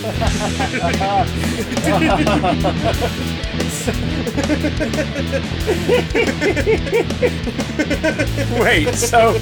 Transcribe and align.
Wait, 8.60 8.94
so 8.94 9.32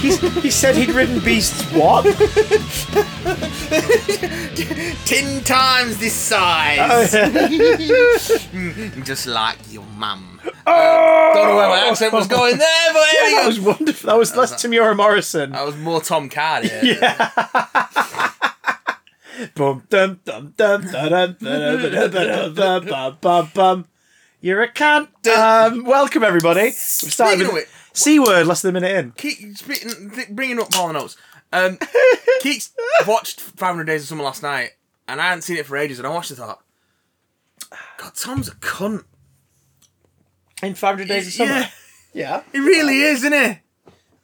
he, 0.00 0.16
he 0.40 0.50
said 0.50 0.74
he'd 0.74 0.90
ridden 0.90 1.20
beasts. 1.20 1.62
What? 1.72 2.04
Ten 5.06 5.44
times 5.44 5.98
this 5.98 6.14
size. 6.14 7.14
Oh, 7.14 8.98
Just 9.04 9.26
like 9.28 9.58
your 9.70 9.84
mum. 9.96 10.40
Don't 10.44 10.54
know 10.64 11.56
where 11.56 11.68
my 11.68 11.86
accent 11.88 12.12
was 12.12 12.26
going 12.26 12.58
there, 12.58 12.92
but 12.92 13.06
we 13.26 13.34
that 13.34 13.44
was 13.46 13.60
wonderful. 13.60 14.08
That 14.08 14.18
was 14.18 14.34
less 14.34 14.52
Temuera 14.54 14.96
Morrison. 14.96 15.52
That 15.52 15.64
was 15.66 15.76
more 15.76 16.00
Tom 16.00 16.28
Cardy. 16.28 16.98
Dum 19.54 19.82
dum 19.90 20.20
dum 20.24 20.54
dum 20.56 20.82
dum 22.54 23.48
dum. 23.52 23.86
You're 24.40 24.62
a 24.62 24.72
cunt. 24.72 25.08
Um, 25.26 25.84
welcome 25.84 26.22
everybody. 26.22 26.62
We've 26.62 26.72
started 26.74 27.38
Speaking 27.40 27.54
with 27.54 27.90
C 27.92 28.18
word 28.18 28.46
less 28.46 28.62
than 28.62 28.70
a 28.76 28.80
minute 28.80 28.96
in. 28.96 29.12
Keith, 29.12 29.58
speaking, 29.58 30.10
bringing 30.30 30.58
up 30.58 30.74
all 30.76 30.86
the 30.88 30.94
notes. 30.94 31.16
Um, 31.52 31.78
Keith 32.40 32.74
watched 33.06 33.40
500 33.40 33.84
Days 33.84 34.02
of 34.02 34.08
Summer 34.08 34.22
last 34.24 34.42
night, 34.42 34.70
and 35.06 35.20
I 35.20 35.28
hadn't 35.28 35.42
seen 35.42 35.56
it 35.58 35.66
for 35.66 35.76
ages, 35.76 35.98
and 35.98 36.06
I 36.06 36.10
watched 36.10 36.30
it 36.30 36.38
and 36.38 36.46
thought, 36.46 36.62
God, 37.98 38.14
Tom's 38.14 38.48
a 38.48 38.52
cunt. 38.54 39.04
In 40.62 40.74
500 40.74 41.08
days 41.08 41.26
of 41.26 41.32
summer. 41.34 41.50
Yeah, 41.50 41.68
Yeah. 42.14 42.42
he 42.52 42.60
really 42.60 43.00
is, 43.02 43.22
isn't 43.24 43.32
he? 43.32 43.58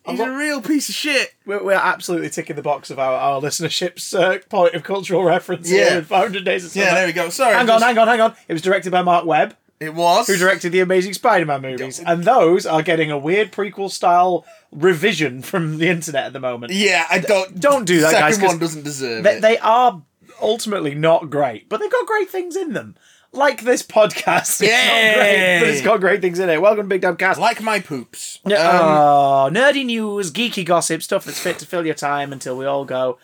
He's 0.07 0.19
what- 0.19 0.29
a 0.29 0.33
real 0.37 0.61
piece 0.61 0.89
of 0.89 0.95
shit. 0.95 1.35
We're, 1.47 1.63
we're 1.63 1.73
absolutely 1.75 2.31
ticking 2.31 2.57
the 2.57 2.63
box 2.63 2.91
of 2.91 2.99
our, 2.99 3.13
our 3.15 3.41
listenership's 3.41 4.13
uh, 4.15 4.39
point 4.49 4.75
of 4.75 4.83
cultural 4.83 5.23
reference 5.23 5.71
Yeah. 5.71 5.91
here 5.91 5.99
in 5.99 6.05
500 6.05 6.45
days 6.45 6.65
of 6.65 6.71
summer. 6.73 6.87
Yeah, 6.87 6.95
there 6.95 7.07
we 7.07 7.13
go. 7.13 7.29
Sorry. 7.31 7.53
Hang 7.55 7.63
on, 7.71 7.79
just- 7.81 7.85
hang 7.85 7.99
on, 7.99 8.09
hang 8.09 8.21
on. 8.21 8.35
It 8.49 8.53
was 8.53 8.63
directed 8.63 8.91
by 8.91 9.03
Marc 9.03 9.25
Webb, 9.27 9.57
It 9.81 9.95
was. 9.95 10.27
who 10.27 10.37
directed 10.37 10.73
the 10.73 10.81
Amazing 10.81 11.15
Spider-Man 11.15 11.63
movies, 11.63 12.01
and 12.01 12.25
those 12.25 12.67
are 12.67 12.83
getting 12.83 13.11
a 13.11 13.19
weird 13.19 13.53
prequel-style 13.53 14.45
revision 14.73 15.43
from 15.43 15.79
the 15.79 15.89
internet 15.89 16.25
at 16.27 16.33
the 16.33 16.41
moment. 16.41 16.73
Yeah, 16.73 17.05
I 17.11 17.19
don't. 17.19 17.61
Don't 17.61 17.85
do 17.85 18.01
that, 18.01 18.11
second 18.11 18.21
guys, 18.29 18.39
'cause 18.39 18.49
one 18.49 18.59
doesn't 18.59 18.83
deserve 18.85 19.23
They, 19.23 19.37
it. 19.37 19.41
they 19.43 19.59
are 19.59 20.03
ultimately 20.41 20.95
not 20.95 21.31
great, 21.31 21.69
but 21.69 21.79
they've 21.81 21.91
got 21.93 22.07
great 22.07 22.29
things 22.31 22.57
in 22.57 22.73
them. 22.73 22.97
Like 23.35 23.63
this 23.63 23.83
podcast. 23.83 24.61
It's 24.63 24.71
not 24.71 25.15
great, 25.17 25.61
but 25.61 25.69
it's 25.69 25.83
got 25.83 26.01
great 26.01 26.21
things 26.21 26.39
in 26.39 26.51
it. 26.51 26.61
Welcome 26.61 26.85
to 26.85 26.89
Big 26.89 27.01
Dumb 27.01 27.17
Cast. 27.17 27.41
like 27.41 27.63
my 27.63 27.81
poops. 27.81 28.39
Um, 28.45 28.53
oh, 28.53 29.49
nerdy 29.51 29.87
news, 29.87 30.31
geeky 30.31 30.65
gossip, 30.67 31.03
stuff 31.03 31.25
that's 31.25 31.39
fit 31.39 31.59
to 31.61 31.67
fill 31.67 31.87
your 31.87 31.95
time 31.95 32.33
until 32.33 32.57
we 32.59 32.67
all 32.67 32.85
go. 32.85 33.19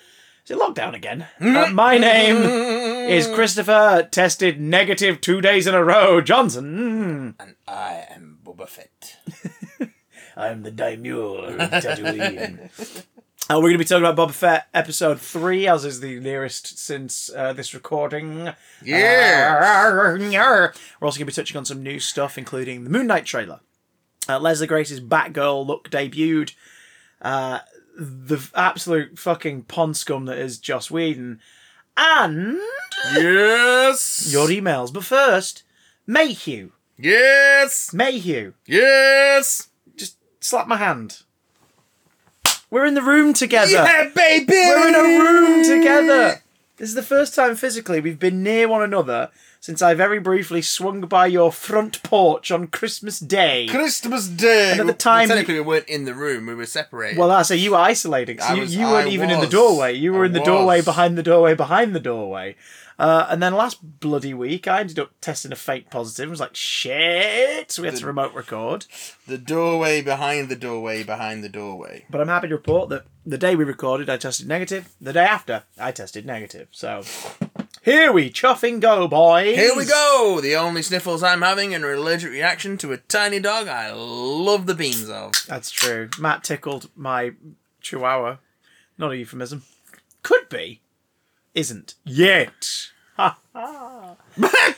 Is 0.44 0.52
it 0.52 0.58
lockdown 0.58 0.94
again? 0.94 1.26
Uh, 1.38 1.68
my 1.74 1.98
name 1.98 2.36
is 2.38 3.26
Christopher. 3.26 4.08
Tested 4.10 4.58
negative 4.58 5.20
two 5.20 5.42
days 5.42 5.66
in 5.66 5.74
a 5.74 5.84
row. 5.84 6.22
Johnson. 6.22 7.34
and 7.38 7.54
I 7.66 8.06
am 8.08 8.38
Boba 8.42 8.66
Fett. 8.66 9.18
I'm 10.36 10.62
the 10.62 10.70
daimyo 10.70 11.34
of 11.36 11.58
Tatooine. 11.70 12.70
Uh, 13.50 13.54
we're 13.54 13.70
going 13.70 13.72
to 13.72 13.78
be 13.78 13.84
talking 13.86 14.04
about 14.04 14.28
Boba 14.28 14.34
Fett 14.34 14.68
episode 14.74 15.18
three, 15.18 15.66
as 15.66 15.82
is 15.86 16.00
the 16.00 16.20
nearest 16.20 16.78
since 16.78 17.30
uh, 17.34 17.54
this 17.54 17.72
recording. 17.72 18.50
Yeah. 18.84 19.88
We're 21.00 21.06
also 21.06 21.18
going 21.18 21.24
to 21.24 21.24
be 21.24 21.32
touching 21.32 21.56
on 21.56 21.64
some 21.64 21.82
new 21.82 21.98
stuff, 21.98 22.36
including 22.36 22.84
the 22.84 22.90
Moon 22.90 23.06
Knight 23.06 23.24
trailer. 23.24 23.60
Uh, 24.28 24.38
Leslie 24.38 24.66
Grace's 24.66 25.00
Batgirl 25.00 25.66
look 25.66 25.88
debuted. 25.88 26.52
Uh, 27.22 27.60
the 27.98 28.46
absolute 28.54 29.18
fucking 29.18 29.62
pond 29.62 29.96
scum 29.96 30.26
that 30.26 30.36
is 30.36 30.58
Joss 30.58 30.90
Whedon. 30.90 31.40
And 31.96 32.58
yes. 33.14 34.28
your 34.30 34.48
emails. 34.48 34.92
But 34.92 35.04
first, 35.04 35.62
Mayhew. 36.06 36.72
Yes. 36.98 37.94
Mayhew. 37.94 38.52
Yes. 38.66 39.68
Just 39.96 40.18
slap 40.40 40.68
my 40.68 40.76
hand. 40.76 41.22
We're 42.70 42.86
in 42.86 42.94
the 42.94 43.02
room 43.02 43.32
together. 43.32 43.70
Yeah, 43.70 44.10
baby. 44.14 44.46
We're 44.52 44.88
in 44.88 44.94
a 44.94 45.24
room 45.24 45.64
together. 45.64 46.42
This 46.76 46.90
is 46.90 46.94
the 46.94 47.02
first 47.02 47.34
time 47.34 47.56
physically 47.56 48.00
we've 48.00 48.18
been 48.18 48.42
near 48.42 48.68
one 48.68 48.82
another 48.82 49.30
since 49.60 49.82
I 49.82 49.94
very 49.94 50.18
briefly 50.18 50.62
swung 50.62 51.00
by 51.02 51.26
your 51.26 51.50
front 51.52 52.02
porch 52.02 52.50
on 52.50 52.68
Christmas 52.68 53.18
Day. 53.18 53.66
Christmas 53.68 54.28
Day. 54.28 54.72
And 54.72 54.80
at 54.80 54.86
the 54.86 54.92
time- 54.92 55.28
well, 55.28 55.36
technically, 55.36 55.54
we 55.60 55.66
weren't 55.66 55.88
in 55.88 56.04
the 56.04 56.14
room. 56.14 56.46
We 56.46 56.54
were 56.54 56.66
separated. 56.66 57.18
Well, 57.18 57.30
I 57.30 57.42
say 57.42 57.56
you 57.56 57.72
were 57.72 57.78
isolating. 57.78 58.38
So 58.40 58.54
you, 58.54 58.60
was- 58.62 58.74
you 58.76 58.86
weren't 58.86 59.08
I 59.08 59.12
even 59.12 59.30
in 59.30 59.40
the 59.40 59.46
doorway. 59.46 59.94
You 59.94 60.12
were 60.12 60.22
I 60.22 60.26
in 60.26 60.32
the 60.32 60.40
doorway 60.40 60.80
behind 60.82 61.18
the 61.18 61.22
doorway 61.22 61.54
behind 61.54 61.94
the 61.94 62.00
doorway. 62.00 62.56
Uh, 63.00 63.28
and 63.30 63.40
then 63.40 63.54
last 63.54 64.00
bloody 64.00 64.34
week, 64.34 64.66
I 64.66 64.80
ended 64.80 64.98
up 64.98 65.12
testing 65.20 65.52
a 65.52 65.56
fake 65.56 65.88
positive. 65.88 66.28
I 66.28 66.30
was 66.30 66.40
like, 66.40 66.56
shit. 66.56 67.70
So 67.70 67.82
we 67.82 67.88
had 67.88 67.96
to 67.98 68.06
remote 68.06 68.34
record. 68.34 68.86
the 69.28 69.38
doorway 69.38 70.02
behind 70.02 70.48
the 70.48 70.56
doorway 70.56 71.04
behind 71.04 71.44
the 71.44 71.48
doorway. 71.48 72.06
But 72.10 72.20
I'm 72.20 72.26
happy 72.26 72.48
to 72.48 72.56
report 72.56 72.88
that 72.88 73.04
the 73.24 73.38
day 73.38 73.54
we 73.54 73.62
recorded, 73.62 74.10
I 74.10 74.16
tested 74.16 74.48
negative. 74.48 74.88
The 75.00 75.12
day 75.12 75.24
after, 75.24 75.62
I 75.78 75.92
tested 75.92 76.26
negative. 76.26 76.66
So 76.72 77.02
here 77.88 78.12
we 78.12 78.30
chuffing 78.30 78.80
go, 78.80 79.08
boys. 79.08 79.56
Here 79.56 79.74
we 79.74 79.86
go. 79.86 80.40
The 80.42 80.56
only 80.56 80.82
sniffles 80.82 81.22
I'm 81.22 81.40
having 81.40 81.72
in 81.72 81.82
allergic 81.82 82.30
reaction 82.30 82.76
to 82.78 82.92
a 82.92 82.98
tiny 82.98 83.40
dog 83.40 83.66
I 83.66 83.92
love 83.92 84.66
the 84.66 84.74
beans 84.74 85.08
of. 85.08 85.32
That's 85.46 85.70
true. 85.70 86.10
Matt 86.18 86.44
tickled 86.44 86.90
my 86.94 87.32
chihuahua. 87.80 88.36
Not 88.98 89.12
a 89.12 89.16
euphemism. 89.16 89.62
Could 90.22 90.50
be. 90.50 90.82
Isn't. 91.54 91.94
Yet. 92.04 92.90
Ha 93.16 93.38
ha. 93.54 94.16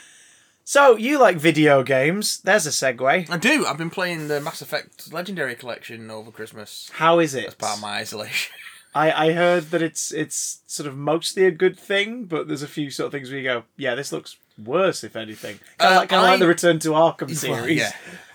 So, 0.63 0.97
you 0.97 1.19
like 1.19 1.37
video 1.37 1.83
games. 1.83 2.41
There's 2.43 2.65
a 2.65 2.71
segue. 2.71 3.29
I 3.29 3.37
do. 3.39 3.67
I've 3.67 3.77
been 3.77 3.91
playing 3.91 4.29
the 4.29 4.41
Mass 4.41 4.63
Effect 4.63 5.13
Legendary 5.13 5.57
Collection 5.57 6.13
over 6.13 6.31
Christmas 6.31 6.89
How 6.93 7.19
is 7.19 7.35
it? 7.35 7.47
as 7.47 7.55
part 7.57 7.75
of 7.79 7.83
my 7.83 7.95
isolation. 7.95 8.53
I, 8.95 9.29
I 9.29 9.33
heard 9.33 9.71
that 9.71 9.83
it's 9.83 10.13
it's 10.13 10.63
sort 10.67 10.87
of 10.89 10.97
mostly 10.97 11.45
a 11.47 11.51
good 11.51 11.79
thing, 11.79 12.25
but 12.25 12.49
there's 12.49 12.63
a 12.63 12.69
few 12.69 12.91
sort 12.91 13.07
of 13.07 13.13
things 13.13 13.31
where 13.31 13.39
you 13.39 13.45
go, 13.45 13.63
yeah, 13.77 13.95
this 13.95 14.11
looks 14.13 14.37
worse, 14.63 15.05
if 15.05 15.15
anything. 15.17 15.59
Kind 15.79 15.93
of 15.93 15.97
Uh, 15.97 16.01
like, 16.01 16.13
like 16.13 16.21
I- 16.33 16.37
the 16.39 16.47
Return 16.49 16.79
to 16.81 16.89
Arkham 16.91 17.29
Well, 17.29 17.37
series. 17.37 17.79
yeah. 17.79 17.93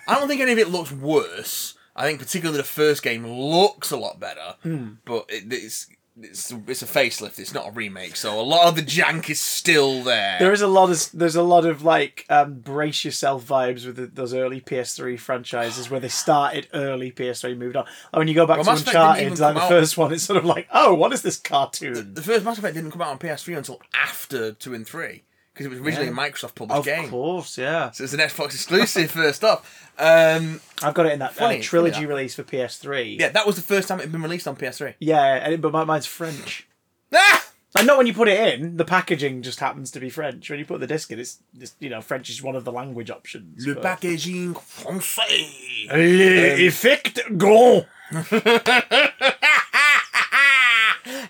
I 0.08 0.16
don't 0.20 0.28
think 0.28 0.42
any 0.42 0.52
of 0.54 0.58
it 0.60 0.70
looks 0.70 0.92
worse. 0.92 1.74
I 1.96 2.06
think 2.06 2.20
particularly 2.20 2.58
the 2.58 2.64
first 2.64 3.04
game 3.04 3.26
looks 3.26 3.92
a 3.92 3.98
lot 3.98 4.20
better, 4.20 4.56
Hmm. 4.64 4.94
but 5.06 5.26
it, 5.30 5.52
it's 5.52 5.88
it's 6.22 6.52
it's 6.68 6.82
a 6.82 6.86
facelift. 6.86 7.40
It's 7.40 7.54
not 7.54 7.68
a 7.68 7.72
remake, 7.72 8.16
so 8.16 8.40
a 8.40 8.42
lot 8.42 8.68
of 8.68 8.76
the 8.76 8.82
jank 8.82 9.30
is 9.30 9.42
still 9.42 10.02
there. 10.04 10.38
There 10.40 10.54
is 10.54 10.62
a 10.62 10.68
lot 10.68 10.90
of 10.90 11.10
there's 11.14 11.36
a 11.36 11.44
lot 11.44 11.66
of 11.66 11.84
like 11.84 12.26
um, 12.30 12.56
brace 12.56 13.04
yourself 13.04 13.46
vibes 13.46 13.86
with 13.86 13.98
the, 13.98 14.08
those 14.08 14.34
early 14.34 14.62
PS3 14.62 15.20
franchises 15.20 15.90
where 15.90 16.00
they 16.00 16.08
started 16.08 16.68
early, 16.74 17.12
PS3 17.12 17.58
moved 17.58 17.76
on. 17.76 17.86
Like 18.14 18.20
when 18.20 18.28
you 18.28 18.34
go 18.34 18.46
back 18.48 18.58
Well, 18.58 18.66
to 18.66 18.72
Mass 18.72 18.82
Uncharted, 18.88 19.40
like 19.40 19.56
the 19.56 19.62
first 19.62 19.98
one, 19.98 20.14
it's 20.14 20.24
sort 20.24 20.38
of 20.38 20.46
like, 20.46 20.68
oh, 20.74 20.94
what 20.94 21.12
is 21.12 21.22
this 21.22 21.38
cartoon? 21.38 22.14
the 22.14 22.22
first 22.22 22.46
Mass 22.46 22.58
Effect 22.58 22.76
didn't 22.76 22.92
come 22.92 23.02
out 23.02 23.10
on 23.10 23.20
PS3 23.20 23.58
until 23.58 23.82
after 23.94 24.54
two 24.54 24.74
and 24.74 24.88
three 24.88 25.24
because 25.56 25.66
it 25.68 25.70
was 25.70 25.80
originally 25.80 26.08
Yeah. 26.08 26.12
a 26.12 26.16
Microsoft 26.16 26.54
published 26.56 26.78
of 26.80 26.86
game. 26.86 27.06
Of 27.06 27.10
course, 27.12 27.58
yeah. 27.58 27.90
So 27.92 28.04
it's 28.04 28.14
an 28.14 28.20
Xbox 28.20 28.48
exclusive 28.48 29.10
first 29.10 29.44
off. 29.44 29.90
Um, 29.98 30.60
I've 30.84 30.94
got 30.94 31.06
it 31.06 31.14
in 31.14 31.20
that 31.20 31.32
uh, 31.42 31.58
trilogy 31.62 31.94
funny 31.94 32.06
that. 32.06 32.08
release 32.14 32.36
for 32.36 32.44
PS3. 32.44 33.18
yeah, 33.20 33.30
that 33.30 33.48
was 33.48 33.56
the 33.56 33.62
first 33.62 33.88
time 33.88 34.00
it 34.00 34.04
had 34.04 34.12
been 34.12 34.22
released 34.22 34.48
on 34.48 34.58
PS3. 34.58 34.96
yeah, 35.00 35.36
and 35.36 35.54
it, 35.54 35.62
but 35.62 35.72
my, 35.72 35.84
mine's 35.86 36.06
French. 36.06 36.68
Ah! 37.14 37.46
And 37.78 37.88
not 37.88 37.98
when 37.98 38.08
you 38.08 38.14
put 38.14 38.30
it 38.30 38.54
in, 38.60 38.78
the 38.78 38.86
packaging 38.86 39.42
just 39.42 39.60
happens 39.60 39.92
to 39.92 40.00
be 40.00 40.10
French. 40.10 40.50
When 40.50 40.60
you 40.60 40.66
put 40.66 40.80
the 40.80 40.88
disc 40.88 41.12
in, 41.12 41.20
it's 41.20 41.40
just, 41.58 41.76
you 41.82 41.90
know, 41.90 42.00
French 42.02 42.30
is 42.30 42.42
one 42.42 42.56
of 42.56 42.64
the 42.64 42.72
language 42.72 43.10
options. 43.10 43.68
Le 43.68 43.74
but- 43.74 43.84
packaging 43.84 44.54
français. 44.54 45.90
L'effect 45.92 47.38
grand. 47.38 47.86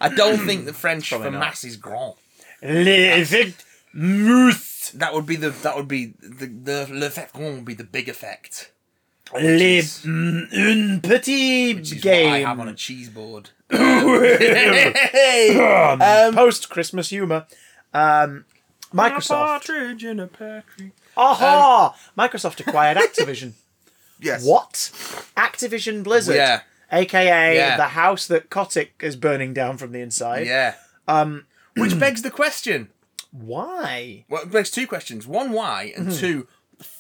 I 0.02 0.10
don't 0.16 0.38
think 0.46 0.66
the 0.66 0.74
French 0.74 1.10
for 1.10 1.20
not. 1.20 1.34
mass 1.40 1.64
is 1.64 1.78
grand. 1.78 2.14
L'effect 2.62 3.65
mousse. 3.96 4.92
That 4.92 5.14
would 5.14 5.26
be 5.26 5.36
the 5.38 5.50
that 5.50 5.76
would 5.76 5.88
be 5.88 6.14
the 6.22 6.46
the 6.48 6.88
l'effect 6.92 7.34
grand 7.34 7.56
would 7.56 7.66
be 7.66 7.74
the 7.74 7.84
big 7.84 8.08
effect. 8.10 8.72
Les, 9.34 9.80
is- 9.80 10.02
mm, 10.06 10.54
un 10.54 11.02
petit 11.02 11.74
Which 11.74 11.92
is 11.94 12.02
game. 12.02 12.30
what 12.30 12.36
I 12.36 12.40
have 12.42 12.60
on 12.60 12.68
a 12.68 12.76
cheese 12.76 13.10
board. 13.10 13.50
hey, 13.72 15.58
um, 15.60 16.34
Post 16.36 16.70
Christmas 16.70 17.10
humor. 17.10 17.48
Um, 17.94 18.46
Microsoft. 18.94 19.30
partridge 19.46 20.04
in 20.06 20.20
a 20.20 20.28
pear 20.28 20.64
tree. 20.78 20.92
Aha! 21.18 21.96
Microsoft 22.18 22.60
acquired 22.66 22.98
Activision. 23.06 23.54
Yes. 24.20 24.46
what? 24.46 24.74
Activision 25.36 26.04
Blizzard. 26.04 26.36
Yeah. 26.36 26.62
AKA 26.92 27.56
Yeah. 27.56 27.78
the 27.78 27.84
house 27.88 28.28
that 28.28 28.50
Kotick 28.50 28.92
is 29.02 29.16
burning 29.16 29.54
down 29.54 29.78
from 29.78 29.92
the 29.92 30.00
inside. 30.02 30.46
Yeah. 30.46 30.76
Um, 31.08 31.46
Which 31.76 31.98
begs 32.00 32.22
the 32.22 32.32
question. 32.32 32.90
Why? 33.44 34.26
Well, 34.30 34.44
it 34.44 34.52
begs 34.52 34.72
two 34.72 34.88
questions. 34.88 35.28
One, 35.28 35.52
why, 35.52 35.94
and 35.96 36.08
Mm-hmm. 36.08 36.20
two, 36.20 36.48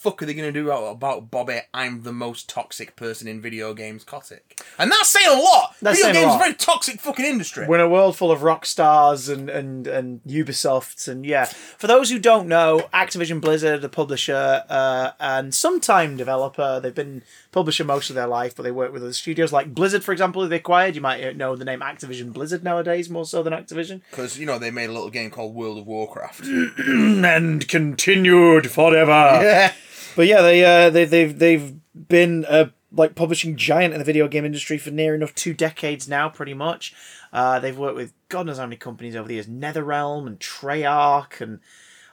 fuck 0.05 0.21
are 0.21 0.27
they 0.27 0.35
going 0.35 0.53
to 0.53 0.59
do 0.59 0.69
about, 0.69 1.31
Bobby? 1.31 1.61
I'm 1.73 2.03
the 2.03 2.13
most 2.13 2.47
toxic 2.47 2.95
person 2.95 3.27
in 3.27 3.41
video 3.41 3.73
games, 3.73 4.03
Kotick. 4.03 4.61
And 4.77 4.91
that's 4.91 5.09
saying 5.09 5.27
a 5.27 5.41
lot. 5.41 5.75
That's 5.81 5.97
video 5.99 6.13
games 6.13 6.27
lot. 6.27 6.39
very 6.39 6.53
toxic 6.53 7.01
fucking 7.01 7.25
industry. 7.25 7.65
We're 7.67 7.79
in 7.79 7.81
a 7.81 7.89
world 7.89 8.15
full 8.15 8.31
of 8.31 8.43
rock 8.43 8.67
stars 8.67 9.29
and, 9.29 9.49
and, 9.49 9.87
and 9.87 10.21
Ubisofts 10.23 11.07
and 11.07 11.25
yeah. 11.25 11.45
For 11.45 11.87
those 11.87 12.11
who 12.11 12.19
don't 12.19 12.47
know, 12.47 12.87
Activision 12.93 13.41
Blizzard, 13.41 13.83
a 13.83 13.89
publisher 13.89 14.63
uh, 14.69 15.11
and 15.19 15.55
sometime 15.55 16.17
developer, 16.17 16.79
they've 16.79 16.93
been 16.93 17.23
publisher 17.51 17.83
most 17.83 18.11
of 18.11 18.15
their 18.15 18.27
life, 18.27 18.55
but 18.55 18.61
they 18.61 18.71
work 18.71 18.93
with 18.93 19.01
other 19.01 19.13
studios 19.13 19.51
like 19.51 19.73
Blizzard, 19.73 20.03
for 20.03 20.11
example, 20.11 20.47
they 20.47 20.57
acquired. 20.57 20.93
You 20.93 21.01
might 21.01 21.35
know 21.35 21.55
the 21.55 21.65
name 21.65 21.79
Activision 21.79 22.31
Blizzard 22.31 22.63
nowadays 22.63 23.09
more 23.09 23.25
so 23.25 23.41
than 23.41 23.53
Activision. 23.53 24.01
Because, 24.11 24.37
you 24.37 24.45
know, 24.45 24.59
they 24.59 24.69
made 24.69 24.91
a 24.91 24.93
little 24.93 25.09
game 25.09 25.31
called 25.31 25.55
World 25.55 25.79
of 25.79 25.87
Warcraft. 25.87 26.41
and 26.45 27.67
continued 27.67 28.69
forever. 28.69 29.39
yeah. 29.41 29.73
But 30.15 30.27
yeah, 30.27 30.41
they 30.41 30.63
uh, 30.63 30.89
they 30.89 31.05
they've 31.05 31.37
they've 31.37 31.73
been 32.07 32.45
a 32.49 32.71
like 32.91 33.15
publishing 33.15 33.57
giant 33.57 33.93
in 33.93 33.99
the 33.99 34.05
video 34.05 34.27
game 34.27 34.45
industry 34.45 34.77
for 34.77 34.91
near 34.91 35.15
enough 35.15 35.35
two 35.35 35.53
decades 35.53 36.07
now, 36.07 36.29
pretty 36.29 36.53
much. 36.53 36.93
Uh, 37.33 37.59
they've 37.59 37.77
worked 37.77 37.95
with 37.97 38.13
God 38.29 38.45
knows 38.45 38.57
how 38.57 38.65
many 38.65 38.77
companies 38.77 39.15
over 39.15 39.27
the 39.27 39.35
years, 39.35 39.47
NetherRealm 39.47 40.27
and 40.27 40.39
Treyarch 40.39 41.41
and 41.41 41.59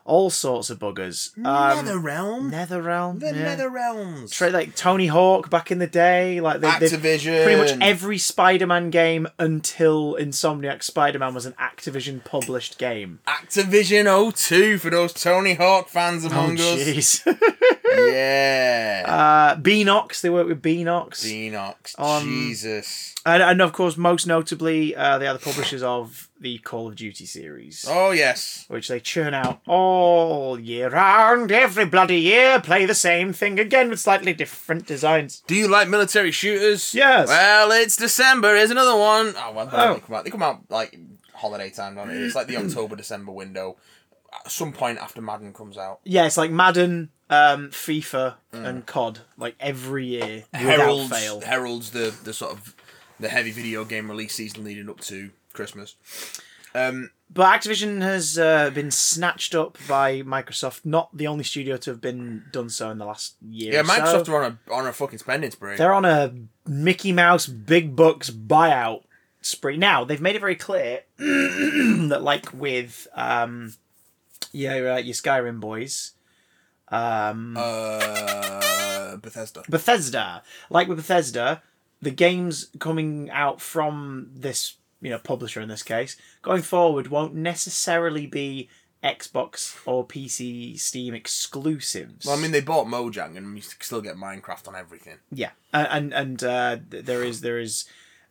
all 0.05 0.31
sorts 0.31 0.71
of 0.71 0.79
buggers. 0.79 1.37
Um, 1.39 1.87
NetherRealm? 1.87 2.51
NetherRealm, 2.51 3.21
the 3.21 3.27
yeah. 3.27 3.57
NetherRealms. 3.57 4.33
Trey, 4.33 4.51
like 4.51 4.75
Tony 4.75 5.07
Hawk 5.07 5.49
back 5.49 5.71
in 5.71 5.79
the 5.79 5.87
day, 5.87 6.41
like 6.41 6.61
they, 6.61 6.69
Activision. 6.69 7.45
pretty 7.45 7.61
much 7.61 7.79
every 7.81 8.19
Spider-Man 8.19 8.91
game 8.91 9.29
until 9.39 10.17
Insomniac 10.17 10.83
Spider-Man 10.83 11.35
was 11.35 11.47
an 11.47 11.53
Activision 11.55 12.25
published 12.25 12.79
game. 12.79 13.21
Activision 13.27 14.35
02 14.35 14.79
for 14.79 14.91
those 14.91 15.13
Tony 15.13 15.55
Hawk 15.55 15.89
fans 15.89 16.25
Oh 16.25 16.29
among 16.29 16.59
us. 16.59 17.25
Yeah. 17.97 19.05
uh, 19.07 19.57
Beenox, 19.61 20.21
they 20.21 20.31
work 20.31 20.47
with 20.49 20.63
Beenox. 20.63 21.25
Beenox. 21.25 21.99
Um, 21.99 22.25
Jesus. 22.25 23.15
And, 23.25 23.43
and 23.43 23.61
of 23.63 23.73
course, 23.73 23.97
most 23.97 24.27
notably, 24.27 24.95
uh, 24.97 25.19
they 25.19 25.27
are 25.27 25.35
the 25.35 25.39
publishers 25.41 25.83
of 25.83 26.29
the 26.41 26.59
Call 26.59 26.89
of 26.89 26.97
Duty 26.97 27.25
series, 27.25 27.87
Oh, 27.89 28.11
yes. 28.11 28.65
which 28.69 28.89
they 28.89 28.99
churn 28.99 29.33
out 29.35 29.61
all 29.67 30.59
year 30.59 30.89
round, 30.91 31.53
every 31.53 31.85
bloody 31.85 32.19
year, 32.21 32.61
play 32.61 32.85
the 32.85 32.95
same 32.97 33.33
thing 33.33 33.61
again 33.61 33.91
with 33.91 34.01
slightly 34.01 34.33
different 34.33 34.87
designs. 34.87 35.43
Do 35.47 35.55
you 35.55 35.69
like 35.69 35.89
military 35.89 36.33
shooters? 36.33 36.95
Yes. 36.95 37.29
Well, 37.29 37.71
it's 37.71 37.97
December. 37.97 38.57
Here's 38.57 38.71
another 38.73 38.99
one. 38.99 39.35
Oh, 39.37 39.53
well, 39.55 39.69
Oh. 39.73 39.95
They, 39.95 40.01
come 40.01 40.15
out, 40.17 40.25
they 40.25 40.31
come 40.31 40.43
out 40.43 40.61
like 40.69 40.99
holiday 41.35 41.71
time, 41.71 41.95
don't 41.95 42.09
they? 42.09 42.15
It's 42.17 42.35
like 42.35 42.49
the 42.49 42.57
October 42.65 42.97
December 42.97 43.31
window. 43.33 43.77
At 44.45 44.51
some 44.51 44.73
point 44.73 44.99
after 44.99 45.21
Madden 45.21 45.53
comes 45.53 45.77
out. 45.77 46.01
Yeah, 46.05 46.25
it's 46.25 46.39
like 46.39 46.51
Madden, 46.51 47.11
um, 47.33 47.71
FIFA, 47.71 48.35
and 48.53 48.85
COD, 48.87 49.21
like 49.39 49.57
every 49.59 50.07
year 50.07 50.45
without 50.53 50.63
heralds 50.79 51.11
fail. 51.19 51.41
heralds 51.41 51.91
the 51.91 52.15
the 52.25 52.33
sort 52.35 52.53
of 52.53 52.77
the 53.19 53.29
heavy 53.29 53.51
video 53.51 53.85
game 53.85 54.11
release 54.11 54.35
season 54.35 54.65
leading 54.65 54.89
up 54.91 55.01
to 55.01 55.31
Christmas. 55.53 55.97
Um, 56.75 57.11
But 57.31 57.61
Activision 57.61 58.01
has 58.03 58.39
uh, 58.39 58.71
been 58.71 58.91
snatched 58.91 59.55
up 59.55 59.79
by 59.87 60.23
Microsoft, 60.23 60.81
not 60.85 61.15
the 61.17 61.27
only 61.27 61.45
studio 61.45 61.77
to 61.79 61.91
have 61.91 62.01
been 62.01 62.45
done 62.51 62.69
so 62.71 62.91
in 62.91 62.99
the 62.99 63.05
last 63.05 63.37
year. 63.47 63.73
yeah, 63.75 63.81
or 63.81 63.85
so. 63.85 63.93
Microsoft 63.93 64.29
are 64.29 64.45
on 64.45 64.59
a 64.69 64.73
on 64.73 64.87
a 64.87 64.93
fucking 64.93 65.19
spending 65.19 65.51
spree. 65.51 65.77
They're 65.77 65.93
on 65.95 66.05
a 66.05 66.35
Mickey 66.67 67.13
Mouse 67.13 67.47
big 67.47 67.95
bucks 67.97 68.31
buyout 68.31 69.03
spree. 69.43 69.77
Now 69.77 70.05
they've 70.05 70.21
made 70.21 70.37
it 70.37 70.41
very 70.41 70.57
clear 70.57 71.01
that, 71.19 72.21
like 72.23 72.53
with 72.53 73.07
um, 73.15 73.75
yeah, 74.53 74.75
uh, 74.95 74.97
your 74.99 75.15
Skyrim 75.15 75.61
boys, 75.61 76.13
um, 76.93 77.57
Uh, 77.57 79.17
Bethesda. 79.17 79.63
Bethesda, 79.69 80.43
like 80.71 80.89
with 80.89 80.99
Bethesda, 80.99 81.63
the 82.01 82.11
games 82.11 82.69
coming 82.79 83.31
out 83.31 83.61
from 83.61 84.31
this 84.35 84.77
you 85.01 85.11
know 85.11 85.19
publisher 85.19 85.61
in 85.61 85.69
this 85.69 85.83
case 85.83 86.17
going 86.43 86.63
forward 86.63 87.09
won't 87.09 87.35
necessarily 87.35 88.25
be 88.25 88.69
Xbox 89.03 89.77
or 89.85 90.07
PC 90.07 90.79
Steam 90.79 91.13
exclusives. 91.13 92.25
Well, 92.25 92.39
I 92.39 92.41
mean, 92.41 92.53
they 92.53 92.61
bought 92.61 92.87
Mojang, 92.87 93.37
and 93.37 93.57
you 93.57 93.63
still 93.63 94.01
get 94.01 94.15
Minecraft 94.17 94.69
on 94.69 94.77
everything. 94.77 95.17
Yeah, 95.33 95.51
and 95.73 95.89
and, 95.91 96.15
and 96.15 96.45
uh, 96.45 96.77
there 96.89 97.25
is 97.25 97.41
there 97.41 97.59
is 97.59 97.85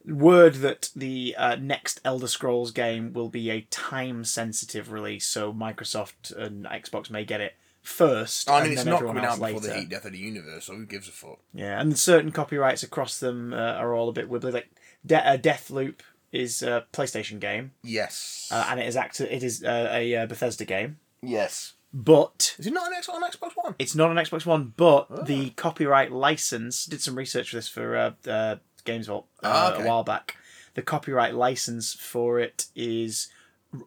word 0.06 0.56
that 0.56 0.90
the 0.96 1.36
uh, 1.38 1.56
next 1.58 2.00
Elder 2.06 2.28
Scrolls 2.28 2.72
game 2.72 3.12
will 3.12 3.28
be 3.30 3.50
a 3.50 3.68
time 3.70 4.24
sensitive 4.24 4.92
release, 4.94 5.28
so 5.28 5.52
Microsoft 5.52 6.34
and 6.36 6.66
Xbox 6.66 7.10
may 7.10 7.26
get 7.26 7.42
it 7.42 7.56
first. 7.82 8.50
I 8.50 8.54
mean, 8.56 8.64
and 8.64 8.74
it's 8.74 8.84
then 8.84 8.94
not 8.94 9.02
coming 9.02 9.24
out 9.26 9.40
before 9.40 9.48
later. 9.60 9.68
the 9.68 9.80
heat 9.80 9.90
death 9.90 10.06
of 10.06 10.12
the 10.12 10.18
universe, 10.20 10.66
so 10.66 10.76
who 10.76 10.86
gives 10.86 11.08
a 11.08 11.12
fuck? 11.12 11.40
Yeah, 11.54 11.80
and 11.80 11.98
certain 11.98 12.32
copyrights 12.32 12.84
across 12.84 13.20
them 13.20 13.54
uh, 13.54 13.58
are 13.58 13.94
all 13.94 14.10
a 14.10 14.14
bit 14.14 14.30
wibbly. 14.30 14.54
Like 14.54 14.70
De- 15.06 15.28
uh, 15.28 15.38
Deathloop 15.38 16.00
is 16.32 16.62
a 16.64 16.86
PlayStation 16.94 17.40
game, 17.40 17.72
Yes. 17.84 18.48
uh, 18.52 18.66
and 18.70 18.80
it 18.80 18.88
is 18.88 18.96
act- 18.96 19.20
it 19.20 19.44
is 19.44 19.64
uh, 19.64 19.90
a 19.92 20.16
uh, 20.16 20.26
Bethesda 20.28 20.64
game, 20.64 20.98
yes. 21.22 21.74
but 21.94 22.56
Is 22.58 22.68
it 22.68 22.74
not 22.74 22.88
an 22.88 22.94
X 22.94 23.10
on 23.10 23.22
Xbox 23.24 23.52
One? 23.56 23.76
It's 23.80 23.96
not 23.96 24.10
on 24.10 24.16
Xbox 24.16 24.46
One, 24.46 24.74
but 24.78 25.08
Oh. 25.10 25.24
the 25.24 25.50
copyright 25.52 26.12
license 26.12 26.86
did 26.86 27.02
some 27.02 27.16
research 27.16 27.50
for 27.50 27.56
this 27.58 27.68
for 27.68 27.98
uh, 27.98 28.12
uh, 28.30 28.56
Games 28.86 29.08
Vault 29.08 29.28
uh, 29.44 29.48
Ah, 29.54 29.74
okay. 29.74 29.84
a 29.84 29.88
while 29.88 30.04
back. 30.04 30.38
The 30.74 30.82
copyright 30.82 31.36
license 31.36 31.94
for 31.94 32.40
it 32.40 32.68
is 32.76 33.28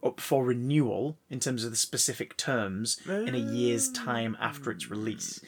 up 0.02 0.20
for 0.20 0.44
renewal 0.44 1.18
in 1.30 1.40
terms 1.40 1.64
of 1.64 1.70
the 1.70 1.76
specific 1.76 2.36
terms 2.36 3.00
in 3.06 3.34
a 3.34 3.38
year's 3.38 3.90
time 3.90 4.36
after 4.40 4.70
its 4.70 4.90
release, 4.90 5.40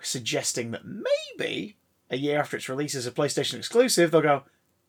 suggesting 0.00 0.70
that 0.70 0.82
maybe 0.84 1.76
a 2.10 2.16
year 2.16 2.38
after 2.38 2.56
its 2.56 2.68
release 2.68 2.94
as 2.94 3.06
a 3.06 3.10
PlayStation 3.10 3.54
exclusive, 3.54 4.10
they'll 4.10 4.20
go, 4.20 4.42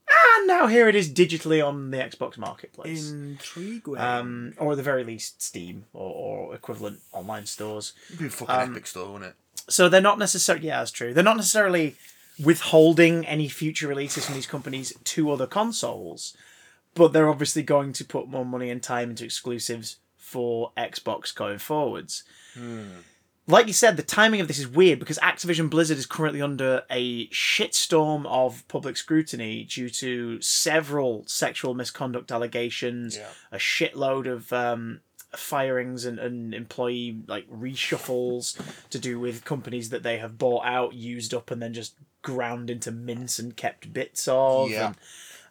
ah, 0.09 0.43
now 0.45 0.67
here 0.67 0.87
it 0.87 0.95
is 0.95 1.11
digitally 1.11 1.65
on 1.65 1.91
the 1.91 1.97
Xbox 1.97 2.37
Marketplace. 2.37 3.11
Intriguing. 3.11 3.97
Um, 3.97 4.53
or 4.57 4.71
at 4.71 4.77
the 4.77 4.83
very 4.83 5.03
least, 5.03 5.41
Steam 5.41 5.85
or, 5.93 6.49
or 6.49 6.55
equivalent 6.55 6.99
online 7.11 7.45
stores. 7.45 7.93
It'd 8.07 8.19
be 8.19 8.27
a 8.27 8.29
fucking 8.29 8.55
um, 8.55 8.71
epic 8.71 8.87
store, 8.87 9.11
wouldn't 9.11 9.31
it? 9.31 9.35
So 9.67 9.89
they're 9.89 10.01
not 10.01 10.19
necessarily 10.19 10.67
yeah, 10.67 10.79
that's 10.79 10.91
true. 10.91 11.13
They're 11.13 11.23
not 11.23 11.37
necessarily 11.37 11.95
withholding 12.43 13.25
any 13.25 13.47
future 13.47 13.87
releases 13.87 14.25
from 14.25 14.35
these 14.35 14.47
companies 14.47 14.93
to 15.03 15.31
other 15.31 15.47
consoles, 15.47 16.35
but 16.95 17.13
they're 17.13 17.29
obviously 17.29 17.61
going 17.63 17.93
to 17.93 18.03
put 18.05 18.27
more 18.27 18.45
money 18.45 18.69
and 18.69 18.81
time 18.81 19.11
into 19.11 19.23
exclusives 19.25 19.97
for 20.17 20.71
Xbox 20.77 21.33
going 21.35 21.59
forwards. 21.59 22.23
Like 23.47 23.67
you 23.67 23.73
said, 23.73 23.95
the 23.95 24.01
timing 24.01 24.41
of 24.41 24.47
this 24.47 24.57
is 24.57 24.67
weird 24.67 24.97
because 24.97 25.19
Activision 25.19 25.69
Blizzard 25.69 25.99
is 25.99 26.07
currently 26.07 26.41
under 26.41 26.81
a 26.89 27.27
shitstorm 27.27 28.25
of 28.25 28.67
public 28.67 28.97
scrutiny 28.97 29.63
due 29.65 29.89
to 29.89 30.41
several 30.41 31.23
sexual 31.27 31.75
misconduct 31.75 32.31
allegations, 32.31 33.15
Yeah. 33.17 33.27
a 33.51 33.57
shitload 33.57 34.25
of 34.25 34.51
um, 34.51 35.01
firings 35.35 36.05
and, 36.05 36.17
and 36.17 36.55
employee 36.55 37.21
like 37.27 37.47
reshuffles 37.47 38.59
to 38.89 38.97
do 38.97 39.19
with 39.19 39.45
companies 39.45 39.89
that 39.89 40.01
they 40.01 40.17
have 40.17 40.39
bought 40.39 40.65
out, 40.65 40.95
used 40.95 41.31
up, 41.31 41.51
and 41.51 41.61
then 41.61 41.73
just 41.73 41.93
ground 42.23 42.71
into 42.71 42.91
mince 42.91 43.37
and 43.37 43.55
kept 43.55 43.93
bits 43.93 44.27
of. 44.27 44.71
Yeah. 44.71 44.87
and- 44.87 44.95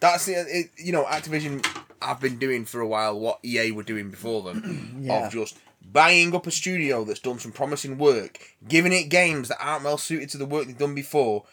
That's 0.01 0.27
the 0.27 0.33
it, 0.35 0.71
you 0.77 0.93
know 0.93 1.05
Activision 1.05 1.65
have 2.03 2.21
been 2.21 2.39
doing 2.39 2.65
for 2.65 2.81
a 2.81 2.87
while 2.87 3.19
what 3.19 3.39
EA 3.45 3.71
were 3.73 3.83
doing 3.83 4.11
before 4.11 4.43
them 4.43 4.99
Yeah. 5.01 5.27
of 5.27 5.33
just 5.33 5.57
buying 5.91 6.35
up 6.35 6.47
a 6.47 6.51
studio 6.51 7.05
that's 7.05 7.21
done 7.21 7.39
some 7.39 7.53
promising 7.53 7.97
work, 7.99 8.39
giving 8.67 8.93
it 8.93 9.09
games 9.09 9.49
that 9.49 9.59
aren't 9.61 9.85
well 9.85 9.99
suited 9.99 10.29
to 10.31 10.39
the 10.39 10.47
work 10.47 10.67
they've 10.67 10.77
done 10.79 10.95
before, 10.95 11.45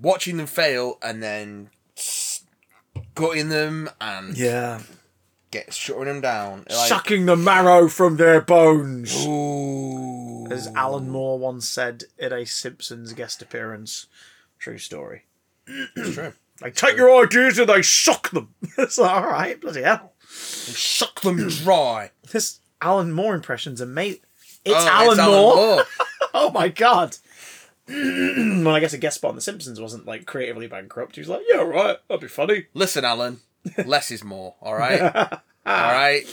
watching 0.00 0.36
them 0.36 0.46
fail, 0.46 0.98
and 1.02 1.22
then 1.22 1.70
s- 1.96 2.44
gutting 3.14 3.48
them 3.50 3.90
and 4.00 4.36
yeah. 4.36 4.80
get 5.50 5.72
shutting 5.74 6.04
them 6.06 6.20
down. 6.20 6.64
Like, 6.70 6.88
Sucking 6.88 7.26
the 7.26 7.36
marrow 7.36 7.88
from 7.88 8.16
their 8.16 8.40
bones. 8.40 9.26
Ooh. 9.26 10.46
As 10.50 10.68
Alan 10.74 11.08
Moore 11.10 11.38
once 11.38 11.68
said 11.68 12.04
in 12.18 12.32
a 12.32 12.44
Simpsons 12.46 13.12
guest 13.12 13.42
appearance. 13.42 14.06
True 14.58 14.78
story. 14.78 15.24
It's 15.66 16.14
true. 16.14 16.32
They 16.60 16.70
take 16.70 16.96
your 16.96 17.22
ideas 17.24 17.58
and 17.58 17.68
they 17.68 17.82
suck 17.82 18.30
them. 18.30 18.54
it's 18.78 18.98
like, 18.98 19.10
all 19.10 19.26
right, 19.30 19.60
bloody 19.60 19.82
hell. 19.82 20.12
Suck 20.28 21.20
them 21.20 21.48
dry. 21.48 22.10
This 22.32 22.60
Alan 22.80 23.12
Moore 23.12 23.34
impression's 23.34 23.80
amazing. 23.80 24.20
It's 24.64 24.74
Oh, 24.74 24.88
Alan 24.88 25.18
it's 25.18 25.26
Moore. 25.28 25.84
Oh 26.36 26.50
my 26.50 26.68
god. 26.68 27.16
well, 27.88 28.68
I 28.70 28.80
guess 28.80 28.92
a 28.92 28.98
guest 28.98 29.16
spot 29.16 29.30
on 29.30 29.34
The 29.36 29.40
Simpsons 29.42 29.80
wasn't 29.80 30.06
like 30.06 30.26
creatively 30.26 30.66
bankrupt. 30.66 31.14
He 31.14 31.20
was 31.20 31.28
like, 31.28 31.42
yeah, 31.48 31.58
right, 31.60 31.96
that'd 32.08 32.20
be 32.20 32.26
funny. 32.28 32.66
Listen, 32.74 33.04
Alan. 33.04 33.40
Less 33.84 34.10
is 34.10 34.24
more. 34.24 34.54
All 34.60 34.74
right. 34.74 35.00
all 35.32 35.40
right. 35.66 36.24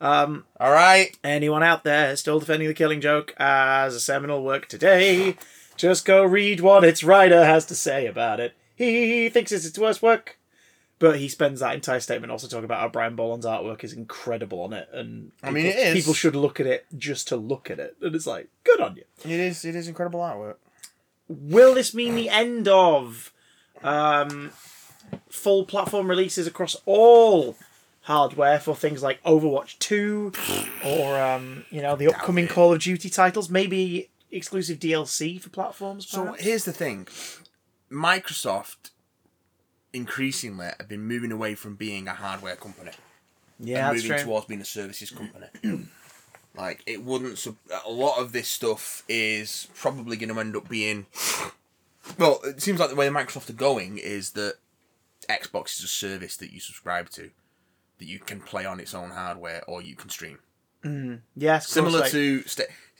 Um, 0.00 0.44
All 0.60 0.70
right. 0.72 1.16
anyone 1.24 1.62
out 1.62 1.82
there 1.84 2.14
still 2.16 2.38
defending 2.40 2.68
the 2.68 2.74
Killing 2.74 3.00
Joke 3.00 3.34
as 3.38 3.94
a 3.94 4.00
seminal 4.00 4.42
work 4.44 4.68
today? 4.68 5.36
Just 5.76 6.04
go 6.04 6.24
read 6.24 6.60
what 6.60 6.84
its 6.84 7.02
writer 7.04 7.44
has 7.44 7.64
to 7.66 7.74
say 7.74 8.06
about 8.06 8.40
it. 8.40 8.54
He 8.78 9.28
thinks 9.28 9.52
it's 9.52 9.66
its 9.66 9.78
worst 9.78 10.00
work, 10.02 10.38
But 10.98 11.18
he 11.18 11.28
spends 11.28 11.60
that 11.60 11.74
entire 11.74 12.00
statement 12.00 12.30
also 12.32 12.48
talking 12.48 12.64
about 12.64 12.80
how 12.80 12.88
Brian 12.88 13.14
Bolland's 13.16 13.46
artwork 13.46 13.84
is 13.84 13.92
incredible 13.92 14.62
on 14.62 14.72
it, 14.72 14.88
and 14.92 15.32
I 15.42 15.50
mean, 15.50 15.64
people- 15.66 15.80
it 15.80 15.86
is. 15.88 15.94
People 15.94 16.14
should 16.14 16.34
look 16.36 16.58
at 16.60 16.66
it 16.66 16.86
just 16.96 17.28
to 17.28 17.36
look 17.36 17.70
at 17.70 17.78
it, 17.78 17.96
and 18.00 18.14
it's 18.14 18.26
like, 18.26 18.48
good 18.64 18.80
on 18.80 18.96
you. 18.96 19.04
It 19.24 19.38
is. 19.38 19.64
It 19.64 19.74
is 19.76 19.86
incredible 19.88 20.20
artwork. 20.20 20.56
Will 21.28 21.74
this 21.74 21.92
mean 21.92 22.14
the 22.14 22.28
end 22.30 22.66
of 22.68 23.32
um, 23.82 24.50
full 25.28 25.64
platform 25.64 26.08
releases 26.08 26.46
across 26.46 26.74
all 26.86 27.56
hardware 28.02 28.58
for 28.58 28.74
things 28.74 29.02
like 29.02 29.22
Overwatch 29.22 29.78
2 29.80 30.32
or 30.84 31.20
um, 31.20 31.64
you 31.70 31.82
know 31.82 31.94
the 31.96 32.08
upcoming. 32.08 32.48
Call 32.48 32.72
of 32.72 32.80
Duty 32.80 33.10
titles? 33.10 33.50
Maybe 33.50 34.08
exclusive 34.30 34.78
DLC 34.78 35.40
for 35.40 35.50
platforms. 35.50 36.08
So 36.08 36.32
here's 36.38 36.64
the 36.64 36.72
thing: 36.72 37.06
Microsoft 37.90 38.90
increasingly 39.92 40.68
have 40.78 40.88
been 40.88 41.02
moving 41.02 41.32
away 41.32 41.54
from 41.54 41.74
being 41.74 42.08
a 42.08 42.14
hardware 42.14 42.56
company 42.56 42.92
yeah, 43.58 43.88
and 43.88 43.96
moving 43.96 44.10
true. 44.10 44.24
towards 44.24 44.46
being 44.46 44.60
a 44.60 44.64
services 44.64 45.10
company. 45.10 45.46
like 46.56 46.82
it 46.86 47.02
wouldn't. 47.04 47.38
sub- 47.38 47.56
A 47.84 47.90
lot 47.90 48.18
of 48.18 48.32
this 48.32 48.48
stuff 48.48 49.02
is 49.08 49.68
probably 49.74 50.16
going 50.16 50.32
to 50.32 50.40
end 50.40 50.56
up 50.56 50.68
being. 50.68 51.06
Well, 52.18 52.40
it 52.44 52.62
seems 52.62 52.80
like 52.80 52.90
the 52.90 52.96
way 52.96 53.08
Microsoft 53.08 53.50
are 53.50 53.54
going 53.54 53.98
is 53.98 54.30
that 54.32 54.54
Xbox 55.28 55.78
is 55.78 55.84
a 55.84 55.88
service 55.88 56.36
that 56.38 56.52
you 56.52 56.60
subscribe 56.60 57.10
to, 57.10 57.30
that 57.98 58.06
you 58.06 58.18
can 58.18 58.40
play 58.40 58.64
on 58.64 58.80
its 58.80 58.94
own 58.94 59.10
hardware 59.10 59.62
or 59.66 59.82
you 59.82 59.94
can 59.94 60.08
stream. 60.08 60.38
Mm-hmm. 60.84 61.16
Yes, 61.36 61.66
of 61.66 61.72
Similar 61.72 62.00
like, 62.00 62.10
to 62.12 62.42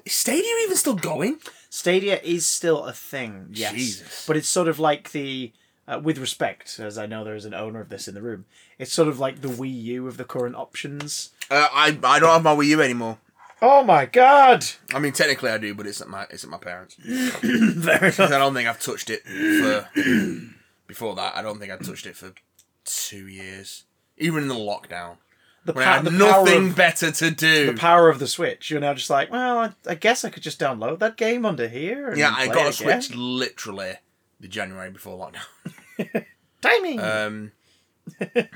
is 0.08 0.14
Stadia 0.14 0.50
even 0.64 0.76
still 0.76 0.94
going? 0.94 1.38
Stadia 1.68 2.18
is 2.22 2.46
still 2.46 2.84
a 2.84 2.92
thing. 2.92 3.48
Yes, 3.52 3.72
Jesus. 3.74 4.24
but 4.26 4.36
it's 4.36 4.48
sort 4.48 4.68
of 4.68 4.78
like 4.78 5.12
the. 5.12 5.52
Uh, 5.86 5.98
with 5.98 6.18
respect, 6.18 6.78
as 6.80 6.98
I 6.98 7.06
know 7.06 7.24
there 7.24 7.34
is 7.34 7.46
an 7.46 7.54
owner 7.54 7.80
of 7.80 7.88
this 7.88 8.08
in 8.08 8.14
the 8.14 8.20
room, 8.20 8.44
it's 8.78 8.92
sort 8.92 9.08
of 9.08 9.18
like 9.18 9.40
the 9.40 9.48
Wii 9.48 9.82
U 9.84 10.06
of 10.06 10.18
the 10.18 10.24
current 10.24 10.54
options. 10.54 11.30
Uh, 11.50 11.66
I 11.72 11.98
I 12.04 12.18
don't 12.18 12.28
have 12.28 12.42
my 12.42 12.54
Wii 12.54 12.66
U 12.66 12.82
anymore. 12.82 13.16
Oh 13.62 13.82
my 13.84 14.04
god! 14.04 14.66
I 14.92 14.98
mean, 14.98 15.12
technically 15.12 15.50
I 15.50 15.56
do, 15.56 15.74
but 15.74 15.86
it's 15.86 16.02
at 16.02 16.08
my 16.08 16.26
it's 16.30 16.44
at 16.44 16.50
my 16.50 16.58
parents. 16.58 16.94
Very 17.00 18.12
I 18.12 18.28
don't 18.38 18.52
think 18.52 18.68
I've 18.68 18.80
touched 18.80 19.08
it 19.08 19.22
for. 19.24 19.88
before 20.86 21.14
that, 21.16 21.36
I 21.36 21.42
don't 21.42 21.58
think 21.58 21.72
I've 21.72 21.86
touched 21.86 22.06
it 22.06 22.16
for 22.16 22.32
two 22.84 23.26
years. 23.26 23.84
Even 24.18 24.42
in 24.42 24.48
the 24.48 24.54
lockdown, 24.54 25.16
the, 25.68 25.74
when 25.74 25.86
I 25.86 25.96
had 25.96 26.04
nothing 26.12 26.20
power 26.26 26.66
of, 26.66 26.76
better 26.76 27.10
to 27.10 27.30
do. 27.30 27.66
the 27.66 27.78
power 27.78 28.08
of 28.08 28.18
the 28.18 28.26
Switch. 28.26 28.70
You're 28.70 28.80
now 28.80 28.94
just 28.94 29.10
like, 29.10 29.30
well, 29.30 29.58
I, 29.58 29.72
I 29.86 29.94
guess 29.94 30.24
I 30.24 30.30
could 30.30 30.42
just 30.42 30.58
download 30.58 30.98
that 30.98 31.16
game 31.16 31.46
under 31.46 31.68
here. 31.68 32.08
And 32.08 32.18
yeah, 32.18 32.34
I 32.36 32.48
got 32.48 32.66
a 32.66 32.68
it 32.68 32.80
again. 32.80 33.02
Switch 33.02 33.16
literally 33.16 33.94
the 34.40 34.48
January 34.48 34.90
before 34.90 35.18
lockdown. 35.18 36.24
Timing. 36.60 37.00
Um, 37.00 37.52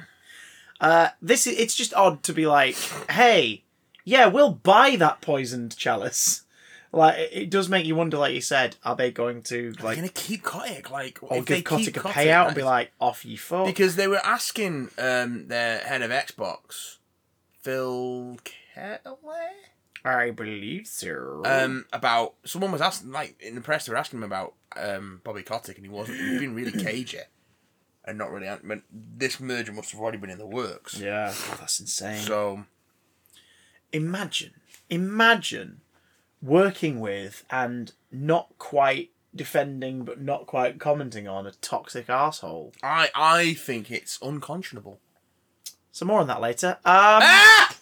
Uh, 0.83 1.11
this 1.23 1.47
is, 1.47 1.57
it's 1.59 1.77
just 1.77 1.95
odd 1.95 2.25
to 2.25 2.33
be 2.33 2.45
like, 2.45 2.75
hey, 3.09 3.63
yeah, 4.05 4.27
we'll 4.27 4.51
buy 4.51 4.97
that 4.97 5.21
poisoned 5.21 5.77
chalice. 5.77 6.43
Like 6.91 7.31
it, 7.33 7.51
does 7.51 7.69
make 7.69 7.87
you 7.87 7.95
wonder, 7.95 8.19
like 8.19 8.35
you 8.35 8.41
said, 8.43 8.77
are 8.85 8.97
they 8.97 9.11
going 9.13 9.43
to 9.45 9.73
like 9.83 9.97
gonna 9.97 10.09
keep 10.09 10.43
Kotick, 10.43 10.91
like, 10.91 11.21
or 11.23 11.39
if 11.39 11.47
give 11.47 11.65
Kotick 11.65 11.97
a 11.97 12.01
payout 12.01 12.49
and 12.49 12.57
be 12.57 12.63
like, 12.63 12.91
off 13.01 13.25
you 13.25 13.39
fuck? 13.39 13.65
because 13.65 13.97
they 13.97 14.09
were 14.09 14.21
asking 14.23 14.91
um 14.99 15.47
their 15.47 15.79
head 15.79 16.03
of 16.03 16.11
Xbox, 16.11 16.97
Phil 17.63 18.37
Kelly. 18.75 18.99
I 20.05 20.31
believe 20.31 20.87
so. 20.89 21.43
um, 21.45 21.85
about 21.93 22.35
someone 22.45 22.73
was 22.73 22.81
asking, 22.81 23.13
like 23.13 23.41
in 23.41 23.55
the 23.55 23.61
press, 23.61 23.87
they 23.87 23.93
were 23.93 23.99
asking 23.99 24.19
him 24.19 24.25
about 24.25 24.55
um, 24.77 25.21
Bobby 25.23 25.43
Kotick, 25.43 25.77
and 25.77 25.87
he 25.87 25.91
wasn't. 25.93 26.19
He'd 26.19 26.41
been 26.41 26.55
really 26.57 26.73
cagey, 26.73 27.19
and 28.05 28.19
not 28.19 28.33
really. 28.33 28.49
But 28.65 28.81
this 28.91 29.39
merger 29.39 29.73
must 29.73 29.93
have 29.93 30.01
already 30.01 30.19
been 30.19 30.31
in 30.31 30.39
the 30.39 30.47
works. 30.47 30.99
yeah, 30.99 31.33
God, 31.49 31.59
that's 31.61 31.79
insane. 31.79 32.21
So 32.23 32.65
imagine, 33.93 34.55
imagine 34.91 35.83
working 36.43 36.99
with 36.99 37.45
and 37.51 37.93
not 38.11 38.49
quite 38.59 39.11
defending, 39.35 40.05
but 40.05 40.21
not 40.21 40.47
quite 40.47 40.81
commenting 40.81 41.29
on 41.29 41.47
a 41.47 41.53
toxic 41.53 42.11
asshole. 42.11 42.73
I 42.83 43.11
I 43.15 43.55
think 43.55 43.91
it's 43.91 44.19
unconscionable. 44.21 44.99
So 45.93 46.05
more 46.07 46.21
on 46.21 46.27
that 46.27 46.41
later. 46.41 46.79
Um, 46.85 47.23
Ah! 47.23 47.77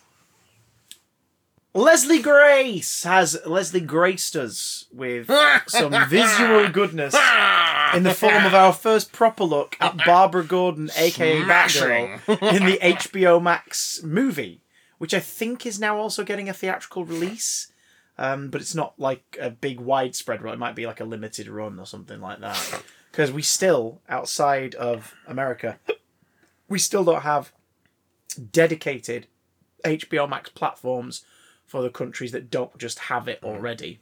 Leslie 1.73 2.21
Grace 2.21 3.05
has 3.05 3.39
Leslie 3.47 3.81
graced 3.81 4.35
us 4.35 4.87
with 4.93 5.31
some 5.69 5.93
visual 6.09 6.69
goodness 6.69 7.15
in 7.95 8.03
the 8.03 8.13
form 8.13 8.45
of 8.45 8.55
our 8.55 8.73
first 8.73 9.13
proper 9.13 9.45
look 9.45 9.77
at 9.81 9.97
Barbara 10.05 10.43
Gordon, 10.45 10.91
aka 10.97 11.43
Batgirl, 11.43 12.29
in 12.55 12.67
the 12.67 12.79
HBO 12.83 13.41
Max 13.41 14.03
movie, 14.03 14.63
which 14.99 15.15
I 15.15 15.21
think 15.21 15.65
is 15.65 15.79
now 15.79 15.97
also 15.97 16.25
getting 16.25 16.49
a 16.49 16.53
theatrical 16.53 17.05
release. 17.05 17.69
Um, 18.19 18.49
but 18.51 18.61
it's 18.61 18.75
not 18.75 18.95
like 18.99 19.39
a 19.41 19.49
big 19.49 19.79
widespread 19.81 20.43
run. 20.43 20.55
It 20.55 20.59
might 20.59 20.75
be 20.75 20.87
like 20.87 21.01
a 21.01 21.05
limited 21.05 21.49
run 21.49 21.79
or 21.79 21.87
something 21.87 22.21
like 22.21 22.41
that. 22.41 22.83
Because 23.13 23.31
we 23.33 23.43
still, 23.43 24.01
outside 24.09 24.75
of 24.75 25.15
America, 25.27 25.79
we 26.69 26.79
still 26.81 27.03
don't 27.05 27.23
have 27.23 27.51
dedicated 28.53 29.27
HBO 29.85 30.29
Max 30.29 30.51
platforms 30.51 31.25
for 31.67 31.83
the 31.83 31.91
countries 31.91 32.33
that 32.33 32.51
don't 32.51 32.77
just 32.79 32.99
have 33.01 33.29
it 33.29 33.41
already. 33.43 34.01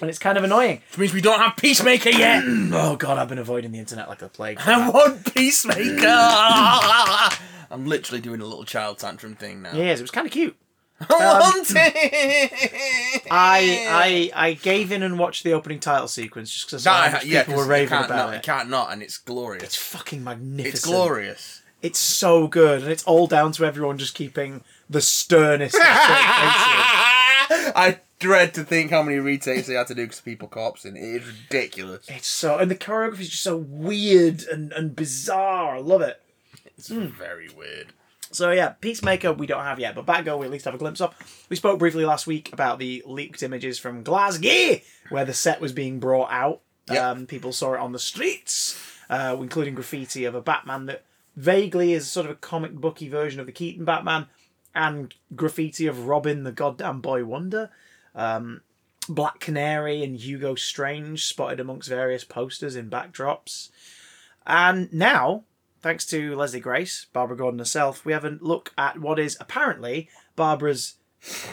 And 0.00 0.08
it's 0.08 0.18
kind 0.18 0.38
of 0.38 0.44
annoying. 0.44 0.80
Which 0.90 0.98
means 0.98 1.14
we 1.14 1.20
don't 1.20 1.40
have 1.40 1.56
Peacemaker 1.56 2.10
yet. 2.10 2.44
Oh 2.72 2.96
god, 2.96 3.18
I've 3.18 3.28
been 3.28 3.38
avoiding 3.38 3.72
the 3.72 3.78
internet 3.78 4.08
like 4.08 4.18
the 4.18 4.28
plague. 4.28 4.58
I 4.64 4.88
want 4.90 5.34
Peacemaker. 5.34 6.06
I'm 7.70 7.86
literally 7.86 8.20
doing 8.20 8.40
a 8.40 8.44
little 8.44 8.64
child 8.64 8.98
tantrum 8.98 9.34
thing 9.36 9.62
now. 9.62 9.72
Yes, 9.74 9.98
it 9.98 10.02
was 10.02 10.10
kind 10.10 10.26
of 10.26 10.32
cute. 10.32 10.56
I 11.08 11.14
um, 11.14 11.40
want 11.40 11.70
it. 11.70 13.22
I 13.30 14.30
I 14.34 14.48
I 14.48 14.52
gave 14.54 14.92
in 14.92 15.02
and 15.02 15.18
watched 15.18 15.44
the 15.44 15.52
opening 15.52 15.80
title 15.80 16.08
sequence 16.08 16.52
just 16.52 16.66
because 16.66 16.84
No, 16.84 16.92
I 16.92 17.06
I- 17.06 17.10
saw 17.18 17.26
yeah, 17.26 17.42
people 17.44 17.60
were 17.60 17.66
raving 17.66 17.98
about 17.98 18.10
not, 18.10 18.34
it. 18.34 18.36
You 18.36 18.42
can't 18.42 18.68
not, 18.68 18.92
and 18.92 19.02
it's 19.02 19.16
glorious. 19.18 19.62
It's 19.62 19.76
fucking 19.76 20.22
magnificent. 20.22 20.74
It's 20.74 20.84
glorious. 20.84 21.62
It's 21.82 21.98
so 21.98 22.46
good, 22.46 22.82
and 22.82 22.92
it's 22.92 23.04
all 23.04 23.26
down 23.26 23.52
to 23.52 23.64
everyone 23.64 23.96
just 23.98 24.14
keeping 24.14 24.62
the 24.88 25.00
sternest 25.00 25.74
of. 25.74 25.80
I 27.72 28.00
dread 28.18 28.54
to 28.54 28.64
think 28.64 28.90
how 28.90 29.02
many 29.02 29.18
retakes 29.18 29.66
they 29.66 29.74
had 29.74 29.86
to 29.88 29.94
do 29.94 30.02
because 30.04 30.20
people 30.20 30.46
corpsing. 30.46 30.96
It 30.96 31.22
is 31.22 31.26
ridiculous. 31.26 32.06
It's 32.08 32.28
so, 32.28 32.58
and 32.58 32.70
the 32.70 32.76
choreography 32.76 33.20
is 33.20 33.30
just 33.30 33.42
so 33.42 33.56
weird 33.56 34.44
and, 34.44 34.72
and 34.72 34.94
bizarre. 34.94 35.76
I 35.76 35.80
love 35.80 36.02
it. 36.02 36.22
It's 36.76 36.88
very 36.88 37.48
weird. 37.48 37.88
So 38.32 38.52
yeah, 38.52 38.70
Peacemaker 38.80 39.32
we 39.32 39.46
don't 39.46 39.64
have 39.64 39.80
yet, 39.80 39.94
but 39.94 40.06
Batgirl 40.06 40.38
we 40.38 40.46
at 40.46 40.52
least 40.52 40.66
have 40.66 40.74
a 40.74 40.78
glimpse 40.78 41.00
of. 41.00 41.14
We 41.48 41.56
spoke 41.56 41.78
briefly 41.78 42.04
last 42.04 42.26
week 42.26 42.52
about 42.52 42.78
the 42.78 43.02
leaked 43.06 43.42
images 43.42 43.78
from 43.78 44.02
Glasgow, 44.02 44.80
where 45.08 45.24
the 45.24 45.34
set 45.34 45.60
was 45.60 45.72
being 45.72 45.98
brought 45.98 46.30
out. 46.30 46.60
Yep. 46.90 47.02
Um, 47.02 47.26
people 47.26 47.52
saw 47.52 47.74
it 47.74 47.80
on 47.80 47.92
the 47.92 47.98
streets, 47.98 48.80
uh, 49.08 49.36
including 49.38 49.74
graffiti 49.74 50.24
of 50.24 50.34
a 50.34 50.40
Batman 50.40 50.86
that 50.86 51.04
vaguely 51.40 51.92
is 51.92 52.06
sort 52.08 52.26
of 52.26 52.32
a 52.32 52.36
comic 52.36 52.74
booky 52.74 53.08
version 53.08 53.40
of 53.40 53.46
the 53.46 53.52
Keaton 53.52 53.84
Batman, 53.84 54.26
and 54.74 55.14
graffiti 55.34 55.86
of 55.86 56.06
Robin 56.06 56.44
the 56.44 56.52
goddamn 56.52 57.00
boy 57.00 57.24
wonder. 57.24 57.70
Um, 58.14 58.60
Black 59.08 59.40
Canary 59.40 60.04
and 60.04 60.16
Hugo 60.16 60.54
Strange 60.54 61.26
spotted 61.26 61.58
amongst 61.58 61.88
various 61.88 62.22
posters 62.22 62.76
in 62.76 62.90
backdrops. 62.90 63.70
And 64.46 64.92
now, 64.92 65.44
thanks 65.80 66.06
to 66.06 66.36
Leslie 66.36 66.60
Grace, 66.60 67.06
Barbara 67.12 67.36
Gordon 67.36 67.58
herself, 67.58 68.04
we 68.04 68.12
have 68.12 68.24
a 68.24 68.38
look 68.40 68.72
at 68.78 69.00
what 69.00 69.18
is 69.18 69.36
apparently 69.40 70.08
Barbara's 70.36 70.96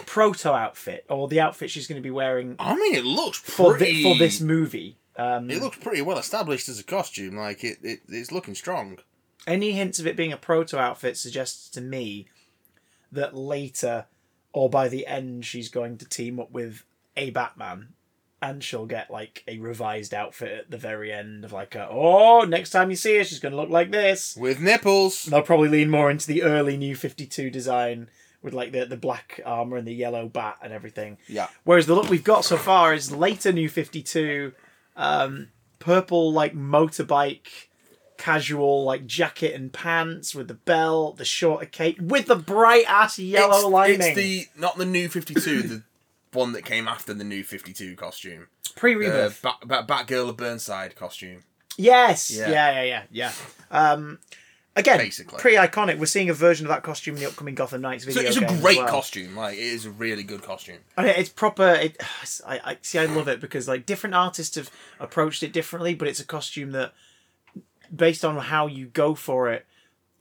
proto 0.06 0.51
outfit, 0.51 1.06
or 1.10 1.27
the 1.27 1.39
outfit 1.39 1.70
she's 1.70 1.88
going 1.88 2.01
to 2.01 2.08
be 2.08 2.12
wearing 2.12 2.56
I 2.60 2.75
mean, 2.75 2.96
it 2.96 3.06
looks 3.06 3.38
for, 3.38 3.77
thi- 3.77 4.03
for 4.03 4.17
this 4.17 4.39
movie. 4.39 4.98
Um, 5.17 5.50
It 5.50 5.62
looks 5.62 5.77
pretty 5.77 6.01
well 6.01 6.20
established 6.20 6.70
as 6.70 6.79
a 6.79 6.84
costume. 6.84 7.36
Like 7.36 7.63
it, 7.63 7.79
it 7.82 8.00
it's 8.08 8.32
looking 8.32 8.53
strong. 8.56 9.00
Any 9.48 9.72
hints 9.72 9.98
of 10.00 10.06
it 10.06 10.16
being 10.18 10.34
a 10.34 10.38
proto 10.38 10.77
outfit 10.77 11.18
suggests 11.18 11.70
to 11.70 11.82
me 11.82 12.27
that 13.12 13.36
later 13.36 14.06
or 14.54 14.70
by 14.70 14.88
the 14.89 15.08
end 15.08 15.46
she's 15.46 15.70
going 15.70 15.98
to 15.98 16.06
team 16.08 16.39
up 16.39 16.51
with 16.51 16.84
a 17.16 17.30
Batman 17.32 17.89
and 18.42 18.63
she'll 18.63 18.86
get 18.86 19.10
like 19.10 19.44
a 19.48 19.58
revised 19.58 20.13
outfit 20.13 20.51
at 20.60 20.70
the 20.72 20.77
very 20.77 21.12
end 21.12 21.44
of 21.46 21.51
like 21.54 21.74
a, 21.74 21.88
oh 21.89 22.42
next 22.42 22.70
time 22.72 22.89
you 22.89 22.96
see 22.96 23.18
her 23.18 23.24
she's 23.24 23.39
going 23.39 23.51
to 23.54 23.58
look 23.58 23.70
like 23.70 23.89
this 23.92 24.36
With 24.36 24.60
nipples. 24.60 25.24
they'll 25.24 25.42
probably 25.42 25.70
lean 25.70 25.89
more 25.89 26.12
into 26.12 26.27
the 26.27 26.44
early 26.44 26.77
new 26.77 26.96
52 26.96 27.50
design 27.50 28.10
with 28.44 28.54
like 28.54 28.72
the, 28.72 28.86
the 28.86 28.98
black 28.98 29.39
armor 29.46 29.77
and 29.77 29.88
the 29.88 29.94
yellow 29.94 30.27
bat 30.27 30.58
and 30.62 30.72
everything 30.74 31.18
Yeah. 31.27 31.48
Whereas 31.63 31.86
the 31.88 31.96
look 31.96 32.10
we've 32.10 32.24
got 32.24 32.46
so 32.46 32.58
far 32.58 32.94
is 32.94 33.12
later 33.12 33.51
New 33.51 33.70
52, 33.70 34.51
um, 34.96 35.48
purple 35.80 36.32
like 36.32 36.54
motorbike, 36.54 37.67
casual 38.18 38.84
like 38.84 39.06
jacket 39.06 39.54
and 39.54 39.72
pants 39.72 40.34
with 40.36 40.48
the 40.48 40.54
belt, 40.56 41.18
the 41.18 41.26
shorter 41.26 41.66
cape, 41.66 42.00
with 42.02 42.26
the 42.28 42.36
bright 42.36 42.86
ass 42.88 43.20
yellow 43.20 43.56
it's, 43.58 43.66
lining. 43.68 44.02
It's 44.02 44.16
the 44.16 44.46
not 44.60 44.78
the 44.78 44.86
new 44.86 45.08
Fifty 45.10 45.34
Two, 45.36 45.62
the 45.62 45.84
one 46.34 46.52
that 46.54 46.64
came 46.66 46.88
after 46.88 47.14
the 47.14 47.24
new 47.24 47.44
Fifty 47.44 47.74
Two 47.74 47.96
costume. 47.96 48.48
pre 48.76 48.96
rebirth. 48.96 49.42
Bat, 49.42 49.56
Bat, 49.66 49.88
Batgirl 49.88 50.30
of 50.30 50.38
Burnside 50.38 50.96
costume. 50.96 51.44
yes. 51.78 52.32
Yeah. 52.32 52.50
Yeah. 52.50 52.72
yeah, 52.72 52.84
yeah, 52.84 53.04
yeah, 53.12 53.32
Um, 53.94 54.20
Again, 54.76 55.00
basically. 55.00 55.40
pretty 55.40 55.58
iconic. 55.58 55.98
We're 55.98 56.06
seeing 56.06 56.30
a 56.30 56.36
version 56.36 56.68
of 56.68 56.70
that 56.70 56.84
costume 56.84 57.16
in 57.16 57.22
the 57.22 57.28
upcoming 57.28 57.56
Gotham 57.56 57.82
Knights 57.82 58.04
So 58.04 58.12
video. 58.12 58.28
it's 58.30 58.38
a 58.38 58.62
great 58.62 58.78
well. 58.78 58.88
costume. 58.88 59.36
Like 59.36 59.58
it 59.58 59.62
is 59.62 59.86
a 59.88 59.90
really 59.90 60.22
good 60.22 60.44
costume. 60.44 60.78
Mean, 60.96 61.08
it's 61.08 61.30
proper. 61.30 61.74
It, 61.74 61.98
I, 62.46 62.60
I 62.64 62.78
see. 62.84 63.00
I 63.00 63.06
love 63.06 63.28
it 63.28 63.42
because 63.42 63.68
like 63.68 63.88
different 63.88 64.14
artists 64.14 64.56
have 64.56 64.70
approached 65.00 65.42
it 65.42 65.52
differently, 65.52 65.96
but 65.96 66.08
it's 66.08 66.20
a 66.20 66.26
costume 66.26 66.74
that, 66.74 66.94
based 67.96 68.24
on 68.25 68.38
how 68.38 68.67
you 68.67 68.88
go 68.88 69.15
for 69.15 69.51
it, 69.51 69.65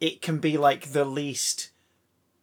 it 0.01 0.21
can 0.23 0.39
be 0.39 0.57
like 0.59 0.93
the 0.93 1.05
least 1.05 1.71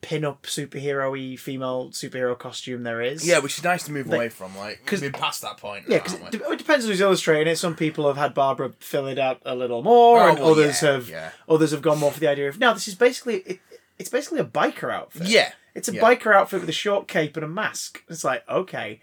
pin-up 0.01 0.43
superhero-y 0.43 1.37
female 1.37 1.89
superhero 1.91 2.37
costume 2.37 2.83
there 2.83 3.01
is. 3.01 3.25
Yeah, 3.25 3.39
which 3.39 3.57
is 3.57 3.63
nice 3.63 3.85
to 3.85 3.91
move 3.91 4.07
Like- 4.07 4.15
away 4.17 4.29
from. 4.29 4.57
Like 4.57 4.85
'cause- 4.85 5.01
we've 5.01 5.11
been 5.13 5.21
past 5.21 5.41
that 5.43 5.57
point. 5.57 5.85
Yeah, 5.87 5.97
now, 5.97 6.03
because 6.03 6.13
it, 6.35 6.45
we? 6.49 6.53
it 6.55 6.57
depends 6.57 6.83
on 6.85 6.91
who's 6.91 6.99
illustrating 6.99 7.51
it. 7.51 7.55
Some 7.57 7.75
people 7.75 8.07
have 8.07 8.17
had 8.17 8.33
Barbara 8.33 8.73
fill 8.79 9.07
it 9.07 9.17
out 9.17 9.41
a 9.45 9.55
little 9.55 9.81
more, 9.81 10.19
Oh, 10.21 10.29
and 10.29 10.39
well, 10.39 10.51
others 10.51 10.81
yeah, 10.81 10.91
have 10.91 11.09
yeah. 11.09 11.31
others 11.47 11.71
have 11.71 11.81
gone 11.81 11.99
more 11.99 12.11
for 12.11 12.19
the 12.19 12.27
idea 12.27 12.49
of 12.49 12.59
now. 12.59 12.73
This 12.73 12.89
is 12.89 12.95
basically 12.95 13.37
it, 13.45 13.59
it's 13.97 14.09
basically 14.09 14.39
a 14.39 14.45
biker 14.45 14.93
outfit. 14.93 15.27
yeah. 15.27 15.53
It's 15.73 15.87
a 15.87 15.93
Yeah. 15.93 16.01
biker 16.01 16.35
outfit 16.35 16.59
with 16.59 16.69
a 16.69 16.73
short 16.73 17.07
cape 17.07 17.35
and 17.37 17.43
a 17.45 17.47
mask. 17.47 18.03
It's 18.09 18.25
like 18.25 18.43
okay, 18.49 18.99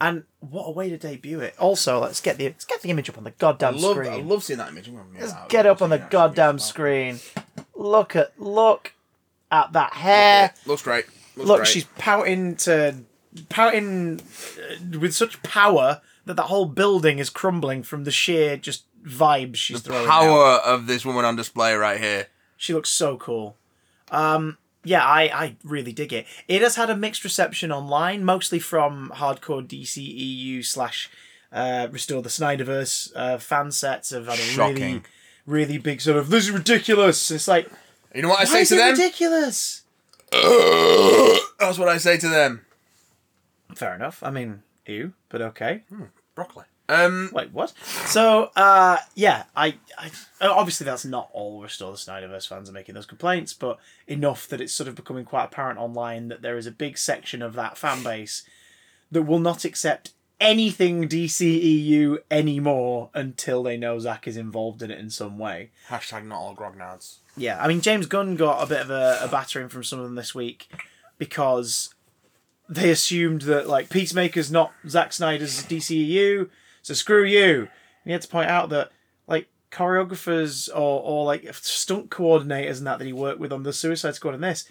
and 0.00 0.24
what 0.40 0.64
a 0.64 0.70
way 0.70 0.90
to 0.90 0.98
debut 0.98 1.40
it. 1.40 1.54
Also, 1.58 2.00
let's 2.00 2.20
get 2.20 2.36
the 2.38 2.44
let's 2.44 2.64
get 2.64 2.82
the 2.82 2.90
image 2.90 3.08
up 3.08 3.18
on 3.18 3.24
the 3.24 3.30
I 3.30 3.34
goddamn 3.38 3.76
love, 3.78 3.96
screen. 3.96 4.12
I 4.12 4.16
love 4.16 4.44
seeing 4.44 4.58
that 4.58 4.68
image. 4.68 4.88
I'm 4.88 5.00
let's 5.18 5.32
that 5.32 5.48
get 5.48 5.66
up 5.66 5.80
on 5.82 5.90
the 5.90 5.96
you 5.96 6.00
can 6.00 6.06
actually 6.06 6.18
goddamn 6.18 6.58
screen. 6.58 7.18
Look 7.74 8.16
at 8.16 8.38
look 8.40 8.92
at 9.50 9.72
that 9.72 9.92
hair. 9.94 10.52
Looks 10.66 10.82
great. 10.82 11.06
Looks 11.36 11.48
Look, 11.48 11.56
great. 11.58 11.68
she's 11.68 11.84
pouting 11.98 12.56
to 12.56 12.96
pouting 13.48 14.20
uh, 14.20 14.98
with 14.98 15.14
such 15.14 15.42
power 15.42 16.00
that 16.24 16.34
that 16.34 16.44
whole 16.44 16.66
building 16.66 17.18
is 17.18 17.30
crumbling 17.30 17.82
from 17.82 18.04
the 18.04 18.10
sheer 18.10 18.56
just 18.56 18.84
vibes 19.04 19.56
she's 19.56 19.82
the 19.82 19.90
throwing. 19.90 20.06
out. 20.06 20.10
power 20.10 20.50
of 20.64 20.86
this 20.86 21.04
woman 21.04 21.24
on 21.24 21.36
display 21.36 21.74
right 21.74 22.00
here. 22.00 22.26
She 22.56 22.74
looks 22.74 22.90
so 22.90 23.16
cool. 23.16 23.56
Um, 24.10 24.58
yeah, 24.86 25.04
I, 25.04 25.22
I 25.24 25.56
really 25.64 25.92
dig 25.92 26.12
it. 26.12 26.26
It 26.48 26.62
has 26.62 26.76
had 26.76 26.88
a 26.90 26.96
mixed 26.96 27.24
reception 27.24 27.70
online, 27.72 28.24
mostly 28.24 28.58
from 28.58 29.10
hardcore 29.16 29.66
DCEU 29.66 30.64
slash 30.64 31.10
uh, 31.52 31.88
Restore 31.90 32.22
the 32.22 32.28
Snyderverse 32.28 33.12
uh, 33.14 33.38
fan 33.38 33.70
sets 33.72 34.10
have 34.10 34.26
had 34.26 34.38
a 34.38 34.42
really, 34.42 34.54
Shocking. 34.54 35.04
really 35.46 35.78
big 35.78 36.00
sort 36.00 36.16
of, 36.16 36.30
this 36.30 36.44
is 36.44 36.50
ridiculous. 36.50 37.30
It's 37.30 37.48
like, 37.48 37.70
You 38.14 38.22
know 38.22 38.28
what 38.28 38.40
I 38.40 38.44
say 38.44 38.62
is 38.62 38.68
to 38.70 38.76
them? 38.76 38.92
ridiculous? 38.92 39.82
That's 40.32 41.78
what 41.78 41.88
I 41.88 41.98
say 41.98 42.16
to 42.18 42.28
them. 42.28 42.64
Fair 43.74 43.94
enough. 43.94 44.22
I 44.22 44.30
mean, 44.30 44.62
ew, 44.86 45.12
but 45.28 45.40
okay. 45.42 45.82
Broccoli. 46.34 46.64
Um, 46.88 47.30
Wait, 47.32 47.52
what? 47.52 47.72
So, 48.06 48.50
uh, 48.54 48.98
yeah, 49.14 49.44
I, 49.56 49.74
I, 49.98 50.10
obviously 50.40 50.84
that's 50.84 51.04
not 51.04 51.28
all 51.32 51.62
Restore 51.62 51.92
the 51.92 51.98
Snyderverse 51.98 52.46
fans 52.46 52.70
are 52.70 52.72
making 52.72 52.94
those 52.94 53.06
complaints, 53.06 53.52
but 53.52 53.78
enough 54.06 54.46
that 54.48 54.60
it's 54.60 54.72
sort 54.72 54.88
of 54.88 54.94
becoming 54.94 55.24
quite 55.24 55.44
apparent 55.44 55.78
online 55.78 56.28
that 56.28 56.42
there 56.42 56.56
is 56.56 56.66
a 56.66 56.70
big 56.70 56.96
section 56.96 57.42
of 57.42 57.54
that 57.54 57.76
fan 57.76 58.02
base 58.02 58.44
that 59.10 59.22
will 59.22 59.38
not 59.38 59.64
accept 59.64 60.12
anything 60.40 61.08
DCEU 61.08 62.18
anymore 62.30 63.10
until 63.14 63.62
they 63.62 63.76
know 63.76 63.98
Zack 63.98 64.28
is 64.28 64.36
involved 64.36 64.82
in 64.82 64.90
it 64.90 64.98
in 64.98 65.10
some 65.10 65.38
way. 65.38 65.70
hashtag 65.88 66.26
not 66.26 66.38
all 66.38 66.54
grognards. 66.54 67.16
Yeah, 67.36 67.62
I 67.62 67.68
mean 67.68 67.80
James 67.80 68.06
Gunn 68.06 68.36
got 68.36 68.62
a 68.62 68.66
bit 68.66 68.80
of 68.80 68.90
a, 68.90 69.18
a 69.22 69.28
battering 69.28 69.68
from 69.68 69.84
some 69.84 69.98
of 69.98 70.04
them 70.04 70.14
this 70.14 70.34
week 70.34 70.70
because 71.18 71.94
they 72.68 72.90
assumed 72.90 73.42
that 73.42 73.68
like 73.68 73.88
Peacemaker's 73.88 74.50
not 74.50 74.72
Zack 74.88 75.12
Snyder's 75.12 75.62
DCEU, 75.64 76.48
so 76.86 76.94
screw 76.94 77.24
you. 77.24 77.62
And 77.62 77.68
you 78.04 78.12
had 78.12 78.22
to 78.22 78.28
point 78.28 78.48
out 78.48 78.68
that 78.68 78.92
like 79.26 79.48
choreographers 79.72 80.68
or, 80.68 81.02
or 81.02 81.24
like 81.24 81.52
stunt 81.52 82.10
coordinators 82.10 82.78
and 82.78 82.86
that 82.86 83.00
that 83.00 83.04
he 83.06 83.12
worked 83.12 83.40
with 83.40 83.52
on 83.52 83.64
the 83.64 83.72
Suicide 83.72 84.14
Squad 84.14 84.34
and 84.34 84.44
this 84.44 84.68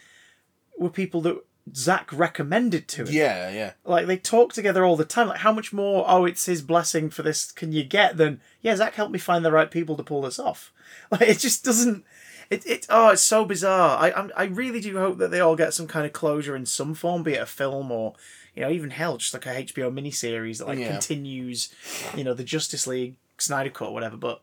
were 0.77 0.89
people 0.89 1.19
that 1.23 1.43
Zack 1.75 2.09
recommended 2.13 2.87
to 2.87 3.01
him. 3.01 3.07
Yeah, 3.11 3.49
yeah. 3.49 3.73
Like 3.83 4.05
they 4.05 4.15
talk 4.15 4.53
together 4.53 4.85
all 4.85 4.95
the 4.95 5.03
time. 5.03 5.27
Like 5.27 5.39
how 5.39 5.51
much 5.51 5.73
more? 5.73 6.05
Oh, 6.07 6.23
it's 6.23 6.45
his 6.45 6.61
blessing 6.61 7.09
for 7.09 7.21
this. 7.21 7.51
Can 7.51 7.73
you 7.73 7.83
get 7.83 8.15
than 8.15 8.39
yeah? 8.61 8.77
Zack 8.77 8.93
helped 8.93 9.11
me 9.11 9.19
find 9.19 9.43
the 9.43 9.51
right 9.51 9.69
people 9.69 9.97
to 9.97 10.03
pull 10.03 10.21
this 10.21 10.39
off. 10.39 10.71
Like 11.11 11.23
it 11.23 11.39
just 11.39 11.65
doesn't. 11.65 12.05
It, 12.49 12.65
it 12.65 12.87
oh 12.89 13.09
it's 13.09 13.21
so 13.21 13.43
bizarre. 13.43 13.97
I 13.97 14.11
I'm, 14.11 14.31
I 14.37 14.45
really 14.45 14.79
do 14.79 14.97
hope 14.97 15.17
that 15.17 15.31
they 15.31 15.41
all 15.41 15.57
get 15.57 15.73
some 15.73 15.87
kind 15.87 16.05
of 16.05 16.13
closure 16.13 16.55
in 16.55 16.65
some 16.65 16.93
form, 16.93 17.23
be 17.23 17.33
it 17.33 17.41
a 17.41 17.45
film 17.45 17.91
or 17.91 18.13
you 18.55 18.63
know 18.63 18.69
even 18.71 18.89
hell 18.89 19.17
just 19.17 19.33
like 19.33 19.45
a 19.45 19.49
HBO 19.63 19.91
miniseries 19.91 20.59
that 20.59 20.67
like 20.67 20.79
Yeah. 20.79 20.91
continues 20.91 21.73
you 22.15 22.23
know 22.23 22.33
the 22.33 22.43
Justice 22.43 22.87
League 22.87 23.15
Snyder 23.37 23.69
cut 23.69 23.89
or 23.89 23.93
whatever. 23.93 24.17
But 24.17 24.41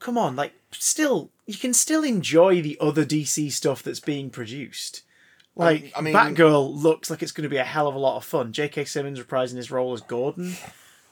come 0.00 0.18
on, 0.18 0.36
like 0.36 0.52
still 0.72 1.30
you 1.46 1.56
can 1.56 1.72
still 1.74 2.02
enjoy 2.04 2.60
the 2.62 2.76
other 2.80 3.04
DC 3.04 3.50
stuff 3.52 3.82
that's 3.82 4.00
being 4.00 4.30
produced. 4.30 5.02
Like 5.56 5.92
I 5.96 6.00
mean- 6.00 6.14
Batgirl 6.14 6.74
looks 6.82 7.10
like 7.10 7.22
it's 7.22 7.30
going 7.32 7.44
to 7.44 7.48
be 7.48 7.58
a 7.58 7.64
hell 7.64 7.86
of 7.86 7.94
a 7.94 7.98
lot 7.98 8.16
of 8.16 8.24
fun. 8.24 8.52
J.K. 8.52 8.86
Simmons 8.86 9.20
reprising 9.20 9.54
his 9.56 9.70
role 9.70 9.92
as 9.92 10.00
Gordon. 10.00 10.56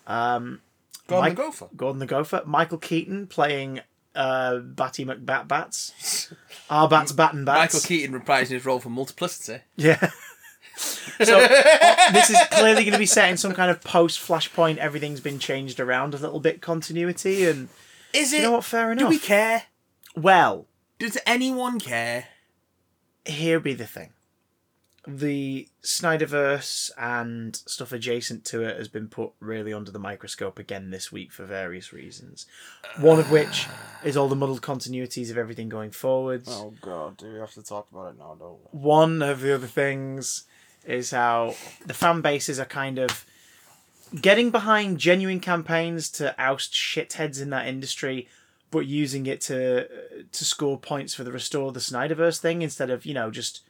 Um, 0.06 0.60
Gordon 1.06 1.28
Mike- 1.30 1.36
the 1.36 1.42
Gopher. 1.42 1.68
Gordon 1.76 1.98
the 2.00 2.06
Gopher. 2.06 2.42
Michael 2.44 2.78
Keaton 2.78 3.28
playing 3.28 3.80
uh, 4.16 4.58
Batty 4.58 5.04
McBat 5.04 5.46
Bats. 5.46 6.32
Our 6.68 6.88
Bats 6.88 7.12
Bat 7.12 7.34
and 7.34 7.46
Bats. 7.46 7.74
Michael 7.74 7.86
Keaton 7.86 8.20
reprising 8.20 8.50
his 8.50 8.66
role 8.66 8.80
for 8.80 8.90
Multiplicity. 8.90 9.62
Yeah. 9.76 10.10
so 10.76 11.38
uh, 11.40 12.12
this 12.12 12.30
is 12.30 12.38
clearly 12.52 12.82
going 12.84 12.92
to 12.92 12.98
be 12.98 13.06
set 13.06 13.28
in 13.30 13.36
some 13.36 13.52
kind 13.54 13.70
of 13.70 13.80
post 13.82 14.20
Flashpoint. 14.20 14.78
Everything's 14.78 15.20
been 15.20 15.38
changed 15.38 15.78
around 15.80 16.14
a 16.14 16.18
little 16.18 16.40
bit, 16.40 16.60
continuity, 16.60 17.44
and 17.46 17.68
Is 18.12 18.32
it? 18.32 18.36
you 18.38 18.42
know 18.42 18.52
what? 18.52 18.64
Fair 18.64 18.92
enough. 18.92 19.04
Do 19.04 19.08
we 19.08 19.18
care? 19.18 19.64
Well, 20.16 20.66
Does 20.98 21.18
anyone 21.26 21.78
care? 21.80 22.26
here 23.24 23.60
be 23.60 23.74
the 23.74 23.86
thing. 23.86 24.10
The 25.06 25.68
Snyderverse 25.82 26.92
and 26.96 27.56
stuff 27.56 27.90
adjacent 27.92 28.44
to 28.46 28.62
it 28.62 28.76
has 28.76 28.86
been 28.86 29.08
put 29.08 29.32
really 29.40 29.72
under 29.72 29.90
the 29.90 29.98
microscope 29.98 30.60
again 30.60 30.90
this 30.90 31.10
week 31.10 31.32
for 31.32 31.44
various 31.44 31.92
reasons. 31.92 32.46
One 33.00 33.18
of 33.18 33.30
which 33.32 33.66
is 34.04 34.16
all 34.16 34.28
the 34.28 34.36
muddled 34.36 34.62
continuities 34.62 35.28
of 35.30 35.38
everything 35.38 35.68
going 35.68 35.90
forwards. 35.90 36.48
Oh 36.50 36.72
god, 36.80 37.16
do 37.16 37.32
we 37.32 37.38
have 37.40 37.52
to 37.54 37.64
talk 37.64 37.88
about 37.90 38.10
it 38.14 38.18
now, 38.18 38.36
don't 38.38 38.58
we? 38.72 38.78
One 38.78 39.22
of 39.22 39.40
the 39.40 39.52
other 39.54 39.66
things 39.66 40.44
is 40.86 41.10
how 41.10 41.54
the 41.86 41.94
fan 41.94 42.20
bases 42.20 42.58
are 42.58 42.64
kind 42.64 42.98
of 42.98 43.24
getting 44.20 44.50
behind 44.50 44.98
genuine 44.98 45.40
campaigns 45.40 46.10
to 46.10 46.34
oust 46.38 46.72
shitheads 46.72 47.40
in 47.40 47.50
that 47.50 47.66
industry, 47.66 48.28
but 48.70 48.86
using 48.86 49.26
it 49.26 49.40
to 49.42 49.84
uh, 49.84 50.22
to 50.32 50.44
score 50.44 50.78
points 50.78 51.14
for 51.14 51.24
the 51.24 51.32
restore 51.32 51.72
the 51.72 51.80
Snyderverse 51.80 52.38
thing 52.38 52.62
instead 52.62 52.90
of 52.90 53.06
you 53.06 53.14
know 53.14 53.30
just 53.30 53.60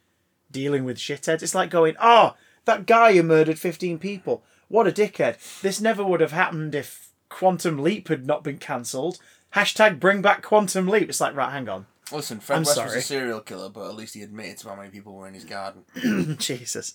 dealing 0.50 0.84
with 0.84 0.98
shitheads. 0.98 1.42
It's 1.42 1.54
like 1.54 1.70
going, 1.70 1.94
oh, 2.00 2.34
that 2.64 2.86
guy 2.86 3.12
who 3.12 3.22
murdered 3.22 3.58
fifteen 3.58 3.98
people, 3.98 4.42
what 4.68 4.88
a 4.88 4.92
dickhead! 4.92 5.60
This 5.60 5.80
never 5.80 6.04
would 6.04 6.20
have 6.20 6.32
happened 6.32 6.74
if 6.74 7.10
Quantum 7.28 7.78
Leap 7.78 8.08
had 8.08 8.26
not 8.26 8.44
been 8.44 8.58
cancelled. 8.58 9.18
Hashtag 9.54 10.00
bring 10.00 10.22
back 10.22 10.42
Quantum 10.42 10.88
Leap. 10.88 11.08
It's 11.08 11.20
like, 11.20 11.36
right, 11.36 11.52
hang 11.52 11.68
on. 11.68 11.86
Listen, 12.10 12.40
Fred 12.40 12.56
I'm 12.56 12.62
West 12.64 12.82
was 12.82 12.94
a 12.94 13.00
serial 13.00 13.40
killer, 13.40 13.68
but 13.70 13.88
at 13.88 13.94
least 13.94 14.14
he 14.14 14.22
admitted 14.22 14.58
to 14.58 14.68
how 14.68 14.74
many 14.76 14.90
people 14.90 15.14
were 15.14 15.28
in 15.28 15.34
his 15.34 15.44
garden. 15.44 15.84
Jesus. 16.38 16.92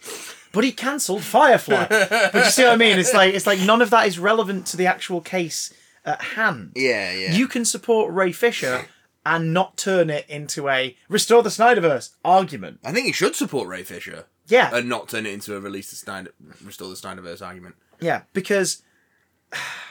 But 0.51 0.63
he 0.63 0.71
cancelled 0.71 1.23
Firefly. 1.23 1.87
but 1.89 2.33
you 2.35 2.43
see 2.51 2.63
what 2.63 2.73
I 2.73 2.75
mean? 2.75 2.99
It's 2.99 3.13
like 3.13 3.33
it's 3.33 3.47
like 3.47 3.59
none 3.61 3.81
of 3.81 3.89
that 3.91 4.05
is 4.07 4.19
relevant 4.19 4.67
to 4.67 4.77
the 4.77 4.85
actual 4.85 5.21
case 5.21 5.73
at 6.05 6.21
hand. 6.21 6.73
Yeah, 6.75 7.13
yeah. 7.13 7.31
You 7.33 7.47
can 7.47 7.65
support 7.65 8.13
Ray 8.13 8.31
Fisher 8.31 8.85
and 9.25 9.53
not 9.53 9.75
turn 9.77 10.09
it 10.09 10.25
into 10.29 10.69
a 10.69 10.95
restore 11.09 11.41
the 11.41 11.49
Snyderverse 11.49 12.11
argument. 12.23 12.79
I 12.85 12.91
think 12.91 13.07
he 13.07 13.11
should 13.11 13.35
support 13.35 13.67
Ray 13.67 13.83
Fisher 13.83 14.25
Yeah. 14.47 14.69
and 14.73 14.87
not 14.87 15.09
turn 15.09 15.25
it 15.25 15.33
into 15.33 15.55
a 15.55 15.59
release 15.59 15.89
the 15.89 15.95
Snyder, 15.95 16.31
restore 16.63 16.89
the 16.89 16.95
Snyderverse 16.95 17.41
argument. 17.45 17.75
yeah, 17.99 18.21
because 18.33 18.83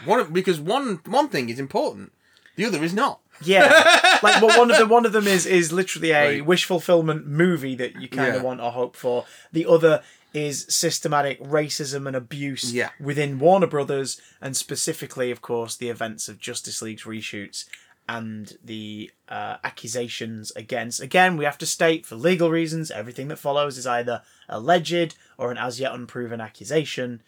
One 0.04 0.32
because 0.32 0.60
one 0.60 1.00
one 1.06 1.28
thing 1.28 1.48
is 1.48 1.58
important, 1.58 2.12
the 2.56 2.64
other 2.66 2.82
is 2.84 2.92
not. 2.94 3.20
Yeah, 3.42 4.18
like 4.22 4.42
well, 4.42 4.58
one 4.58 4.70
of 4.70 4.78
them 4.78 4.88
one 4.98 5.06
of 5.06 5.12
them 5.12 5.26
is 5.26 5.46
is 5.46 5.72
literally 5.72 6.10
a 6.12 6.28
Right. 6.36 6.46
wish 6.46 6.64
fulfillment 6.64 7.26
movie 7.26 7.74
that 7.76 8.00
you 8.00 8.08
kind 8.08 8.28
of 8.30 8.34
Yeah. 8.36 8.42
want 8.42 8.60
or 8.60 8.72
hope 8.72 8.96
for. 8.96 9.26
The 9.52 9.66
other 9.66 10.02
is 10.34 10.66
systematic 10.68 11.40
racism 11.40 12.06
and 12.06 12.14
abuse 12.14 12.72
Yeah. 12.72 12.90
within 13.00 13.38
Warner 13.38 13.66
Brothers, 13.66 14.20
and 14.40 14.54
specifically, 14.56 15.30
of 15.30 15.40
course, 15.40 15.76
the 15.76 15.88
events 15.88 16.28
of 16.28 16.38
Justice 16.38 16.82
League's 16.82 17.04
reshoots 17.04 17.64
and 18.08 18.56
the 18.62 19.10
uh, 19.28 19.56
accusations 19.64 20.52
against. 20.54 21.00
Again, 21.00 21.36
we 21.36 21.44
have 21.44 21.58
to 21.58 21.66
state 21.66 22.04
for 22.06 22.14
legal 22.16 22.50
reasons, 22.50 22.90
everything 22.90 23.28
that 23.28 23.38
follows 23.38 23.78
is 23.78 23.86
either 23.86 24.22
alleged 24.48 25.14
or 25.38 25.50
an 25.50 25.58
as 25.58 25.80
yet 25.80 25.92
unproven 25.92 26.40
accusation 26.40 27.22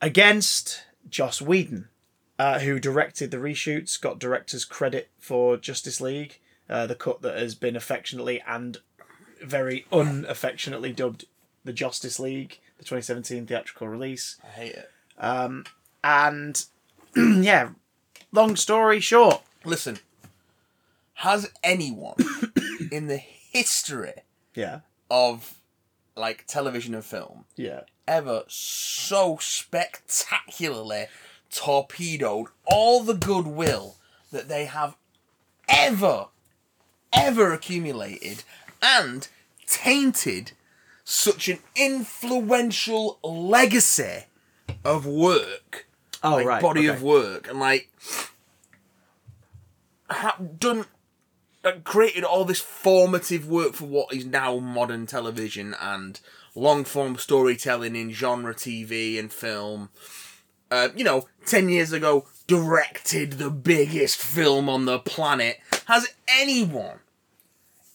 against 0.00 0.82
Joss 1.08 1.40
Whedon, 1.42 1.88
uh, 2.38 2.58
who 2.60 2.78
directed 2.78 3.30
the 3.30 3.36
reshoots, 3.36 4.00
got 4.00 4.18
director's 4.18 4.64
credit 4.64 5.10
for 5.18 5.56
Justice 5.56 6.00
League, 6.00 6.38
uh, 6.68 6.86
the 6.86 6.94
cut 6.94 7.22
that 7.22 7.36
has 7.38 7.54
been 7.54 7.76
affectionately 7.76 8.42
and 8.46 8.78
very 9.42 9.84
unaffectionately 9.92 10.92
dubbed 10.92 11.24
the 11.64 11.72
Justice 11.72 12.18
League, 12.18 12.58
the 12.78 12.84
2017 12.84 13.46
theatrical 13.46 13.88
release. 13.88 14.36
I 14.44 14.48
hate 14.48 14.74
it. 14.74 14.90
And 16.04 16.64
yeah, 17.16 17.70
long 18.32 18.56
story 18.56 19.00
short, 19.00 19.42
Listen, 19.64 19.98
has 21.14 21.48
anyone 21.62 22.16
in 22.90 23.06
the 23.06 23.18
history 23.18 24.14
Yeah. 24.54 24.80
of 25.10 25.54
like 26.16 26.44
television 26.46 26.94
and 26.94 27.04
film 27.04 27.44
Yeah. 27.56 27.82
ever 28.08 28.42
so 28.48 29.38
spectacularly 29.40 31.06
torpedoed 31.52 32.48
all 32.64 33.02
the 33.02 33.14
goodwill 33.14 33.96
that 34.30 34.48
they 34.48 34.64
have 34.64 34.96
ever, 35.68 36.26
ever 37.12 37.52
accumulated 37.52 38.42
and 38.82 39.28
tainted 39.66 40.52
such 41.04 41.48
an 41.48 41.58
influential 41.76 43.18
legacy 43.22 44.24
of 44.84 45.04
work, 45.06 45.86
Oh 46.22 46.30
like 46.36 46.46
right. 46.46 46.62
body 46.62 46.88
okay. 46.88 46.96
of 46.96 47.02
work, 47.02 47.48
and 47.48 47.58
like 47.60 47.90
ha- 50.10 50.36
done. 50.58 50.86
uh, 51.64 51.72
Created 51.84 52.24
all 52.24 52.44
this 52.44 52.60
formative 52.60 53.46
work 53.48 53.74
for 53.74 53.84
what 53.86 54.12
is 54.14 54.24
now 54.24 54.58
modern 54.58 55.06
television 55.06 55.74
and 55.80 56.20
long 56.54 56.84
form 56.84 57.16
storytelling 57.16 57.96
in 57.96 58.10
genre 58.12 58.54
TV 58.54 59.18
and 59.18 59.32
film. 59.32 59.90
Uh, 60.72 60.88
you 60.96 61.04
know, 61.04 61.28
10 61.44 61.68
years 61.68 61.92
ago, 61.92 62.26
directed 62.46 63.32
the 63.34 63.50
biggest 63.50 64.16
film 64.16 64.70
on 64.70 64.86
the 64.86 64.98
planet. 64.98 65.58
Has 65.84 66.08
anyone 66.26 67.00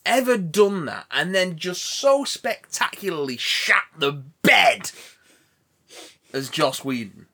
ever 0.06 0.38
done 0.38 0.86
that 0.86 1.08
and 1.10 1.34
then 1.34 1.58
just 1.58 1.84
so 1.84 2.24
spectacularly 2.24 3.36
shat 3.36 3.82
the 3.98 4.12
bed 4.44 4.92
as 6.32 6.50
Joss 6.50 6.86
Whedon? 6.86 7.26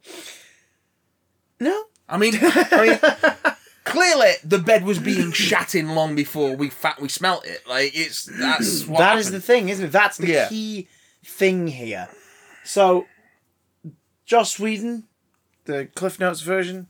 No. 1.59 1.83
I 2.07 2.17
mean, 2.17 2.35
I 2.41 2.87
mean, 2.87 3.53
clearly 3.83 4.31
the 4.45 4.59
bed 4.59 4.85
was 4.85 4.97
being 4.99 5.33
shat 5.33 5.75
in 5.75 5.93
long 5.93 6.15
before 6.15 6.55
we 6.55 6.69
fat 6.69 7.01
we 7.01 7.09
smelt 7.09 7.45
it. 7.45 7.67
Like 7.67 7.91
it's 7.93 8.23
that's 8.23 8.87
what 8.87 8.99
That 8.99 9.17
is 9.17 9.29
the 9.29 9.41
thing, 9.41 9.67
isn't 9.67 9.87
it? 9.87 9.91
That's 9.91 10.17
the 10.17 10.27
Yeah. 10.27 10.47
key 10.47 10.87
thing 11.25 11.67
here. 11.67 12.07
So, 12.63 13.07
Joss 14.25 14.57
Whedon, 14.57 15.03
the 15.65 15.87
Cliff 15.95 16.19
Notes 16.19 16.41
version, 16.41 16.87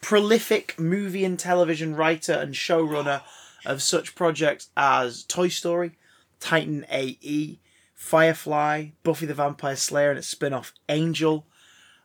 prolific 0.00 0.78
movie 0.78 1.24
and 1.24 1.38
television 1.38 1.94
writer 1.94 2.32
and 2.32 2.54
showrunner 2.54 3.22
of 3.66 3.82
such 3.82 4.14
projects 4.14 4.70
as 4.76 5.24
Toy 5.24 5.48
Story, 5.48 5.92
Titan 6.40 6.86
AE, 6.90 7.58
Firefly, 7.94 8.90
Buffy 9.02 9.26
the 9.26 9.34
Vampire 9.34 9.76
Slayer 9.76 10.10
and 10.10 10.18
its 10.18 10.28
spin 10.28 10.52
off 10.52 10.72
Angel. 10.88 11.46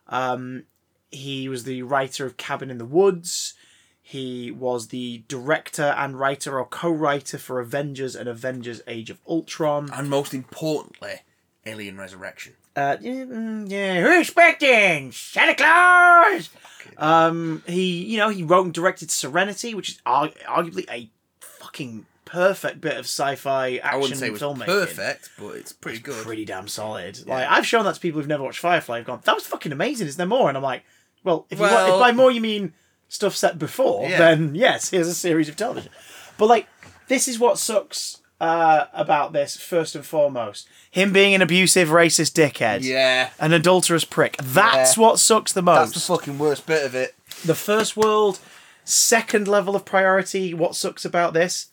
Um, 0.08 0.64
he 1.10 1.48
was 1.48 1.64
the 1.64 1.82
writer 1.82 2.26
of 2.26 2.36
Cabin 2.36 2.70
in 2.70 2.78
the 2.78 2.84
Woods. 2.84 3.54
He 4.02 4.50
was 4.50 4.88
the 4.88 5.22
director 5.28 5.94
and 5.96 6.18
writer 6.18 6.58
or 6.58 6.66
co-writer 6.66 7.38
for 7.38 7.60
Avengers 7.60 8.14
and 8.16 8.28
Avengers: 8.28 8.82
Age 8.86 9.08
of 9.08 9.18
Ultron. 9.26 9.88
and 9.92 10.10
most 10.10 10.34
importantly, 10.34 11.20
Alien 11.64 11.96
Resurrection. 11.96 12.54
Uh, 12.76 12.96
yeah, 13.00 13.12
mm, 13.24 13.70
yeah, 13.70 14.00
who's 14.02 14.22
expecting 14.28 15.12
Santa 15.12 15.54
Claus? 15.54 16.50
Um, 16.98 17.62
he, 17.66 18.04
you 18.04 18.18
know, 18.18 18.28
he 18.30 18.42
wrote 18.42 18.64
and 18.64 18.74
directed 18.74 19.10
Serenity, 19.10 19.74
which 19.74 19.90
is 19.90 20.00
arg- 20.04 20.36
arguably 20.46 20.84
a 20.90 21.08
fucking 21.40 22.06
perfect 22.24 22.80
bit 22.80 22.94
of 22.94 23.04
sci-fi 23.04 23.76
action 23.76 23.90
I 23.94 23.96
wouldn't 23.96 24.18
say 24.18 24.26
it 24.26 24.32
was 24.32 24.42
filmmaking. 24.42 24.66
perfect, 24.66 25.30
but 25.38 25.54
it's 25.56 25.72
pretty 25.72 25.98
It's 25.98 26.06
good. 26.06 26.24
pretty 26.24 26.44
damn 26.44 26.66
solid. 26.68 27.26
Like 27.26 27.46
I've 27.48 27.66
shown 27.66 27.84
that 27.84 27.94
to 27.94 28.00
people 28.00 28.20
who've 28.20 28.28
never 28.28 28.42
watched 28.42 28.58
Firefly. 28.60 28.98
I've 28.98 29.04
gone, 29.04 29.20
that 29.24 29.34
was 29.34 29.46
fucking 29.46 29.72
amazing. 29.72 30.08
Is 30.08 30.16
there 30.16 30.26
more? 30.26 30.48
And 30.48 30.56
I'm 30.56 30.62
like, 30.62 30.82
well, 31.22 31.46
if, 31.50 31.58
you 31.58 31.64
want, 31.64 31.92
if 31.92 31.98
by 32.00 32.12
more 32.12 32.30
you 32.30 32.40
mean 32.40 32.72
stuff 33.08 33.36
set 33.36 33.58
before, 33.58 34.08
Yeah. 34.08 34.18
then 34.18 34.54
yes, 34.54 34.90
here's 34.90 35.08
a 35.08 35.14
series 35.14 35.48
of 35.48 35.56
television. 35.56 35.92
But 36.38 36.46
like, 36.46 36.66
this 37.08 37.28
is 37.28 37.38
what 37.38 37.58
sucks 37.58 38.20
uh, 38.44 38.86
about 38.92 39.32
this 39.32 39.56
first 39.56 39.94
and 39.94 40.04
foremost. 40.04 40.68
Him 40.90 41.12
being 41.12 41.34
an 41.34 41.42
abusive, 41.42 41.88
racist 41.88 42.32
dickhead, 42.34 42.82
Yeah, 42.82 43.30
an 43.40 43.52
adulterous 43.52 44.04
prick. 44.04 44.36
That's 44.42 44.96
Yeah. 44.96 45.02
what 45.02 45.18
sucks 45.18 45.52
the 45.52 45.62
most. 45.62 45.92
that's 45.94 46.06
the 46.06 46.12
fucking 46.12 46.38
worst 46.38 46.66
bit 46.66 46.84
of 46.84 46.94
it. 46.94 47.14
the 47.44 47.54
first 47.54 47.96
world, 47.96 48.38
second 48.84 49.48
level 49.48 49.74
of 49.74 49.84
priority. 49.84 50.52
What 50.54 50.74
sucks 50.76 51.04
about 51.04 51.32
this 51.34 51.68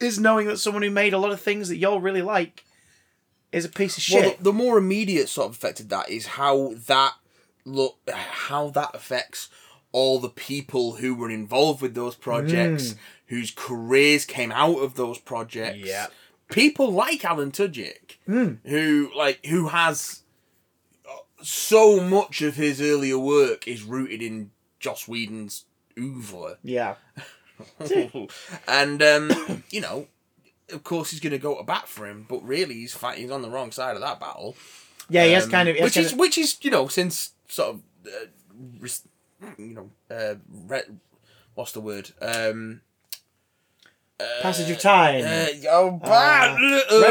is 0.00 0.18
knowing 0.18 0.46
that 0.48 0.58
someone 0.58 0.82
who 0.82 0.90
made 0.90 1.12
a 1.12 1.18
lot 1.18 1.30
of 1.30 1.40
things 1.40 1.68
that 1.68 1.76
y'all 1.76 2.00
really 2.00 2.22
like 2.22 2.64
is 3.52 3.64
a 3.64 3.68
piece 3.68 3.96
of 3.98 4.02
shit. 4.02 4.22
Well, 4.24 4.34
the, 4.38 4.44
the 4.44 4.52
more 4.52 4.78
immediate 4.78 5.28
sort 5.28 5.48
of 5.48 5.54
effect 5.56 5.80
of 5.80 5.88
that 5.90 6.08
is 6.08 6.26
how 6.26 6.72
that 6.86 7.14
look, 7.66 7.98
how 8.10 8.70
that 8.70 8.90
affects 8.94 9.48
all 9.92 10.18
the 10.20 10.28
people 10.28 10.96
who 10.96 11.14
were 11.14 11.30
involved 11.30 11.82
with 11.82 11.94
those 11.94 12.14
projects, 12.14 12.94
whose 13.26 13.50
careers 13.54 14.24
came 14.24 14.52
out 14.52 14.78
of 14.78 14.94
those 14.94 15.18
projects. 15.18 15.78
Yeah. 15.86 16.06
people 16.48 16.92
like 16.92 17.24
Alan 17.24 17.50
Tudyk, 17.52 18.16
who 18.26 19.10
like 19.16 19.44
who 19.46 19.68
has 19.68 20.22
uh, 21.08 21.12
so 21.42 22.00
much 22.00 22.42
of 22.42 22.56
his 22.56 22.80
earlier 22.80 23.18
work 23.18 23.66
is 23.68 23.82
rooted 23.82 24.22
in 24.22 24.50
Joss 24.78 25.06
Whedon's 25.08 25.64
oeuvre. 25.98 26.58
yeah. 26.62 26.94
and 28.68 29.02
um, 29.02 29.62
you 29.70 29.80
know, 29.80 30.06
of 30.72 30.84
course, 30.84 31.10
he's 31.10 31.20
going 31.20 31.32
to 31.32 31.38
go 31.38 31.56
to 31.58 31.62
bat 31.64 31.88
for 31.88 32.06
him, 32.06 32.26
but 32.28 32.42
really, 32.46 32.74
he's 32.74 32.94
fighting. 32.94 33.24
He's 33.24 33.30
on 33.32 33.42
the 33.42 33.50
wrong 33.50 33.72
side 33.72 33.96
of 33.96 34.02
that 34.02 34.20
battle. 34.20 34.56
Yeah, 35.08 35.24
he 35.24 35.32
has 35.32 35.44
Um, 35.44 35.50
kind 35.50 35.68
of. 35.68 35.74
he 35.76 35.82
has 35.82 35.86
which 35.88 35.94
kind 35.94 36.06
is 36.06 36.12
of- 36.12 36.18
which 36.18 36.38
is 36.38 36.56
you 36.62 36.70
know 36.70 36.86
since 36.88 37.32
sort 37.48 37.70
of 37.74 37.80
uh, 38.06 38.26
res- 38.78 39.06
you 39.58 39.74
know 39.74 39.90
uh, 40.10 40.34
re- 40.66 40.82
what's 41.54 41.72
the 41.72 41.80
word 41.80 42.10
um. 42.20 42.80
passage 44.42 44.70
of 44.70 44.78
time. 44.78 45.24
Uh, 45.24 45.46
oh, 45.70 45.92
bad. 45.92 46.50
um, 46.56 46.60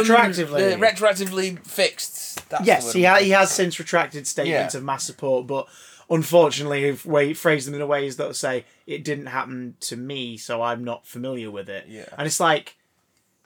retroactively. 0.04 0.74
uh, 0.74 0.78
retroactively 0.78 1.66
fixed. 1.66 2.48
That's 2.50 2.66
yes, 2.66 2.94
he, 2.94 3.04
ha- 3.04 3.18
he 3.18 3.32
has 3.32 3.52
since 3.52 3.78
retracted 3.80 4.28
statements 4.28 4.74
Yeah. 4.74 4.78
of 4.80 4.84
mass 4.84 5.04
support, 5.04 5.48
but 5.48 5.68
unfortunately, 6.10 6.88
have 6.88 7.06
way 7.06 7.34
phrased 7.34 7.68
them 7.68 7.76
in 7.76 7.82
a 7.82 7.86
ways 7.88 8.18
that 8.18 8.36
say 8.36 8.66
it 8.88 9.04
didn't 9.04 9.28
happen 9.28 9.76
to 9.82 9.96
me, 9.96 10.38
so 10.38 10.62
I'm 10.62 10.84
not 10.84 11.06
familiar 11.06 11.52
with 11.52 11.70
it. 11.70 11.86
Yeah. 11.88 12.06
and 12.18 12.26
it's 12.28 12.40
like, 12.40 12.76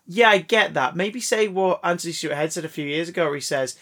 yeah, 0.07 0.29
I 0.29 0.37
get 0.39 0.73
that. 0.73 0.95
Maybe 0.95 1.19
say 1.21 1.47
what 1.47 1.79
Anthony 1.83 2.13
Stewart 2.13 2.35
Head 2.35 2.51
said 2.53 2.65
a 2.65 2.69
few 2.69 2.85
years 2.85 3.09
ago, 3.09 3.25
where 3.25 3.35
he 3.35 3.41
says, 3.41 3.77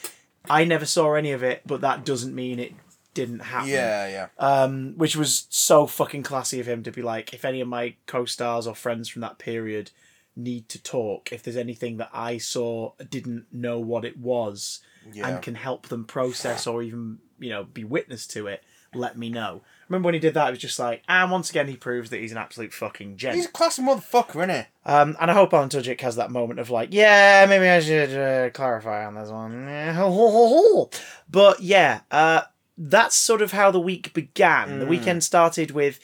"I 0.50 0.64
never 0.64 0.86
saw 0.86 1.14
any 1.14 1.32
of 1.32 1.44
it, 1.44 1.62
but 1.66 1.82
that 1.82 2.06
doesn't 2.06 2.34
mean 2.36 2.60
it 2.60 2.74
didn't 3.14 3.40
happen." 3.40 3.70
Yeah, 3.70 4.08
yeah. 4.08 4.28
um, 4.40 4.94
which 4.98 5.16
was 5.16 5.46
so 5.50 5.86
fucking 5.88 6.24
classy 6.24 6.60
of 6.60 6.68
him 6.68 6.84
to 6.84 6.92
be 6.92 7.02
like, 7.02 7.34
if 7.34 7.44
any 7.46 7.62
of 7.62 7.68
my 7.68 7.96
co-stars 8.06 8.68
or 8.68 8.76
friends 8.76 9.10
from 9.10 9.22
that 9.22 9.38
period 9.40 9.92
need 10.36 10.70
to 10.70 10.82
talk, 10.82 11.32
if 11.32 11.44
there's 11.44 11.58
anything 11.58 11.98
that 11.98 12.10
I 12.14 12.38
saw 12.38 12.94
didn't 13.10 13.46
know 13.52 13.80
what 13.80 14.06
it 14.06 14.18
was 14.18 14.80
Yeah. 15.14 15.28
and 15.28 15.42
can 15.42 15.56
help 15.56 15.88
them 15.90 16.06
process 16.06 16.66
or 16.68 16.82
even 16.84 17.20
you 17.40 17.50
know 17.50 17.64
be 17.66 17.84
witness 17.84 18.26
to 18.28 18.48
it, 18.48 18.64
let 18.94 19.18
me 19.18 19.30
know. 19.30 19.62
Remember 19.90 20.06
when 20.08 20.14
he 20.14 20.22
did 20.22 20.36
that? 20.36 20.48
It 20.48 20.52
was 20.52 20.60
just 20.60 20.80
like, 20.80 21.04
and 21.10 21.30
once 21.32 21.50
again, 21.50 21.68
he 21.68 21.76
proves 21.76 22.10
that 22.12 22.22
he's 22.22 22.32
an 22.32 22.38
absolute 22.38 22.74
fucking 22.74 23.18
gent. 23.18 23.36
He's 23.36 23.46
a 23.46 23.50
classy 23.52 23.82
motherfucker, 23.82 24.38
isn't 24.38 24.50
he? 24.50 24.64
Um, 24.86 25.18
and 25.20 25.30
I 25.30 25.34
hope 25.34 25.54
Alan 25.54 25.68
Tudyk 25.68 26.00
has 26.00 26.16
that 26.16 26.32
moment 26.32 26.62
of 26.62 26.70
like, 26.70 26.94
yeah, 26.94 27.46
maybe 27.50 27.68
I 27.68 27.82
should 27.82 28.18
uh, 28.18 28.50
clarify 28.52 29.06
on 29.06 29.16
this 29.16 29.30
one. 29.30 29.68
But 31.30 31.62
yeah, 31.62 32.02
uh, 32.10 32.42
that's 32.84 33.16
sort 33.16 33.44
of 33.44 33.52
how 33.52 33.70
the 33.70 33.80
week 33.80 34.12
began. 34.14 34.80
The 34.80 34.86
weekend 34.88 35.24
started 35.24 35.70
with 35.70 36.00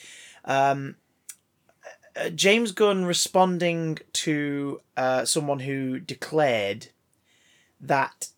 um, 0.45 0.95
uh, 2.15 2.29
James 2.29 2.71
Gunn 2.71 3.05
responding 3.05 3.97
to 4.13 4.81
uh, 4.95 5.25
someone 5.25 5.59
who 5.59 5.99
declared 5.99 6.87
that 7.81 8.29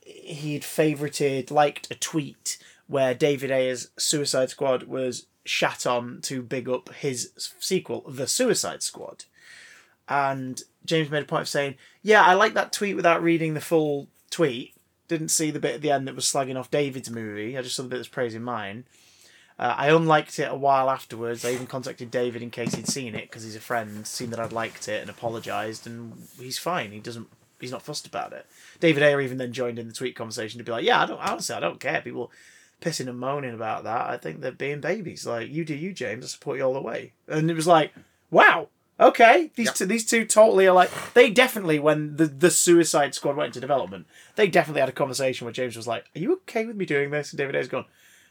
he'd 0.00 0.62
favorited, 0.62 1.50
liked 1.50 1.90
a 1.90 1.94
tweet 1.94 2.56
where 2.86 3.14
David 3.14 3.50
Ayer's 3.50 3.90
Suicide 3.98 4.48
Squad 4.48 4.84
was 4.84 5.26
shat 5.44 5.86
on 5.86 6.20
to 6.22 6.42
big 6.42 6.70
up 6.70 6.94
his 6.94 7.32
sequel, 7.58 8.04
The 8.08 8.26
Suicide 8.26 8.82
Squad. 8.82 9.24
And 10.08 10.62
James 10.86 11.10
made 11.10 11.24
a 11.24 11.26
point 11.26 11.42
of 11.42 11.48
saying, 11.48 11.74
Yeah, 12.02 12.22
I 12.22 12.32
like 12.32 12.54
that 12.54 12.72
tweet 12.72 12.96
without 12.96 13.22
reading 13.22 13.52
the 13.52 13.60
full 13.60 14.08
tweet. 14.30 14.71
Didn't 15.12 15.28
see 15.28 15.50
the 15.50 15.60
bit 15.60 15.74
at 15.74 15.82
the 15.82 15.90
end 15.90 16.08
that 16.08 16.14
was 16.14 16.24
slagging 16.24 16.58
off 16.58 16.70
David's 16.70 17.10
movie. 17.10 17.58
I 17.58 17.60
just 17.60 17.76
saw 17.76 17.82
the 17.82 17.90
bit 17.90 17.96
that's 17.96 18.08
praising 18.08 18.42
mine. 18.42 18.84
Uh, 19.58 19.74
I 19.76 19.90
unliked 19.90 20.38
it 20.38 20.50
a 20.50 20.54
while 20.54 20.88
afterwards. 20.88 21.44
I 21.44 21.50
even 21.50 21.66
contacted 21.66 22.10
David 22.10 22.40
in 22.40 22.50
case 22.50 22.74
he'd 22.74 22.88
seen 22.88 23.14
it 23.14 23.28
because 23.28 23.44
he's 23.44 23.54
a 23.54 23.60
friend, 23.60 24.06
seen 24.06 24.30
that 24.30 24.40
I'd 24.40 24.54
liked 24.54 24.88
it 24.88 25.02
and 25.02 25.10
apologised, 25.10 25.86
and 25.86 26.14
he's 26.40 26.56
fine. 26.56 26.92
He 26.92 26.98
doesn't. 26.98 27.28
He's 27.60 27.70
not 27.70 27.82
fussed 27.82 28.06
about 28.06 28.32
it. 28.32 28.46
David 28.80 29.02
Ayer 29.02 29.20
even 29.20 29.36
then 29.36 29.52
joined 29.52 29.78
in 29.78 29.86
the 29.86 29.92
tweet 29.92 30.16
conversation 30.16 30.56
to 30.56 30.64
be 30.64 30.72
like, 30.72 30.86
"Yeah, 30.86 31.02
I 31.02 31.04
don't 31.04 31.20
honestly, 31.20 31.54
I 31.54 31.60
don't 31.60 31.78
care. 31.78 32.00
People 32.00 32.32
pissing 32.80 33.06
and 33.06 33.18
moaning 33.18 33.52
about 33.52 33.84
that. 33.84 34.08
I 34.08 34.16
think 34.16 34.40
they're 34.40 34.50
being 34.50 34.80
babies. 34.80 35.26
Like 35.26 35.50
you 35.50 35.66
do, 35.66 35.74
you 35.74 35.92
James. 35.92 36.24
I 36.24 36.28
support 36.28 36.56
you 36.56 36.64
all 36.64 36.72
the 36.72 36.80
way." 36.80 37.12
And 37.28 37.50
it 37.50 37.54
was 37.54 37.66
like, 37.66 37.92
"Wow, 38.30 38.68
okay." 39.00 39.50
These 39.54 39.66
Yep. 39.66 39.74
two, 39.74 39.86
these 39.86 40.04
two 40.06 40.24
totally 40.24 40.66
are 40.66 40.74
like 40.74 40.90
they 41.14 41.30
definitely 41.30 41.78
when 41.78 42.16
the 42.16 42.26
the 42.26 42.50
Suicide 42.50 43.14
Squad 43.14 43.36
went 43.36 43.48
into 43.48 43.60
development, 43.60 44.06
they 44.36 44.46
definitely 44.48 44.80
had 44.80 44.88
a 44.88 44.92
conversation 44.92 45.44
where 45.44 45.52
James 45.52 45.76
was 45.76 45.86
like, 45.86 46.06
"Are 46.14 46.18
you 46.20 46.32
okay 46.34 46.64
with 46.66 46.76
me 46.76 46.84
doing 46.86 47.10
this?" 47.10 47.30
And 47.32 47.38
David 47.38 47.54
Ayer's 47.56 47.68
gone, 47.68 47.86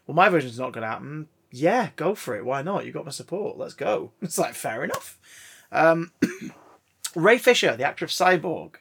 well, 0.07 0.15
my 0.15 0.29
version's 0.29 0.59
not 0.59 0.73
going 0.73 0.81
to 0.81 0.87
happen. 0.89 1.27
Yeah, 1.51 1.89
go 1.95 2.15
for 2.15 2.35
it. 2.35 2.43
Why 2.45 2.61
not? 2.61 2.85
You 2.85 2.91
got 2.91 3.05
my 3.05 3.11
support. 3.11 3.57
Let's 3.57 3.73
go. 3.75 4.11
It's 4.21 4.37
like 4.37 4.55
fair 4.55 4.83
enough. 4.83 5.19
Um, 5.71 6.11
Ray 7.15 7.37
Fisher, 7.37 7.75
the 7.75 7.83
actor 7.83 8.05
of 8.05 8.11
Cyborg, 8.11 8.75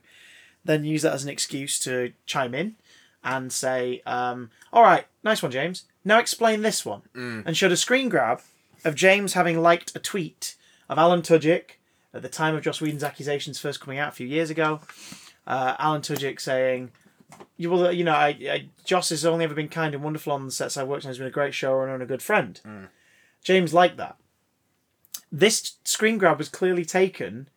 then 0.65 0.85
used 0.85 1.05
that 1.05 1.13
as 1.15 1.25
an 1.25 1.31
excuse 1.31 1.79
to 1.81 2.13
chime 2.27 2.55
in 2.55 2.77
and 3.25 3.53
say, 3.53 4.03
um, 4.07 4.51
"All 4.73 4.83
right, 4.83 5.07
nice 5.25 5.43
one, 5.43 5.53
James. 5.53 5.85
Now 6.05 6.19
explain 6.19 6.63
this 6.63 6.85
one," 6.87 7.03
and 7.15 7.57
showed 7.57 7.73
a 7.73 7.77
screen 7.77 8.09
grab 8.09 8.41
of 8.85 8.95
James 8.95 9.35
having 9.35 9.61
liked 9.61 9.95
a 9.95 9.99
tweet 9.99 10.55
of 10.91 10.99
Alan 10.99 11.23
Tudyk 11.23 11.77
at 12.13 12.21
the 12.21 12.29
time 12.29 12.55
of 12.55 12.63
Joss 12.63 12.81
Whedon's 12.83 13.05
accusations 13.05 13.59
first 13.59 13.81
coming 13.81 13.99
out 13.99 14.09
a 14.09 14.13
few 14.17 14.27
years 14.27 14.51
ago. 14.51 14.81
Uh, 15.47 15.77
Alan 15.79 16.03
Tudyk 16.03 16.41
saying, 16.41 16.91
"You 17.57 17.71
will, 17.71 17.91
you 17.93 18.05
know, 18.05 18.13
I, 18.13 18.29
I, 18.29 18.69
Joss 18.85 19.09
has 19.11 19.25
only 19.25 19.45
ever 19.45 19.55
been 19.55 19.69
kind 19.69 19.95
and 19.95 20.03
wonderful 20.05 20.33
on 20.33 20.45
the 20.45 20.53
sets 20.53 20.77
I've 20.77 20.89
worked 20.89 21.05
on. 21.07 21.11
He's 21.11 21.19
been 21.19 21.27
a 21.29 21.31
great 21.31 21.55
showrunner 21.55 21.95
and 21.95 22.03
a 22.03 22.07
good 22.07 22.23
friend." 22.23 22.61
James 23.43 23.73
liked 23.73 23.97
that. 23.97 24.17
This 25.33 25.77
screen 25.85 26.19
grab 26.19 26.39
was 26.39 26.49
clearly 26.49 26.85
taken 26.85 27.49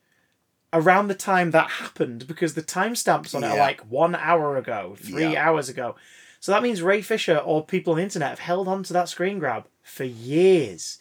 around 0.72 1.08
the 1.08 1.16
time 1.16 1.52
that 1.52 1.70
happened 1.72 2.28
because 2.28 2.54
the 2.54 2.62
timestamps 2.64 3.36
on 3.36 3.44
it 3.44 3.48
are 3.48 3.58
like 3.58 3.82
one 3.82 4.16
hour 4.16 4.58
ago, 4.58 4.96
three 5.00 5.34
Yeah. 5.34 5.48
hours 5.48 5.70
ago. 5.70 5.96
So 6.40 6.52
that 6.52 6.64
means 6.64 6.82
Ray 6.82 7.02
Fisher 7.02 7.38
or 7.38 7.66
people 7.66 7.94
on 7.94 7.98
the 7.98 8.04
internet 8.04 8.30
have 8.30 8.40
held 8.40 8.68
on 8.68 8.84
to 8.84 8.94
that 8.94 9.10
screen 9.10 9.40
grab 9.40 9.66
for 9.82 10.04
years. 10.04 10.98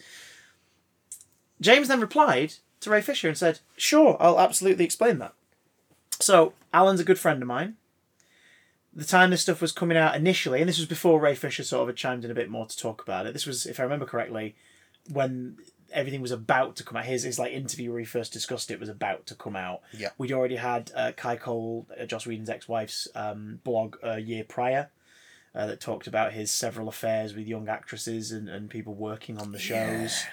James 1.63 1.89
then 1.89 2.01
replied 2.01 2.55
to 2.81 2.91
Ray 2.91 3.01
Fisher 3.01 3.29
and 3.29 3.39
said, 3.39 3.61
Sure, 3.77 4.17
I'll 4.21 4.41
absolutely 4.41 4.85
explain 4.85 5.19
that. 5.19 5.35
So, 6.21 6.53
Alan's 6.73 7.01
a 7.01 7.05
good 7.05 7.19
friend 7.19 7.43
of 7.43 7.49
mine. 7.49 7.77
The 8.95 9.05
time 9.05 9.31
this 9.31 9.43
stuff 9.43 9.63
was 9.63 9.73
coming 9.73 9.97
out 9.97 10.15
initially, 10.15 10.61
and 10.61 10.69
this 10.69 10.79
was 10.79 10.87
before 10.87 11.21
Ray 11.21 11.35
Fisher 11.35 11.65
sort 11.65 11.83
of 11.83 11.89
had 11.89 11.97
chimed 11.97 12.25
in 12.25 12.31
a 12.31 12.35
bit 12.35 12.51
more 12.51 12.67
to 12.67 12.77
talk 12.77 13.03
about 13.03 13.27
it. 13.27 13.33
This 13.33 13.47
was, 13.47 13.65
if 13.65 13.81
I 13.81 13.85
remember 13.85 14.05
correctly, 14.05 14.55
when 15.11 15.57
everything 15.93 16.21
was 16.21 16.31
about 16.31 16.77
to 16.77 16.85
come 16.85 16.97
out. 16.97 17.05
His, 17.05 17.23
his 17.23 17.39
like 17.39 17.53
interview 17.53 17.91
where 17.91 18.01
he 18.01 18.05
first 18.05 18.33
discussed 18.33 18.71
it 18.71 18.81
was 18.81 18.89
about 18.89 19.27
to 19.27 19.35
come 19.35 19.57
out. 19.57 19.81
Yeah. 19.93 20.09
We'd 20.19 20.33
already 20.33 20.57
had 20.57 20.91
uh, 20.95 21.13
Kai 21.13 21.37
Cole, 21.37 21.87
uh, 21.99 22.07
Joss 22.07 22.27
Whedon's 22.27 22.51
ex-wife's 22.51 23.09
um, 23.15 23.61
blog 23.65 23.97
a 24.03 24.19
year 24.19 24.45
prior 24.45 24.91
uh, 25.55 25.67
that 25.67 25.81
talked 25.81 26.07
about 26.07 26.33
his 26.33 26.51
several 26.51 26.89
affairs 26.89 27.35
with 27.35 27.47
young 27.47 27.69
actresses 27.69 28.33
and, 28.33 28.49
and 28.49 28.71
people 28.71 28.95
working 28.95 29.39
on 29.39 29.53
the 29.53 29.59
shows. 29.59 30.25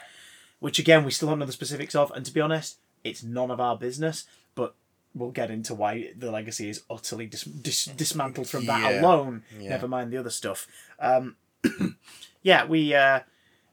Which 0.60 0.80
again, 0.80 1.06
we 1.06 1.12
still 1.12 1.30
don't 1.30 1.40
know 1.40 1.46
the 1.46 1.52
specifics 1.52 1.96
of, 1.96 2.12
and 2.12 2.26
to 2.26 2.34
be 2.34 2.42
honest, 2.42 2.80
it's 3.04 3.24
none 3.24 3.50
of 3.52 3.60
our 3.60 3.78
business. 3.78 4.26
But 4.56 4.76
we'll 5.16 5.32
get 5.32 5.50
into 5.50 5.74
why 5.74 6.12
the 6.18 6.32
legacy 6.32 6.70
is 6.70 6.84
utterly 6.90 7.26
dis- 7.28 7.44
dis- 7.44 7.86
dismantled 7.86 8.48
from 8.50 8.66
that 8.66 8.92
Yeah. 8.94 9.02
alone. 9.02 9.44
Yeah. 9.58 9.70
Never 9.70 9.88
mind 9.88 10.12
the 10.12 10.18
other 10.18 10.30
stuff. 10.30 10.68
Um, 11.00 11.38
yeah, 12.44 12.66
we. 12.66 12.94
Uh, 12.94 13.22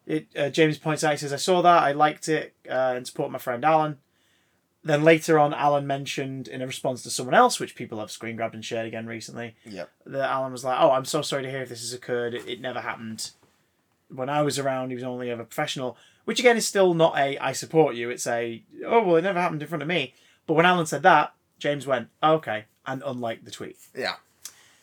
it, 0.07 0.29
uh, 0.37 0.49
James 0.51 0.79
points 0.79 1.03
out, 1.03 1.11
he 1.12 1.16
says, 1.16 1.33
I 1.33 1.37
saw 1.37 1.62
that, 1.62 1.83
I 1.83 1.90
liked 1.90 2.29
it, 2.29 2.55
uh, 2.68 2.94
and 2.96 3.05
support 3.07 3.33
my 3.33 3.38
friend 3.38 3.64
Alan. 3.64 3.99
Then 4.85 5.03
later 5.03 5.37
on, 5.37 5.53
Alan 5.53 5.85
mentioned 5.85 6.46
in 6.46 6.62
a 6.62 6.66
response 6.66 7.03
to 7.03 7.11
someone 7.11 7.35
else, 7.35 7.59
which 7.59 7.75
people 7.75 7.99
have 7.99 8.12
screen 8.12 8.37
grabbed 8.37 8.55
and 8.55 8.64
shared 8.64 8.87
again 8.87 9.07
recently, 9.09 9.57
Yep. 9.64 9.90
that 10.07 10.31
Alan 10.31 10.53
was 10.53 10.64
like, 10.64 10.79
"Oh, 10.81 10.92
I'm 10.92 11.05
so 11.05 11.22
sorry 11.22 11.42
to 11.42 11.51
hear 11.51 11.62
if 11.62 11.70
this 11.70 11.81
has 11.81 11.92
occurred. 11.92 12.35
It, 12.35 12.46
it 12.46 12.61
never 12.61 12.81
happened 12.81 13.31
when 14.09 14.29
I 14.29 14.42
was 14.42 14.61
around. 14.61 14.90
He 14.90 14.94
was 14.94 15.03
only 15.03 15.29
ever 15.29 15.42
professional." 15.42 15.96
Which 16.26 16.38
again 16.38 16.58
is 16.58 16.66
still 16.66 16.92
not 16.92 17.16
a 17.16 17.38
"I 17.38 17.52
support 17.52 17.94
you." 17.94 18.10
It's 18.10 18.26
a 18.26 18.62
"Oh 18.84 19.02
well, 19.02 19.16
it 19.16 19.22
never 19.22 19.40
happened 19.40 19.62
in 19.62 19.68
front 19.68 19.82
of 19.82 19.88
me." 19.88 20.12
But 20.46 20.54
when 20.54 20.66
Alan 20.66 20.84
said 20.86 21.02
that, 21.04 21.32
James 21.58 21.86
went, 21.86 22.08
"Okay," 22.22 22.66
and 22.86 23.02
unliked 23.06 23.46
the 23.46 23.50
tweet. 23.50 23.78
Yeah. 23.94 24.16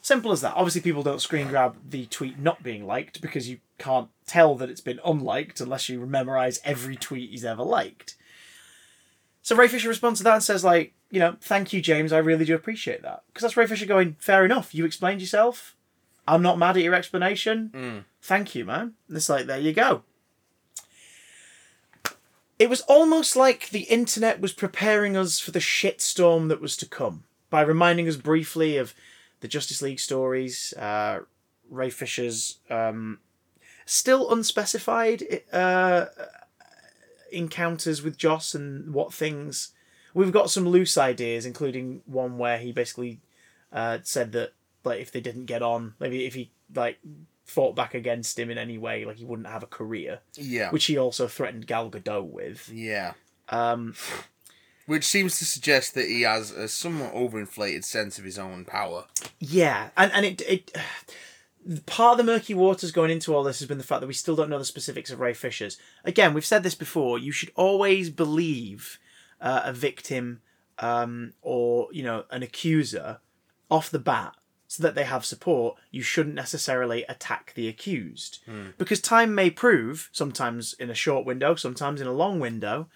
Simple 0.01 0.31
as 0.33 0.41
that. 0.41 0.55
Obviously, 0.55 0.81
people 0.81 1.03
don't 1.03 1.21
screen 1.21 1.47
grab 1.47 1.77
the 1.89 2.05
tweet 2.07 2.39
not 2.39 2.63
being 2.63 2.85
liked 2.85 3.21
because 3.21 3.47
you 3.47 3.59
can't 3.77 4.09
tell 4.25 4.55
that 4.55 4.69
it's 4.69 4.81
been 4.81 4.99
unliked 5.05 5.61
unless 5.61 5.87
you 5.87 6.05
memorize 6.05 6.59
every 6.65 6.95
tweet 6.97 7.29
he's 7.29 7.45
ever 7.45 7.63
liked. 7.63 8.15
So 9.41 9.55
Ray 9.55 9.67
Fisher 9.67 9.89
responds 9.89 10.19
to 10.19 10.23
that 10.23 10.35
and 10.35 10.43
says, 10.43 10.63
like, 10.63 10.93
you 11.09 11.19
know, 11.19 11.35
thank 11.41 11.73
you, 11.73 11.81
James. 11.81 12.11
I 12.11 12.17
really 12.17 12.45
do 12.45 12.55
appreciate 12.55 13.01
that. 13.01 13.23
Because 13.27 13.43
that's 13.43 13.57
Ray 13.57 13.67
Fisher 13.67 13.85
going, 13.85 14.15
fair 14.19 14.43
enough. 14.43 14.73
You 14.73 14.85
explained 14.85 15.21
yourself. 15.21 15.75
I'm 16.27 16.41
not 16.41 16.57
mad 16.57 16.77
at 16.77 16.83
your 16.83 16.95
explanation. 16.95 17.71
Mm. 17.73 18.03
Thank 18.21 18.55
you, 18.55 18.65
man. 18.65 18.93
And 19.07 19.17
it's 19.17 19.29
like, 19.29 19.45
there 19.45 19.59
you 19.59 19.73
go. 19.73 20.03
It 22.63 22.69
was 22.69 22.79
almost 22.83 23.35
like 23.35 23.71
the 23.71 23.81
internet 23.81 24.39
was 24.39 24.53
preparing 24.53 25.17
us 25.17 25.37
for 25.37 25.51
the 25.51 25.59
shitstorm 25.59 26.47
that 26.47 26.61
was 26.61 26.77
to 26.77 26.85
come 26.85 27.25
by 27.49 27.59
reminding 27.59 28.07
us 28.07 28.15
briefly 28.15 28.77
of 28.77 28.95
the 29.41 29.49
Justice 29.49 29.81
League 29.81 29.99
stories, 29.99 30.73
uh, 30.77 31.19
Ray 31.69 31.89
Fisher's 31.89 32.59
um, 32.69 33.19
still 33.85 34.31
unspecified 34.31 35.41
uh, 35.51 36.05
encounters 37.33 38.01
with 38.01 38.17
Joss 38.17 38.55
and 38.55 38.93
what 38.93 39.13
things. 39.13 39.73
We've 40.13 40.31
got 40.31 40.49
some 40.49 40.65
loose 40.65 40.97
ideas, 40.97 41.45
including 41.45 42.01
one 42.05 42.37
where 42.37 42.59
he 42.59 42.71
basically 42.71 43.19
uh, 43.73 43.97
said 44.03 44.31
that 44.31 44.53
like 44.85 45.01
if 45.01 45.11
they 45.11 45.19
didn't 45.19 45.47
get 45.47 45.61
on, 45.61 45.95
maybe 45.99 46.25
if 46.25 46.33
he 46.33 46.51
like 46.73 46.99
fought 47.45 47.75
back 47.75 47.93
against 47.93 48.37
him 48.39 48.49
in 48.49 48.57
any 48.57 48.77
way, 48.77 49.05
like 49.05 49.17
he 49.17 49.25
wouldn't 49.25 49.47
have 49.49 49.63
a 49.63 49.67
career, 49.67 50.19
Yeah. 50.35 50.71
which 50.71 50.85
he 50.85 50.97
also 50.97 51.27
threatened 51.27 51.67
Gal 51.67 51.89
Gadot 51.91 52.25
with. 52.29 52.69
yeah. 52.69 53.13
Um, 53.49 53.95
Which 54.85 55.03
seems 55.05 55.37
to 55.39 55.45
suggest 55.45 55.93
that 55.95 56.07
he 56.07 56.21
has 56.21 56.51
a 56.51 56.67
somewhat 56.67 57.13
overinflated 57.13 57.83
sense 57.85 58.17
of 58.17 58.25
his 58.25 58.37
own 58.39 58.65
power. 58.65 59.05
Yeah, 59.39 59.89
and 59.95 60.11
and 60.13 60.25
it 60.25 60.41
it 60.41 60.75
part 61.85 62.13
of 62.19 62.25
the 62.25 62.31
murky 62.31 62.53
waters 62.53 62.91
going 62.91 63.11
into 63.11 63.33
all 63.33 63.43
this 63.43 63.59
has 63.59 63.67
been 63.67 63.77
the 63.77 63.83
fact 63.83 64.01
that 64.01 64.07
we 64.07 64.13
still 64.13 64.35
don't 64.35 64.49
know 64.49 64.57
the 64.59 64.65
specifics 64.65 65.09
of 65.11 65.19
Ray 65.21 65.33
Fisher's. 65.33 65.77
Again, 66.03 66.33
we've 66.33 66.45
said 66.45 66.63
this 66.63 66.75
before. 66.75 67.17
You 67.19 67.31
should 67.31 67.51
always 67.55 68.09
believe 68.09 68.99
uh, 69.39 69.61
a 69.65 69.73
victim 69.73 70.41
um, 70.79 71.33
or 71.41 71.87
you 71.91 72.03
know 72.03 72.25
an 72.31 72.43
accuser 72.43 73.19
off 73.71 73.89
the 73.89 73.99
bat 73.99 74.35
so 74.73 74.81
that 74.81 74.95
they 74.95 75.03
have 75.03 75.23
support. 75.23 75.77
You 75.91 76.01
shouldn't 76.01 76.33
necessarily 76.33 77.03
attack 77.07 77.53
the 77.53 77.67
accused 77.67 78.39
because 78.79 78.99
time 78.99 79.35
may 79.35 79.51
prove, 79.51 80.09
sometimes 80.11 80.73
in 80.79 80.89
a 80.89 80.95
short 80.95 81.27
window, 81.27 81.53
sometimes 81.53 82.01
in 82.01 82.07
a 82.07 82.11
long 82.11 82.39
window, 82.39 82.87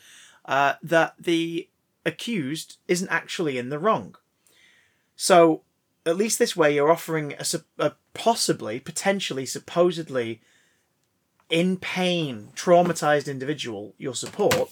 uh, 0.45 0.73
that 0.81 1.13
the 1.19 1.67
accused 2.03 2.77
isn't 2.87 3.09
actually 3.09 3.59
in 3.59 3.69
the 3.69 3.77
wrong. 3.77 4.15
So 5.15 5.61
at 6.03 6.17
least 6.17 6.39
this 6.39 6.55
way 6.55 6.73
you're 6.73 6.91
offering 6.91 7.33
a, 7.33 7.45
a 7.77 7.91
possibly, 8.15 8.79
potentially, 8.79 9.45
supposedly 9.45 10.41
in 11.51 11.77
pain, 11.77 12.49
traumatized 12.55 13.29
individual 13.29 13.93
your 13.99 14.15
support 14.15 14.71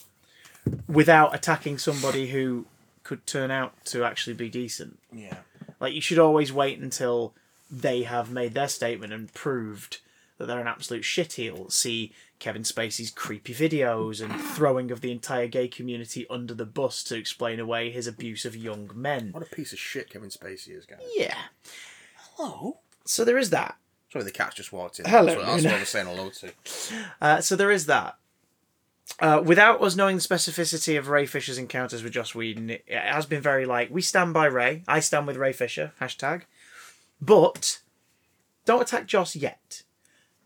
without 0.88 1.36
attacking 1.36 1.78
somebody 1.78 2.30
who 2.30 2.66
could 3.04 3.28
turn 3.28 3.52
out 3.52 3.74
to 3.86 4.04
actually 4.04 4.34
be 4.34 4.50
decent. 4.50 4.98
Yeah. 5.14 5.38
Like 5.80 5.94
you 5.94 6.02
should 6.02 6.20
always 6.20 6.54
wait 6.54 6.80
until 6.80 7.34
they 7.72 8.04
have 8.04 8.32
made 8.32 8.54
their 8.54 8.68
statement 8.68 9.14
and 9.14 9.34
proved 9.34 10.00
that 10.38 10.46
they're 10.48 10.60
an 10.60 10.68
absolute 10.68 11.04
shitheel. 11.04 11.72
See 11.72 12.14
Kevin 12.40 12.64
Spacey's 12.64 13.12
creepy 13.12 13.54
videos 13.54 14.22
and 14.22 14.40
throwing 14.56 14.92
of 14.92 15.02
the 15.02 15.12
entire 15.12 15.48
gay 15.48 15.68
community 15.68 16.26
under 16.30 16.54
the 16.54 16.66
bus 16.66 17.04
to 17.06 17.16
explain 17.16 17.60
away 17.60 17.90
his 17.90 18.08
abuse 18.08 18.46
of 18.46 18.56
young 18.56 18.90
men. 18.94 19.30
What 19.32 19.44
a 19.44 19.56
piece 19.56 19.74
of 19.74 19.80
shit 19.80 20.10
Kevin 20.10 20.30
Spacey 20.30 20.78
is, 20.78 20.86
guys. 20.86 21.00
Yeah. 21.16 21.36
Hello. 22.36 22.80
So 23.06 23.24
there 23.24 23.38
is 23.38 23.50
that. 23.52 23.78
Sorry, 24.12 24.24
the 24.24 24.32
cat's 24.32 24.56
just 24.56 24.72
walked 24.72 25.00
in. 25.00 25.06
Hello, 25.06 25.26
That's 25.26 25.38
what, 25.38 25.46
that's 25.46 25.64
what 25.64 25.74
I 25.74 25.80
was 25.80 25.90
saying 25.90 26.06
hello 26.08 26.30
to. 26.30 26.52
Uh, 27.22 27.42
so 27.42 27.56
there 27.56 27.72
is 27.72 27.86
that. 27.88 28.16
Uh, 29.20 29.42
without 29.46 29.82
us 29.82 29.96
knowing 29.96 30.16
the 30.18 30.22
specificity 30.22 30.98
of 30.98 31.08
Ray 31.10 31.26
Fisher's 31.26 31.58
encounters 31.58 32.04
with 32.04 32.12
Joss 32.14 32.36
Whedon, 32.36 32.70
it, 32.72 32.84
it 32.88 32.98
has 33.00 33.26
been 33.26 33.42
very 33.42 33.66
like 33.66 33.90
we 33.90 34.02
stand 34.02 34.34
by 34.34 34.46
Ray. 34.46 34.84
I 34.88 35.00
stand 35.00 35.28
with 35.28 35.38
Ray 35.38 35.54
Fisher. 35.54 35.94
Hashtag. 36.02 36.42
But 37.22 37.80
don't 38.66 38.82
attack 38.82 39.06
Joss 39.06 39.36
yet. 39.36 39.84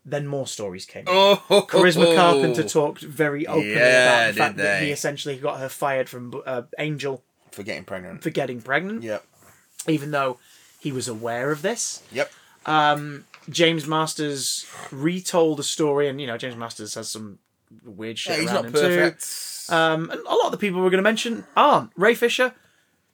Then 0.04 0.26
more 0.26 0.46
stories 0.46 0.86
came. 0.86 1.00
in. 1.02 1.06
Oh, 1.08 1.42
Charisma 1.68 2.14
Carpenter 2.14 2.62
talked 2.62 3.02
very 3.02 3.46
openly 3.46 3.70
Yeah, 3.74 4.26
about 4.28 4.34
the 4.34 4.38
fact 4.38 4.56
did 4.56 4.64
that 4.66 4.82
he 4.82 4.90
essentially 4.92 5.36
got 5.36 5.58
her 5.60 5.68
fired 5.68 6.08
from 6.08 6.40
uh, 6.46 6.62
Angel 6.78 7.22
for 7.52 7.62
getting 7.62 7.84
pregnant. 7.84 8.22
for 8.22 8.30
getting 8.30 8.62
pregnant, 8.62 9.02
Yep. 9.02 9.24
even 9.88 10.10
though 10.10 10.38
he 10.78 10.90
was 10.92 11.06
aware 11.08 11.50
of 11.50 11.62
this. 11.62 12.02
Yep. 12.12 12.30
Um, 12.66 13.24
James 13.50 13.86
Marsters 13.86 14.66
retold 14.90 15.60
a 15.60 15.64
story, 15.64 16.08
and 16.08 16.20
you 16.20 16.26
know 16.26 16.38
James 16.38 16.56
Marsters 16.56 16.94
has 16.94 17.08
some 17.10 17.38
weird 17.84 18.18
shit 18.18 18.34
Yeah, 18.36 18.40
he's 18.42 18.50
around 18.50 18.54
not 18.56 18.64
him 18.66 18.72
too. 18.72 18.80
perfect. 18.80 19.26
Um, 19.70 20.10
and 20.10 20.20
a 20.20 20.34
lot 20.34 20.46
of 20.46 20.52
the 20.52 20.58
people 20.58 20.80
we're 20.80 20.90
going 20.90 20.98
to 21.02 21.02
mention 21.02 21.44
aren't. 21.56 21.90
Ray 21.96 22.14
Fisher 22.14 22.54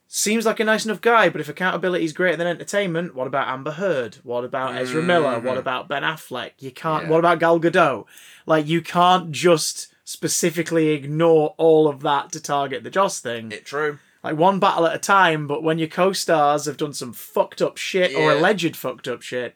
seems 0.07 0.45
like 0.45 0.59
a 0.59 0.63
nice 0.63 0.85
enough 0.85 1.01
guy, 1.01 1.29
but 1.29 1.41
if 1.41 1.49
accountability 1.49 2.05
is 2.05 2.13
greater 2.13 2.37
than 2.37 2.47
entertainment, 2.47 3.13
what 3.13 3.27
about 3.27 3.47
Amber 3.47 3.71
Heard? 3.71 4.15
What 4.23 4.43
about 4.43 4.75
Ezra 4.75 5.03
Miller? 5.03 5.39
What 5.39 5.57
about 5.57 5.87
Ben 5.87 6.03
Affleck? 6.03 6.51
You 6.59 6.71
can't. 6.71 7.03
Yeah. 7.03 7.09
What 7.09 7.19
about 7.19 7.39
Gal 7.39 7.59
Gadot? 7.59 8.05
Like 8.45 8.65
you 8.67 8.81
can't 8.81 9.31
just 9.31 9.93
specifically 10.03 10.89
ignore 10.91 11.53
all 11.57 11.87
of 11.87 11.99
that 12.01 12.31
to 12.31 12.39
target 12.41 12.83
the 12.83 12.89
Joss 12.89 13.19
thing. 13.19 13.51
it 13.51 13.65
true. 13.65 13.99
like 14.23 14.37
one 14.37 14.59
battle 14.59 14.87
at 14.87 14.95
a 14.95 14.99
time. 14.99 15.45
But 15.45 15.61
when 15.61 15.77
your 15.77 15.89
co-stars 15.89 16.65
have 16.65 16.77
done 16.77 16.93
some 16.93 17.11
fucked 17.13 17.61
up 17.61 17.77
shit 17.77 18.15
or 18.15 18.31
alleged 18.31 18.75
fucked 18.77 19.07
up 19.09 19.21
shit, 19.21 19.55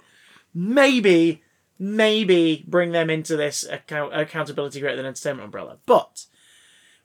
maybe, 0.53 1.41
maybe 1.81 2.63
bring 2.67 2.91
them 2.91 3.09
into 3.09 3.35
this 3.35 3.63
account- 3.63 4.15
accountability 4.15 4.79
greater 4.79 4.97
than 4.97 5.07
entertainment 5.07 5.45
umbrella. 5.45 5.79
But 5.87 6.27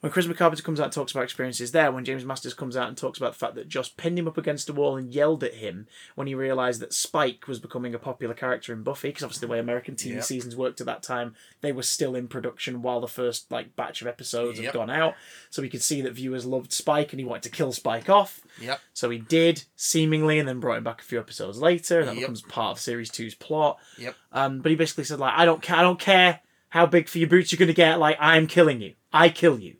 when 0.00 0.12
Chris 0.12 0.26
Carpenter 0.28 0.62
comes 0.62 0.78
out 0.78 0.84
and 0.84 0.92
talks 0.92 1.12
about 1.12 1.24
experiences 1.24 1.72
there, 1.72 1.90
when 1.90 2.04
James 2.04 2.24
Marsters 2.24 2.54
comes 2.54 2.76
out 2.76 2.88
and 2.88 2.96
talks 2.96 3.18
about 3.18 3.32
the 3.32 3.38
fact 3.38 3.54
that 3.54 3.68
Joss 3.68 3.88
pinned 3.88 4.18
him 4.18 4.28
up 4.28 4.36
against 4.38 4.68
a 4.68 4.72
wall 4.72 4.96
and 4.96 5.12
yelled 5.12 5.42
at 5.42 5.54
him 5.54 5.86
when 6.14 6.26
he 6.26 6.34
realised 6.34 6.80
that 6.80 6.92
Spike 6.92 7.48
was 7.48 7.58
becoming 7.58 7.94
a 7.94 7.98
popular 7.98 8.34
character 8.34 8.72
in 8.72 8.82
Buffy, 8.82 9.08
because 9.08 9.22
obviously 9.24 9.46
the 9.46 9.52
way 9.52 9.58
American 9.58 9.94
TV 9.96 10.14
Yep. 10.16 10.24
seasons 10.24 10.54
worked 10.56 10.80
at 10.80 10.86
that 10.86 11.02
time, 11.02 11.34
they 11.62 11.72
were 11.72 11.82
still 11.82 12.14
in 12.14 12.28
production 12.28 12.82
while 12.82 13.00
the 13.00 13.08
first 13.08 13.50
like 13.50 13.74
batch 13.74 14.02
of 14.02 14.06
episodes 14.06 14.58
Yep. 14.58 14.66
had 14.66 14.74
gone 14.74 14.90
out. 14.90 15.14
So 15.50 15.62
we 15.62 15.68
could 15.70 15.82
see 15.82 16.02
that 16.02 16.12
viewers 16.12 16.44
loved 16.44 16.72
Spike 16.72 17.12
and 17.12 17.18
he 17.20 17.24
wanted 17.24 17.44
to 17.44 17.50
kill 17.50 17.72
Spike 17.72 18.10
off. 18.10 18.40
Yep. 18.60 18.80
So 18.92 19.10
he 19.10 19.18
did, 19.18 19.64
seemingly, 19.76 20.38
and 20.38 20.46
then 20.48 20.60
brought 20.60 20.78
him 20.78 20.84
back 20.84 21.00
a 21.00 21.04
few 21.04 21.18
episodes 21.18 21.58
later, 21.58 22.00
and 22.00 22.08
that 22.08 22.14
Yep. 22.14 22.20
becomes 22.22 22.42
part 22.42 22.76
of 22.76 22.80
series 22.80 23.10
two's 23.10 23.34
plot. 23.34 23.78
Yep. 23.98 24.14
Um, 24.32 24.60
but 24.60 24.70
he 24.70 24.76
basically 24.76 25.04
said 25.04 25.18
like, 25.20 25.34
I 25.36 25.44
don't 25.44 25.62
care, 25.62 25.76
I 25.76 25.82
don't 25.82 25.98
care 25.98 26.40
how 26.68 26.84
big 26.84 27.08
for 27.08 27.18
your 27.18 27.28
boots 27.28 27.50
you're 27.50 27.58
gonna 27.58 27.72
get. 27.72 27.98
Like, 27.98 28.18
I'm 28.20 28.46
killing 28.46 28.82
you. 28.82 28.94
I 29.12 29.30
kill 29.30 29.58
you. 29.58 29.76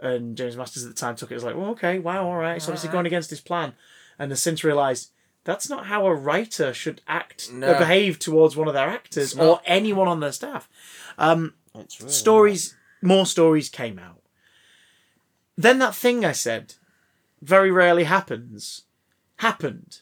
And 0.00 0.36
James 0.36 0.56
Marsters 0.56 0.84
at 0.84 0.88
the 0.88 1.00
time 1.00 1.16
took 1.16 1.30
it 1.30 1.36
as 1.36 1.44
like, 1.44 1.56
well, 1.56 1.70
okay, 1.70 1.98
wow, 1.98 2.26
all 2.26 2.36
right. 2.36 2.56
It's 2.56 2.66
obviously 2.66 2.90
going 2.90 3.06
against 3.06 3.30
his 3.30 3.40
plan, 3.40 3.74
and 4.18 4.30
has 4.30 4.42
since 4.42 4.64
realised 4.64 5.10
that's 5.44 5.68
not 5.68 5.86
how 5.86 6.06
a 6.06 6.14
writer 6.14 6.72
should 6.74 7.00
act 7.06 7.50
or 7.52 7.78
behave 7.78 8.18
towards 8.18 8.56
one 8.56 8.66
of 8.66 8.74
their 8.74 8.88
actors 8.88 9.36
or 9.36 9.60
anyone 9.66 10.08
on 10.08 10.20
their 10.20 10.32
staff. 10.32 10.68
Um, 11.18 11.54
really 11.74 11.86
stories, 11.88 12.76
more 13.02 13.26
stories 13.26 13.68
came 13.68 13.98
out. 13.98 14.22
Then 15.56 15.78
that 15.78 15.94
thing 15.94 16.24
I 16.24 16.32
said, 16.32 16.74
very 17.40 17.70
rarely 17.70 18.04
happens, 18.04 18.82
happened. 19.36 20.00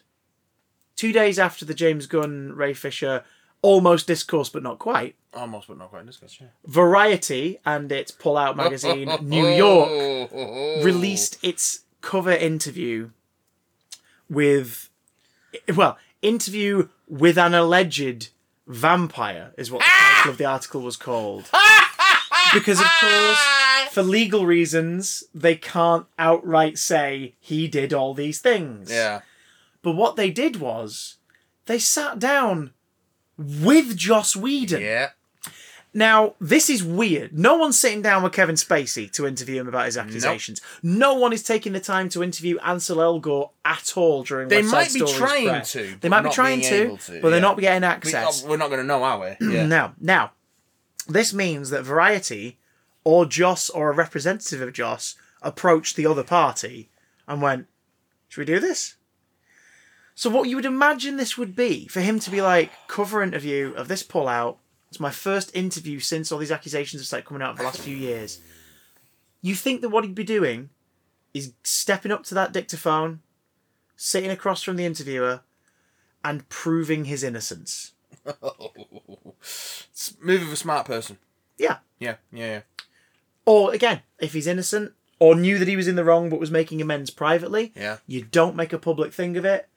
Two 0.97 1.13
days 1.13 1.39
after 1.39 1.65
the 1.65 1.75
James 1.75 2.07
Gunn, 2.07 2.53
Ray 2.55 2.73
Fisher, 2.73 3.25
almost 3.63 4.07
discourse 4.07 4.49
but 4.49 4.63
not 4.63 4.79
quite, 4.79 5.17
Almost, 5.35 5.69
but 5.69 5.79
not 5.79 5.89
quite 5.89 6.05
discussed. 6.05 6.41
Yeah. 6.43 6.49
Variety 6.67 7.59
and 7.65 7.91
its 7.91 8.11
pull-out 8.11 8.55
magazine, 8.55 9.11
New 9.23 9.49
York, 9.49 10.31
released 10.85 11.43
its 11.43 11.85
cover 12.03 12.33
interview 12.33 13.11
with, 14.29 14.91
well, 15.75 15.97
interview 16.21 16.89
with 17.09 17.39
an 17.39 17.55
alleged 17.55 18.29
vampire 18.67 19.55
is 19.57 19.71
what 19.71 19.81
the 19.81 19.87
ah! 19.89 20.15
title 20.17 20.33
of 20.33 20.39
the 20.39 20.45
article 20.45 20.83
was 20.83 20.97
called. 20.97 21.49
Because 22.55 22.81
of 22.81 22.87
course, 23.01 23.41
for 23.93 24.03
legal 24.03 24.45
reasons, 24.45 25.25
they 25.35 25.55
can't 25.55 26.05
outright 26.19 26.77
say 26.77 27.35
he 27.41 27.67
did 27.67 27.95
all 27.95 28.13
these 28.13 28.41
things. 28.41 28.91
Yeah. 28.91 29.23
But 29.81 29.93
what 29.93 30.17
they 30.17 30.31
did 30.31 30.57
was 30.57 31.17
they 31.65 31.79
sat 31.79 32.19
down 32.19 32.73
with 33.63 33.97
Joss 33.97 34.35
Whedon. 34.37 34.83
Yeah. 34.83 35.11
Now, 35.95 36.35
this 36.41 36.71
is 36.71 36.83
weird. 36.83 37.39
No 37.39 37.57
one's 37.57 37.79
sitting 37.79 38.01
down 38.01 38.23
with 38.23 38.33
Kevin 38.33 38.55
Spacey 38.55 39.11
to 39.13 39.27
interview 39.27 39.61
him 39.61 39.69
about 39.69 39.85
his 39.85 39.99
accusations. 39.99 40.63
No 40.83 41.13
one 41.15 41.35
is 41.35 41.43
taking 41.43 41.75
the 41.75 41.81
time 41.81 42.09
to 42.11 42.23
interview 42.23 42.57
Ansel 42.61 42.97
Elgort 42.97 43.51
at 43.63 43.93
all 43.95 44.23
during 44.23 44.49
They 44.49 44.63
might 44.63 44.93
be 44.95 45.01
trying 45.01 45.49
press. 45.49 45.73
to, 45.73 45.95
They 46.01 46.09
might 46.09 46.23
be 46.23 46.31
trying 46.31 46.63
to, 46.63 46.97
to, 46.97 47.21
but 47.21 47.29
they're 47.29 47.43
not 47.43 47.59
getting 47.61 47.85
access. 47.85 48.43
oh, 48.43 48.49
we're 48.49 48.57
not 48.57 48.69
going 48.69 48.81
to 48.81 48.87
know, 48.87 49.03
are 49.03 49.21
we? 49.21 49.47
Yeah. 49.53 49.67
Now, 49.67 49.95
now, 50.01 50.33
this 51.09 51.35
means 51.35 51.69
that 51.69 51.83
Variety 51.83 52.59
or 53.05 53.27
Joss 53.27 53.69
or 53.69 53.91
a 53.91 53.95
representative 53.95 54.63
of 54.63 54.73
Joss 54.73 55.15
approached 55.43 55.97
the 55.97 56.07
other 56.07 56.25
party 56.25 56.89
and 57.29 57.43
went, 57.43 57.67
"Should 58.29 58.41
we 58.41 58.45
do 58.47 58.61
this?" 58.61 58.95
So, 60.15 60.29
what 60.31 60.49
you 60.49 60.57
would 60.57 60.65
imagine 60.67 61.17
this 61.17 61.39
would 61.39 61.57
be 61.57 61.89
for 61.89 62.01
him 62.01 62.19
to 62.21 62.31
be 62.31 62.43
like, 62.43 62.71
cover 62.89 63.23
interview 63.23 63.73
of 63.75 63.89
this 63.89 64.03
pullout. 64.03 64.57
It's 64.91 65.01
my 65.01 65.11
first 65.11 65.55
interview 65.57 66.01
since 66.01 66.31
all 66.31 66.39
these 66.39 66.53
accusations 66.53 67.01
have 67.01 67.07
started 67.07 67.27
coming 67.27 67.43
out 67.43 67.57
for 67.57 67.63
the 67.63 67.67
last 67.67 67.81
few 67.81 67.97
years. 67.97 68.41
You 69.41 69.55
think 69.55 69.81
that 69.81 69.89
what 69.89 70.05
he'd 70.05 70.15
be 70.15 70.23
doing 70.25 70.69
is 71.33 71.55
stepping 71.63 72.13
up 72.13 72.25
to 72.25 72.35
that 72.35 72.53
dictaphone, 72.53 73.21
sitting 73.97 74.31
across 74.31 74.63
from 74.63 74.77
the 74.77 74.85
interviewer, 74.85 75.41
and 76.23 76.47
proving 76.51 77.07
his 77.07 77.23
innocence. 77.25 77.93
Move 80.21 80.43
of 80.43 80.53
a 80.53 80.57
smart 80.57 80.87
person. 80.87 81.19
Yeah. 81.59 81.79
Yeah. 81.99 82.17
Yeah. 82.33 82.47
Yeah. 82.47 82.61
Or 83.47 83.73
again, 83.73 84.03
if 84.21 84.35
he's 84.35 84.47
innocent 84.47 84.93
or 85.19 85.35
knew 85.35 85.59
that 85.59 85.69
he 85.69 85.77
was 85.77 85.89
in 85.89 85.97
the 85.97 86.05
wrong 86.05 86.29
but 86.31 86.39
was 86.39 86.51
making 86.51 86.81
amends 86.81 87.11
privately, 87.11 87.73
Yeah. 87.75 87.99
you 88.07 88.23
don't 88.23 88.57
make 88.57 88.73
a 88.73 88.79
public 88.79 89.13
thing 89.13 89.37
of 89.37 89.45
it. 89.45 89.69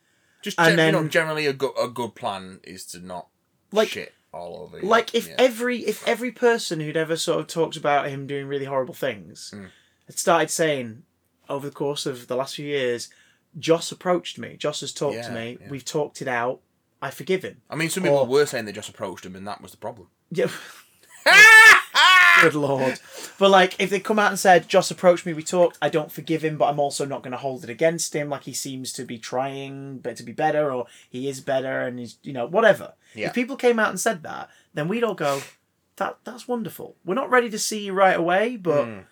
Just 0.41 0.59
And 0.59 0.77
gen- 0.77 0.85
you 0.87 0.91
know, 0.91 1.01
then- 1.01 1.09
generally 1.09 1.45
a 1.47 1.53
good 1.53 1.73
a 1.79 1.87
good 1.87 2.15
plan 2.15 2.59
is 2.63 2.85
to 2.87 2.99
not 2.99 3.27
Like- 3.71 3.89
shit 3.89 4.13
all 4.31 4.57
over. 4.63 4.79
you. 4.79 4.85
Like 4.87 5.13
if 5.15 5.27
Yeah. 5.27 5.35
every 5.39 5.79
if 5.85 6.05
every 6.07 6.31
person 6.31 6.79
who'd 6.79 6.97
ever 6.97 7.15
sort 7.17 7.39
of 7.39 7.47
talked 7.47 7.77
about 7.77 8.09
him 8.09 8.27
doing 8.27 8.47
really 8.47 8.65
horrible 8.65 8.93
things 8.93 9.51
Mm. 9.55 9.69
had 10.07 10.19
started 10.19 10.51
saying 10.51 11.03
over 11.49 11.67
the 11.69 11.75
course 11.75 12.05
of 12.05 12.27
the 12.27 12.35
last 12.35 12.55
few 12.55 12.65
years, 12.67 13.09
Joss 13.57 13.91
approached 13.91 14.37
me, 14.37 14.57
Joss 14.57 14.81
has 14.81 14.91
talked 14.91 15.23
to 15.23 15.31
me, 15.31 15.57
yeah. 15.61 15.69
we've 15.69 15.85
talked 15.85 16.21
it 16.21 16.27
out, 16.27 16.59
I 17.01 17.09
forgive 17.11 17.43
him. 17.43 17.61
I 17.69 17.75
mean, 17.75 17.89
some 17.89 18.03
people 18.03 18.17
or- 18.17 18.25
were 18.27 18.45
saying 18.45 18.65
they 18.65 18.71
just 18.71 18.89
approached 18.89 19.25
him, 19.25 19.35
and 19.35 19.47
that 19.47 19.61
was 19.61 19.71
the 19.71 19.77
problem. 19.77 20.09
Yeah. 20.31 20.49
Good 22.41 22.53
lord. 22.55 22.99
But 23.39 23.49
like 23.49 23.75
if 23.79 23.89
they 23.89 23.99
come 23.99 24.19
out 24.19 24.29
and 24.31 24.39
said, 24.39 24.67
Joss 24.67 24.91
approached 24.91 25.25
me, 25.25 25.33
we 25.33 25.43
talked, 25.43 25.77
I 25.81 25.89
don't 25.89 26.11
forgive 26.11 26.43
him, 26.43 26.57
but 26.57 26.65
I'm 26.65 26.79
also 26.79 27.05
not 27.05 27.23
gonna 27.23 27.37
hold 27.37 27.63
it 27.63 27.69
against 27.69 28.13
him, 28.15 28.29
like 28.29 28.43
he 28.43 28.53
seems 28.53 28.91
to 28.93 29.03
be 29.05 29.17
trying 29.17 29.99
but 29.99 30.15
to 30.17 30.23
be 30.23 30.31
better 30.31 30.71
or 30.71 30.87
he 31.09 31.27
is 31.27 31.41
better 31.41 31.81
and 31.81 31.99
he's 31.99 32.17
you 32.23 32.33
know, 32.33 32.45
whatever. 32.45 32.93
Yeah. 33.13 33.27
If 33.27 33.33
people 33.33 33.55
came 33.55 33.79
out 33.79 33.89
and 33.89 33.99
said 33.99 34.23
that, 34.23 34.49
then 34.73 34.87
we'd 34.87 35.03
all 35.03 35.15
go, 35.15 35.41
That 35.97 36.17
that's 36.23 36.47
wonderful. 36.47 36.95
We're 37.05 37.13
not 37.15 37.29
ready 37.29 37.49
to 37.49 37.59
see 37.59 37.85
you 37.85 37.93
right 37.93 38.17
away, 38.17 38.57
but 38.57 38.85
Mm. 38.85 39.03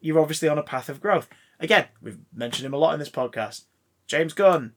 you're 0.00 0.20
obviously 0.20 0.48
on 0.48 0.58
a 0.58 0.62
path 0.62 0.88
of 0.88 1.00
growth. 1.00 1.28
Again, 1.60 1.86
we've 2.02 2.18
mentioned 2.34 2.66
him 2.66 2.74
a 2.74 2.78
lot 2.78 2.92
in 2.94 2.98
this 3.00 3.10
podcast. 3.10 3.62
James 4.06 4.32
Gunn. 4.32 4.72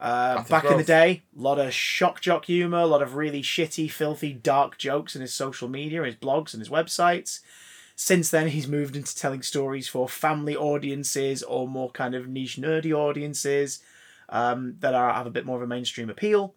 Uh, 0.00 0.42
back 0.44 0.64
in 0.64 0.76
the 0.76 0.84
day, 0.84 1.22
a 1.36 1.40
lot 1.42 1.58
of 1.58 1.72
shock 1.74 2.20
jock 2.20 2.44
humor, 2.44 2.78
a 2.78 2.86
lot 2.86 3.02
of 3.02 3.16
really 3.16 3.42
shitty, 3.42 3.90
filthy, 3.90 4.32
dark 4.32 4.78
jokes 4.78 5.16
in 5.16 5.20
his 5.22 5.34
social 5.34 5.68
media, 5.68 6.04
his 6.04 6.14
blogs, 6.14 6.54
and 6.54 6.60
his 6.60 6.68
websites. 6.68 7.40
Since 7.96 8.30
then, 8.30 8.48
he's 8.48 8.68
moved 8.68 8.94
into 8.94 9.16
telling 9.16 9.42
stories 9.42 9.88
for 9.88 10.08
family 10.08 10.54
audiences 10.56 11.42
or 11.42 11.66
more 11.66 11.90
kind 11.90 12.14
of 12.14 12.28
niche, 12.28 12.56
nerdy 12.56 12.92
audiences 12.92 13.80
um, 14.28 14.76
that 14.78 14.94
are 14.94 15.12
have 15.14 15.26
a 15.26 15.30
bit 15.30 15.44
more 15.44 15.56
of 15.56 15.62
a 15.62 15.66
mainstream 15.66 16.08
appeal. 16.08 16.54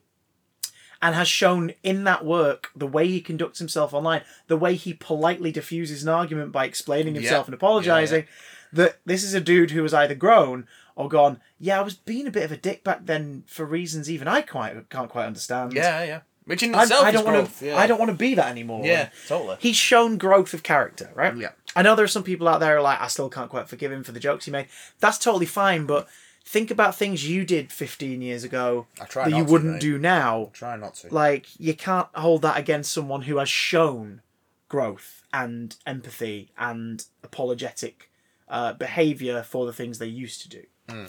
And 1.04 1.16
has 1.16 1.28
shown 1.28 1.74
in 1.82 2.04
that 2.04 2.24
work 2.24 2.70
the 2.76 2.86
way 2.86 3.08
he 3.08 3.22
conducts 3.22 3.58
himself 3.58 3.92
online, 3.92 4.22
the 4.46 4.56
way 4.58 4.76
he 4.76 4.94
politely 4.94 5.52
diffuses 5.52 6.04
an 6.04 6.10
argument 6.10 6.52
by 6.52 6.66
explaining 6.66 7.16
himself 7.16 7.46
Yeah. 7.46 7.48
and 7.48 7.54
apologizing, 7.56 8.26
that 8.72 9.00
this 9.04 9.24
is 9.24 9.34
a 9.34 9.42
dude 9.42 9.72
who 9.72 9.82
has 9.82 9.96
either 9.96 10.14
grown 10.14 10.68
or 10.96 11.10
gone, 11.10 11.40
yeah, 11.60 11.80
I 11.80 11.84
was 11.84 11.96
being 11.96 12.28
a 12.28 12.32
bit 12.32 12.44
of 12.44 12.52
a 12.52 12.58
dick 12.58 12.84
back 12.84 13.06
then 13.06 13.44
for 13.48 13.66
reasons 13.66 14.10
even 14.10 14.28
I 14.28 14.42
quite 14.42 14.90
can't 14.90 15.10
quite 15.10 15.26
understand. 15.26 15.74
Yeah, 15.74 16.04
yeah. 16.04 16.22
Which 16.46 16.64
in 16.64 16.74
I, 16.74 16.84
itself 16.84 17.06
I 17.06 17.10
is 17.10 17.14
don't 17.14 17.26
want 17.26 17.38
growth. 17.38 17.60
to. 17.60 17.66
Yeah. 17.68 17.78
I 17.78 17.88
don't 17.88 18.00
want 18.00 18.10
to 18.12 18.18
be 18.18 18.36
that 18.36 18.50
anymore. 18.50 18.84
Yeah, 18.84 19.10
totally. 19.28 19.58
He's 19.60 19.76
shown 19.76 20.18
growth 20.18 20.54
of 20.54 20.64
character, 20.64 21.12
right? 21.14 21.36
Yeah. 21.38 21.50
I 21.76 21.82
know 21.84 21.96
there 21.96 22.04
are 22.04 22.10
some 22.10 22.24
people 22.24 22.48
out 22.48 22.60
there 22.60 22.72
who 22.74 22.80
are 22.80 22.82
like, 22.82 23.00
I 23.00 23.08
still 23.08 23.30
can't 23.30 23.50
quite 23.50 23.70
forgive 23.70 23.92
him 23.92 24.04
for 24.04 24.12
the 24.12 24.20
jokes 24.20 24.46
he 24.46 24.52
made. 24.52 24.68
That's 25.00 25.18
totally 25.18 25.46
fine, 25.46 25.86
but 25.86 26.08
think 26.44 26.72
about 26.72 26.96
things 26.96 27.30
you 27.30 27.46
did 27.46 27.72
15 27.72 28.22
years 28.22 28.44
ago 28.44 28.88
I 29.00 29.06
that 29.30 29.38
you 29.38 29.44
wouldn't 29.46 29.74
mate. 29.74 29.82
do 29.82 29.98
now. 30.00 30.50
Try 30.54 30.76
not 30.76 30.96
to. 30.96 31.14
Like, 31.14 31.48
you 31.60 31.76
can't 31.76 32.08
hold 32.16 32.42
that 32.42 32.58
against 32.58 32.92
someone 32.92 33.22
who 33.22 33.38
has 33.38 33.48
shown 33.48 34.22
growth 34.68 35.24
and 35.32 35.76
empathy 35.86 36.50
and 36.58 37.06
apologetic 37.24 38.10
uh, 38.50 38.74
behavior 38.74 39.44
for 39.44 39.66
the 39.66 39.74
things 39.74 40.00
they 40.00 40.08
used 40.08 40.42
to 40.42 40.50
do. 40.50 40.64
Hmm. 40.92 41.06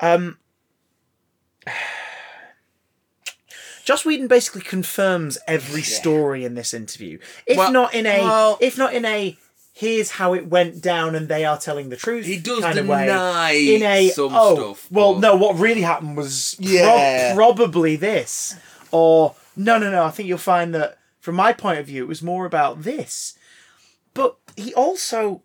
Um, 0.00 0.38
Joss 3.84 4.04
Whedon 4.04 4.28
basically 4.28 4.62
confirms 4.62 5.36
every 5.46 5.80
Yeah. 5.82 5.86
story 5.98 6.44
in 6.44 6.54
this 6.54 6.72
interview, 6.72 7.18
if 7.46 7.58
Well- 7.58 7.70
not 7.72 7.94
in 7.94 8.06
a, 8.06 8.20
well- 8.20 8.56
if 8.60 8.78
not 8.78 8.94
in 8.94 9.04
a, 9.04 9.36
here's 9.74 10.12
how 10.12 10.32
it 10.34 10.46
went 10.46 10.80
down 10.80 11.14
and 11.14 11.28
they 11.28 11.44
are 11.44 11.58
telling 11.58 11.90
the 11.90 11.96
truth. 11.96 12.24
he 12.24 12.38
does 12.38 12.60
kind 12.62 12.78
of 12.78 12.86
way 12.86 13.06
deny 13.06 13.50
in 13.52 13.82
a 13.82 14.08
some 14.10 14.30
oh 14.32 14.54
stuff. 14.54 14.86
well 14.90 15.14
but- 15.14 15.20
no 15.20 15.36
what 15.36 15.56
really 15.58 15.82
happened 15.82 16.16
was 16.16 16.54
Yeah. 16.60 17.34
probably 17.34 17.96
this 17.96 18.54
or 18.92 19.34
no 19.56 19.76
no 19.78 19.90
no 19.90 20.04
i 20.04 20.10
think 20.12 20.28
you'll 20.28 20.38
find 20.38 20.72
that 20.76 20.96
from 21.18 21.34
my 21.34 21.52
point 21.52 21.80
of 21.80 21.86
view 21.86 22.04
it 22.04 22.06
was 22.06 22.22
more 22.22 22.46
about 22.46 22.84
this 22.84 23.34
but 24.14 24.36
he 24.56 24.72
also 24.74 25.42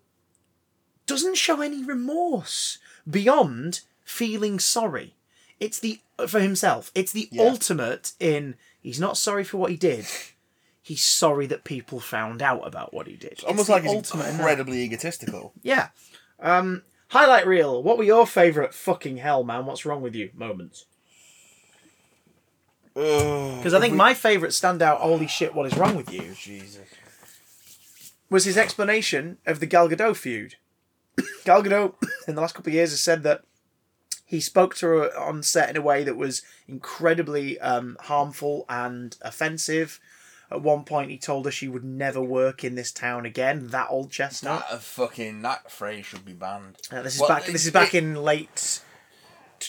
doesn't 1.06 1.36
show 1.36 1.60
any 1.60 1.82
remorse 1.82 2.78
beyond 3.08 3.80
feeling 4.04 4.58
sorry 4.58 5.14
it's 5.58 5.78
the 5.78 6.00
for 6.26 6.40
himself 6.40 6.90
it's 6.94 7.12
the 7.12 7.28
Yeah. 7.30 7.42
ultimate 7.44 8.12
in 8.18 8.56
he's 8.80 8.98
not 9.00 9.16
sorry 9.16 9.44
for 9.44 9.58
what 9.58 9.70
he 9.70 9.76
did 9.76 10.06
he's 10.82 11.04
sorry 11.04 11.46
that 11.46 11.62
people 11.64 12.00
found 12.00 12.42
out 12.42 12.66
about 12.66 12.92
what 12.92 13.06
he 13.06 13.14
did 13.16 13.32
It's 13.32 13.44
Almost 13.44 13.66
the 13.66 13.72
like 13.74 13.82
he's 13.84 13.92
ultimate 13.92 14.26
in 14.28 14.34
incredibly 14.36 14.82
egotistical. 14.82 15.52
Yeah. 15.62 15.88
Um, 16.40 16.82
highlight 17.08 17.46
reel. 17.46 17.82
What 17.82 17.98
were 17.98 18.04
your 18.04 18.26
favourite 18.26 18.72
fucking 18.74 19.18
hell, 19.18 19.44
man? 19.44 19.66
What's 19.66 19.84
wrong 19.84 20.00
with 20.02 20.14
you 20.16 20.30
moments? 20.34 20.86
Because 22.94 23.72
I 23.72 23.78
think 23.80 23.94
my 23.94 24.14
favourite 24.14 24.52
standout, 24.52 24.96
holy 24.98 25.26
shit, 25.28 25.54
what 25.54 25.66
is 25.66 25.76
wrong 25.76 25.96
with 25.96 26.12
you, 26.12 26.34
Jesus. 26.34 26.80
was 28.28 28.44
his 28.44 28.56
explanation 28.56 29.38
of 29.46 29.60
the 29.60 29.66
Gal 29.66 29.88
Gadot 29.88 30.16
feud. 30.16 30.56
Gal 31.44 31.62
Gadot, 31.62 31.94
in 32.28 32.34
the 32.34 32.40
last 32.40 32.54
couple 32.54 32.70
of 32.70 32.74
years, 32.74 32.90
has 32.90 33.00
said 33.00 33.22
that 33.24 33.42
he 34.24 34.40
spoke 34.40 34.74
to 34.76 34.86
her 34.86 35.18
on 35.18 35.42
set 35.42 35.70
in 35.70 35.76
a 35.76 35.82
way 35.82 36.04
that 36.04 36.16
was 36.16 36.42
incredibly 36.68 37.58
um, 37.60 37.96
harmful 38.02 38.64
and 38.68 39.16
offensive. 39.22 40.00
At 40.52 40.62
one 40.62 40.84
point, 40.84 41.10
he 41.10 41.18
told 41.18 41.44
her 41.44 41.50
she 41.50 41.68
would 41.68 41.84
never 41.84 42.20
work 42.20 42.64
in 42.64 42.74
this 42.74 42.90
town 42.90 43.24
again. 43.26 43.68
That 43.68 43.88
old 43.90 44.10
chestnut. 44.10 44.64
That 44.68 44.74
uh, 44.74 44.78
fucking 44.78 45.42
that 45.42 45.70
phrase 45.70 46.06
should 46.06 46.24
be 46.24 46.32
banned. 46.32 46.76
Uh, 46.90 47.02
this 47.02 47.14
is 47.16 47.20
Well, 47.20 47.28
back. 47.28 47.48
it- 47.48 47.52
This 47.52 47.66
is 47.66 47.72
back 47.72 47.94
it- 47.94 47.98
in 48.04 48.14
late. 48.16 48.80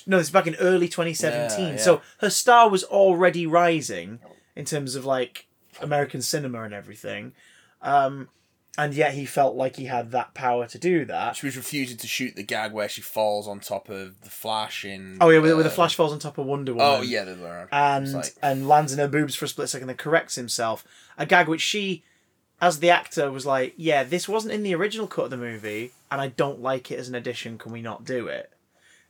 No, 0.07 0.17
this 0.17 0.27
is 0.27 0.31
back 0.33 0.47
in 0.47 0.55
early 0.55 0.87
2017. 0.87 1.59
Yeah, 1.65 1.71
yeah. 1.73 1.77
So 1.77 2.01
her 2.19 2.29
star 2.29 2.69
was 2.69 2.83
already 2.85 3.45
rising 3.45 4.19
in 4.55 4.65
terms 4.65 4.95
of 4.95 5.05
like 5.05 5.47
American 5.81 6.21
cinema 6.21 6.63
and 6.63 6.73
everything, 6.73 7.33
um, 7.81 8.29
and 8.77 8.93
yet 8.93 9.13
he 9.13 9.25
felt 9.25 9.55
like 9.55 9.75
he 9.75 9.85
had 9.85 10.11
that 10.11 10.33
power 10.33 10.65
to 10.67 10.79
do 10.79 11.03
that. 11.05 11.35
She 11.35 11.45
was 11.45 11.57
refusing 11.57 11.97
to 11.97 12.07
shoot 12.07 12.35
the 12.35 12.43
gag 12.43 12.71
where 12.71 12.87
she 12.89 13.01
falls 13.01 13.47
on 13.47 13.59
top 13.59 13.89
of 13.89 14.21
the 14.21 14.29
Flash 14.29 14.85
in. 14.85 15.17
Oh 15.19 15.29
yeah, 15.29 15.39
with, 15.39 15.53
with 15.55 15.65
the 15.65 15.71
uh, 15.71 15.75
Flash 15.75 15.95
falls 15.95 16.13
on 16.13 16.19
top 16.19 16.37
of 16.37 16.45
Wonder 16.45 16.73
Woman. 16.73 16.99
Oh 16.99 17.01
yeah, 17.01 17.23
the 17.25 17.33
other 17.33 17.43
way 17.43 17.49
around. 17.49 17.69
and 17.71 18.13
like- 18.13 18.35
and 18.41 18.67
lands 18.67 18.93
in 18.93 18.99
her 18.99 19.07
boobs 19.07 19.35
for 19.35 19.45
a 19.45 19.47
split 19.47 19.69
second, 19.69 19.87
then 19.87 19.97
corrects 19.97 20.35
himself. 20.35 20.85
A 21.17 21.25
gag 21.25 21.47
which 21.47 21.61
she, 21.61 22.03
as 22.61 22.79
the 22.79 22.89
actor, 22.89 23.29
was 23.31 23.45
like, 23.45 23.73
"Yeah, 23.77 24.03
this 24.03 24.29
wasn't 24.29 24.53
in 24.53 24.63
the 24.63 24.73
original 24.75 25.07
cut 25.07 25.25
of 25.25 25.31
the 25.31 25.37
movie, 25.37 25.91
and 26.09 26.21
I 26.21 26.27
don't 26.29 26.61
like 26.61 26.91
it 26.91 26.99
as 26.99 27.09
an 27.09 27.15
addition. 27.15 27.57
Can 27.57 27.71
we 27.73 27.81
not 27.81 28.05
do 28.05 28.27
it?" 28.27 28.51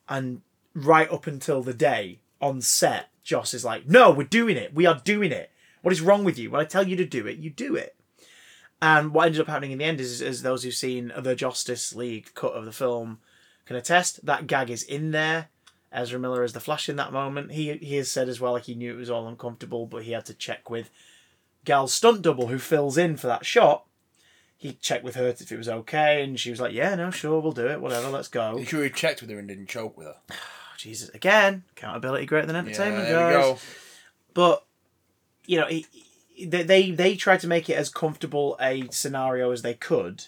And 0.09 0.41
right 0.74 1.09
up 1.12 1.28
until 1.28 1.62
the 1.62 1.74
day 1.74 2.20
on 2.41 2.62
set, 2.62 3.09
Joss 3.24 3.53
is 3.53 3.64
like, 3.64 3.88
"No, 3.88 4.09
we're 4.09 4.24
doing 4.28 4.57
it. 4.57 4.74
We 4.74 4.88
are 4.88 4.99
doing 5.03 5.32
it. 5.32 5.51
What 5.84 5.93
is 5.93 6.01
wrong 6.01 6.24
with 6.24 6.39
you? 6.39 6.49
When 6.49 6.62
I 6.62 6.66
tell 6.66 6.88
you 6.88 6.95
to 6.95 7.05
do 7.05 7.28
it, 7.28 7.38
you 7.38 7.49
do 7.51 7.76
it." 7.76 7.95
And 8.82 9.14
what 9.14 9.28
ended 9.28 9.42
up 9.42 9.48
happening 9.48 9.72
in 9.72 9.78
the 9.78 9.86
end 9.86 10.00
is, 10.00 10.22
is 10.22 10.42
those 10.42 10.64
who've 10.64 10.74
seen 10.74 11.12
the 11.18 11.36
Justice 11.36 11.94
League 11.94 12.34
cut 12.34 12.54
of 12.54 12.66
the 12.66 12.72
film 12.72 13.20
can 13.66 13.76
attest 13.76 14.26
that 14.26 14.48
gag 14.48 14.70
is 14.70 14.82
in 14.84 15.12
there. 15.12 15.50
Ezra 15.94 16.18
Miller 16.20 16.44
is 16.44 16.54
the 16.54 16.60
Flash 16.60 16.90
in 16.90 16.96
that 16.96 17.12
moment. 17.14 17.52
He 17.52 17.74
he 17.78 17.98
has 17.98 18.10
said 18.10 18.28
as 18.30 18.40
well 18.40 18.54
like 18.54 18.64
he 18.64 18.76
knew 18.76 18.94
it 18.94 18.98
was 18.98 19.10
all 19.10 19.28
uncomfortable, 19.28 19.86
but 19.86 20.04
he 20.04 20.14
had 20.14 20.26
to 20.28 20.34
check 20.34 20.70
with 20.70 20.90
Gal's 21.66 21.94
stunt 21.94 22.22
double 22.22 22.48
who 22.48 22.58
fills 22.58 22.98
in 22.98 23.18
for 23.18 23.28
that 23.28 23.46
shot. 23.46 23.86
He 24.58 24.74
checked 24.74 25.04
with 25.04 25.16
her 25.16 25.28
if 25.28 25.52
it 25.52 25.58
was 25.58 25.68
okay, 25.70 26.24
and 26.24 26.40
she 26.40 26.50
was 26.50 26.62
like, 26.62 26.74
"Yeah, 26.74 26.96
no, 26.96 27.12
sure, 27.12 27.40
we'll 27.42 27.52
do 27.52 27.68
it. 27.68 27.82
Whatever, 27.82 28.10
let's 28.10 28.30
go." 28.30 28.58
You 28.58 28.66
sure 28.66 28.84
he 28.84 28.90
checked 28.90 29.22
with 29.22 29.30
her 29.32 29.38
and 29.40 29.48
didn't 29.48 29.68
choke 29.68 29.98
with 29.98 30.08
her? 30.08 30.16
Oh, 30.74 30.78
Jesus, 30.84 31.10
again, 31.10 31.64
accountability 31.74 32.26
greater 32.26 32.48
than 32.48 32.56
entertainment, 32.56 33.08
yeah, 33.08 33.32
guys. 33.34 33.34
go. 33.34 33.58
But 34.34 34.66
you 35.46 35.60
know, 35.60 35.68
he- 35.68 35.86
they 36.40 36.64
they 36.64 36.92
they 36.92 37.16
tried 37.16 37.40
to 37.42 37.48
make 37.48 37.70
it 37.70 37.76
as 37.76 37.90
comfortable 37.90 38.58
a 38.60 38.88
scenario 38.92 39.52
as 39.52 39.62
they 39.62 39.74
could. 39.74 40.26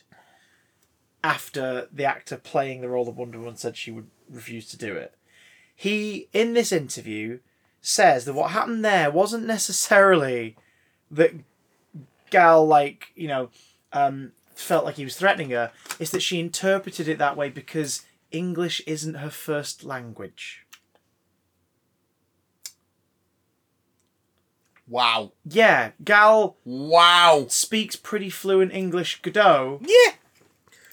After 1.23 1.87
the 1.91 2.03
actor 2.03 2.35
playing 2.37 2.81
the 2.81 2.89
role 2.89 3.07
of 3.07 3.17
Wonder 3.17 3.39
Woman 3.39 3.55
said 3.55 3.77
she 3.77 3.91
would 3.91 4.09
refuse 4.29 4.67
to 4.69 4.77
do 4.77 4.95
it, 4.95 5.15
he 5.75 6.27
in 6.33 6.53
this 6.53 6.71
interview 6.71 7.39
says 7.81 8.25
that 8.25 8.33
what 8.33 8.51
happened 8.51 8.83
there 8.83 9.09
wasn't 9.09 9.45
necessarily 9.45 10.55
that 11.11 11.31
Gal 12.29 12.65
like 12.65 13.11
you 13.15 13.27
know 13.27 13.49
um, 13.93 14.31
felt 14.55 14.85
like 14.85 14.95
he 14.95 15.03
was 15.03 15.15
threatening 15.15 15.51
her. 15.51 15.71
It's 15.99 16.11
that 16.11 16.21
she 16.21 16.39
interpreted 16.39 17.07
it 17.07 17.19
that 17.19 17.37
way 17.37 17.49
because 17.49 18.05
English 18.31 18.81
isn't 18.87 19.15
her 19.15 19.29
first 19.29 19.83
language. 19.83 20.62
Wow. 24.87 25.31
Yeah, 25.45 25.91
Gal 26.03 26.57
Wow. 26.65 27.45
speaks 27.49 27.95
pretty 27.95 28.29
fluent 28.29 28.73
English 28.73 29.21
Gadot. 29.21 29.79
Yeah. 29.87 30.13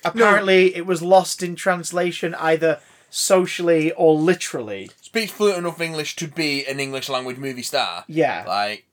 Apparently, 0.04 0.74
it 0.74 0.86
was 0.86 1.02
lost 1.02 1.42
in 1.42 1.54
translation 1.56 2.34
either 2.36 2.80
socially 3.10 3.92
or 3.92 4.14
literally. 4.14 4.90
Speaks 5.02 5.32
fluent 5.32 5.58
enough 5.58 5.80
English 5.80 6.16
to 6.16 6.28
be 6.28 6.64
an 6.66 6.80
English 6.80 7.08
language 7.08 7.36
movie 7.36 7.62
star. 7.62 8.04
Yeah, 8.06 8.44
Like, 8.46 8.86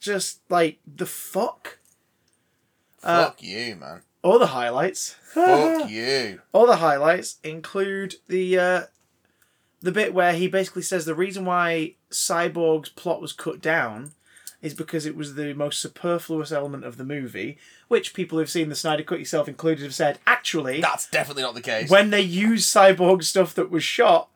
just 0.00 0.40
like 0.48 0.78
the 0.96 1.06
fuck. 1.06 1.78
Uh, 3.04 3.26
fuck 3.26 3.42
you, 3.42 3.76
man. 3.76 4.02
All 4.22 4.38
the 4.38 4.46
highlights. 4.48 5.14
Fuck 5.32 5.88
you. 5.90 6.40
All 6.52 6.66
the 6.66 6.76
highlights 6.76 7.36
include 7.44 8.16
the 8.28 8.58
uh, 8.58 8.82
the 9.80 9.92
bit 9.92 10.14
where 10.14 10.32
he 10.32 10.48
basically 10.48 10.82
says 10.82 11.04
the 11.04 11.14
reason 11.14 11.44
why 11.44 11.94
Cyborg's 12.10 12.88
plot 12.88 13.20
was 13.20 13.32
cut 13.32 13.60
down 13.60 14.12
is 14.62 14.72
because 14.74 15.04
it 15.04 15.16
was 15.16 15.34
the 15.34 15.52
most 15.54 15.80
superfluous 15.80 16.52
element 16.52 16.84
of 16.84 16.96
the 16.96 17.04
movie, 17.04 17.58
which 17.88 18.14
people 18.14 18.38
who've 18.38 18.48
seen 18.48 18.68
the 18.68 18.74
Snyder 18.76 19.02
Cut, 19.02 19.18
yourself 19.18 19.48
included, 19.48 19.82
have 19.82 19.94
said 19.94 20.20
actually 20.26 20.80
That's 20.80 21.08
definitely 21.10 21.42
not 21.42 21.54
the 21.54 21.60
case. 21.60 21.90
when 21.90 22.10
they 22.10 22.20
use 22.20 22.64
cyborg 22.66 23.24
stuff 23.24 23.54
that 23.56 23.70
was 23.70 23.82
shot, 23.82 24.28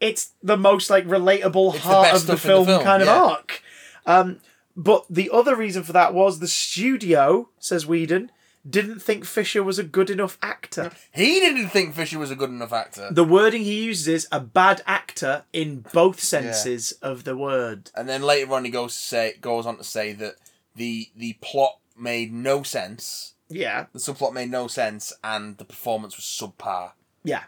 it's 0.00 0.30
the 0.42 0.56
most 0.56 0.88
like 0.90 1.04
relatable 1.06 1.74
It's 1.74 1.82
the 1.84 1.90
heart 1.90 2.04
best 2.12 2.22
of 2.22 2.26
the 2.28 2.36
stuff 2.36 2.44
in 2.44 2.50
the 2.50 2.54
film, 2.54 2.66
film, 2.66 2.82
kind 2.84 3.02
of 3.02 3.08
arc. 3.08 3.62
Um, 4.06 4.40
but 4.76 5.04
the 5.10 5.28
other 5.32 5.56
reason 5.56 5.82
for 5.82 5.92
that 5.92 6.14
was 6.14 6.38
the 6.38 6.46
studio, 6.46 7.48
says 7.58 7.84
Whedon, 7.84 8.30
didn't 8.68 9.00
think 9.00 9.24
Fisher 9.24 9.62
was 9.62 9.78
a 9.78 9.84
good 9.84 10.10
enough 10.10 10.38
actor. 10.42 10.92
he 11.12 11.40
didn't 11.40 11.68
think 11.68 11.94
Fisher 11.94 12.18
was 12.18 12.30
a 12.30 12.36
good 12.36 12.50
enough 12.50 12.72
actor. 12.72 13.08
The 13.10 13.24
wording 13.24 13.62
he 13.62 13.84
uses 13.84 14.08
is 14.08 14.28
a 14.32 14.40
bad 14.40 14.82
actor 14.86 15.44
in 15.52 15.84
both 15.92 16.20
senses 16.20 16.92
of 17.02 17.24
the 17.24 17.36
word. 17.36 17.90
And 17.94 18.08
then 18.08 18.22
later 18.22 18.52
on, 18.54 18.64
he 18.64 18.70
goes 18.70 18.94
to 18.94 19.00
say 19.02 19.34
goes 19.40 19.66
on 19.66 19.76
to 19.78 19.84
say 19.84 20.12
that 20.12 20.34
the 20.76 21.08
the 21.16 21.34
plot 21.40 21.78
made 21.96 22.32
no 22.32 22.62
sense. 22.62 23.34
Yeah, 23.50 23.86
The 23.94 23.98
subplot 23.98 24.34
made 24.34 24.50
no 24.50 24.66
sense, 24.68 25.10
and 25.24 25.56
the 25.56 25.64
performance 25.64 26.16
was 26.16 26.24
subpar. 26.26 26.92
yeah. 27.24 27.44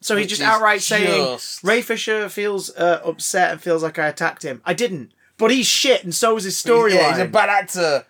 So 0.00 0.16
he's 0.16 0.26
just 0.26 0.42
outright 0.42 0.82
saying 0.82 1.38
Ray 1.62 1.80
Fisher 1.80 2.28
feels 2.28 2.68
uh, 2.76 3.00
upset 3.04 3.52
and 3.52 3.60
feels 3.62 3.82
like 3.82 3.98
I 3.98 4.08
attacked 4.08 4.42
him. 4.44 4.60
I 4.66 4.74
didn't, 4.74 5.12
but 5.38 5.50
he's 5.50 5.66
shit, 5.66 6.04
and 6.04 6.14
so 6.14 6.36
is 6.36 6.44
his 6.44 6.62
storyline. 6.62 6.94
Yeah, 6.94 7.10
he's 7.10 7.18
a 7.20 7.28
bad 7.28 7.48
actor. 7.48 8.04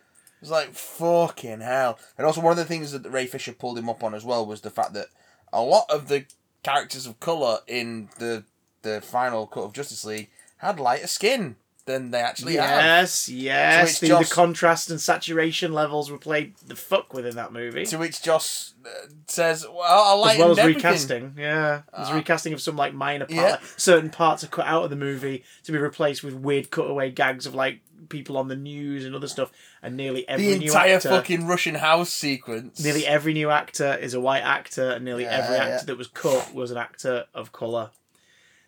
It's 0.45 0.51
like 0.51 0.75
fucking 0.75 1.61
hell. 1.61 1.99
And 2.19 2.27
also, 2.27 2.43
one 2.43 2.51
of 2.53 2.59
the 2.59 2.67
things 2.67 2.93
that 2.93 3.11
Ray 3.11 3.25
Fisher 3.25 3.53
pulled 3.55 3.79
him 3.79 3.89
up 3.89 4.05
on 4.05 4.15
as 4.15 4.27
well 4.27 4.45
was 4.45 4.61
the 4.61 4.69
fact 4.69 4.93
that 4.93 5.07
a 5.55 5.63
lot 5.63 5.87
of 5.89 6.09
the 6.09 6.27
characters 6.63 7.07
of 7.07 7.19
color 7.19 7.61
in 7.67 8.11
the 8.19 8.45
the 8.83 9.01
final 9.01 9.47
cut 9.47 9.63
of 9.63 9.73
Justice 9.73 10.05
League 10.05 10.29
had 10.59 10.79
lighter 10.79 11.07
skin 11.07 11.57
than 11.87 12.11
they 12.11 12.21
actually 12.21 12.57
have. 12.57 12.69
Yes, 12.83 13.29
yes. 13.29 14.01
The, 14.01 14.09
the 14.09 14.25
contrast 14.31 14.91
and 14.91 15.01
saturation 15.01 15.73
levels 15.73 16.11
were 16.11 16.19
played 16.19 16.57
the 16.67 16.77
fuck 16.77 17.13
within 17.15 17.37
that 17.37 17.53
movie. 17.53 17.85
To 17.87 17.97
which 17.99 18.23
Joss 18.23 18.75
uh, 18.85 18.89
says, 19.27 19.67
"Well, 19.67 19.83
I 19.83 20.13
like 20.15 20.35
as 20.35 20.39
well 20.39 20.51
as 20.53 20.59
everything." 20.59 20.77
recasting, 20.83 21.35
yeah. 21.39 21.83
There's 21.97 22.09
Ah. 22.09 22.15
recasting 22.15 22.53
of 22.53 22.61
some 22.61 22.77
like 22.77 22.93
minor 22.93 23.25
part. 23.25 23.33
Yeah. 23.37 23.51
like, 23.53 23.61
certain 23.79 24.11
parts 24.11 24.45
are 24.45 24.49
cut 24.49 24.67
out 24.67 24.85
of 24.85 24.91
the 24.91 24.97
movie 24.97 25.45
to 25.65 25.73
be 25.73 25.79
replaced 25.79 26.23
with 26.23 26.35
weird 26.35 26.71
cutaway 26.71 27.11
gags 27.11 27.47
of 27.47 27.55
like 27.55 27.81
people 28.09 28.37
on 28.37 28.49
the 28.49 28.57
news 28.57 29.05
and 29.05 29.15
other 29.15 29.29
stuff. 29.29 29.51
And 29.83 29.97
nearly 29.97 30.29
every 30.29 30.47
The 30.47 30.59
new 30.59 30.67
entire 30.67 30.97
actor, 30.97 31.09
fucking 31.11 31.47
Russian 31.47 31.77
house 31.77 32.13
sequence. 32.13 32.83
nearly 32.83 33.07
every 33.07 33.33
new 33.33 33.51
actor 33.51 33.95
is 33.95 34.15
a 34.15 34.21
white 34.21 34.43
actor, 34.43 34.91
and 34.91 35.05
nearly 35.05 35.25
Yeah, 35.25 35.39
every 35.39 35.57
actor 35.57 35.71
yeah. 35.71 35.83
that 35.87 35.99
was 35.99 36.09
cut 36.09 36.55
was 36.55 36.71
an 36.71 36.77
actor 36.79 37.25
of 37.35 37.53
color. 37.53 37.91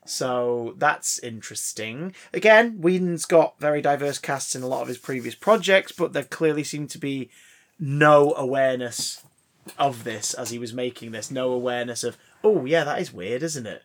So 0.04 0.74
that's 0.78 1.18
interesting. 1.18 2.14
Again, 2.32 2.80
Whedon's 2.80 3.24
got 3.24 3.58
very 3.58 3.82
diverse 3.82 4.18
casts 4.18 4.54
in 4.54 4.62
a 4.62 4.68
lot 4.68 4.82
of 4.82 4.88
his 4.88 4.98
previous 4.98 5.34
projects, 5.34 5.92
but 5.92 6.12
there 6.12 6.22
clearly 6.22 6.62
seemed 6.64 6.90
to 6.90 6.98
be 6.98 7.30
no 7.78 8.32
awareness 8.34 9.24
of 9.78 10.04
this 10.04 10.32
as 10.32 10.50
he 10.50 10.58
was 10.58 10.72
making 10.72 11.10
this. 11.10 11.30
No 11.30 11.50
awareness 11.52 12.04
of, 12.04 12.16
oh 12.44 12.64
yeah, 12.64 12.84
that 12.84 13.00
is 13.00 13.12
weird, 13.12 13.42
isn't 13.42 13.66
it? 13.66 13.82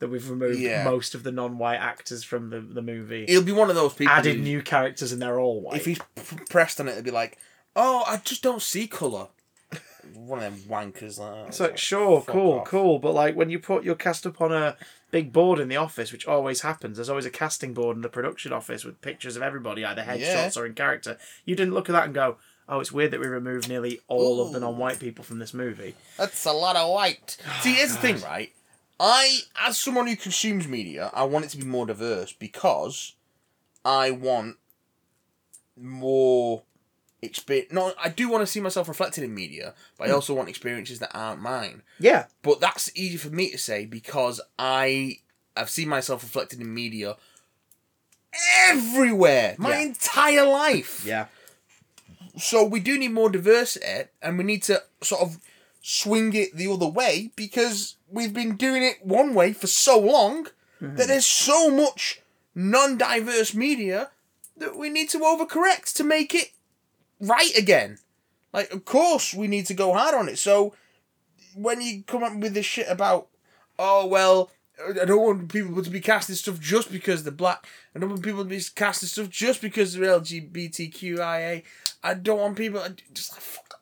That 0.00 0.08
we've 0.08 0.28
removed 0.28 0.58
Yeah. 0.58 0.82
most 0.84 1.14
of 1.14 1.22
the 1.22 1.30
non-white 1.32 1.76
actors 1.78 2.24
from 2.24 2.50
the, 2.50 2.60
the 2.60 2.82
movie, 2.82 3.26
He'll 3.28 3.42
be 3.42 3.52
one 3.52 3.68
of 3.70 3.76
those 3.76 3.94
people. 3.94 4.12
added 4.12 4.40
new 4.40 4.62
characters, 4.62 5.12
and 5.12 5.20
they're 5.22 5.38
all 5.38 5.60
white. 5.60 5.76
If 5.76 5.84
he's 5.84 6.00
pressed 6.48 6.80
on 6.80 6.88
it, 6.88 6.92
it'll 6.92 7.02
be 7.04 7.10
like, 7.10 7.38
"Oh, 7.76 8.02
I 8.06 8.16
just 8.24 8.42
don't 8.42 8.62
see 8.62 8.86
color." 8.88 9.28
one 10.14 10.42
of 10.42 10.44
them 10.44 10.70
wankers 10.70 11.18
like 11.18 11.32
that. 11.34 11.46
It's 11.48 11.60
like, 11.60 11.78
sure, 11.78 12.22
cool, 12.26 12.60
off. 12.60 12.66
cool, 12.66 12.98
but 12.98 13.12
like 13.14 13.36
when 13.36 13.50
you 13.50 13.58
put 13.58 13.84
your 13.84 13.94
cast 13.94 14.26
up 14.26 14.40
on 14.40 14.52
a 14.52 14.76
big 15.10 15.32
board 15.32 15.58
in 15.60 15.68
the 15.68 15.76
office, 15.76 16.12
which 16.12 16.26
always 16.26 16.62
happens, 16.62 16.96
there's 16.96 17.10
always 17.10 17.26
a 17.26 17.30
casting 17.30 17.74
board 17.74 17.96
in 17.96 18.02
the 18.02 18.08
production 18.08 18.52
office 18.52 18.84
with 18.84 19.00
pictures 19.02 19.36
of 19.36 19.42
everybody, 19.42 19.84
either 19.84 20.02
headshots 20.02 20.56
Yeah. 20.56 20.62
or 20.62 20.66
in 20.66 20.74
character. 20.74 21.18
You 21.44 21.54
didn't 21.56 21.74
look 21.74 21.88
at 21.88 21.92
that 21.92 22.06
and 22.06 22.14
go, 22.14 22.38
"Oh, 22.68 22.80
it's 22.80 22.90
weird 22.90 23.10
that 23.10 23.20
we 23.20 23.26
removed 23.26 23.68
nearly 23.68 24.00
all 24.08 24.40
of 24.44 24.52
the 24.52 24.60
non-white 24.60 24.98
people 24.98 25.24
from 25.24 25.38
this 25.40 25.52
movie." 25.52 25.94
That's 26.16 26.44
a 26.46 26.52
lot 26.52 26.74
of 26.76 26.88
white. 26.90 27.36
See, 27.60 27.74
here's 27.74 27.92
the 27.92 27.98
thing, 27.98 28.20
right? 28.24 28.52
I, 29.02 29.40
as 29.56 29.78
someone 29.78 30.06
who 30.06 30.14
consumes 30.14 30.68
media, 30.68 31.10
I 31.14 31.24
want 31.24 31.46
it 31.46 31.50
to 31.52 31.56
be 31.56 31.64
more 31.64 31.86
diverse 31.86 32.34
because 32.34 33.14
I 33.82 34.10
want 34.10 34.56
more 35.80 36.62
experience. 37.22 37.72
No, 37.72 37.94
I 37.98 38.10
do 38.10 38.28
want 38.28 38.42
to 38.42 38.46
see 38.46 38.60
myself 38.60 38.88
reflected 38.88 39.24
in 39.24 39.34
media, 39.34 39.72
but 39.96 40.04
Hmm. 40.04 40.10
I 40.10 40.14
also 40.14 40.34
want 40.34 40.50
experiences 40.50 40.98
that 40.98 41.10
aren't 41.14 41.40
mine. 41.40 41.82
Yeah, 41.98 42.26
But 42.42 42.60
that's 42.60 42.90
easy 42.94 43.16
for 43.16 43.30
me 43.30 43.50
to 43.50 43.58
say 43.58 43.86
because 43.86 44.40
I 44.58 45.16
I 45.56 45.60
have 45.60 45.70
seen 45.70 45.88
myself 45.88 46.22
reflected 46.22 46.60
in 46.60 46.72
media 46.72 47.16
everywhere 48.68 49.56
my 49.58 49.70
Yeah. 49.70 49.80
entire 49.82 50.46
life. 50.46 51.04
yeah, 51.04 51.26
So 52.38 52.64
we 52.64 52.80
do 52.80 52.96
need 52.98 53.12
more 53.12 53.28
diversity, 53.28 54.08
and 54.22 54.38
we 54.38 54.44
need 54.44 54.62
to 54.64 54.82
sort 55.02 55.22
of 55.22 55.38
swing 55.80 56.34
it 56.34 56.54
the 56.54 56.70
other 56.70 56.88
way 56.88 57.32
because 57.36 57.96
we've 58.08 58.34
been 58.34 58.56
doing 58.56 58.82
it 58.82 58.98
one 59.02 59.34
way 59.34 59.52
for 59.52 59.66
so 59.66 59.98
long 59.98 60.44
that 60.44 60.52
mm-hmm. 60.80 60.96
there's 60.96 61.26
so 61.26 61.70
much 61.70 62.20
non-diverse 62.54 63.54
media 63.54 64.10
that 64.56 64.76
we 64.76 64.90
need 64.90 65.08
to 65.08 65.18
overcorrect 65.18 65.94
to 65.94 66.04
make 66.04 66.34
it 66.34 66.52
right 67.20 67.56
again. 67.56 67.98
Like, 68.52 68.72
of 68.72 68.84
course, 68.84 69.32
we 69.32 69.46
need 69.46 69.66
to 69.66 69.74
go 69.74 69.92
hard 69.92 70.14
on 70.14 70.28
it. 70.28 70.38
So 70.38 70.74
when 71.54 71.80
you 71.80 72.02
come 72.02 72.22
up 72.22 72.36
with 72.36 72.54
this 72.54 72.66
shit 72.66 72.86
about, 72.88 73.28
oh 73.78 74.06
well, 74.06 74.50
I 75.00 75.04
don't 75.04 75.22
want 75.22 75.52
people 75.52 75.82
to 75.82 75.90
be 75.90 76.00
casting 76.00 76.34
stuff 76.36 76.58
just 76.58 76.90
because 76.90 77.22
they're 77.22 77.32
black. 77.32 77.66
I 77.94 77.98
don't 77.98 78.10
want 78.10 78.22
people 78.22 78.42
to 78.42 78.48
be 78.48 78.60
casting 78.74 79.08
stuff 79.08 79.28
just 79.28 79.60
because 79.60 79.94
they're 79.94 80.18
LGBTQIA. 80.18 81.62
I 82.02 82.14
don't 82.14 82.40
want 82.40 82.56
people 82.56 82.82
just 83.12 83.32
like 83.32 83.42
fuck. 83.42 83.79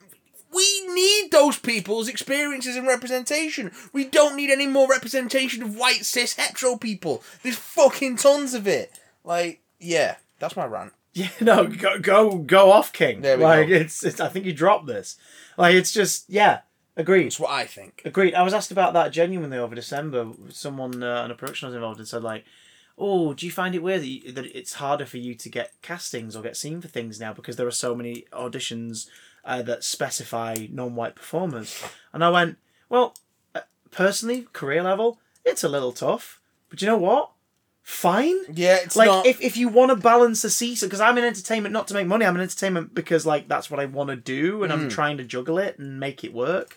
We 0.53 0.87
need 0.89 1.31
those 1.31 1.59
people's 1.59 2.09
experiences 2.09 2.77
and 2.77 2.87
representation. 2.87 3.71
We 3.93 4.05
don't 4.05 4.37
need 4.37 4.51
any 4.51 4.67
more 4.67 4.89
representation 4.89 5.63
of 5.63 5.77
white 5.77 6.05
cis 6.05 6.37
hetero 6.37 6.77
people. 6.77 7.23
There's 7.43 7.57
fucking 7.57 8.17
tons 8.17 8.55
of 8.55 8.67
it. 8.67 8.99
Like, 9.25 9.61
yeah, 9.79 10.17
that's 10.39 10.57
my 10.57 10.67
rant. 10.67 10.93
Yeah, 11.15 11.31
no, 11.41 11.67
go 11.67 11.99
go 11.99 12.39
go 12.39 12.71
off, 12.71 12.93
King. 12.93 13.23
There 13.23 13.39
we 13.39 13.43
like 13.43 13.69
go. 13.69 13.75
it's, 13.75 14.05
it's 14.05 14.21
I 14.21 14.29
think 14.29 14.45
you 14.45 14.53
dropped 14.53 14.87
this. 14.87 15.17
Like 15.57 15.75
it's 15.75 15.91
just 15.91 16.29
yeah, 16.29 16.61
agreed. 16.97 17.25
That's 17.25 17.41
what 17.41 17.51
I 17.51 17.65
think. 17.65 18.03
Agreed. 18.05 18.35
I 18.35 18.43
was 18.43 18.55
asked 18.55 18.71
about 18.71 18.93
that 18.93 19.11
genuinely 19.11 19.59
over 19.59 19.75
December. 19.75 20.29
Someone 20.51 21.03
uh, 21.03 21.23
on 21.23 21.33
a 21.33 21.35
production 21.35 21.67
I 21.67 21.71
was 21.71 21.75
involved 21.75 21.99
in 21.99 22.07
said 22.07 22.23
like, 22.23 22.45
"Oh, 22.97 23.35
do 23.35 23.47
you 23.47 23.51
find 23.51 23.75
it 23.75 23.83
weird 23.83 24.03
that, 24.03 24.07
you, 24.07 24.33
that 24.33 24.47
it's 24.57 24.75
harder 24.75 25.07
for 25.07 25.17
you 25.17 25.35
to 25.35 25.49
get 25.49 25.73
castings 25.83 26.37
or 26.37 26.43
get 26.43 26.57
seen 26.57 26.81
for 26.81 26.89
things 26.89 27.19
now 27.19 27.33
because 27.33 27.57
there 27.57 27.67
are 27.67 27.73
so 27.73 27.97
many 27.97 28.27
auditions 28.33 29.09
uh, 29.49 29.63
that 29.63 29.83
specify 29.83 30.69
non-white 30.71 31.17
performers?" 31.17 31.83
And 32.13 32.23
I 32.25 32.31
went, 32.31 32.59
"Well, 32.89 33.17
uh, 33.55 33.61
personally, 33.91 34.47
career 34.53 34.83
level, 34.85 35.19
it's 35.45 35.65
a 35.65 35.69
little 35.69 35.93
tough, 35.93 36.41
but 36.71 36.81
you 36.81 36.87
know 36.87 36.97
what? 36.99 37.31
Fine." 37.83 38.37
Yeah, 38.53 38.77
it's 38.83 38.95
like 38.97 39.09
not. 39.09 39.27
if, 39.27 39.41
if 39.41 39.57
you 39.57 39.69
want 39.69 39.91
to 39.91 39.97
balance 39.97 40.43
the 40.43 40.51
seesaw 40.51 40.87
because 40.87 41.01
i'm 41.01 41.17
in 41.17 41.25
entertainment 41.25 41.73
not 41.73 41.89
to 41.89 41.95
make 41.95 42.07
money 42.07 42.27
i'm 42.27 42.35
in 42.37 42.43
entertainment 42.43 42.95
because 42.95 43.25
like 43.25 43.49
that's 43.49 43.71
what 43.71 43.81
i 43.81 43.87
want 43.87 44.11
to 44.11 44.17
do 44.17 44.63
and 44.63 44.71
Mm. 44.71 44.77
i'm 44.77 44.89
trying 44.91 45.17
to 45.17 45.25
juggle 45.25 45.57
it 45.59 45.79
and 45.79 45.99
make 45.99 46.23
it 46.23 46.35
work 46.35 46.77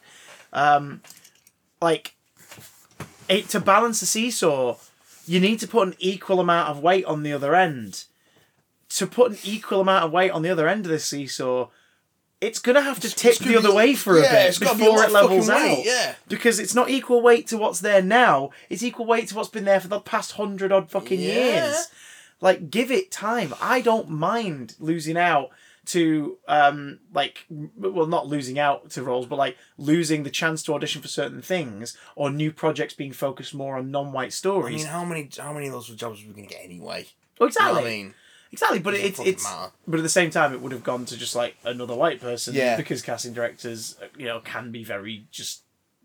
um 0.53 1.01
like 1.81 2.15
it 3.27 3.49
to 3.49 3.59
balance 3.59 3.99
the 3.99 4.05
seesaw 4.05 4.77
you 5.27 5.39
need 5.41 5.59
to 5.59 5.67
put 5.67 5.87
an 5.87 5.95
equal 5.99 6.39
amount 6.39 6.69
of 6.69 6.79
weight 6.81 7.03
on 7.05 7.23
the 7.23 7.33
other 7.33 7.55
end 7.55 8.05
to 8.89 9.05
put 9.05 9.31
an 9.31 9.37
equal 9.43 9.81
amount 9.81 10.05
of 10.05 10.11
weight 10.13 10.31
on 10.31 10.41
the 10.43 10.49
other 10.49 10.67
end 10.69 10.85
of 10.85 10.91
the 10.91 10.99
seesaw 10.99 11.67
it's 12.41 12.59
gonna 12.59 12.81
have 12.81 12.99
to 12.99 13.09
tip 13.09 13.31
it's 13.31 13.39
the 13.39 13.55
other 13.55 13.69
be- 13.69 13.75
way 13.75 13.93
for 13.93 14.17
a 14.17 14.21
yeah, 14.23 14.31
bit 14.31 14.47
it's 14.49 14.59
be 14.59 14.65
a 14.65 14.69
before 14.73 15.03
it 15.03 15.11
levels 15.11 15.49
out 15.49 15.61
weight, 15.77 15.85
yeah. 15.85 16.15
because 16.27 16.59
it's 16.59 16.73
not 16.75 16.89
equal 16.89 17.21
weight 17.21 17.47
to 17.47 17.57
what's 17.57 17.79
there 17.81 18.01
now 18.01 18.49
it's 18.69 18.83
equal 18.83 19.05
weight 19.05 19.27
to 19.27 19.35
what's 19.35 19.49
been 19.49 19.65
there 19.65 19.79
for 19.79 19.87
the 19.87 19.99
past 19.99 20.33
hundred 20.33 20.71
odd 20.71 20.89
fucking 20.89 21.19
Yeah. 21.19 21.27
years 21.67 21.87
like 22.41 22.69
give 22.71 22.89
it 22.91 23.11
time 23.11 23.53
i 23.61 23.79
don't 23.81 24.09
mind 24.09 24.75
losing 24.79 25.17
out 25.17 25.51
to 25.83 26.37
um 26.47 26.99
like 27.13 27.45
well 27.49 28.05
not 28.07 28.27
losing 28.27 28.59
out 28.59 28.89
to 28.91 29.01
roles 29.03 29.25
but 29.25 29.35
like 29.37 29.57
losing 29.77 30.23
the 30.23 30.29
chance 30.29 30.61
to 30.63 30.73
audition 30.73 31.01
for 31.01 31.07
certain 31.07 31.41
things 31.41 31.97
or 32.15 32.29
new 32.29 32.51
projects 32.51 32.93
being 32.93 33.11
focused 33.11 33.53
more 33.53 33.77
on 33.77 33.89
non-white 33.91 34.31
stories 34.33 34.81
I 34.81 34.85
mean, 34.85 34.87
how 34.87 35.05
many 35.05 35.29
how 35.39 35.53
many 35.53 35.67
of 35.67 35.73
those 35.73 35.87
jobs 35.89 36.23
are 36.23 36.27
we 36.27 36.33
gonna 36.33 36.47
get 36.47 36.63
anyway? 36.63 37.07
Oh, 37.39 37.45
You 37.45 37.47
exactly 37.47 37.81
know 37.81 37.87
I 37.87 37.91
mean? 37.91 38.13
Exactly 38.51 38.79
but 38.79 38.93
it's 38.93 39.19
it's 39.19 39.43
matter. 39.43 39.71
but 39.87 39.99
at 39.99 40.03
the 40.03 40.09
same 40.09 40.29
time 40.29 40.53
it 40.53 40.61
would 40.61 40.71
have 40.71 40.83
gone 40.83 41.05
to 41.05 41.17
just 41.17 41.35
like 41.35 41.55
another 41.63 41.95
white 41.95 42.19
person 42.19 42.53
Yeah. 42.53 42.75
because 42.77 43.01
casting 43.01 43.33
directors 43.33 43.97
you 44.17 44.25
know 44.25 44.39
can 44.41 44.71
be 44.71 44.83
very 44.83 45.25
just 45.31 45.61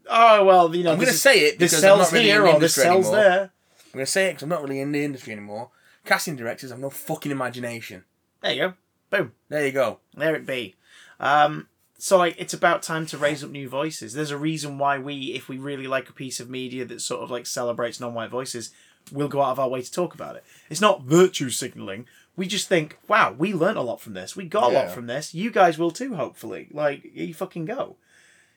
oh 0.08 0.44
well 0.44 0.74
you 0.74 0.84
know 0.84 0.92
I'm 0.92 0.98
this 0.98 1.06
gonna 1.08 1.14
is- 1.14 1.22
say 1.22 1.40
it 1.46 1.58
this 1.58 1.72
because 1.72 1.84
I'm 1.84 1.88
sells 1.88 1.98
not 2.00 2.12
really 2.12 2.24
here 2.26 2.36
in 2.46 2.50
the 2.52 2.56
or 2.56 2.60
this 2.60 2.78
industry 2.78 2.82
sells 2.84 3.06
anymore. 3.06 3.22
there 3.22 3.40
I'm 3.42 3.92
gonna 3.98 4.06
say 4.06 4.26
it 4.26 4.30
because 4.30 4.42
I'm 4.44 4.48
not 4.50 4.62
really 4.62 4.80
in 4.80 4.92
the 4.92 5.04
industry 5.04 5.32
anymore. 5.32 5.70
Casting 6.04 6.36
directors 6.36 6.70
have 6.70 6.78
no 6.78 6.90
fucking 6.90 7.32
imagination. 7.32 8.04
there 8.42 8.52
you 8.52 8.60
go 8.60 8.74
boom 9.10 9.32
There 9.48 9.64
you 9.66 9.72
go. 9.72 9.98
There 10.16 10.34
it 10.34 10.46
be. 10.46 10.74
Um, 11.20 11.68
so 11.98 12.18
like 12.18 12.36
it's 12.38 12.52
about 12.54 12.82
time 12.82 13.06
to 13.06 13.16
raise 13.18 13.42
up 13.42 13.50
new 13.50 13.68
voices. 13.68 14.12
There's 14.12 14.30
a 14.30 14.36
reason 14.36 14.78
why 14.78 14.98
we, 14.98 15.32
if 15.32 15.48
we 15.48 15.56
really 15.58 15.86
like 15.86 16.08
a 16.10 16.12
piece 16.12 16.40
of 16.40 16.50
media 16.50 16.84
that 16.84 17.00
sort 17.00 17.22
of 17.22 17.30
like 17.30 17.46
celebrates 17.46 17.98
non-white 18.00 18.28
voices, 18.30 18.70
we'll 19.10 19.28
go 19.28 19.40
out 19.42 19.52
of 19.52 19.58
our 19.60 19.68
way 19.68 19.80
to 19.80 19.90
talk 19.90 20.12
about 20.14 20.36
it. 20.36 20.44
It's 20.68 20.80
not 20.80 21.02
virtue 21.04 21.48
signaling. 21.50 22.06
We 22.36 22.46
just 22.46 22.68
think, 22.68 22.98
wow, 23.08 23.34
we 23.36 23.54
learnt 23.54 23.78
a 23.78 23.82
lot 23.82 24.00
from 24.00 24.12
this. 24.12 24.36
We 24.36 24.44
got 24.44 24.70
a 24.70 24.74
lot 24.74 24.90
from 24.90 25.06
this. 25.06 25.34
You 25.34 25.50
guys 25.50 25.78
will 25.78 25.90
too, 25.90 26.14
hopefully. 26.14 26.68
Like 26.70 27.02
you 27.14 27.32
fucking 27.32 27.64
go. 27.64 27.96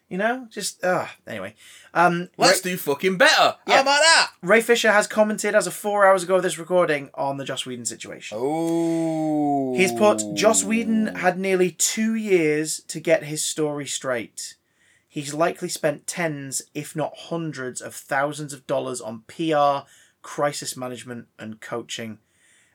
You 0.10 0.18
know, 0.18 0.48
just 0.50 0.84
uh 0.84 1.06
anyway. 1.28 1.54
Um, 1.94 2.30
Let's 2.36 2.62
do 2.62 2.76
fucking 2.78 3.18
better. 3.18 3.56
Yeah. 3.68 3.76
How 3.76 3.82
about 3.84 4.00
that? 4.00 4.32
Ray 4.42 4.60
Fisher 4.62 4.92
has 4.92 5.06
commented 5.06 5.54
as 5.54 5.68
of 5.68 5.74
four 5.76 6.06
hours 6.06 6.24
ago 6.24 6.38
of 6.38 6.44
this 6.44 6.58
recording 6.58 7.12
on 7.14 7.38
the 7.38 7.46
Joss 7.46 7.66
Whedon 7.66 7.86
situation. 7.86 8.38
Oh. 8.42 9.76
He's 9.78 9.94
put 9.94 10.24
Joss 10.34 10.64
Whedon 10.64 11.16
had 11.16 11.38
nearly 11.38 11.72
two 11.72 12.16
years 12.16 12.82
to 12.88 13.00
get 13.00 13.24
his 13.24 13.46
story 13.46 13.86
straight. 13.86 14.56
He's 15.08 15.34
likely 15.34 15.70
spent 15.70 16.08
tens, 16.08 16.62
if 16.74 16.96
not 16.96 17.14
hundreds, 17.16 17.80
of 17.82 17.96
thousands 17.96 18.52
of 18.52 18.68
dollars 18.68 19.02
on 19.02 19.24
PR, 19.28 19.88
crisis 20.22 20.78
management, 20.78 21.28
and 21.38 21.60
coaching. 21.60 22.20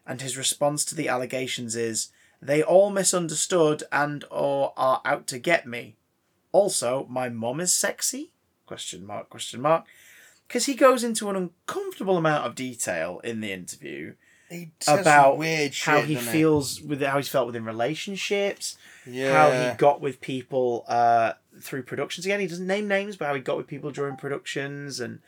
And 0.06 0.20
his 0.20 0.36
response 0.36 0.84
to 0.86 0.94
the 0.94 1.08
allegations 1.08 1.74
is, 1.76 2.08
"They 2.42 2.62
all 2.62 2.90
misunderstood 2.90 3.84
and 3.90 4.24
or 4.30 4.72
are 4.76 5.00
out 5.04 5.26
to 5.28 5.38
get 5.38 5.66
me." 5.66 5.96
Also, 6.52 7.06
my 7.08 7.28
mom 7.28 7.60
is 7.60 7.72
sexy? 7.74 8.30
Question 8.66 9.04
mark? 9.06 9.28
Question 9.30 9.60
mark? 9.60 9.84
Because 10.46 10.66
he 10.66 10.74
goes 10.74 11.02
into 11.02 11.30
an 11.30 11.36
uncomfortable 11.36 12.16
amount 12.16 12.46
of 12.46 12.54
detail 12.54 13.20
in 13.24 13.40
the 13.40 13.50
interview 13.50 14.14
He 14.50 14.70
about 14.86 15.38
weird 15.38 15.74
shit, 15.74 15.84
how 15.94 16.00
he 16.02 16.16
feels 16.16 16.80
with 16.82 17.00
how 17.02 17.16
he's 17.16 17.28
felt 17.28 17.46
within 17.46 17.64
relationships, 17.64 18.76
Yeah. 19.06 19.32
how 19.32 19.50
he 19.70 19.76
got 19.76 20.00
with 20.02 20.20
people 20.20 20.84
uh, 20.86 21.32
through 21.60 21.84
productions. 21.84 22.26
Again, 22.26 22.40
he 22.40 22.46
doesn't 22.46 22.66
name 22.66 22.86
names, 22.86 23.16
but 23.16 23.26
how 23.26 23.34
he 23.34 23.40
got 23.40 23.56
with 23.56 23.66
people 23.66 23.90
during 23.90 24.16
productions, 24.16 25.00
and 25.00 25.20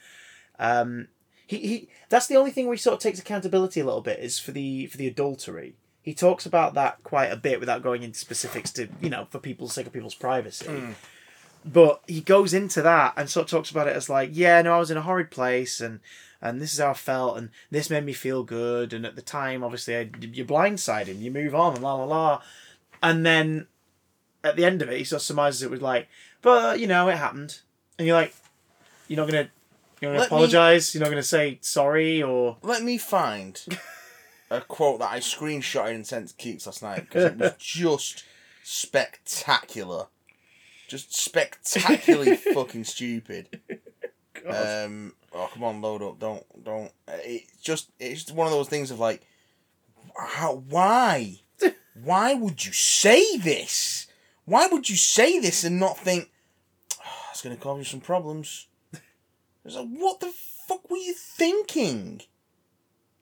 um, 0.59 1.09
he, 1.47 1.59
he 1.59 1.89
that's 2.09 2.27
the 2.27 2.37
only 2.37 2.51
thing 2.51 2.67
where 2.67 2.75
he 2.75 2.81
sort 2.81 2.95
of 2.95 3.01
takes 3.01 3.19
accountability 3.19 3.81
a 3.81 3.85
little 3.85 4.01
bit 4.01 4.19
is 4.19 4.39
for 4.39 4.53
the 4.53 4.87
for 4.87 4.97
the 4.97 5.07
adultery. 5.07 5.75
He 6.03 6.15
talks 6.15 6.47
about 6.47 6.75
that 6.75 7.03
quite 7.03 7.33
a 7.33 7.37
bit 7.37 7.59
without 7.59 7.83
going 7.83 8.03
into 8.03 8.19
specifics 8.19 8.73
to 8.73 8.89
you 9.01 9.11
know 9.11 9.27
for 9.31 9.39
people's 9.39 9.73
sake 9.73 9.87
of 9.87 9.93
people's 9.93 10.15
privacy. 10.15 10.67
Mm. 10.67 10.95
But 11.65 12.01
he 12.07 12.21
goes 12.21 12.55
into 12.55 12.81
that 12.83 13.15
and 13.17 13.29
sort 13.29 13.45
of 13.45 13.51
talks 13.51 13.73
about 13.73 13.89
it 13.89 13.97
as 13.97 14.09
like, 14.09 14.31
yeah, 14.33 14.63
no, 14.63 14.77
I 14.77 14.79
was 14.79 14.91
in 14.91 14.97
a 14.97 15.03
horrid 15.03 15.31
place 15.31 15.81
and 15.81 16.01
and 16.41 16.61
this 16.61 16.73
is 16.73 16.79
how 16.79 16.91
I 16.91 16.95
felt 16.95 17.39
and 17.39 17.51
this 17.71 17.91
made 17.91 18.05
me 18.05 18.13
feel 18.13 18.45
good 18.45 18.93
and 18.93 19.05
at 19.05 19.17
the 19.17 19.23
time, 19.23 19.65
obviously, 19.65 19.97
I, 19.97 20.11
you 20.21 20.45
blindside 20.45 21.07
him, 21.07 21.21
you 21.21 21.31
move 21.31 21.55
on 21.55 21.75
and 21.75 21.83
la 21.83 21.95
la 21.95 22.05
la, 22.05 22.43
and 23.03 23.27
then 23.27 23.67
at 24.45 24.57
the 24.57 24.65
end 24.65 24.81
of 24.81 24.89
it, 24.89 24.99
he 24.99 25.05
sort 25.05 25.23
of 25.23 25.27
surmises 25.27 25.63
it 25.63 25.71
with 25.71 25.83
like, 25.83 26.09
but 26.41 26.79
you 26.79 26.87
know, 26.87 27.09
it 27.09 27.17
happened, 27.17 27.61
and 27.99 28.07
you're 28.07 28.17
like, 28.17 28.35
you're 29.09 29.17
not 29.17 29.29
gonna. 29.29 29.49
You're 30.01 30.11
gonna 30.11 30.21
Let 30.21 30.31
me- 30.31 30.37
apologize. 30.37 30.95
You're 30.95 31.03
not 31.03 31.11
gonna 31.11 31.23
say 31.23 31.59
sorry, 31.63 32.23
or 32.23 32.59
Let 32.63 32.83
me 32.83 32.99
find 32.99 33.65
a 34.51 34.61
quote 34.61 35.01
that 35.01 35.11
I 35.13 35.21
screenshotted 35.21 35.95
and 35.95 36.07
sent 36.07 36.29
to 36.29 36.35
Keeks 36.35 36.67
last 36.67 36.83
night 36.83 37.01
because 37.09 37.25
it 37.25 37.37
was 37.39 37.55
just 37.59 38.25
spectacular. 38.63 40.07
Just 40.89 41.17
spectacularly 41.17 42.37
fucking 42.55 42.85
stupid. 42.85 43.61
Um, 44.47 45.15
oh 45.33 45.51
come 45.53 45.65
on, 45.65 45.81
load 45.81 46.03
up! 46.03 46.21
Don't 46.21 46.45
don't. 46.65 46.93
It's 47.09 47.61
just 47.61 47.91
it's 47.99 48.25
just 48.25 48.37
one 48.37 48.47
of 48.47 48.53
those 48.53 48.69
things 48.69 48.91
of 48.93 49.01
like, 49.01 49.23
how 50.17 50.63
why, 50.69 51.41
why 51.95 52.35
would 52.35 52.65
you 52.65 52.73
say 52.73 53.37
this? 53.39 54.07
Why 54.45 54.69
would 54.69 54.89
you 54.89 54.95
say 54.97 55.41
this 55.41 55.65
and 55.65 55.81
not 55.81 55.99
think 55.99 56.31
oh, 57.01 57.11
it's 57.33 57.43
gonna 57.43 57.57
cause 57.57 57.79
you 57.79 57.85
some 57.85 58.01
problems? 58.01 58.69
It's 59.67 59.77
like, 59.77 59.89
what 59.89 60.21
the 60.21 60.33
fuck 60.69 60.89
were 60.91 60.97
you 60.97 61.15
thinking? 61.15 62.23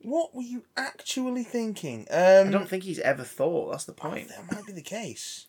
What 0.02 0.34
were 0.34 0.42
you 0.42 0.64
actually 0.76 1.44
thinking? 1.44 2.06
Um, 2.10 2.48
I 2.48 2.50
don't 2.50 2.68
think 2.68 2.84
he's 2.84 2.98
ever 2.98 3.22
thought. 3.24 3.70
That's 3.70 3.84
the 3.84 3.92
point. 3.92 4.28
That 4.28 4.50
might 4.54 4.66
be 4.66 4.72
the 4.72 4.82
case. 4.82 5.46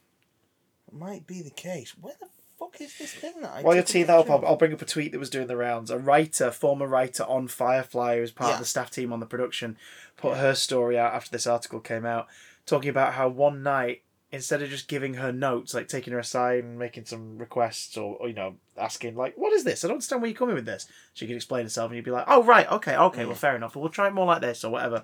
It 0.88 0.94
might 0.94 1.28
be 1.28 1.42
the 1.42 1.50
case. 1.50 1.92
Where 2.00 2.14
the 2.20 2.28
fuck 2.58 2.80
is 2.80 2.98
this 2.98 3.14
thing 3.14 3.34
that 3.42 3.52
I? 3.52 3.62
While 3.64 3.84
teeing 3.84 4.06
that 4.06 4.18
up, 4.18 4.30
I'll. 4.30 4.46
I'll 4.46 4.56
bring 4.56 4.72
up 4.74 4.82
a 4.82 4.86
tweet 4.86 5.12
that 5.12 5.20
was 5.20 5.30
doing 5.30 5.48
the 5.48 5.58
rounds. 5.58 5.92
A 5.92 5.98
writer, 6.00 6.52
former 6.52 6.88
writer 6.88 7.24
on 7.24 7.50
Firefly, 7.50 8.16
who 8.16 8.22
was 8.22 8.32
part 8.32 8.52
Yeah. 8.52 8.54
of 8.54 8.60
the 8.62 8.66
staff 8.66 8.92
team 8.92 9.12
on 9.12 9.20
the 9.20 9.26
production, 9.26 9.78
put 10.16 10.38
her 10.38 10.56
story 10.56 10.98
out 10.98 11.14
after 11.14 11.32
this 11.32 11.46
article 11.48 11.82
came 11.82 12.06
out, 12.06 12.28
talking 12.66 12.90
about 12.90 13.16
how 13.16 13.28
one 13.28 13.62
night, 13.62 14.04
instead 14.36 14.62
of 14.62 14.70
just 14.70 14.88
giving 14.88 15.16
her 15.16 15.32
notes, 15.32 15.74
like 15.74 15.88
taking 15.88 16.14
her 16.14 16.20
aside 16.20 16.64
and 16.64 16.78
making 16.78 17.06
some 17.06 17.38
requests 17.38 17.98
or, 17.98 18.16
or 18.18 18.28
you 18.28 18.36
know, 18.36 18.56
asking, 18.78 19.16
like, 19.16 19.34
what 19.36 19.54
is 19.54 19.64
this? 19.64 19.84
I 19.84 19.88
don't 19.88 19.96
understand 19.96 20.22
where 20.22 20.30
you're 20.30 20.38
coming 20.38 20.56
with 20.56 20.66
this. 20.66 20.88
She 21.14 21.26
could 21.26 21.36
explain 21.36 21.64
herself 21.64 21.90
and 21.90 21.96
you'd 21.96 22.06
be 22.06 22.12
like, 22.12 22.26
oh, 22.28 22.44
right, 22.44 22.70
okay, 22.72 22.96
okay, 22.96 23.24
Mm. 23.24 23.28
well, 23.28 23.36
fair 23.36 23.56
enough. 23.56 23.76
We'll 23.76 23.90
try 23.90 24.08
it 24.08 24.14
more 24.14 24.28
like 24.28 24.42
this 24.42 24.64
or 24.64 24.72
whatever. 24.72 25.04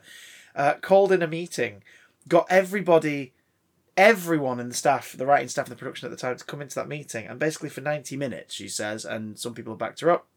Uh, 0.55 0.73
called 0.81 1.11
in 1.11 1.21
a 1.21 1.27
meeting, 1.27 1.81
got 2.27 2.45
everybody 2.49 3.33
everyone 3.97 4.59
in 4.59 4.69
the 4.69 4.73
staff, 4.75 5.13
the 5.17 5.25
writing 5.25 5.49
staff 5.49 5.65
and 5.65 5.71
the 5.73 5.77
production 5.79 6.05
at 6.05 6.11
the 6.11 6.17
time, 6.17 6.35
to 6.37 6.45
come 6.45 6.61
into 6.61 6.75
that 6.75 6.87
meeting. 6.87 7.27
And 7.27 7.37
basically, 7.37 7.69
for 7.69 7.81
90 7.81 8.15
minutes, 8.17 8.53
she 8.53 8.67
says, 8.69 9.03
and 9.05 9.37
some 9.37 9.53
people 9.53 9.75
backed 9.75 9.99
her 9.99 10.09
up, 10.09 10.27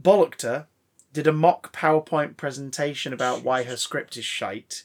bollocked 0.00 0.42
her, 0.42 0.66
did 1.12 1.26
a 1.26 1.32
mock 1.32 1.72
PowerPoint 1.74 2.36
presentation 2.38 3.12
about 3.12 3.42
why 3.44 3.64
her 3.64 3.76
script 3.76 4.16
is 4.16 4.24
shite, 4.24 4.84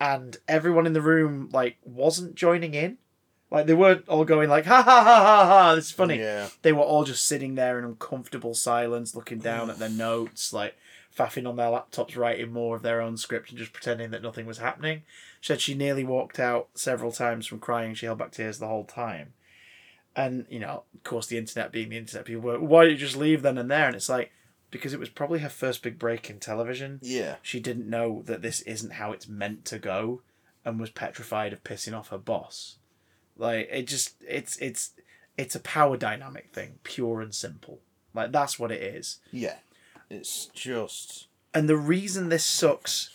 and 0.00 0.36
everyone 0.46 0.86
in 0.86 0.92
the 0.92 1.02
room 1.02 1.48
like 1.52 1.76
wasn't 1.84 2.34
joining 2.34 2.74
in. 2.74 2.98
Like 3.50 3.66
they 3.66 3.74
weren't 3.74 4.08
all 4.08 4.24
going 4.24 4.50
like 4.50 4.66
ha 4.66 4.82
ha 4.82 5.02
ha 5.02 5.24
ha 5.24 5.46
ha. 5.46 5.74
This 5.74 5.86
is 5.86 5.90
funny. 5.90 6.18
Yeah. 6.18 6.48
They 6.62 6.72
were 6.72 6.82
all 6.82 7.04
just 7.04 7.24
sitting 7.24 7.54
there 7.54 7.78
in 7.78 7.84
uncomfortable 7.84 8.54
silence, 8.54 9.14
looking 9.14 9.38
down 9.38 9.70
at 9.70 9.78
their 9.78 9.88
notes, 9.88 10.52
like 10.52 10.76
faffing 11.16 11.48
on 11.48 11.56
their 11.56 11.68
laptops, 11.68 12.16
writing 12.16 12.52
more 12.52 12.76
of 12.76 12.82
their 12.82 13.00
own 13.00 13.16
script, 13.16 13.48
and 13.48 13.58
just 13.58 13.72
pretending 13.72 14.10
that 14.10 14.22
nothing 14.22 14.44
was 14.46 14.58
happening. 14.58 15.02
She 15.40 15.48
said 15.48 15.60
she 15.60 15.74
nearly 15.74 16.04
walked 16.04 16.38
out 16.38 16.68
several 16.74 17.10
times 17.10 17.46
from 17.46 17.58
crying. 17.58 17.94
She 17.94 18.06
held 18.06 18.18
back 18.18 18.32
tears 18.32 18.58
the 18.58 18.68
whole 18.68 18.84
time. 18.84 19.32
And 20.14 20.46
you 20.50 20.58
know, 20.58 20.82
of 20.94 21.04
course, 21.04 21.26
the 21.26 21.38
internet 21.38 21.72
being 21.72 21.88
the 21.88 21.96
internet, 21.96 22.26
people 22.26 22.42
were, 22.42 22.60
"Why 22.60 22.82
don't 22.82 22.92
you 22.92 22.98
just 22.98 23.16
leave 23.16 23.42
then 23.42 23.56
and 23.56 23.70
there?" 23.70 23.86
And 23.86 23.96
it's 23.96 24.08
like 24.10 24.30
because 24.70 24.92
it 24.92 25.00
was 25.00 25.08
probably 25.08 25.38
her 25.40 25.48
first 25.48 25.82
big 25.82 25.98
break 25.98 26.28
in 26.30 26.38
television. 26.38 26.98
Yeah. 27.02 27.36
She 27.42 27.60
didn't 27.60 27.88
know 27.88 28.22
that 28.26 28.42
this 28.42 28.60
isn't 28.62 28.94
how 28.94 29.12
it's 29.12 29.28
meant 29.28 29.64
to 29.66 29.78
go, 29.78 30.22
and 30.64 30.78
was 30.80 30.90
petrified 30.90 31.52
of 31.52 31.64
pissing 31.64 31.96
off 31.96 32.08
her 32.08 32.18
boss. 32.18 32.76
Like 33.36 33.68
it 33.70 33.86
just 33.86 34.14
it's 34.26 34.56
it's 34.58 34.90
it's 35.36 35.54
a 35.54 35.60
power 35.60 35.96
dynamic 35.96 36.50
thing, 36.52 36.78
pure 36.82 37.20
and 37.20 37.34
simple. 37.34 37.78
Like 38.14 38.32
that's 38.32 38.58
what 38.58 38.72
it 38.72 38.82
is. 38.82 39.18
Yeah. 39.30 39.56
It's 40.10 40.46
just. 40.46 41.26
And 41.54 41.68
the 41.68 41.76
reason 41.76 42.28
this 42.28 42.44
sucks 42.44 43.10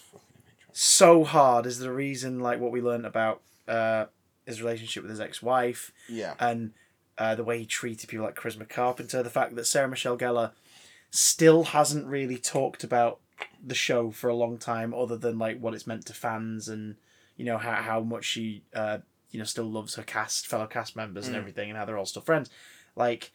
so 0.72 1.24
hard 1.24 1.66
is 1.66 1.80
the 1.80 1.92
reason 1.92 2.40
like 2.40 2.60
what 2.60 2.72
we 2.72 2.82
learned 2.82 3.06
about 3.06 3.42
uh 3.68 4.06
his 4.46 4.62
relationship 4.62 5.04
with 5.04 5.10
his 5.12 5.20
ex-wife 5.22 5.92
Yeah. 6.10 6.34
and 6.40 6.72
uh, 7.18 7.36
the 7.36 7.44
way 7.44 7.60
he 7.60 7.66
treated 7.66 8.10
people 8.10 8.26
like 8.26 8.36
Charisma 8.36 8.68
Carpenter, 8.68 9.22
the 9.22 9.30
fact 9.30 9.56
that 9.56 9.68
Sarah 9.68 9.88
Michelle 9.88 10.18
Gellar 10.18 10.52
still 11.16 11.64
hasn't 11.66 12.08
really 12.08 12.38
talked 12.38 12.84
about 12.84 13.20
the 13.64 13.76
show 13.76 14.10
for 14.10 14.30
a 14.30 14.36
long 14.36 14.58
time, 14.58 14.94
other 14.96 15.16
than 15.16 15.38
like 15.38 15.60
what 15.60 15.76
it's 15.76 15.86
meant 15.86 16.08
to 16.08 16.14
fans 16.14 16.68
and 16.68 16.96
you 17.38 17.46
know 17.46 17.58
how 17.60 17.74
how 17.76 18.02
much 18.02 18.26
she 18.26 18.64
uh, 18.74 18.98
you 19.30 19.38
know 19.38 19.46
still 19.46 19.70
loves 19.70 19.96
her 19.96 20.04
cast, 20.04 20.48
fellow 20.48 20.66
cast 20.68 20.96
members 20.96 21.28
and 21.28 21.36
Mm. 21.36 21.40
everything, 21.40 21.70
and 21.70 21.78
how 21.78 21.86
they're 21.86 21.98
all 21.98 22.06
still 22.08 22.22
friends. 22.24 22.50
Like 22.96 23.32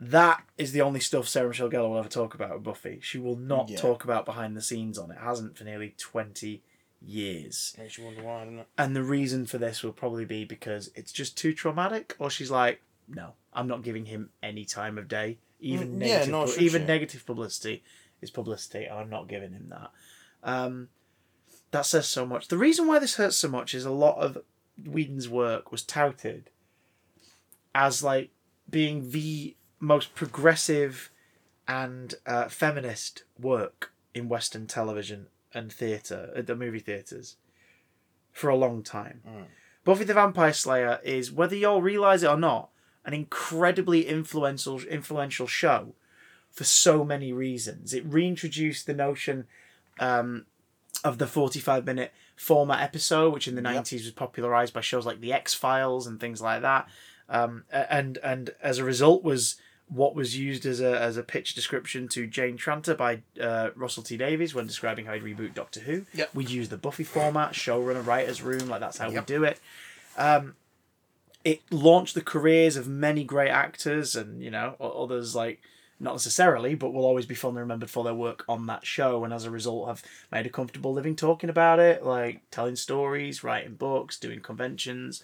that 0.00 0.42
is 0.58 0.72
the 0.72 0.80
only 0.80 0.98
stuff 1.00 1.28
Sarah 1.28 1.48
Michelle 1.48 1.70
Gellar 1.70 1.88
will 1.90 1.98
ever 1.98 2.08
talk 2.08 2.34
about 2.34 2.54
with 2.54 2.64
Buffy. 2.64 2.98
She 3.02 3.18
will 3.18 3.36
not 3.36 3.68
Yeah. 3.70 3.76
talk 3.78 4.02
about 4.02 4.24
behind 4.26 4.56
the 4.56 4.62
scenes 4.62 4.98
on 4.98 5.12
it. 5.12 5.18
Hasn't 5.18 5.56
for 5.56 5.62
nearly 5.64 5.94
twenty 5.96 6.62
years. 7.00 7.74
Makes 7.78 7.98
you 7.98 8.04
wonder 8.04 8.22
why, 8.22 8.40
doesn't 8.44 8.58
it? 8.60 8.68
And 8.78 8.96
the 8.96 9.02
reason 9.04 9.46
for 9.46 9.58
this 9.58 9.82
will 9.82 9.92
probably 9.92 10.24
be 10.24 10.44
because 10.44 10.90
it's 10.96 11.12
just 11.12 11.36
too 11.38 11.52
traumatic, 11.52 12.16
or 12.18 12.30
she's 12.30 12.50
like, 12.50 12.82
no, 13.08 13.34
I'm 13.52 13.66
not 13.68 13.82
giving 13.82 14.06
him 14.06 14.30
any 14.42 14.64
time 14.64 14.98
of 14.98 15.08
day. 15.08 15.38
Even 15.62 15.98
Mm, 15.98 16.00
yeah, 16.00 16.06
negative, 16.18 16.32
pu- 16.34 16.46
should 16.52 16.62
even 16.62 16.82
she. 16.82 16.86
negative 16.86 17.26
publicity 17.26 17.82
is 18.20 18.30
publicity, 18.30 18.84
and 18.84 18.98
I'm 18.98 19.10
not 19.10 19.28
giving 19.28 19.52
him 19.52 19.68
that. 19.70 19.90
Um, 20.42 20.88
that 21.70 21.86
says 21.86 22.06
so 22.06 22.26
much. 22.26 22.48
The 22.48 22.58
reason 22.58 22.86
why 22.86 22.98
this 22.98 23.16
hurts 23.16 23.36
so 23.36 23.48
much 23.48 23.74
is 23.74 23.84
a 23.84 23.90
lot 23.90 24.18
of 24.18 24.38
Whedon's 24.84 25.28
work 25.28 25.70
was 25.72 25.82
touted 25.82 26.50
as 27.74 28.02
like 28.02 28.30
being 28.68 29.10
the 29.10 29.56
most 29.80 30.14
progressive 30.14 31.10
and 31.66 32.14
uh, 32.26 32.48
feminist 32.48 33.24
work 33.40 33.92
in 34.14 34.28
Western 34.28 34.66
television 34.66 35.28
and 35.54 35.72
theatre, 35.72 36.30
at 36.36 36.46
the 36.46 36.56
movie 36.56 36.78
theatres, 36.80 37.36
for 38.32 38.50
a 38.50 38.56
long 38.56 38.82
time. 38.82 39.22
Mm. 39.26 39.44
Buffy 39.84 40.04
the 40.04 40.14
Vampire 40.14 40.52
Slayer 40.52 41.00
is, 41.04 41.32
whether 41.32 41.54
you 41.56 41.66
all 41.68 41.82
realise 41.82 42.22
it 42.22 42.26
or 42.28 42.36
not, 42.36 42.70
an 43.04 43.14
incredibly 43.14 44.06
influential 44.06 44.80
influential 44.82 45.46
show 45.46 45.94
for 46.50 46.64
so 46.64 47.04
many 47.04 47.32
reasons. 47.32 47.92
It 47.94 48.04
reintroduced 48.06 48.86
the 48.86 48.94
notion 48.94 49.46
um, 49.98 50.46
of 51.04 51.18
the 51.18 51.26
45 51.26 51.84
minute 51.86 52.12
format 52.36 52.80
episode, 52.82 53.32
which 53.32 53.48
in 53.48 53.54
the 53.54 53.62
Yep. 53.62 53.84
90s 53.84 53.92
was 54.04 54.10
popularised 54.10 54.74
by 54.74 54.80
shows 54.80 55.06
like 55.06 55.20
The 55.20 55.32
X 55.32 55.54
Files 55.54 56.06
and 56.06 56.20
things 56.20 56.40
like 56.42 56.62
that. 56.62 56.88
Um, 57.28 57.64
and 57.72 58.18
and 58.18 58.50
as 58.62 58.78
a 58.78 58.84
result 58.84 59.22
was 59.24 59.56
what 59.88 60.14
was 60.14 60.38
used 60.38 60.64
as 60.66 60.80
a 60.80 60.98
as 61.00 61.16
a 61.16 61.22
pitch 61.22 61.54
description 61.54 62.08
to 62.08 62.26
Jane 62.26 62.56
Tranter 62.56 62.94
by 62.94 63.22
uh, 63.40 63.70
Russell 63.74 64.02
T 64.02 64.16
Davies 64.16 64.54
when 64.54 64.66
describing 64.66 65.06
how 65.06 65.14
he'd 65.14 65.22
reboot 65.22 65.54
Doctor 65.54 65.80
Who. 65.80 66.04
Yep. 66.14 66.34
We'd 66.34 66.50
use 66.50 66.68
the 66.68 66.76
Buffy 66.76 67.04
format, 67.04 67.52
showrunner, 67.52 68.04
writers' 68.06 68.42
room, 68.42 68.68
like 68.68 68.80
that's 68.80 68.98
how 68.98 69.08
Yep. 69.10 69.22
we 69.28 69.34
do 69.34 69.44
it. 69.44 69.60
Um, 70.18 70.56
it 71.44 71.60
launched 71.70 72.14
the 72.14 72.20
careers 72.22 72.76
of 72.76 72.86
many 72.88 73.24
great 73.24 73.50
actors 73.50 74.14
and 74.14 74.42
you 74.42 74.50
know 74.50 74.74
others 74.80 75.34
like 75.34 75.60
not 76.00 76.14
necessarily 76.14 76.74
but 76.74 76.92
will 76.92 77.04
always 77.04 77.26
be 77.26 77.34
fondly 77.34 77.60
remembered 77.60 77.90
for 77.90 78.02
their 78.04 78.14
work 78.14 78.44
on 78.48 78.66
that 78.66 78.84
show 78.84 79.24
and 79.24 79.32
as 79.32 79.44
a 79.44 79.50
result 79.50 79.88
have 79.88 80.02
made 80.30 80.46
a 80.46 80.50
comfortable 80.50 80.92
living 80.92 81.14
talking 81.16 81.50
about 81.50 81.78
it 81.78 82.04
like 82.04 82.40
telling 82.50 82.76
stories 82.76 83.44
writing 83.44 83.74
books 83.74 84.18
doing 84.18 84.40
conventions 84.40 85.22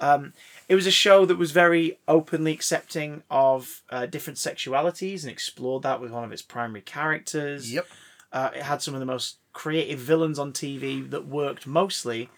um, 0.00 0.32
it 0.68 0.74
was 0.74 0.88
a 0.88 0.90
show 0.90 1.24
that 1.24 1.36
was 1.38 1.52
very 1.52 1.98
openly 2.08 2.52
accepting 2.52 3.22
of 3.30 3.82
uh, 3.90 4.06
different 4.06 4.38
sexualities 4.38 5.22
and 5.22 5.30
explored 5.30 5.84
that 5.84 6.00
with 6.00 6.10
one 6.10 6.24
of 6.24 6.32
its 6.32 6.42
primary 6.42 6.80
characters 6.80 7.72
Yep. 7.72 7.86
uh, 8.32 8.50
it 8.56 8.62
had 8.62 8.82
some 8.82 8.94
of 8.94 9.00
the 9.00 9.06
most 9.06 9.36
creative 9.52 10.00
villains 10.00 10.38
on 10.38 10.52
TV 10.52 11.08
that 11.10 11.26
worked 11.28 11.66
mostly 11.66 12.28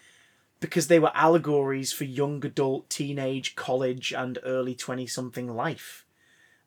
because 0.59 0.87
they 0.87 0.99
were 0.99 1.11
allegories 1.13 1.93
for 1.93 2.03
young 2.03 2.43
adult, 2.45 2.89
teenage, 2.89 3.55
college, 3.55 4.11
and 4.11 4.39
early 4.43 4.75
twenty 4.75 5.07
something 5.07 5.47
life. 5.47 6.05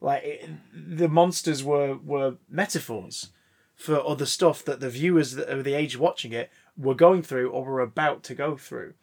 Like 0.00 0.22
it, 0.24 0.50
the 0.72 1.08
monsters 1.08 1.62
were 1.62 1.96
were 1.96 2.36
metaphors 2.48 3.30
for 3.74 4.06
other 4.06 4.26
stuff 4.26 4.64
that 4.64 4.80
the 4.80 4.90
viewers 4.90 5.32
that 5.32 5.48
are 5.48 5.62
the 5.62 5.74
age 5.74 5.96
watching 5.96 6.32
it 6.32 6.50
were 6.76 6.94
going 6.94 7.22
through 7.22 7.50
or 7.50 7.64
were 7.64 7.80
about 7.80 8.22
to 8.24 8.34
go 8.34 8.56
through. 8.56 8.94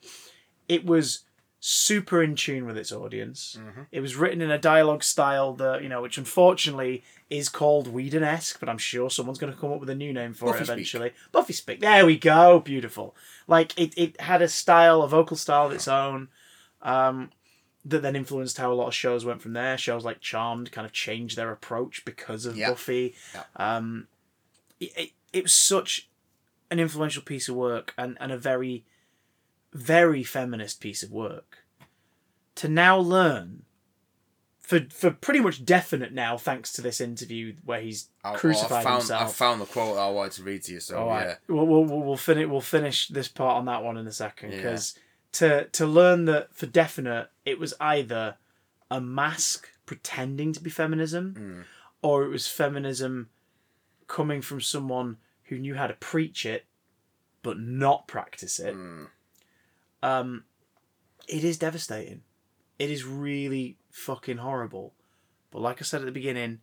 It 0.67 0.85
was 0.85 1.23
super 1.59 2.21
in 2.21 2.35
tune 2.35 2.65
with 2.65 2.77
its 2.77 2.91
audience. 2.91 3.57
It 3.91 3.99
was 4.01 4.15
written 4.15 4.41
in 4.41 4.51
a 4.51 4.57
dialogue 4.59 5.03
style 5.03 5.53
that 5.55 5.81
you 5.83 5.89
know, 5.89 6.01
which 6.01 6.17
unfortunately 6.17 7.03
is 7.29 7.49
called 7.49 7.87
Whedon 7.87 8.23
esque, 8.23 8.59
but 8.59 8.69
I'm 8.69 8.77
sure 8.77 9.09
someone's 9.09 9.39
going 9.39 9.51
to 9.53 9.59
come 9.59 9.71
up 9.73 9.79
with 9.79 9.89
a 9.89 9.95
new 9.95 10.13
name 10.13 10.33
for 10.33 10.45
Buffy 10.45 10.59
it 10.59 10.65
speak. 10.65 10.73
eventually. 10.73 11.11
Buffy 11.31 11.53
speak. 11.53 11.79
There 11.81 12.05
we 12.05 12.17
go. 12.17 12.59
Beautiful. 12.59 13.15
Like 13.47 13.77
it, 13.77 13.93
it 13.97 14.21
had 14.21 14.41
a 14.41 14.47
style, 14.47 15.01
a 15.01 15.07
vocal 15.07 15.35
style 15.37 15.65
of 15.65 15.71
its 15.73 15.87
own. 15.87 16.29
Um, 16.81 17.31
that 17.85 18.01
then 18.01 18.15
influenced 18.17 18.57
how 18.57 18.71
a 18.71 18.75
lot 18.75 18.87
of 18.87 18.93
shows 18.93 19.23
went 19.23 19.41
from 19.41 19.53
there. 19.53 19.77
Shows 19.77 20.03
like 20.03 20.19
Charmed 20.19 20.71
kind 20.73 20.85
of 20.85 20.91
changed 20.91 21.37
their 21.37 21.51
approach 21.51 22.03
because 22.05 22.45
of 22.45 22.57
Yeah. 22.57 22.69
Buffy. 22.71 23.15
Yeah. 23.33 23.43
Um, 23.55 24.07
it, 24.79 24.91
it, 24.97 25.09
it 25.31 25.43
was 25.43 25.53
such 25.53 26.09
an 26.69 26.79
influential 26.79 27.23
piece 27.23 27.47
of 27.47 27.55
work 27.55 27.93
and, 27.97 28.17
and 28.19 28.31
a 28.33 28.37
very, 28.37 28.83
very 29.73 30.23
feminist 30.23 30.79
piece 30.81 31.03
of 31.03 31.11
work. 31.11 31.59
To 32.55 32.67
now 32.67 32.97
learn, 32.97 33.63
for 34.59 34.81
for 34.89 35.11
pretty 35.11 35.39
much 35.39 35.63
definite 35.65 36.11
now, 36.13 36.37
thanks 36.37 36.71
to 36.73 36.81
this 36.81 36.99
interview 36.99 37.55
where 37.63 37.81
he's 37.81 38.09
I, 38.23 38.33
crucified 38.35 38.79
I 38.79 38.83
found, 38.83 38.97
himself. 39.03 39.21
I 39.21 39.27
found 39.27 39.61
the 39.61 39.65
quote 39.65 39.97
I 39.97 40.09
wanted 40.09 40.33
to 40.33 40.43
read 40.43 40.63
to 40.63 40.73
you, 40.73 40.79
so 40.79 40.97
All 40.97 41.07
right. 41.07 41.27
yeah. 41.27 41.35
We'll, 41.47 41.67
we'll, 41.67 41.83
we'll, 41.85 41.99
we'll 42.01 42.17
finish 42.17 42.47
we'll 42.47 42.61
finish 42.61 43.07
this 43.09 43.27
part 43.27 43.57
on 43.57 43.65
that 43.65 43.83
one 43.83 43.97
in 43.97 44.07
a 44.07 44.11
second 44.11 44.51
Yeah. 44.51 44.57
because 44.57 44.97
to 45.33 45.65
to 45.65 45.85
learn 45.85 46.25
that 46.25 46.53
for 46.55 46.65
definite 46.65 47.29
it 47.45 47.59
was 47.59 47.73
either 47.79 48.37
a 48.89 48.99
mask 48.99 49.67
pretending 49.85 50.51
to 50.53 50.61
be 50.61 50.69
feminism 50.69 51.35
Mm. 51.37 51.63
or 52.01 52.23
it 52.23 52.29
was 52.29 52.47
feminism 52.47 53.29
coming 54.07 54.41
from 54.41 54.61
someone 54.61 55.17
who 55.43 55.59
knew 55.59 55.75
how 55.75 55.85
to 55.87 55.93
preach 55.93 56.45
it 56.45 56.65
but 57.43 57.59
not 57.59 58.07
practice 58.07 58.59
it. 58.59 58.75
Mm. 58.75 59.07
Um, 60.03 60.43
it 61.27 61.43
is 61.43 61.57
devastating. 61.57 62.21
It 62.79 62.89
is 62.89 63.03
really 63.03 63.77
fucking 63.91 64.37
horrible. 64.37 64.93
But 65.51 65.61
like 65.61 65.81
I 65.81 65.85
said 65.85 66.01
at 66.01 66.05
the 66.05 66.11
beginning, 66.11 66.59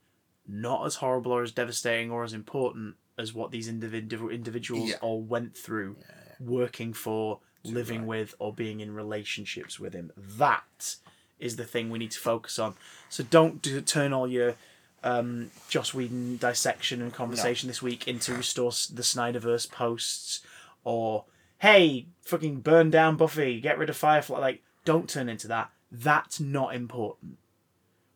not 0.47 0.87
as 0.87 0.97
horrible 0.97 1.33
or 1.33 1.43
as 1.43 1.53
devastating 1.53 2.11
or 2.11 2.25
as 2.25 2.33
important 2.33 2.97
as 3.19 3.33
what 3.33 3.51
these 3.51 3.69
individual 3.69 4.31
individuals 4.31 4.91
Yeah. 4.91 4.97
all 5.01 5.23
went 5.23 5.57
through 5.57 5.97
working 6.41 6.93
for, 6.93 7.41
living 7.65 8.01
right. 8.01 8.09
with, 8.09 8.35
or 8.39 8.53
being 8.53 8.81
in 8.81 8.93
relationships 8.95 9.79
with 9.81 9.95
him. 9.95 10.13
That 10.17 10.97
is 11.39 11.57
the 11.57 11.65
thing 11.65 11.91
we 11.91 11.99
need 11.99 12.11
to 12.13 12.21
focus 12.21 12.59
on. 12.59 12.75
So 13.09 13.25
don't 13.25 13.63
do, 13.63 13.81
turn 13.81 14.13
all 14.13 14.27
your 14.29 14.55
um, 15.03 15.51
Joss 15.69 15.93
Whedon 15.95 16.39
dissection 16.39 17.03
and 17.03 17.13
conversation 17.13 17.69
this 17.69 17.83
week 17.83 18.09
into 18.09 18.35
restore 18.35 18.71
the 18.71 19.03
Snyderverse 19.03 19.71
posts 19.71 20.41
or 20.83 21.25
hey, 21.65 22.07
fucking 22.21 22.61
burn 22.61 22.91
down 22.91 23.17
Buffy, 23.17 23.59
get 23.59 23.79
rid 23.79 23.89
of 23.89 23.97
Firefly. 23.97 24.39
Like, 24.39 24.63
don't 24.85 25.09
turn 25.09 25.31
into 25.31 25.49
that. 25.49 25.71
That's 25.91 26.39
not 26.39 26.75
important. 26.75 27.39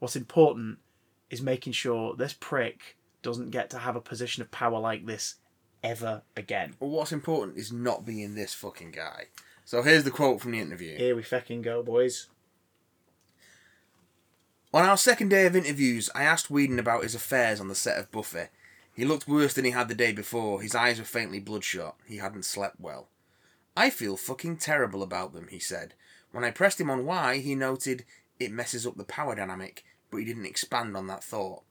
What's 0.01 0.17
important 0.17 0.81
is 1.31 1.41
making 1.41 1.73
sure 1.73 2.15
this 2.15 2.35
prick 2.35 2.99
doesn't 3.23 3.49
get 3.49 3.71
to 3.71 3.79
have 3.79 3.97
a 3.97 4.03
position 4.03 4.43
of 4.43 4.51
power 4.51 4.79
like 4.79 5.07
this 5.07 5.37
ever 5.83 6.21
again. 6.37 6.75
Well, 6.79 6.91
what's 6.91 7.11
important 7.11 7.57
is 7.57 7.73
not 7.73 8.05
being 8.05 8.35
this 8.35 8.53
fucking 8.53 8.91
guy. 8.91 9.29
So 9.65 9.81
here's 9.81 10.05
the 10.05 10.11
quote 10.11 10.43
from 10.43 10.51
the 10.51 10.61
interview. 10.61 10.99
Here 10.99 11.17
we 11.17 11.23
fucking 11.23 11.63
go, 11.63 11.83
boys. 11.83 12.27
On 14.75 14.85
our 14.85 14.99
second 14.99 15.31
day 15.31 15.47
of 15.47 15.57
interviews, 15.57 16.11
I 16.15 16.23
asked 16.25 16.51
Whedon 16.51 16.79
about 16.79 17.03
his 17.03 17.15
affairs 17.15 17.61
on 17.61 17.69
the 17.69 17.75
set 17.75 17.99
of 17.99 18.13
Buffy. 18.13 18.49
He 18.95 19.07
looked 19.07 19.27
worse 19.27 19.55
than 19.55 19.65
he 19.65 19.71
had 19.71 19.89
the 19.89 19.95
day 19.95 20.13
before. 20.13 20.61
His 20.61 20.75
eyes 20.75 20.99
were 20.99 21.07
faintly 21.07 21.41
bloodshot. 21.41 21.97
He 22.05 22.19
hadn't 22.19 22.45
slept 22.45 22.79
well. 22.79 23.09
I 23.79 23.91
feel 23.91 24.17
fucking 24.17 24.57
terrible 24.57 25.05
about 25.05 25.33
them, 25.33 25.47
he 25.53 25.61
said. 25.61 25.95
When 26.33 26.43
I 26.43 26.51
pressed 26.51 26.81
him 26.81 26.91
on 26.91 27.07
why, 27.07 27.37
he 27.39 27.55
noted, 27.55 28.05
it 28.41 28.51
messes 28.51 28.85
up 28.85 28.97
the 28.97 29.05
power 29.05 29.37
dynamic, 29.37 29.85
but 30.11 30.17
he 30.17 30.25
didn't 30.25 30.47
expand 30.47 30.97
on 30.97 31.07
that 31.07 31.23
thought. 31.23 31.63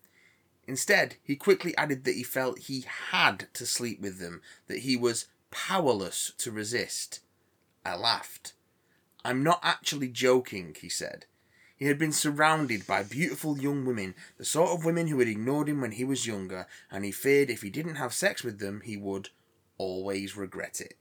Instead, 0.65 1.17
he 1.21 1.35
quickly 1.35 1.75
added 1.75 2.05
that 2.05 2.15
he 2.15 2.23
felt 2.23 2.59
he 2.59 2.85
had 3.11 3.49
to 3.55 3.65
sleep 3.65 3.99
with 3.99 4.19
them, 4.19 4.41
that 4.67 4.79
he 4.79 4.95
was 4.95 5.27
powerless 5.51 6.31
to 6.37 6.49
resist. 6.49 7.19
I 7.83 7.97
laughed. 7.97 8.53
I'm 9.25 9.43
not 9.43 9.59
actually 9.61 10.07
joking, 10.07 10.77
he 10.79 10.87
said. 10.87 11.25
He 11.75 11.87
had 11.87 11.99
been 11.99 12.13
surrounded 12.13 12.87
by 12.87 13.03
beautiful 13.03 13.59
young 13.59 13.83
women, 13.83 14.15
the 14.37 14.45
sort 14.45 14.69
of 14.69 14.85
women 14.85 15.07
who 15.07 15.19
had 15.19 15.27
ignored 15.27 15.67
him 15.67 15.81
when 15.81 15.91
he 15.91 16.05
was 16.05 16.25
younger, 16.25 16.67
and 16.89 17.03
he 17.03 17.11
feared 17.11 17.49
if 17.49 17.63
he 17.63 17.69
didn't 17.69 17.95
have 17.95 18.13
sex 18.13 18.45
with 18.45 18.59
them, 18.59 18.79
he 18.85 18.95
would 18.95 19.27
always 19.77 20.37
regret 20.37 20.79
it. 20.79 20.95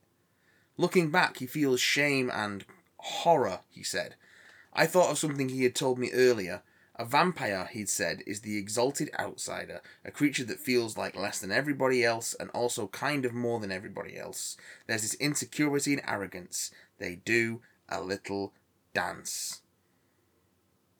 Looking 0.76 1.10
back, 1.10 1.38
he 1.38 1.46
feels 1.46 1.80
shame 1.80 2.30
and 2.32 2.64
horror, 2.98 3.60
he 3.70 3.82
said. 3.82 4.16
I 4.72 4.86
thought 4.86 5.10
of 5.10 5.18
something 5.18 5.48
he 5.48 5.64
had 5.64 5.74
told 5.74 5.98
me 5.98 6.10
earlier. 6.12 6.62
A 6.98 7.04
vampire, 7.04 7.68
he'd 7.70 7.88
said, 7.88 8.22
is 8.26 8.40
the 8.40 8.56
exalted 8.56 9.10
outsider, 9.18 9.82
a 10.04 10.10
creature 10.10 10.44
that 10.44 10.60
feels 10.60 10.96
like 10.96 11.14
less 11.14 11.38
than 11.38 11.52
everybody 11.52 12.02
else 12.04 12.34
and 12.38 12.50
also 12.50 12.86
kind 12.88 13.24
of 13.24 13.34
more 13.34 13.60
than 13.60 13.70
everybody 13.70 14.18
else. 14.18 14.56
There's 14.86 15.02
this 15.02 15.14
insecurity 15.14 15.92
and 15.92 16.02
arrogance. 16.06 16.70
They 16.98 17.16
do 17.16 17.60
a 17.88 18.00
little 18.00 18.54
dance. 18.94 19.60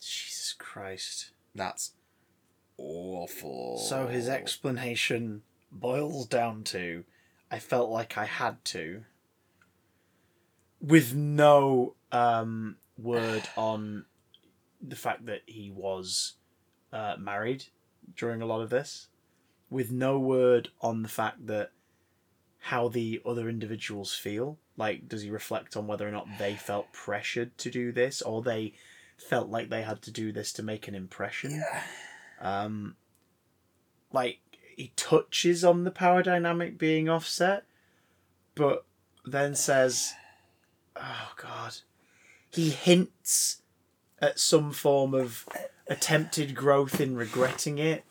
Jesus 0.00 0.54
Christ. 0.58 1.30
That's 1.54 1.92
awful. 2.76 3.78
So 3.78 4.06
his 4.06 4.28
explanation 4.28 5.42
boils 5.72 6.26
down 6.26 6.62
to 6.64 7.04
I 7.50 7.58
felt 7.58 7.90
like 7.90 8.18
I 8.18 8.24
had 8.24 8.62
to. 8.66 9.04
With 10.80 11.14
no 11.14 11.94
um, 12.12 12.76
word 12.98 13.48
on 13.56 14.04
the 14.80 14.96
fact 14.96 15.26
that 15.26 15.42
he 15.46 15.70
was 15.70 16.34
uh, 16.92 17.16
married 17.18 17.64
during 18.16 18.42
a 18.42 18.46
lot 18.46 18.60
of 18.60 18.70
this. 18.70 19.08
With 19.70 19.90
no 19.90 20.18
word 20.18 20.68
on 20.80 21.02
the 21.02 21.08
fact 21.08 21.46
that 21.46 21.70
how 22.58 22.88
the 22.88 23.20
other 23.24 23.48
individuals 23.48 24.14
feel. 24.14 24.58
Like, 24.76 25.08
does 25.08 25.22
he 25.22 25.30
reflect 25.30 25.76
on 25.76 25.86
whether 25.86 26.06
or 26.06 26.10
not 26.10 26.26
they 26.38 26.54
felt 26.54 26.92
pressured 26.92 27.56
to 27.58 27.70
do 27.70 27.92
this 27.92 28.20
or 28.20 28.42
they 28.42 28.74
felt 29.16 29.48
like 29.48 29.70
they 29.70 29.82
had 29.82 30.02
to 30.02 30.10
do 30.10 30.32
this 30.32 30.52
to 30.54 30.62
make 30.62 30.88
an 30.88 30.94
impression? 30.94 31.52
Yeah. 31.52 31.82
um 32.40 32.96
like 34.12 34.38
he 34.76 34.92
touches 34.96 35.64
on 35.64 35.84
the 35.84 35.90
power 35.90 36.22
dynamic 36.22 36.78
being 36.78 37.08
offset 37.08 37.64
but 38.54 38.84
then 39.24 39.54
says 39.54 40.12
oh 41.00 41.32
god 41.40 41.74
he 42.50 42.70
hints 42.70 43.62
at 44.20 44.38
some 44.38 44.72
form 44.72 45.14
of 45.14 45.46
attempted 45.88 46.54
growth 46.54 47.00
in 47.00 47.16
regretting 47.16 47.78
it 47.78 48.04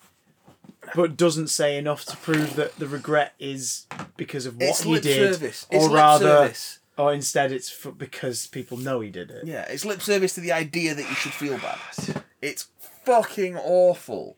but 0.93 1.17
doesn't 1.17 1.47
say 1.47 1.77
enough 1.77 2.05
to 2.05 2.15
prove 2.17 2.55
that 2.55 2.75
the 2.77 2.87
regret 2.87 3.33
is 3.39 3.87
because 4.17 4.45
of 4.45 4.55
what 4.57 4.69
It's 4.69 4.83
he 4.83 4.99
did 4.99 5.41
or 5.41 5.45
It's 5.45 5.69
lip 5.71 5.91
rather 5.91 6.25
service. 6.25 6.79
or 6.97 7.11
instead 7.11 7.51
it's 7.51 7.69
for, 7.71 7.91
because 7.91 8.45
people 8.47 8.77
know 8.77 8.99
he 8.99 9.09
did 9.09 9.31
it 9.31 9.45
Yeah, 9.47 9.63
it's 9.67 9.83
lip 9.83 10.01
service 10.01 10.35
to 10.35 10.41
the 10.41 10.51
idea 10.51 10.93
that 10.93 11.09
you 11.09 11.15
should 11.15 11.31
feel 11.33 11.57
bad. 11.57 12.23
It's 12.41 12.67
fucking 13.03 13.57
awful. 13.57 14.37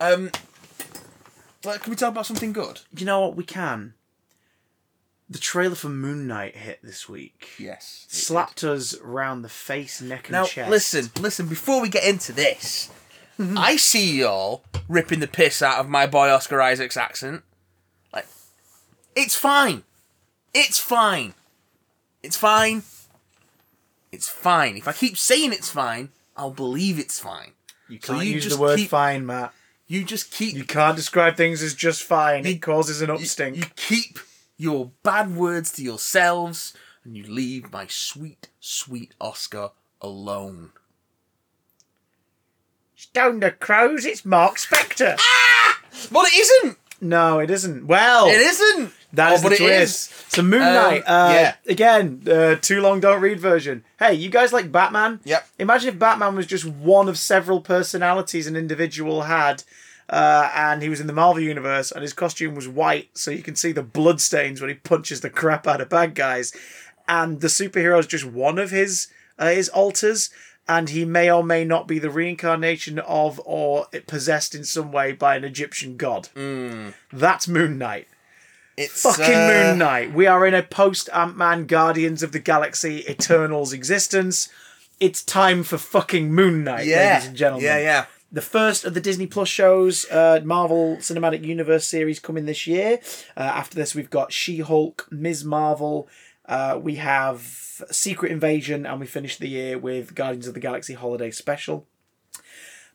Um, 0.00 0.32
like, 1.64 1.82
can 1.82 1.90
we 1.90 1.96
talk 1.96 2.10
about 2.10 2.26
something 2.26 2.52
good? 2.52 2.80
you 2.96 3.06
know 3.06 3.20
what 3.20 3.36
we 3.36 3.44
can 3.44 3.94
the 5.28 5.38
trailer 5.38 5.74
for 5.74 5.88
moon 5.88 6.26
knight 6.26 6.54
hit 6.56 6.80
this 6.82 7.08
week 7.08 7.48
Yes. 7.58 8.06
slapped 8.08 8.62
us 8.64 8.98
round 9.00 9.44
the 9.44 9.48
face, 9.48 10.00
neck, 10.00 10.24
and 10.28 10.32
Now, 10.32 10.44
chest. 10.44 10.70
listen, 10.70 11.10
listen. 11.20 11.46
Before 11.48 11.80
we 11.80 11.88
get 11.88 12.04
into 12.04 12.32
this, 12.32 12.90
I 13.38 13.76
see 13.76 14.18
y'all 14.20 14.64
ripping 14.88 15.20
the 15.20 15.26
piss 15.26 15.62
out 15.62 15.78
of 15.80 15.88
my 15.88 16.06
boy 16.06 16.28
Oscar 16.30 16.60
Isaac's 16.60 16.96
accent. 16.96 17.42
Like, 18.12 18.26
it's 19.16 19.34
fine. 19.34 19.82
It's 20.52 20.78
fine. 20.78 21.34
It's 22.22 22.36
fine. 22.36 22.82
It's 24.12 24.28
fine. 24.28 24.76
If 24.76 24.86
I 24.86 24.92
keep 24.92 25.16
saying 25.18 25.52
it's 25.52 25.70
fine, 25.70 26.10
I'll 26.36 26.50
believe 26.52 26.98
it's 26.98 27.18
fine. 27.18 27.52
You 27.88 27.98
can't 27.98 28.24
you 28.24 28.34
use 28.34 28.44
just 28.44 28.56
the 28.56 28.62
word 28.62 28.78
keep- 28.78 28.90
fine, 28.90 29.26
Matt. 29.26 29.52
You 29.86 30.04
just 30.04 30.30
keep 30.30 30.54
You 30.54 30.64
can't 30.64 30.96
describe 30.96 31.36
things 31.36 31.62
as 31.62 31.74
just 31.74 32.02
fine. 32.04 32.46
It 32.46 32.62
causes 32.62 33.02
an 33.02 33.08
you, 33.10 33.16
upstink. 33.16 33.56
you 33.56 33.64
keep 33.76 34.18
your 34.56 34.90
bad 35.02 35.34
words 35.36 35.72
to 35.72 35.82
yourselves, 35.82 36.74
and 37.04 37.16
you 37.16 37.24
leave 37.24 37.72
my 37.72 37.86
sweet, 37.88 38.48
sweet 38.60 39.14
Oscar 39.20 39.70
alone. 40.00 40.70
Stone 42.96 43.40
the 43.40 43.50
crows, 43.50 44.04
it's 44.04 44.24
Mark 44.24 44.56
Spector. 44.56 45.18
Well, 46.10 46.24
it 46.26 46.34
isn't. 46.34 46.78
no, 47.00 47.38
it 47.38 47.50
isn't. 47.50 47.86
Well, 47.86 48.26
It 48.28 48.40
isn't. 48.40 48.92
that 49.12 49.32
Oh, 49.32 49.34
is 49.34 49.42
the 49.42 49.48
twist. 49.50 50.10
is. 50.10 50.24
So 50.28 50.42
Moon 50.42 50.62
Um, 50.62 51.02
uh, 51.06 51.30
yeah. 51.34 51.54
again, 51.68 52.22
uh, 52.30 52.56
too 52.56 52.80
long 52.80 53.00
don't 53.00 53.20
read 53.20 53.38
version. 53.40 53.84
Hey, 53.98 54.14
you 54.14 54.30
guys 54.30 54.52
like 54.52 54.72
Batman? 54.72 55.20
Yep. 55.24 55.48
Imagine 55.58 55.88
if 55.90 55.98
Batman 55.98 56.34
was 56.34 56.46
just 56.46 56.64
one 56.64 57.08
of 57.08 57.18
several 57.18 57.60
personalities 57.60 58.46
an 58.46 58.56
individual 58.56 59.22
had, 59.22 59.64
uh, 60.10 60.50
and 60.54 60.82
he 60.82 60.88
was 60.88 61.00
in 61.00 61.06
the 61.06 61.12
Marvel 61.12 61.42
universe, 61.42 61.90
and 61.92 62.02
his 62.02 62.12
costume 62.12 62.54
was 62.54 62.68
white, 62.68 63.08
so 63.16 63.30
you 63.30 63.42
can 63.42 63.56
see 63.56 63.72
the 63.72 63.82
blood 63.82 64.20
stains 64.20 64.60
when 64.60 64.68
he 64.70 64.74
punches 64.76 65.20
the 65.20 65.30
crap 65.30 65.66
out 65.66 65.80
of 65.80 65.88
bad 65.88 66.14
guys, 66.14 66.52
and 67.08 67.40
the 67.40 67.48
superhero 67.48 67.98
is 67.98 68.06
just 68.06 68.24
one 68.24 68.58
of 68.58 68.70
his 68.70 69.08
uh, 69.38 69.48
his 69.48 69.68
alters, 69.70 70.30
and 70.68 70.90
he 70.90 71.04
may 71.04 71.30
or 71.30 71.42
may 71.44 71.64
not 71.64 71.86
be 71.88 71.98
the 71.98 72.10
reincarnation 72.10 72.98
of 73.00 73.40
or 73.44 73.86
possessed 74.06 74.54
in 74.54 74.64
some 74.64 74.92
way 74.92 75.12
by 75.12 75.36
an 75.36 75.44
Egyptian 75.44 75.96
god. 75.96 76.28
That's 77.12 77.48
Moon 77.48 77.78
Knight. 77.78 78.06
It's 78.76 79.02
Fucking 79.02 79.24
uh, 79.34 79.48
Moon 79.48 79.78
Knight. 79.78 80.12
We 80.12 80.26
are 80.26 80.44
in 80.46 80.52
a 80.54 80.62
post 80.62 81.08
Ant 81.14 81.36
Man 81.36 81.66
Guardians 81.66 82.22
of 82.24 82.32
the 82.32 82.40
Galaxy 82.40 83.04
Eternals 83.08 83.72
existence. 83.72 84.48
It's 85.00 85.22
time 85.22 85.62
for 85.64 85.78
fucking 85.78 86.32
Moon 86.32 86.64
Knight, 86.64 86.86
Yeah, 86.86 87.12
ladies 87.14 87.28
and 87.28 87.36
gentlemen. 87.36 87.66
yeah, 87.66 87.78
yeah. 87.78 88.06
The 88.34 88.42
first 88.42 88.84
of 88.84 88.94
the 88.94 89.00
Disney 89.00 89.28
Plus 89.28 89.48
shows, 89.48 90.10
uh, 90.10 90.40
Marvel 90.42 90.96
Cinematic 90.96 91.44
Universe 91.44 91.86
series 91.86 92.18
coming 92.18 92.46
this 92.46 92.66
year. 92.66 92.98
Uh, 93.36 93.42
after 93.42 93.76
this, 93.76 93.94
we've 93.94 94.10
got 94.10 94.32
She 94.32 94.58
Hulk, 94.58 95.06
Ms. 95.12 95.44
Marvel. 95.44 96.08
Uh, 96.44 96.76
we 96.82 96.96
have 96.96 97.40
Secret 97.92 98.32
Invasion, 98.32 98.86
and 98.86 98.98
we 98.98 99.06
finish 99.06 99.36
the 99.36 99.48
year 99.48 99.78
with 99.78 100.16
Guardians 100.16 100.48
of 100.48 100.54
the 100.54 100.58
Galaxy 100.60 100.94
Holiday 100.94 101.30
Special. 101.30 101.86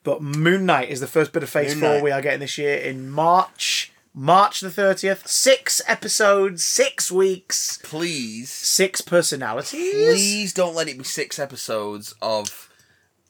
But 0.03 0.21
Moon 0.21 0.65
Knight 0.65 0.89
is 0.89 0.99
the 0.99 1.07
first 1.07 1.31
bit 1.31 1.41
of 1.41 1.49
Phase 1.49 1.73
Moon 1.73 1.83
4 1.83 1.89
Knight. 1.93 2.03
we 2.03 2.11
are 2.11 2.21
getting 2.21 2.41
this 2.41 2.57
year 2.57 2.75
in 2.75 3.09
March. 3.09 3.93
March 4.13 4.59
the 4.59 4.67
30th. 4.67 5.25
Six 5.25 5.81
episodes, 5.87 6.65
six 6.65 7.13
weeks, 7.13 7.79
Please, 7.81 8.51
six 8.51 8.99
personalities. 8.99 9.93
please 9.93 10.53
don't 10.53 10.75
let 10.75 10.89
it 10.89 10.97
be 10.97 11.05
six 11.05 11.39
episodes 11.39 12.13
of 12.21 12.68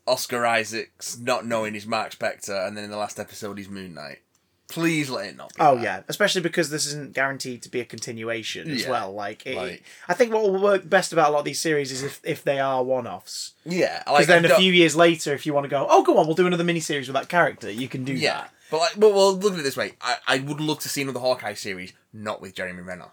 Oscar 0.08 0.45
Isaacs 0.45 1.20
not 1.20 1.45
knowing 1.45 1.74
he's 1.74 1.86
Mark 1.88 2.12
Spector, 2.18 2.68
and 2.68 2.76
then 2.76 2.84
in 2.84 2.89
the 2.91 2.97
last 2.97 3.20
episode 3.20 3.58
he's 3.58 3.70
Moon 3.70 3.93
Knight. 3.93 4.20
Please 4.68 5.10
let 5.10 5.26
it 5.30 5.36
not. 5.36 5.50
Be 5.56 5.62
Oh 5.62 5.76
that. 5.78 5.84
yeah, 5.84 6.02
especially 6.10 6.41
because 6.41 6.70
this 6.70 6.86
isn't 6.86 7.14
guaranteed 7.14 7.64
to 7.64 7.70
be 7.70 7.80
a 7.80 7.86
continuation 7.86 8.70
as 8.70 8.84
Yeah. 8.84 8.91
well. 8.91 9.12
Like, 9.14 9.43
it, 9.47 9.56
Like- 9.58 9.84
I 10.08 10.14
think 10.14 10.32
what 10.32 10.43
will 10.43 10.62
work 10.62 10.88
best 10.88 11.12
about 11.12 11.30
a 11.30 11.32
lot 11.32 11.39
of 11.39 11.45
these 11.45 11.60
series 11.60 11.91
is 11.91 12.04
if, 12.04 12.22
if 12.24 12.43
they 12.43 12.60
are 12.60 12.84
one-offs. 12.84 13.54
yeah. 13.66 14.00
Because 14.00 14.14
Like 14.14 14.28
then 14.28 14.45
I 14.45 14.56
a 14.56 14.58
few 14.60 14.72
years 14.72 14.95
later, 14.95 15.34
if 15.34 15.47
you 15.47 15.54
want 15.56 15.64
to 15.66 15.70
go, 15.70 15.88
oh, 15.89 16.04
go 16.04 16.18
on, 16.20 16.28
we'll 16.28 16.36
do 16.36 16.45
another 16.45 16.64
miniseries 16.64 17.08
with 17.08 17.14
that 17.16 17.30
character. 17.30 17.72
You 17.72 17.88
can 17.88 18.04
do 18.06 18.14
Yeah, 18.14 18.34
that. 18.41 18.52
but 18.70 18.78
like, 18.78 18.91
well, 18.97 19.12
well, 19.14 19.34
look 19.36 19.54
at 19.54 19.60
it 19.60 19.64
this 19.64 19.76
way. 19.78 19.93
I, 20.02 20.18
I 20.28 20.38
would 20.38 20.62
love 20.62 20.78
to 20.82 20.89
see 20.89 21.02
another 21.02 21.20
Hawkeye 21.20 21.56
series, 21.56 21.93
not 22.14 22.39
with 22.39 22.54
Jeremy 22.54 22.84
Renner. 22.84 23.08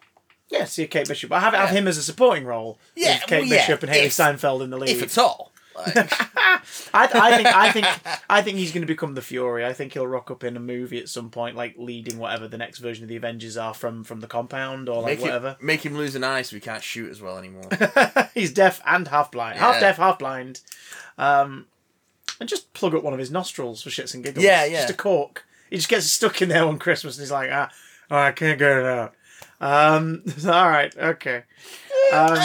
Yeah, 0.51 0.65
see 0.67 0.83
a 0.83 0.87
Kate 0.87 1.09
Bishop, 1.09 1.31
but 1.31 1.41
have 1.41 1.55
have 1.55 1.71
him 1.71 1.89
as 1.89 1.97
a 1.99 2.03
supporting 2.03 2.45
role. 2.45 2.79
Yeah, 2.95 3.15
with 3.15 3.23
Kate 3.29 3.41
well, 3.41 3.49
yeah, 3.49 3.57
Bishop 3.67 3.83
and 3.83 3.91
Hailee 3.93 4.13
Steinfeld 4.13 4.61
in 4.63 4.69
the 4.71 4.77
lead. 4.77 4.91
If 4.91 5.03
at 5.03 5.19
all. 5.19 5.53
Like, 5.77 5.97
I, 6.95 7.09
I 7.13 7.37
think 7.37 7.49
I 7.49 7.73
think 7.73 7.87
I 8.29 8.43
think 8.43 8.59
he's 8.59 8.73
going 8.73 8.83
to 8.83 8.87
become 8.87 9.15
the 9.15 9.23
Fury. 9.23 9.65
I 9.65 9.73
think 9.73 9.93
he'll 9.93 10.07
rock 10.07 10.31
up 10.31 10.45
in 10.45 10.57
a 10.57 10.61
movie 10.61 10.99
at 10.99 11.09
some 11.09 11.31
point, 11.31 11.57
like 11.57 11.75
leading 11.77 12.19
whatever 12.19 12.49
the 12.49 12.59
next 12.59 12.79
version 12.79 13.05
of 13.05 13.09
the 13.09 13.17
Avengers 13.17 13.57
are 13.57 13.75
from 13.75 14.05
from 14.05 14.21
the 14.21 14.27
compound 14.27 14.89
or 14.89 15.03
like 15.03 15.07
make, 15.07 15.19
him, 15.19 15.25
whatever. 15.25 15.57
make 15.61 15.85
him 15.85 15.97
lose 15.97 16.15
an 16.15 16.25
eye 16.25 16.43
so 16.43 16.57
he 16.57 16.61
can't 16.61 16.83
shoot 16.83 17.11
as 17.11 17.21
well 17.21 17.39
anymore. 17.39 17.69
he's 18.35 18.53
deaf 18.53 18.81
and 18.87 19.09
half 19.09 19.31
blind, 19.31 19.59
half 19.59 19.75
Yeah. 19.75 19.81
deaf, 19.81 19.97
half 19.97 20.19
blind. 20.19 20.61
Um, 21.19 21.67
and 22.41 22.49
just 22.49 22.73
plug 22.75 22.95
up 22.95 23.03
one 23.03 23.13
of 23.13 23.19
his 23.19 23.31
nostrils 23.31 23.83
for 23.83 23.91
shits 23.91 24.15
and 24.15 24.23
giggles. 24.23 24.45
Yeah, 24.45 24.65
yeah. 24.65 24.81
Just 24.83 24.91
a 24.91 24.95
cork. 24.95 25.45
He 25.71 25.77
just 25.77 25.89
gets 25.89 26.07
stuck 26.07 26.43
in 26.43 26.49
there 26.49 26.65
on 26.65 26.79
Christmas, 26.79 27.17
and 27.17 27.23
he's 27.23 27.33
like, 27.33 27.51
ah, 27.53 27.71
oh, 28.11 28.17
I 28.19 28.33
can't 28.33 28.59
get 28.59 28.79
it 28.79 28.85
out. 28.85 29.15
Um, 29.61 30.23
all 30.47 30.69
right, 30.69 30.95
okay. 30.97 31.43
Um, 32.13 32.39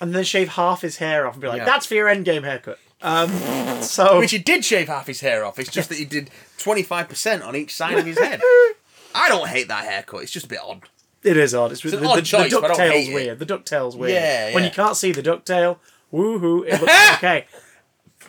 and 0.00 0.14
then 0.14 0.24
shave 0.24 0.50
half 0.50 0.82
his 0.82 0.98
hair 0.98 1.26
off 1.26 1.34
and 1.34 1.42
be 1.42 1.48
like, 1.48 1.58
Yeah. 1.58 1.64
"That's 1.64 1.86
for 1.86 1.94
your 1.94 2.06
endgame 2.08 2.44
haircut." 2.44 2.78
Um, 3.00 3.30
so 3.82 4.18
Which 4.18 4.32
he 4.32 4.38
did 4.38 4.64
shave 4.64 4.88
half 4.88 5.06
his 5.06 5.20
hair 5.20 5.44
off. 5.44 5.58
It's 5.58 5.70
just 5.70 5.88
that 5.88 5.98
he 5.98 6.04
did 6.04 6.30
twenty 6.58 6.82
five 6.82 7.08
percent 7.08 7.42
on 7.42 7.54
each 7.56 7.74
side 7.74 7.98
of 7.98 8.06
his 8.06 8.18
head. 8.18 8.40
I 9.14 9.28
don't 9.28 9.48
hate 9.48 9.68
that 9.68 9.84
haircut. 9.84 10.22
It's 10.22 10.32
just 10.32 10.46
a 10.46 10.48
bit 10.48 10.60
odd. 10.62 10.88
it 11.22 11.36
is 11.36 11.54
odd. 11.54 11.72
It's, 11.72 11.84
an 11.84 11.90
the, 11.92 12.04
odd 12.06 12.16
the, 12.18 12.22
choice, 12.22 12.50
the 12.52 12.60
but 12.60 12.70
I 12.72 12.74
don't 12.74 12.78
ducktail's 12.78 12.92
hate 12.92 13.08
it. 13.10 13.14
weird. 13.14 13.38
The 13.38 13.46
ducktail's 13.46 13.96
weird. 13.96 14.12
Yeah, 14.12 14.54
When 14.54 14.62
yeah. 14.62 14.68
you 14.68 14.74
can't 14.74 14.96
see 14.96 15.12
the 15.12 15.22
ducktail, 15.22 15.78
woohoo, 16.12 16.66
it 16.66 16.80
looks 16.80 16.92
okay. 17.14 17.46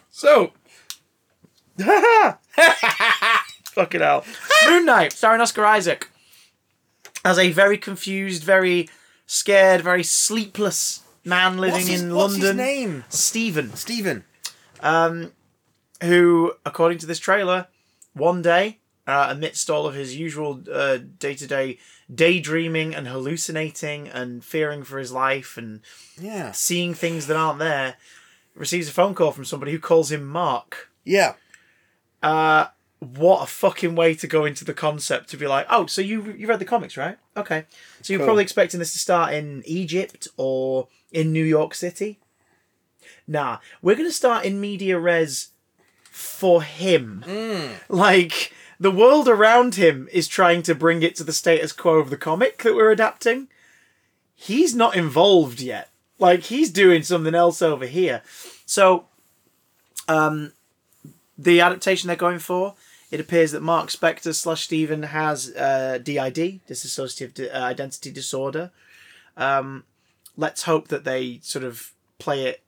So, 0.10 0.52
fucking 3.74 4.02
hell. 4.02 4.26
Moon 4.68 4.86
Knight, 4.86 5.14
starring 5.14 5.42
Oscar 5.42 5.66
Isaac, 5.66 6.10
as 7.24 7.38
a 7.38 7.52
very 7.52 7.78
confused, 7.78 8.44
very 8.44 8.90
scared, 9.26 9.82
very 9.82 10.04
sleepless 10.04 10.99
man 11.26 11.58
living 11.58 11.74
What's 11.76 11.88
his, 11.88 12.02
in 12.02 12.14
what's 12.16 12.34
London. 12.34 12.48
his 12.48 12.56
name? 12.58 13.04
Stephen, 13.10 13.74
Stephen. 13.76 14.24
who, 16.02 16.54
according 16.66 16.98
to 17.00 17.06
this 17.06 17.20
trailer, 17.20 17.68
one 18.14 18.42
day, 18.42 18.80
uh, 19.08 19.28
amidst 19.32 19.70
all 19.70 19.86
of 19.88 19.96
his 19.96 20.16
usual 20.16 20.54
day 20.56 21.34
to 21.36 21.48
day 21.48 21.78
daydreaming 22.14 22.94
and 22.96 23.08
hallucinating 23.08 24.08
and 24.08 24.44
fearing 24.44 24.84
for 24.84 24.98
his 25.00 25.12
life 25.12 25.58
and 25.58 25.82
Yeah. 26.20 26.52
seeing 26.52 26.94
things 26.94 27.28
that 27.28 27.36
aren't 27.38 27.60
there, 27.60 27.96
receives 28.56 28.88
a 28.88 28.92
phone 28.92 29.14
call 29.16 29.32
from 29.32 29.46
somebody 29.46 29.72
who 29.72 29.80
calls 29.80 30.12
him 30.12 30.26
Mark. 30.26 30.90
Yeah. 31.04 31.34
Uh, 32.22 32.68
what 33.00 33.44
a 33.44 33.48
fucking 33.48 33.96
way 33.96 34.14
to 34.16 34.28
go 34.28 34.44
into 34.46 34.66
the 34.66 34.74
concept 34.74 35.30
to 35.30 35.38
be 35.38 35.48
like, 35.48 35.66
oh, 35.70 35.86
so 35.86 36.02
you 36.02 36.34
you 36.38 36.48
read 36.48 36.60
the 36.60 36.66
comics, 36.66 36.98
right? 36.98 37.18
Okay, 37.38 37.66
so 38.02 38.12
you're 38.12 38.20
Cool. 38.20 38.28
probably 38.28 38.44
expecting 38.44 38.80
this 38.80 38.92
to 38.94 39.00
start 39.00 39.34
in 39.34 39.64
Egypt 39.66 40.28
or 40.36 40.88
in 41.12 41.32
New 41.34 41.44
York 41.44 41.74
City. 41.74 42.20
Nah, 43.28 43.60
we're 43.82 43.96
gonna 43.96 44.12
start 44.12 44.46
in 44.46 44.60
media 44.62 44.98
res 45.00 45.50
for 46.12 46.62
him. 46.64 47.24
Like 47.88 48.54
the 48.80 48.92
world 48.92 49.28
around 49.28 49.76
him 49.76 50.08
is 50.12 50.28
trying 50.28 50.64
to 50.64 50.76
bring 50.76 51.04
it 51.04 51.16
to 51.18 51.24
the 51.24 51.34
status 51.34 51.72
quo 51.72 51.96
of 51.96 52.10
the 52.10 52.18
comic 52.18 52.64
that 52.64 52.76
we're 52.76 52.92
adapting. 52.92 53.48
He's 54.36 54.74
not 54.74 54.96
involved 54.96 55.60
yet. 55.62 55.90
Like 56.18 56.44
he's 56.44 56.70
doing 56.72 57.04
something 57.04 57.36
else 57.36 57.62
over 57.62 57.86
here. 57.86 58.22
So, 58.66 59.06
um, 60.08 60.54
the 61.38 61.62
adaptation 61.62 62.08
they're 62.08 62.16
going 62.16 62.40
for, 62.40 62.76
it 63.12 63.20
appears 63.20 63.52
that 63.52 63.62
Mark 63.62 63.90
Spector 63.90 64.36
slash 64.36 64.64
Stephen 64.64 65.04
has 65.04 65.56
uh, 65.56 66.00
DID, 66.02 66.62
dissociative 66.68 67.34
di- 67.34 67.50
uh, 67.50 67.64
identity 67.64 68.12
disorder. 68.12 68.72
Um, 69.38 69.86
let's 70.38 70.64
hope 70.64 70.88
that 70.90 71.04
they 71.04 71.40
sort 71.44 71.64
of 71.66 71.94
play 72.18 72.46
it 72.46 72.64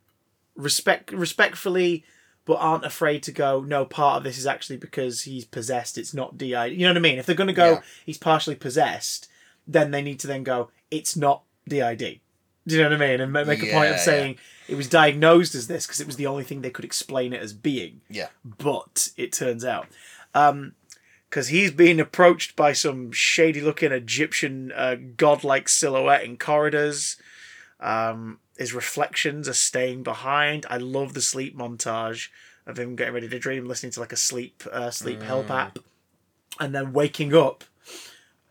respect 0.55 1.11
respectfully, 1.11 2.03
but 2.45 2.55
aren't 2.55 2.85
afraid 2.85 3.23
to 3.23 3.31
go. 3.31 3.61
No, 3.61 3.85
part 3.85 4.17
of 4.17 4.23
this 4.23 4.37
is 4.37 4.45
actually 4.47 4.77
because 4.77 5.23
he's 5.23 5.45
possessed. 5.45 5.97
It's 5.97 6.13
not 6.13 6.37
DID. 6.37 6.73
You 6.73 6.79
know 6.85 6.89
what 6.89 6.97
I 6.97 7.01
mean? 7.01 7.17
If 7.19 7.25
they're 7.25 7.35
going 7.35 7.47
to 7.47 7.53
go, 7.53 7.71
Yeah. 7.73 7.81
he's 8.05 8.17
partially 8.17 8.55
possessed, 8.55 9.27
then 9.67 9.91
they 9.91 10.01
need 10.01 10.19
to 10.21 10.27
then 10.27 10.43
go. 10.43 10.69
It's 10.89 11.15
not 11.15 11.43
DID. 11.67 12.19
Do 12.67 12.75
you 12.75 12.83
know 12.83 12.89
what 12.89 13.01
I 13.01 13.07
mean? 13.11 13.21
And 13.21 13.31
ma- 13.33 13.43
make 13.43 13.63
a 13.63 13.71
point 13.71 13.91
of 13.91 13.99
saying 13.99 14.37
it 14.67 14.75
was 14.75 14.87
diagnosed 14.87 15.55
as 15.55 15.67
this 15.67 15.87
because 15.87 15.99
it 15.99 16.05
was 16.07 16.15
the 16.17 16.27
only 16.27 16.43
thing 16.43 16.61
they 16.61 16.69
could 16.69 16.85
explain 16.85 17.33
it 17.33 17.41
as 17.41 17.53
being 17.53 18.01
Yeah. 18.09 18.27
but 18.45 19.09
it 19.17 19.33
turns 19.33 19.65
out 19.65 19.87
because 20.33 21.47
he's 21.47 21.71
being 21.71 21.99
approached 21.99 22.55
by 22.55 22.71
some 22.73 23.11
shady 23.11 23.61
looking 23.61 23.91
egyptian 23.91 24.71
uh, 24.75 24.95
godlike 25.17 25.67
silhouette 25.67 26.23
in 26.23 26.37
corridors 26.37 27.17
um, 27.81 28.39
his 28.57 28.73
reflections 28.73 29.47
are 29.49 29.53
staying 29.53 30.03
behind 30.03 30.65
i 30.69 30.77
love 30.77 31.13
the 31.13 31.21
sleep 31.21 31.57
montage 31.57 32.29
of 32.67 32.77
him 32.77 32.95
getting 32.95 33.13
ready 33.13 33.27
to 33.27 33.39
dream 33.39 33.65
listening 33.65 33.91
to 33.91 33.99
like 33.99 34.11
a 34.13 34.17
sleep 34.17 34.63
uh, 34.71 34.91
sleep 34.91 35.21
help 35.23 35.49
app 35.49 35.79
and 36.59 36.75
then 36.75 36.93
waking 36.93 37.33
up 37.33 37.63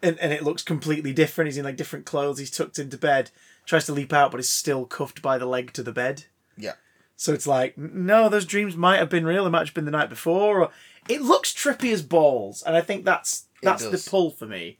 and, 0.02 0.18
and 0.18 0.32
it 0.32 0.42
looks 0.42 0.62
completely 0.62 1.12
different 1.12 1.46
he's 1.46 1.56
in 1.58 1.64
like 1.64 1.76
different 1.76 2.06
clothes 2.06 2.38
he's 2.38 2.50
tucked 2.50 2.78
into 2.78 2.98
bed 2.98 3.30
tries 3.66 3.86
to 3.86 3.92
leap 3.92 4.12
out 4.12 4.30
but 4.32 4.40
is 4.40 4.48
still 4.48 4.84
cuffed 4.84 5.22
by 5.22 5.38
the 5.38 5.46
leg 5.46 5.72
to 5.72 5.82
the 5.82 5.92
bed 5.92 6.24
Yeah. 6.56 6.72
so 7.14 7.32
it's 7.32 7.46
like, 7.46 7.78
no, 7.78 8.28
those 8.28 8.46
dreams 8.46 8.76
might 8.76 8.96
have 8.98 9.10
been 9.10 9.26
real. 9.26 9.46
It 9.46 9.50
might 9.50 9.66
have 9.66 9.74
been 9.74 9.84
the 9.84 9.90
night 9.92 10.08
before. 10.08 10.62
Or 10.62 10.70
it 11.08 11.20
looks 11.22 11.52
trippy 11.52 11.92
as 11.92 12.02
balls, 12.02 12.62
and 12.62 12.74
I 12.74 12.80
think 12.80 13.04
that's 13.04 13.44
that's 13.62 13.84
the 13.86 14.10
pull 14.10 14.30
for 14.30 14.46
me. 14.46 14.78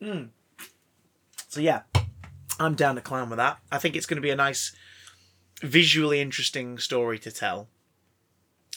Mm. 0.00 0.28
So 1.48 1.60
yeah, 1.60 1.82
I'm 2.58 2.74
down 2.74 2.94
to 2.94 3.00
clown 3.00 3.28
with 3.30 3.36
that. 3.38 3.58
I 3.70 3.78
think 3.78 3.96
it's 3.96 4.06
going 4.06 4.16
to 4.16 4.22
be 4.22 4.30
a 4.30 4.36
nice, 4.36 4.74
visually 5.62 6.20
interesting 6.20 6.78
story 6.78 7.18
to 7.20 7.30
tell. 7.30 7.68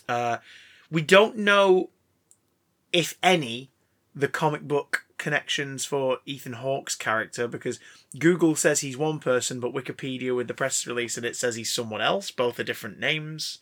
Uh, 0.08 0.38
we 0.92 1.02
don't 1.02 1.38
know, 1.38 1.90
if 2.92 3.18
any, 3.24 3.72
the 4.16 4.28
comic 4.28 4.64
book 4.64 5.06
connections 5.18 5.86
for 5.86 6.20
Ethan 6.26 6.54
Hawke's 6.54 6.96
character 6.96 7.48
because 7.48 7.80
Google 8.18 8.56
says 8.56 8.80
he's 8.80 8.98
one 8.98 9.20
person, 9.20 9.60
but 9.60 9.74
Wikipedia 9.74 10.36
with 10.36 10.48
the 10.48 10.54
press 10.54 10.88
release 10.88 11.16
and 11.18 11.26
it 11.26 11.36
says 11.36 11.56
he's 11.56 11.72
someone 11.72 12.02
else. 12.02 12.32
Both 12.32 12.60
are 12.60 12.64
different 12.64 13.00
names. 13.00 13.60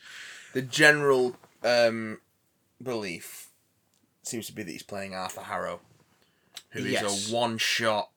The 0.53 0.61
general 0.61 1.36
um, 1.63 2.22
belief 2.82 3.49
seems 4.24 4.47
to 4.47 4.53
be 4.53 4.63
that 4.63 4.72
he's 4.72 4.84
playing 4.84 5.13
Arthur 5.15 5.41
Harrow, 5.41 5.82
who 6.70 6.80
is 6.80 6.91
Yes. 6.93 7.30
a 7.32 7.36
one 7.36 7.57
shot, 7.57 8.09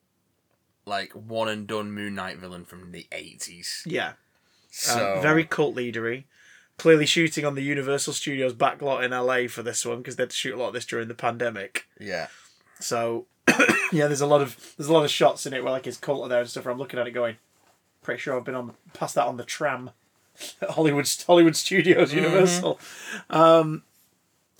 like 0.91 1.12
one 1.12 1.49
and 1.49 1.66
done 1.66 1.93
Moon 1.93 2.14
Knight 2.14 2.36
villain 2.36 2.66
from 2.66 2.93
the 2.93 3.07
eighties. 3.12 3.82
Yeah, 3.86 4.12
So 4.70 5.14
um, 5.16 5.22
very 5.22 5.45
cult 5.45 5.74
leadery. 5.74 6.24
Clearly 6.76 7.07
shooting 7.07 7.45
on 7.45 7.55
the 7.55 7.62
Universal 7.62 8.14
Studios 8.14 8.55
backlot 8.55 9.05
in 9.05 9.11
LA 9.12 9.49
for 9.49 9.62
this 9.62 9.84
one 9.86 9.99
because 9.99 10.16
they 10.16 10.22
had 10.24 10.30
to 10.30 10.36
shoot 10.36 10.55
a 10.55 10.59
lot 10.59 10.68
of 10.68 10.74
this 10.74 10.86
during 10.86 11.09
the 11.09 11.14
pandemic. 11.14 11.86
yeah. 11.99 12.26
So 12.80 13.26
yeah, 13.93 14.07
there's 14.07 14.22
a 14.22 14.26
lot 14.26 14.41
of 14.43 14.74
there's 14.76 14.88
a 14.88 14.93
lot 14.93 15.05
of 15.05 15.11
shots 15.11 15.47
in 15.47 15.53
it 15.53 15.62
where 15.62 15.72
like 15.72 15.84
his 15.84 15.97
cult 15.97 16.24
are 16.24 16.28
there 16.28 16.41
and 16.41 16.49
stuff. 16.49 16.64
Where 16.64 16.72
I'm 16.72 16.78
looking 16.78 16.99
at 16.99 17.07
it 17.07 17.12
going, 17.12 17.36
pretty 18.03 18.20
sure 18.20 18.36
I've 18.36 18.45
been 18.45 18.55
on 18.55 18.72
past 18.93 19.14
that 19.14 19.26
on 19.26 19.36
the 19.36 19.45
tram 19.45 19.91
at 20.62 20.70
Hollywood 20.70 21.09
Hollywood 21.26 21.57
Studios 21.57 22.12
Universal. 22.12 22.80
Um, 23.28 23.82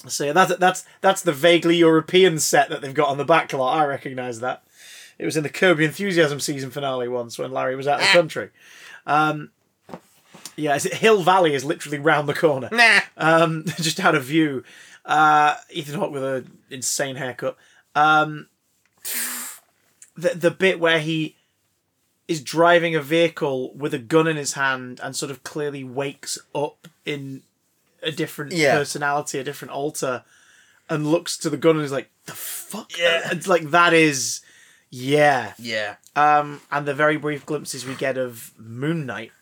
so 0.07 0.25
yeah, 0.25 0.33
that's 0.33 0.57
that's 0.57 0.85
that's 1.01 1.23
the 1.23 1.33
vaguely 1.33 1.77
European 1.77 2.39
set 2.39 2.69
that 2.71 2.81
they've 2.83 2.95
got 2.95 3.09
on 3.09 3.19
the 3.19 3.25
backlot. 3.25 3.73
I 3.73 3.85
recognise 3.87 4.41
that. 4.41 4.63
It 5.21 5.25
was 5.27 5.37
in 5.37 5.43
the 5.43 5.49
Curb 5.51 5.79
Your 5.79 5.89
Enthusiasm 5.89 6.41
season 6.41 6.71
finale 6.71 7.07
once 7.09 7.39
when 7.39 7.53
Larry 7.53 7.77
was 7.77 7.87
out 7.87 8.01
of 8.01 8.07
the 8.07 8.13
country. 8.13 8.49
Um, 9.07 9.51
yeah, 10.57 10.75
is 10.77 10.87
it 10.87 10.95
Hill 10.95 11.23
Valley 11.23 11.55
is 11.55 11.65
literally 11.65 11.99
round 11.99 12.29
the 12.29 12.35
corner 12.35 12.69
Nah. 12.73 13.01
um, 13.17 13.65
just 13.81 14.01
out 14.01 14.15
of 14.15 14.25
view. 14.25 14.65
Uh, 15.05 15.57
Ethan 15.71 15.99
Hawke 15.99 16.11
with 16.13 16.25
an 16.25 16.59
insane 16.71 17.17
haircut. 17.17 17.57
Um, 17.95 18.49
the 20.17 20.31
the 20.35 20.51
bit 20.51 20.81
where 20.81 21.01
he 21.01 21.37
is 22.29 22.41
driving 22.43 22.95
a 22.95 23.01
vehicle 23.03 23.75
with 23.75 23.93
a 23.93 23.99
gun 23.99 24.27
in 24.29 24.37
his 24.37 24.53
hand 24.53 25.01
and 25.03 25.17
sort 25.17 25.31
of 25.31 25.43
clearly 25.43 25.83
wakes 25.83 26.39
up 26.55 26.87
in 27.05 27.43
a 28.03 28.13
different 28.13 28.53
Yeah. 28.53 28.77
personality, 28.79 29.39
a 29.39 29.45
different 29.45 29.73
alter, 29.73 30.25
and 30.89 31.11
looks 31.11 31.37
to 31.39 31.51
the 31.51 31.57
gun 31.57 31.77
and 31.77 31.85
is 31.85 31.91
like, 31.93 32.09
"The 32.27 32.33
fuck!" 32.33 32.97
Yeah. 32.97 33.31
It's 33.33 33.49
like 33.49 33.71
that 33.71 33.93
is, 33.93 34.41
yeah. 34.91 35.55
Yeah. 35.59 35.97
Um, 36.17 36.61
and 36.71 36.87
the 36.87 36.95
very 36.95 37.17
brief 37.17 37.47
glimpses 37.47 37.87
we 37.87 37.95
get 37.95 38.19
of 38.19 38.53
Moon 38.59 39.07
Knight. 39.07 39.33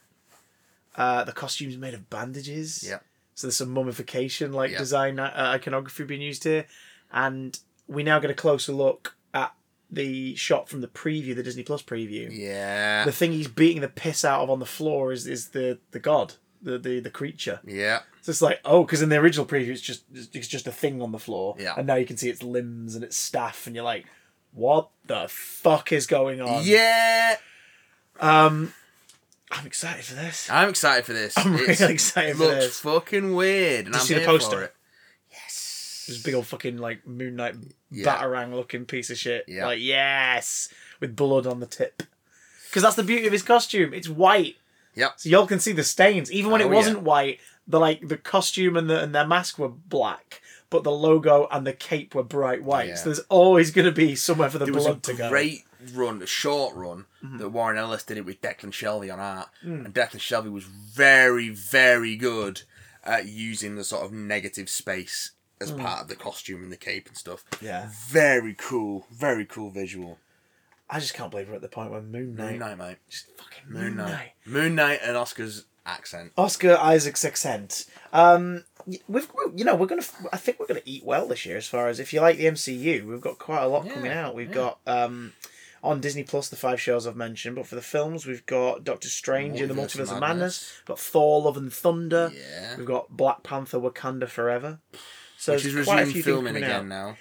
Uh, 0.94 1.24
the 1.24 1.32
costume's 1.32 1.76
made 1.76 1.94
of 1.94 2.10
bandages. 2.10 2.84
Yeah. 2.86 2.98
So 3.34 3.46
there's 3.46 3.56
some 3.56 3.70
mummification 3.70 4.52
like 4.52 4.72
Yeah. 4.72 4.78
design 4.78 5.18
uh, 5.18 5.32
iconography 5.54 6.04
being 6.04 6.22
used 6.22 6.44
here, 6.44 6.66
and 7.12 7.58
we 7.86 8.02
now 8.02 8.18
get 8.18 8.30
a 8.30 8.34
closer 8.34 8.72
look 8.72 9.14
at 9.32 9.54
the 9.90 10.34
shot 10.34 10.68
from 10.68 10.80
the 10.80 10.88
preview, 10.88 11.34
the 11.36 11.42
Disney 11.44 11.62
Plus 11.62 11.82
preview. 11.82 12.28
Yeah. 12.32 13.04
The 13.04 13.12
thing 13.12 13.32
he's 13.32 13.46
beating 13.48 13.80
the 13.80 13.88
piss 13.88 14.24
out 14.24 14.42
of 14.42 14.50
on 14.50 14.58
the 14.58 14.66
floor 14.66 15.12
is 15.12 15.26
is 15.28 15.50
the 15.50 15.78
the 15.92 16.00
god, 16.00 16.34
the 16.60 16.78
the, 16.78 16.98
the 17.00 17.10
creature. 17.10 17.60
yeah. 17.64 18.00
So 18.22 18.30
it's 18.30 18.42
like 18.42 18.60
oh, 18.64 18.82
because 18.84 19.00
in 19.02 19.08
the 19.08 19.16
original 19.16 19.46
preview 19.46 19.68
it's 19.68 19.80
just 19.80 20.02
it's 20.12 20.48
just 20.48 20.66
a 20.66 20.72
thing 20.72 21.00
on 21.00 21.12
the 21.12 21.18
floor, 21.20 21.54
Yeah. 21.58 21.74
and 21.78 21.86
now 21.86 21.94
you 21.94 22.04
can 22.06 22.16
see 22.16 22.28
its 22.28 22.42
limbs 22.42 22.96
and 22.96 23.04
its 23.04 23.16
staff, 23.16 23.66
and 23.68 23.74
you're 23.76 23.84
like, 23.84 24.04
what 24.52 24.88
the 25.06 25.26
fuck 25.28 25.92
is 25.92 26.06
going 26.06 26.40
on? 26.40 26.62
Yeah. 26.64 27.36
Um, 28.20 28.72
I'm 29.50 29.66
excited 29.66 30.04
for 30.04 30.14
this. 30.14 30.48
I'm 30.50 30.68
excited 30.68 31.04
for 31.04 31.12
this. 31.12 31.34
I'm 31.38 31.54
It's- 31.54 31.80
really 31.80 31.94
excited 31.94 32.36
for 32.36 32.44
looks 32.46 32.64
this. 32.64 32.80
fucking 32.80 33.34
weird, 33.34 33.86
and 33.86 33.94
Did 33.94 33.94
you 33.94 34.00
I'm 34.00 34.06
see 34.06 34.14
the 34.14 34.24
poster? 34.24 34.62
it. 34.64 34.74
Yes. 35.30 36.04
This 36.08 36.18
big 36.22 36.34
old 36.34 36.46
fucking 36.46 36.78
like 36.78 37.06
Moon 37.06 37.36
Knight 37.36 37.54
Yeah. 37.90 38.04
batarang 38.18 38.52
looking 38.54 38.84
piece 38.86 39.10
of 39.10 39.18
shit. 39.18 39.44
Yeah. 39.48 39.66
Like 39.66 39.80
yes, 39.80 40.68
with 41.00 41.14
blood 41.16 41.46
on 41.46 41.60
the 41.60 41.66
tip. 41.66 42.02
Because 42.68 42.82
that's 42.82 42.96
the 42.96 43.02
beauty 43.02 43.26
of 43.26 43.32
his 43.32 43.42
costume. 43.42 43.94
It's 43.94 44.08
white, 44.08 44.56
Yep. 44.94 45.14
so 45.20 45.28
y'all 45.28 45.46
can 45.46 45.60
see 45.60 45.72
the 45.72 45.84
stains. 45.84 46.30
Even 46.30 46.50
when 46.50 46.60
Oh, 46.60 46.66
it 46.66 46.70
wasn't 46.70 47.02
white, 47.02 47.40
the 47.66 47.78
like 47.80 48.06
the 48.08 48.16
costume 48.18 48.76
and 48.76 48.90
the 48.90 49.00
and 49.02 49.14
their 49.14 49.26
mask 49.26 49.58
were 49.58 49.68
black, 49.68 50.42
but 50.70 50.84
the 50.84 50.90
logo 50.92 51.48
and 51.50 51.66
the 51.66 51.72
cape 51.72 52.14
were 52.14 52.22
bright 52.22 52.62
white. 52.62 52.88
Yeah. 52.88 52.94
So 52.96 53.04
there's 53.06 53.20
always 53.28 53.70
going 53.70 53.84
to 53.86 53.92
be 53.92 54.14
somewhere 54.14 54.50
for 54.50 54.58
the 54.58 54.66
There 54.66 54.74
was 54.74 54.84
blood 54.84 54.98
a 54.98 55.00
to 55.00 55.14
go. 55.14 55.28
great 55.30 55.64
run, 55.94 56.20
a 56.22 56.26
short 56.26 56.74
run, 56.74 57.06
Mm-hmm. 57.24 57.38
that 57.38 57.48
Warren 57.48 57.76
Ellis 57.78 58.04
did 58.04 58.16
it 58.18 58.24
with 58.24 58.40
Declan 58.40 58.70
Shalvey 58.72 59.12
on 59.12 59.18
art, 59.20 59.48
Mm. 59.64 59.84
and 59.86 59.94
Declan 59.94 60.18
Shalvey 60.20 60.52
was 60.52 60.64
very, 60.64 61.48
very 61.48 62.16
good 62.16 62.62
at 63.04 63.26
using 63.26 63.74
the 63.76 63.84
sort 63.84 64.04
of 64.04 64.12
negative 64.12 64.68
space 64.68 65.32
as 65.60 65.72
Mm. 65.72 65.80
part 65.80 66.02
of 66.02 66.08
the 66.08 66.14
costume 66.16 66.62
and 66.62 66.70
the 66.72 66.76
cape 66.76 67.08
and 67.08 67.16
stuff. 67.16 67.44
Yeah. 67.60 67.90
Very 68.08 68.54
cool, 68.54 69.06
very 69.10 69.44
cool 69.46 69.70
visual. 69.70 70.18
I 70.90 71.00
just 71.00 71.12
can't 71.14 71.30
believe 71.30 71.48
we're 71.48 71.56
at 71.56 71.60
the 71.62 71.68
point 71.68 71.90
where 71.90 72.00
Moon 72.00 72.34
Knight. 72.34 72.50
Moon 72.50 72.58
Knight, 72.60 72.78
mate. 72.78 72.96
Just 73.10 73.26
fucking 73.36 73.64
Moon 73.72 73.96
Knight. 73.96 74.32
Moon 74.46 74.74
Knight 74.74 75.00
and 75.02 75.16
Oscar's 75.16 75.64
accent. 75.84 76.32
Oscar 76.38 76.76
Isaac's 76.80 77.24
accent. 77.24 77.84
Um, 78.12 78.64
we've 79.08 79.28
we- 79.34 79.52
you 79.58 79.64
know 79.64 79.74
we're 79.74 79.86
gonna 79.86 80.02
I 80.32 80.36
think 80.36 80.58
we're 80.58 80.66
gonna 80.66 80.80
eat 80.84 81.04
well 81.04 81.26
this 81.26 81.44
year 81.46 81.56
as 81.56 81.66
far 81.66 81.88
as 81.88 82.00
if 82.00 82.12
you 82.12 82.20
like 82.20 82.36
the 82.38 82.46
MCU 82.46 83.06
we've 83.06 83.20
got 83.20 83.38
quite 83.38 83.62
a 83.62 83.68
lot 83.68 83.86
Yeah, 83.86 83.94
coming 83.94 84.12
out. 84.12 84.34
We've 84.34 84.48
yeah. 84.48 84.54
got 84.54 84.78
um 84.86 85.32
on 85.82 86.00
Disney 86.00 86.24
Plus 86.24 86.48
the 86.48 86.56
five 86.56 86.80
shows 86.80 87.06
I've 87.06 87.14
mentioned, 87.16 87.54
but 87.56 87.66
for 87.66 87.76
the 87.76 87.82
films 87.82 88.26
we've 88.26 88.44
got 88.46 88.82
Doctor 88.84 89.08
Strange 89.08 89.60
in 89.60 89.68
the 89.68 89.74
Multiverse 89.74 90.10
of 90.12 90.20
Madness. 90.20 90.20
Madness. 90.20 90.72
We've 90.80 90.86
got 90.86 90.98
Thor: 90.98 91.42
Love 91.42 91.56
and 91.56 91.72
Thunder. 91.72 92.32
Yeah. 92.34 92.76
We've 92.76 92.86
got 92.86 93.10
Black 93.16 93.42
Panther: 93.44 93.78
Wakanda 93.78 94.28
Forever. 94.28 94.80
So 95.36 95.52
Which 95.54 95.66
is 95.66 95.84
quite 95.86 96.02
a 96.08 96.10
few 96.10 96.22
filming 96.22 96.56
again 96.56 96.70
out. 96.70 96.86
now. 96.86 97.16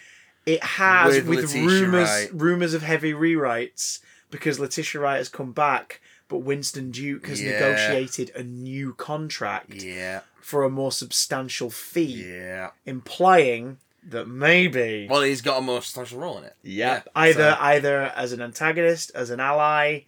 It 0.47 0.63
has 0.63 1.15
With 1.23 1.27
with, 1.27 1.53
rumors 1.53 2.09
Wright. 2.09 2.29
rumors 2.33 2.73
of 2.73 2.81
heavy 2.81 3.13
rewrites 3.13 3.99
because 4.31 4.59
Letitia 4.59 5.01
Wright 5.01 5.17
has 5.17 5.29
come 5.29 5.51
back, 5.51 6.01
but 6.27 6.39
Winston 6.39 6.91
Duke 6.91 7.27
has 7.27 7.41
Yeah. 7.41 7.51
negotiated 7.53 8.31
a 8.35 8.43
new 8.43 8.93
contract 8.93 9.73
Yeah. 9.75 10.21
for 10.41 10.63
a 10.63 10.69
more 10.69 10.91
substantial 10.91 11.69
fee, 11.69 12.25
Yeah. 12.29 12.71
implying 12.85 13.77
that 14.03 14.27
maybe 14.27 15.07
Well, 15.09 15.21
he's 15.21 15.41
got 15.41 15.57
a 15.57 15.61
more 15.61 15.81
substantial 15.81 16.19
role 16.19 16.37
in 16.37 16.45
it. 16.45 16.55
yeah, 16.63 17.03
so- 17.03 17.09
either 17.15 17.57
either 17.59 18.01
as 18.15 18.31
an 18.31 18.41
antagonist, 18.41 19.11
as 19.13 19.29
an 19.29 19.39
ally, 19.39 20.01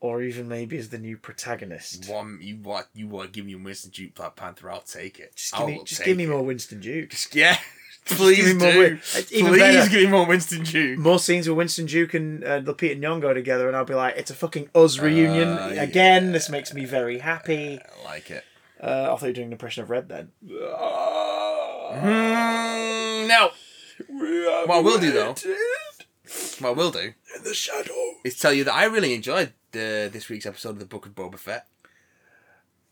or 0.00 0.22
even 0.22 0.46
maybe 0.46 0.78
as 0.78 0.90
the 0.90 0.98
new 0.98 1.16
protagonist. 1.16 2.08
One, 2.08 2.38
you 2.40 2.56
want 2.56 2.86
you 2.94 3.08
want 3.08 3.32
to 3.32 3.36
give 3.36 3.44
me 3.46 3.56
Winston 3.56 3.90
Duke 3.90 4.14
Black 4.14 4.36
Panther? 4.36 4.70
I'll 4.70 4.80
take 4.82 5.18
it. 5.18 5.34
Just 5.34 5.56
give 5.56 5.66
me, 5.66 5.80
just 5.84 6.04
give 6.04 6.16
me 6.16 6.26
more 6.26 6.42
Winston 6.44 6.78
Duke. 6.80 7.10
Just- 7.10 7.34
yeah, 7.34 7.58
please 8.16 8.44
give 8.46 8.56
me 8.56 8.64
more. 8.64 8.76
Win- 8.78 9.00
even 9.30 9.52
Please 9.52 9.58
better. 9.60 9.90
give 9.90 10.00
me 10.02 10.06
more 10.08 10.26
Winston 10.26 10.62
Duke. 10.64 10.98
More 10.98 11.18
scenes 11.18 11.48
with 11.48 11.56
Winston 11.58 11.86
Duke 11.86 12.14
and 12.14 12.44
uh, 12.44 12.60
Lupita 12.60 12.98
Nyong'o 13.00 13.34
together, 13.34 13.68
and 13.68 13.76
I'll 13.76 13.84
be 13.84 13.94
like, 13.94 14.16
"It's 14.16 14.30
a 14.30 14.34
fucking 14.34 14.70
us 14.74 14.98
reunion 14.98 15.48
Uh, 15.48 15.74
again." 15.78 16.26
yeah. 16.26 16.32
This 16.32 16.48
makes 16.50 16.72
me 16.74 16.84
very 16.84 17.18
happy. 17.18 17.78
I 17.80 18.04
like 18.04 18.30
it. 18.30 18.44
Uh, 18.80 18.86
I 18.86 19.16
thought 19.16 19.22
you 19.22 19.26
were 19.28 19.32
doing 19.32 19.46
an 19.48 19.52
impression 19.52 19.82
of 19.82 19.90
Red 19.90 20.08
then. 20.08 20.30
Mm, 21.90 23.28
no, 23.28 23.50
What 24.66 24.76
I 24.76 24.80
will 24.80 24.98
do, 24.98 25.10
though- 25.10 25.34
what 26.60 26.68
I 26.68 26.72
will 26.72 26.90
do 26.90 26.98
in 27.36 27.42
the 27.44 27.54
shadow. 27.54 27.94
is 28.24 28.38
tell 28.38 28.52
you 28.52 28.64
that 28.64 28.74
I 28.74 28.84
really 28.84 29.14
enjoyed 29.14 29.52
this 29.72 30.28
week's 30.28 30.46
episode 30.46 30.70
of 30.70 30.78
the 30.78 30.84
Book 30.86 31.06
of 31.06 31.14
Boba 31.14 31.38
Fett. 31.38 31.66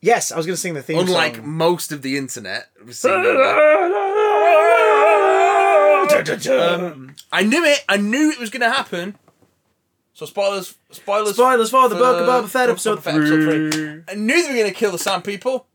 Yes, 0.00 0.30
I 0.32 0.36
was 0.36 0.46
going 0.46 0.54
to 0.56 0.60
sing 0.60 0.74
the 0.74 0.82
theme 0.82 0.98
Unlike 0.98 1.36
song. 1.36 1.48
most 1.48 1.90
of 1.92 2.02
the 2.02 2.16
internet, 2.16 2.68
was 2.84 2.98
singing 2.98 3.16
over. 3.24 4.05
Um, 6.30 7.14
I 7.32 7.42
knew 7.42 7.64
it. 7.64 7.84
I 7.88 7.96
knew 7.96 8.30
it 8.30 8.38
was 8.38 8.50
going 8.50 8.62
to 8.62 8.70
happen. 8.70 9.16
So 10.12 10.24
spoilers, 10.24 10.76
spoilers, 10.90 11.34
Spoilers 11.34 11.70
for 11.70 11.88
the 11.90 11.94
Book 11.94 12.20
of 12.22 12.26
Boba 12.26 12.48
Fett 12.48 12.70
episode 12.70 13.00
Boba 13.00 13.16
episode 13.18 13.72
three. 13.74 14.02
I 14.08 14.14
knew 14.14 14.42
they 14.42 14.48
were 14.48 14.54
going 14.54 14.68
to 14.68 14.74
kill 14.74 14.90
the 14.92 14.98
Sand 14.98 15.24
People. 15.24 15.66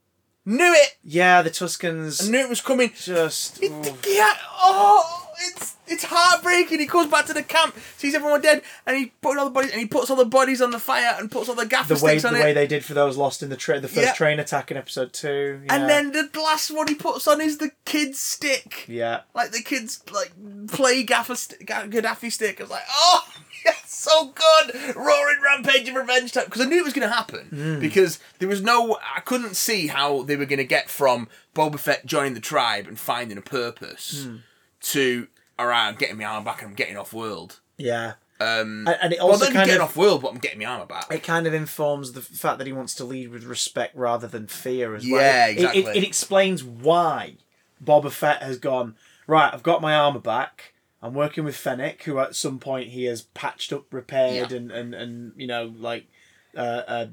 Knew 0.46 0.74
it. 0.74 0.98
Yeah, 1.04 1.44
the 1.44 1.52
Tuscans 1.52 2.28
I 2.28 2.32
knew 2.32 2.40
it 2.40 2.50
was 2.50 2.60
coming. 2.62 2.92
just. 2.96 3.62
It, 3.62 3.72
yeah, 4.08 4.34
oh, 4.60 5.21
it's 5.50 5.76
it's 5.88 6.04
heartbreaking. 6.06 6.80
He 6.80 6.86
comes 6.86 7.10
back 7.12 7.26
to 7.26 7.34
the 7.34 7.44
camp, 7.44 7.76
sees 7.98 8.16
everyone 8.16 8.42
dead, 8.42 8.62
and 8.86 8.96
he 8.98 9.08
put 9.22 9.38
all 9.38 9.46
the 9.46 9.52
bodies, 9.52 9.72
and 9.72 9.80
he 9.80 9.88
puts 9.88 10.10
all 10.10 10.16
the 10.16 10.26
bodies 10.26 10.62
on 10.62 10.72
the 10.72 10.80
fire 10.80 11.16
and 11.20 11.30
puts 11.30 11.50
all 11.50 11.56
the 11.56 11.66
gaffer 11.66 11.96
the 11.96 12.04
way 12.06 12.12
sticks 12.20 12.22
the 12.24 12.28
on 12.30 12.34
way 12.36 12.54
they 12.54 12.68
did 12.68 12.86
for 12.86 12.94
those 12.94 13.18
lost 13.18 13.44
in 13.44 13.50
the 13.50 13.58
train, 13.58 13.82
the 13.82 13.88
first 13.88 14.08
Yeah. 14.08 14.14
train 14.14 14.40
attack 14.40 14.72
in 14.72 14.78
episode 14.78 15.12
two. 15.14 15.62
And 15.70 15.90
then 15.90 16.12
the 16.12 16.30
last 16.40 16.72
one 16.72 16.88
he 16.88 16.96
puts 16.96 17.28
on 17.28 17.42
is 17.42 17.58
the 17.58 17.72
kid's 17.86 18.20
stick. 18.20 18.86
yeah, 18.88 19.22
Like 19.34 19.52
the 19.52 19.62
kids 19.62 20.02
like 20.14 20.32
play 20.70 21.04
gaffer 21.04 21.36
st- 21.36 21.66
Ga- 21.66 21.88
Gaddafi 21.88 22.32
stick. 22.32 22.60
I 22.60 22.64
was 22.64 22.72
like, 22.72 22.84
oh, 22.90 23.28
yeah, 23.66 23.74
so 23.86 24.28
good, 24.34 24.96
roaring 24.96 25.42
rampage 25.44 25.90
of 25.90 25.96
revenge 25.96 26.32
type. 26.32 26.46
Because 26.46 26.62
I 26.62 26.66
knew 26.66 26.78
it 26.78 26.84
was 26.86 26.94
going 26.94 27.08
to 27.08 27.14
happen 27.14 27.48
Hmm. 27.48 27.80
because 27.80 28.20
there 28.40 28.48
was 28.50 28.62
no, 28.62 28.98
I 29.16 29.20
couldn't 29.20 29.56
see 29.56 29.88
how 29.88 30.24
they 30.24 30.36
were 30.38 30.46
going 30.46 30.58
to 30.58 30.64
get 30.64 30.90
from 30.90 31.28
Boba 31.54 31.78
Fett 31.80 32.06
joining 32.06 32.34
the 32.34 32.40
tribe 32.40 32.88
and 32.88 32.98
finding 32.98 33.38
a 33.38 33.42
purpose 33.42 34.24
Hmm. 34.26 34.38
To 34.82 35.28
alright, 35.60 35.88
I'm 35.88 35.96
getting 35.96 36.18
my 36.18 36.26
arm 36.26 36.44
back 36.44 36.62
and 36.62 36.70
I'm 36.70 36.76
getting 36.76 36.98
off 36.98 37.14
world. 37.14 37.60
yeah, 37.78 38.14
Um, 38.40 38.88
and, 38.88 38.98
and 39.02 39.14
it 39.14 39.20
well, 39.20 39.30
also 39.34 39.46
then 39.46 39.54
kind 39.54 39.68
getting 39.68 39.82
of 39.82 39.90
off 39.90 39.96
world, 39.98 40.22
but 40.24 40.30
I'm 40.34 40.40
getting 40.40 40.60
my 40.60 40.66
armor 40.66 40.86
back. 40.88 41.06
it 41.12 41.24
kind 41.24 41.46
of 41.46 41.54
informs 41.54 42.14
the 42.14 42.22
fact 42.22 42.58
that 42.58 42.66
he 42.68 42.74
wants 42.74 42.96
to 42.96 43.04
lead 43.04 43.30
with 43.30 43.44
respect 43.44 43.96
rather 43.96 44.28
than 44.28 44.48
fear 44.48 44.96
as 44.96 45.04
well. 45.08 45.22
Yeah, 45.22 45.48
It- 45.48 45.50
it, 45.52 45.58
exactly. 45.60 45.98
it, 46.00 46.04
explains 46.04 46.64
why 46.64 47.36
Boba 47.84 48.12
Fett 48.12 48.42
has 48.42 48.58
gone 48.58 48.96
right. 49.28 49.54
I've 49.54 49.64
got 49.64 49.82
my 49.82 49.94
armor 49.96 50.20
back. 50.20 50.74
I'm 51.04 51.14
working 51.14 51.44
with 51.44 51.56
Fennec, 51.56 52.04
who 52.04 52.20
at 52.20 52.36
some 52.36 52.60
point 52.60 52.90
he 52.90 53.06
has 53.06 53.22
patched 53.24 53.72
up, 53.74 53.92
repaired, 53.94 54.52
Yeah. 54.52 54.58
and, 54.58 54.72
and 54.72 54.94
and 54.94 55.34
you 55.36 55.48
know 55.48 55.74
like 55.78 56.08
uh, 56.56 56.60
uh, 56.88 57.08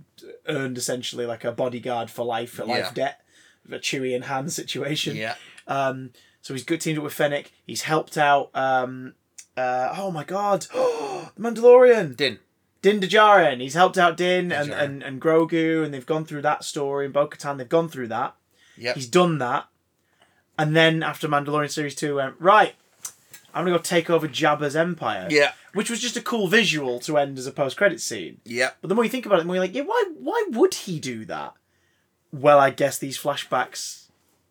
earned 0.47 0.77
essentially 0.77 1.25
like 1.27 1.45
a 1.45 1.53
bodyguard 1.53 2.11
for 2.11 2.25
life, 2.25 2.59
at 2.61 2.67
life 2.67 2.79
Yeah. 2.89 2.93
debt, 2.95 3.21
a 3.71 3.77
Chewie 3.79 4.15
and 4.15 4.25
Han 4.25 4.49
situation. 4.51 5.17
yeah, 5.17 5.37
Um, 5.67 6.11
so 6.49 6.55
he's 6.55 6.65
good 6.65 6.81
teamed 6.81 6.97
up 6.97 7.05
with 7.05 7.13
Fennec. 7.13 7.53
He's 7.67 7.83
helped 7.83 8.17
out. 8.17 8.49
Um, 8.55 9.13
uh, 9.55 9.95
oh 9.99 10.11
my 10.11 10.25
god, 10.25 10.63
the 10.73 11.31
Mandalorian. 11.39 12.17
Din. 12.17 12.39
Din 12.81 13.01
Djarin. 13.01 13.61
He's 13.61 13.75
helped 13.75 13.99
out 13.99 14.17
Din 14.17 14.51
and, 14.51 14.71
Djarin. 14.71 14.83
and, 14.83 15.03
and 15.03 15.21
Grogu, 15.21 15.85
and 15.85 15.93
they've 15.93 16.07
gone 16.07 16.25
through 16.25 16.41
that 16.41 16.65
story. 16.65 17.05
And 17.05 17.13
Bo 17.13 17.27
Katan, 17.27 17.59
they've 17.59 17.69
gone 17.69 17.91
through 17.91 18.09
that. 18.09 18.35
Yep. 18.79 18.95
He's 18.95 19.09
done 19.09 19.37
that. 19.37 19.67
And 20.59 20.75
then 20.75 21.03
after 21.03 21.29
Mandalorian 21.29 21.71
Series 21.71 21.95
2, 21.95 22.15
went, 22.15 22.37
right, 22.39 22.75
I'm 23.53 23.67
going 23.67 23.75
to 23.75 23.79
go 23.79 23.83
take 23.83 24.09
over 24.09 24.27
Jabba's 24.27 24.75
empire. 24.75 25.29
Yeah. 25.31 25.53
Which 25.75 25.91
was 25.91 26.01
just 26.01 26.17
a 26.17 26.23
cool 26.23 26.49
visual 26.49 26.99
to 27.01 27.19
end 27.19 27.37
as 27.37 27.47
a 27.47 27.53
post 27.53 27.77
credit 27.77 28.01
scene. 28.01 28.41
Yeah. 28.47 28.71
But 28.81 28.89
the 28.89 28.95
more 28.95 29.05
you 29.05 29.11
think 29.11 29.27
about 29.27 29.41
it, 29.41 29.43
the 29.43 29.49
more 29.49 29.57
you're 29.57 29.65
like, 29.65 29.75
yeah, 29.75 29.83
why, 29.83 30.03
why 30.19 30.47
would 30.53 30.73
he 30.73 30.99
do 30.99 31.27
that? 31.27 31.53
Well, 32.33 32.59
I 32.59 32.71
guess 32.71 32.99
these 32.99 33.19
flashbacks 33.19 34.08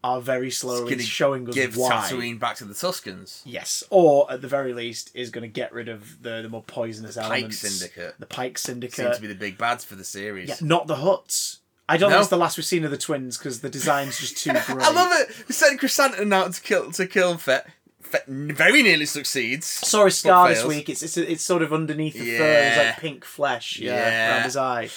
are 0.08 0.22
very 0.22 0.50
slowly 0.52 1.00
showing 1.00 1.48
us 1.50 1.56
Give 1.56 1.76
why. 1.78 1.92
Tatooine 1.92 2.40
back 2.40 2.56
to 2.58 2.66
the 2.66 2.74
Tuscans. 2.74 3.42
Yes, 3.46 3.84
or 3.90 4.32
at 4.32 4.42
the 4.42 4.48
very 4.48 4.74
least, 4.74 5.12
is 5.14 5.30
going 5.30 5.42
to 5.44 5.48
get 5.48 5.74
rid 5.74 5.90
of 5.90 6.22
the, 6.24 6.42
the 6.42 6.50
more 6.50 6.64
poisonous 6.64 7.18
elements. 7.18 7.62
Pike 7.62 7.66
elements. 7.66 7.80
Syndicate. 7.80 8.16
The 8.20 8.26
Pike 8.26 8.58
Syndicate 8.58 8.96
Seem 8.96 9.12
to 9.14 9.22
be 9.22 9.28
the 9.28 9.36
big 9.36 9.58
bads 9.58 9.84
for 9.84 9.96
the 9.96 10.04
series. 10.04 10.50
Yeah, 10.50 10.56
not 10.62 10.88
the 10.88 10.96
Hutts. 10.96 11.58
I 11.90 11.96
don't 11.98 12.10
No. 12.10 12.16
think 12.18 12.22
it's 12.24 12.30
the 12.30 12.38
last 12.38 12.58
we've 12.58 12.66
seen 12.66 12.84
of 12.84 12.92
the 12.92 12.98
twins 12.98 13.38
because 13.38 13.62
the 13.62 13.70
design's 13.70 14.20
just 14.20 14.38
too 14.38 14.52
great. 14.66 14.86
I 14.86 14.92
love 14.92 15.12
it. 15.22 15.30
We 15.48 15.54
sent 15.54 15.80
Chrysanthemum 15.80 16.34
out 16.34 16.54
to 16.54 16.62
kill 16.62 16.92
to 16.92 17.06
kill 17.08 17.38
Fett. 17.38 17.70
Fett 18.02 18.26
very 18.28 18.84
nearly 18.84 19.06
succeeds. 19.06 19.66
Sorry, 19.68 20.12
Scar 20.12 20.50
this 20.50 20.64
week. 20.66 20.90
It's, 20.90 21.02
it's 21.04 21.18
it's 21.18 21.44
sort 21.44 21.62
of 21.62 21.74
underneath 21.74 22.14
the 22.14 22.38
fur. 22.38 22.44
It's 22.46 22.78
like 22.78 22.98
pink 23.00 23.26
flesh. 23.26 23.80
Yeah, 23.80 23.94
Yeah. 23.96 24.34
around 24.36 24.44
his 24.44 24.58
eye. 24.58 24.90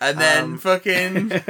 And 0.00 0.18
then 0.20 0.44
Um, 0.44 0.58
fucking 0.58 1.28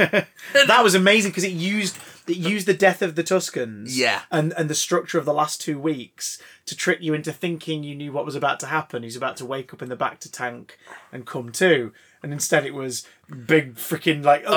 that 0.67 0.81
was 0.83 0.95
amazing 0.95 1.31
because 1.33 1.45
it 1.45 1.53
used 1.53 1.97
it 2.29 2.37
used 2.37 2.67
the 2.67 2.75
death 2.75 3.03
of 3.03 3.15
the 3.15 3.23
Tuscans. 3.23 3.99
Yeah. 3.99 4.23
And 4.31 4.53
and 4.57 4.69
the 4.71 4.75
structure 4.75 5.19
of 5.19 5.25
the 5.25 5.33
last 5.35 5.61
two 5.61 5.79
weeks 5.79 6.41
to 6.67 6.77
trick 6.77 6.99
you 7.01 7.15
into 7.15 7.33
thinking 7.33 7.83
you 7.85 7.95
knew 7.95 8.13
what 8.13 8.25
was 8.25 8.35
about 8.35 8.59
to 8.61 8.67
happen. 8.67 9.03
He's 9.03 9.17
about 9.17 9.37
to 9.39 9.45
wake 9.47 9.73
up 9.73 9.83
in 9.83 9.89
the 9.89 9.97
back 9.97 10.21
to 10.21 10.31
tank 10.31 10.79
and 11.13 11.27
come 11.27 11.53
to. 11.53 11.93
And 12.23 12.33
instead 12.33 12.67
it 12.67 12.75
was 12.75 13.07
big 13.47 13.77
freaking 13.77 14.25
like 14.25 14.43
the- 14.43 14.49
Oh. 14.51 14.55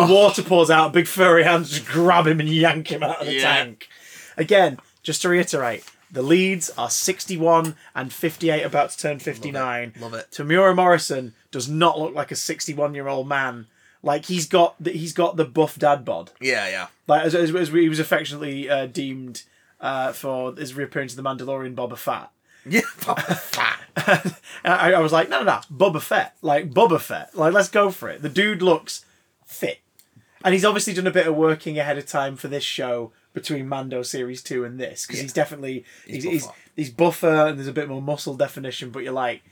the, 0.00 0.06
the 0.06 0.12
oh. 0.12 0.14
water 0.14 0.42
pours 0.42 0.70
out, 0.70 0.92
big 0.92 1.06
furry 1.06 1.44
hands 1.44 1.70
just 1.70 1.86
grab 1.86 2.26
him 2.26 2.40
and 2.40 2.48
yank 2.48 2.90
him 2.90 3.02
out 3.04 3.20
of 3.20 3.26
the 3.26 3.34
Yeah. 3.34 3.42
tank. 3.42 3.88
Again, 4.36 4.78
just 5.04 5.22
to 5.22 5.28
reiterate, 5.28 5.84
the 6.10 6.22
leads 6.22 6.70
are 6.70 6.90
61 6.90 7.76
and 7.94 8.12
58 8.12 8.62
about 8.62 8.90
to 8.90 8.98
turn 8.98 9.18
59. 9.20 9.94
Love 10.00 10.14
it. 10.14 10.30
Temuera 10.32 10.74
Morrison 10.74 11.34
does 11.52 11.68
not 11.68 11.98
look 12.00 12.14
like 12.14 12.32
a 12.32 12.36
61 12.36 12.94
year 12.94 13.06
old 13.06 13.28
man. 13.28 13.66
Like 14.04 14.26
he's 14.26 14.46
got 14.46 14.76
the, 14.78 14.90
he's 14.92 15.12
got 15.12 15.36
the 15.36 15.44
buff 15.46 15.78
dad 15.78 16.04
bod. 16.04 16.30
yeah, 16.40 16.68
yeah. 16.68 16.86
Like 17.08 17.24
as, 17.24 17.34
as, 17.34 17.54
as 17.54 17.68
he 17.70 17.88
was 17.88 17.98
affectionately 17.98 18.68
uh, 18.68 18.86
deemed 18.86 19.42
uh, 19.80 20.12
for 20.12 20.52
his 20.54 20.74
reappearance 20.74 21.16
in 21.16 21.22
the 21.22 21.28
Mandalorian 21.28 21.74
Boba 21.74 21.96
Fett. 21.96 22.28
Yeah, 22.66 22.80
Boba 22.98 23.36
fat. 23.38 23.80
I, 24.64 24.92
I 24.94 24.98
was 25.00 25.12
like, 25.12 25.28
no, 25.28 25.38
no, 25.42 25.44
no, 25.44 25.60
Boba 25.72 26.00
Fett, 26.02 26.36
like 26.42 26.70
Boba 26.70 27.00
Fett, 27.00 27.34
like 27.36 27.52
let's 27.54 27.68
go 27.68 27.90
for 27.90 28.08
it. 28.10 28.22
The 28.22 28.28
dude 28.28 28.62
looks 28.62 29.04
fit, 29.46 29.80
and 30.44 30.52
he's 30.54 30.64
obviously 30.64 30.92
done 30.94 31.06
a 31.06 31.10
bit 31.10 31.26
of 31.26 31.34
working 31.34 31.78
ahead 31.78 31.98
of 31.98 32.06
time 32.06 32.36
for 32.36 32.48
this 32.48 32.64
show 32.64 33.12
between 33.32 33.68
Mando 33.68 34.02
series 34.02 34.42
two 34.42 34.64
and 34.64 34.78
this 34.78 35.06
because 35.06 35.18
Yeah. 35.18 35.22
he's 35.24 35.32
definitely 35.32 35.84
he's, 36.06 36.24
He's 36.24 36.32
he's, 36.32 36.48
he's 36.76 36.90
buffer 36.90 37.46
and 37.46 37.58
there's 37.58 37.68
a 37.68 37.72
bit 37.72 37.88
more 37.88 38.00
muscle 38.02 38.34
definition. 38.36 38.90
But 38.90 39.02
you're 39.02 39.12
like, 39.12 39.42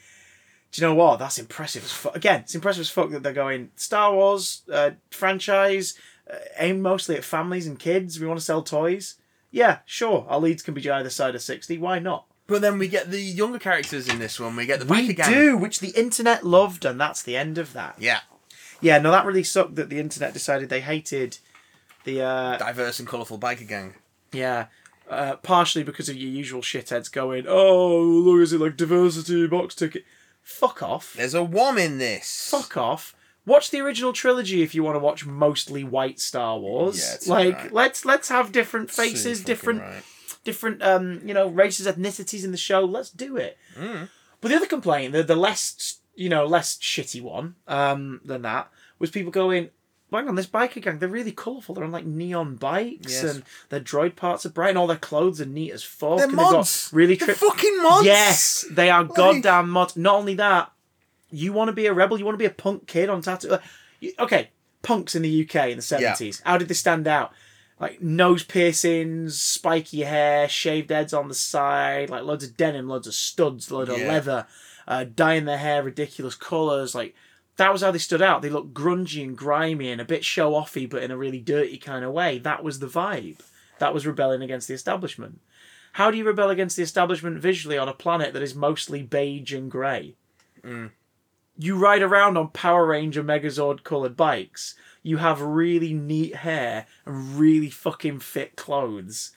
do 0.72 0.80
you 0.82 0.88
know 0.88 0.94
what? 0.94 1.18
That's 1.18 1.38
impressive 1.38 1.84
as 1.84 1.92
fuck. 1.92 2.16
Again, 2.16 2.40
it's 2.40 2.54
impressive 2.54 2.80
as 2.80 2.90
fuck 2.90 3.10
that 3.10 3.22
they're 3.22 3.32
going 3.32 3.70
Star 3.76 4.12
Wars 4.12 4.62
uh, 4.72 4.90
franchise 5.10 5.96
uh, 6.32 6.36
aimed 6.58 6.82
mostly 6.82 7.16
at 7.16 7.24
families 7.24 7.66
and 7.66 7.78
kids. 7.78 8.18
We 8.18 8.26
want 8.26 8.40
to 8.40 8.44
sell 8.44 8.62
toys. 8.62 9.16
Yeah, 9.50 9.78
sure. 9.84 10.26
Our 10.28 10.40
leads 10.40 10.62
can 10.62 10.74
be 10.74 10.90
either 10.90 11.10
side 11.10 11.34
of 11.34 11.42
sixty. 11.42 11.78
Why 11.78 11.98
not? 11.98 12.24
But 12.46 12.60
then 12.62 12.78
we 12.78 12.88
get 12.88 13.10
the 13.10 13.20
younger 13.20 13.58
characters 13.58 14.08
in 14.08 14.18
this 14.18 14.40
one. 14.40 14.56
We 14.56 14.66
get 14.66 14.80
the 14.80 14.86
We 14.86 15.08
biker 15.08 15.16
gang. 15.16 15.32
do, 15.32 15.56
which 15.56 15.80
the 15.80 15.90
internet 15.90 16.44
loved, 16.44 16.84
and 16.84 17.00
that's 17.00 17.22
the 17.22 17.36
end 17.36 17.56
of 17.58 17.72
that. 17.74 17.96
Yeah, 17.98 18.20
Yeah, 18.80 18.98
no, 18.98 19.10
that 19.12 19.24
really 19.24 19.44
sucked 19.44 19.76
that 19.76 19.88
the 19.90 19.98
internet 20.00 20.32
decided 20.32 20.68
they 20.68 20.80
hated 20.80 21.38
the 22.04 22.20
uh 22.22 22.56
diverse 22.58 22.98
and 22.98 23.06
colourful 23.08 23.38
biker 23.38 23.66
gang. 23.68 23.94
yeah. 24.32 24.66
Uh, 25.10 25.36
partially 25.36 25.82
because 25.82 26.08
of 26.08 26.16
your 26.16 26.30
usual 26.30 26.62
shitheads 26.62 27.12
going, 27.12 27.44
oh, 27.46 27.98
look, 28.00 28.40
is 28.40 28.52
it 28.54 28.60
like 28.60 28.76
diversity 28.76 29.46
box 29.46 29.74
ticket? 29.74 30.04
Fuck 30.42 30.82
off. 30.82 31.14
There's 31.14 31.34
a 31.34 31.42
WOM 31.42 31.78
in 31.78 31.98
this. 31.98 32.48
Fuck 32.50 32.76
off. 32.76 33.14
Watch 33.44 33.70
the 33.70 33.80
original 33.80 34.12
trilogy 34.12 34.62
if 34.62 34.74
you 34.74 34.82
want 34.84 34.94
to 34.94 35.00
watch 35.00 35.26
mostly 35.26 35.82
white 35.82 36.20
Star 36.20 36.58
Wars. 36.58 36.98
Yeah, 36.98 37.14
it's 37.14 37.28
like 37.28 37.54
alright. 37.54 37.72
let's 37.72 38.04
let's 38.04 38.28
have 38.28 38.52
different 38.52 38.90
faces, 38.90 39.42
different 39.42 39.80
right. 39.80 40.02
different 40.44 40.82
um 40.82 41.20
you 41.24 41.34
know 41.34 41.48
races, 41.48 41.86
ethnicities 41.86 42.44
in 42.44 42.52
the 42.52 42.56
show. 42.56 42.84
Let's 42.84 43.10
do 43.10 43.36
it. 43.36 43.58
Mm. 43.76 44.08
But 44.40 44.48
the 44.48 44.56
other 44.56 44.66
complaint, 44.66 45.12
the 45.12 45.24
the 45.24 45.34
less 45.34 46.00
you 46.14 46.28
know 46.28 46.46
less 46.46 46.76
shitty 46.76 47.20
one 47.20 47.56
um 47.66 48.20
than 48.24 48.42
that 48.42 48.70
was 49.00 49.10
people 49.10 49.32
going. 49.32 49.70
Hang 50.12 50.28
on, 50.28 50.34
this 50.34 50.46
biker 50.46 50.82
gang, 50.82 50.98
they're 50.98 51.08
really 51.08 51.32
colourful. 51.32 51.74
They're 51.74 51.84
on 51.84 51.92
like 51.92 52.04
neon 52.06 52.56
bikes 52.56 53.22
Yes. 53.22 53.24
and 53.24 53.42
their 53.70 53.80
droid 53.80 54.14
parts 54.16 54.44
are 54.46 54.50
bright 54.50 54.70
and 54.70 54.78
all 54.78 54.86
their 54.86 54.96
clothes 54.96 55.40
are 55.40 55.46
neat 55.46 55.72
as 55.72 55.82
fuck. 55.82 56.18
They're 56.18 56.28
and 56.28 56.32
they've 56.32 56.38
got 56.44 56.52
mods. 56.52 56.90
Really 56.92 57.16
They're 57.16 57.34
fucking 57.34 57.82
mods. 57.82 58.06
Yes, 58.06 58.64
they 58.70 58.90
are 58.90 59.04
goddamn 59.04 59.70
mods. 59.70 59.96
Not 59.96 60.14
only 60.16 60.34
that, 60.34 60.70
you 61.30 61.52
want 61.52 61.68
to 61.68 61.72
be 61.72 61.86
a 61.86 61.92
rebel, 61.94 62.18
you 62.18 62.24
want 62.24 62.34
to 62.34 62.38
be 62.38 62.44
a 62.46 62.50
punk 62.50 62.86
kid 62.86 63.08
on 63.08 63.22
tattoo. 63.22 63.48
like, 63.48 63.62
you- 64.00 64.12
Okay, 64.18 64.50
punks 64.82 65.14
in 65.14 65.22
the 65.22 65.30
UK 65.48 65.70
in 65.70 65.76
the 65.76 65.82
seventies. 65.82 66.42
How 66.44 66.58
did 66.58 66.68
they 66.68 66.74
stand 66.74 67.06
out? 67.08 67.32
Like 67.80 68.00
nose 68.02 68.44
piercings, 68.44 69.40
spiky 69.40 70.02
hair, 70.02 70.48
shaved 70.48 70.90
heads 70.90 71.12
on 71.12 71.28
the 71.28 71.34
side, 71.34 72.10
like 72.10 72.22
loads 72.22 72.44
of 72.44 72.56
denim, 72.56 72.88
loads 72.88 73.06
of 73.08 73.14
studs, 73.14 73.70
loads 73.72 73.90
of 73.90 73.98
Yeah. 73.98 74.08
leather, 74.08 74.46
uh, 74.86 75.04
dyeing 75.04 75.46
their 75.46 75.58
hair 75.58 75.82
ridiculous 75.82 76.34
colours. 76.36 76.94
Like 76.94 77.14
that 77.56 77.72
was 77.72 77.82
how 77.82 77.90
they 77.90 77.98
stood 77.98 78.22
out. 78.22 78.42
They 78.42 78.50
looked 78.50 78.74
grungy 78.74 79.22
and 79.22 79.36
grimy 79.36 79.90
and 79.90 80.00
a 80.00 80.06
bit 80.06 80.24
show 80.24 80.52
offy, 80.52 80.88
but 80.88 81.02
in 81.02 81.10
a 81.10 81.16
really 81.16 81.40
dirty 81.40 81.78
kind 81.78 82.04
of 82.04 82.12
way. 82.12 82.38
That 82.38 82.64
was 82.64 82.78
the 82.78 82.86
vibe. 82.86 83.40
That 83.78 83.92
was 83.92 84.06
rebelling 84.06 84.42
against 84.42 84.68
the 84.68 84.74
establishment. 84.74 85.40
How 85.94 86.10
do 86.10 86.16
you 86.16 86.24
rebel 86.24 86.48
against 86.48 86.76
the 86.76 86.82
establishment 86.82 87.38
visually 87.38 87.76
on 87.76 87.88
a 87.88 87.94
planet 87.94 88.32
that 88.32 88.42
is 88.42 88.54
mostly 88.54 89.02
beige 89.02 89.52
and 89.52 89.70
grey? 89.70 90.14
Mm. 90.62 90.90
You 91.58 91.76
ride 91.76 92.02
around 92.02 92.38
on 92.38 92.48
Power 92.48 92.86
Ranger 92.86 93.22
Megazord 93.22 93.84
coloured 93.84 94.16
bikes. 94.16 94.74
You 95.02 95.18
have 95.18 95.42
really 95.42 95.92
neat 95.92 96.36
hair 96.36 96.86
and 97.04 97.38
really 97.38 97.68
fucking 97.68 98.20
fit 98.20 98.56
clothes. 98.56 99.32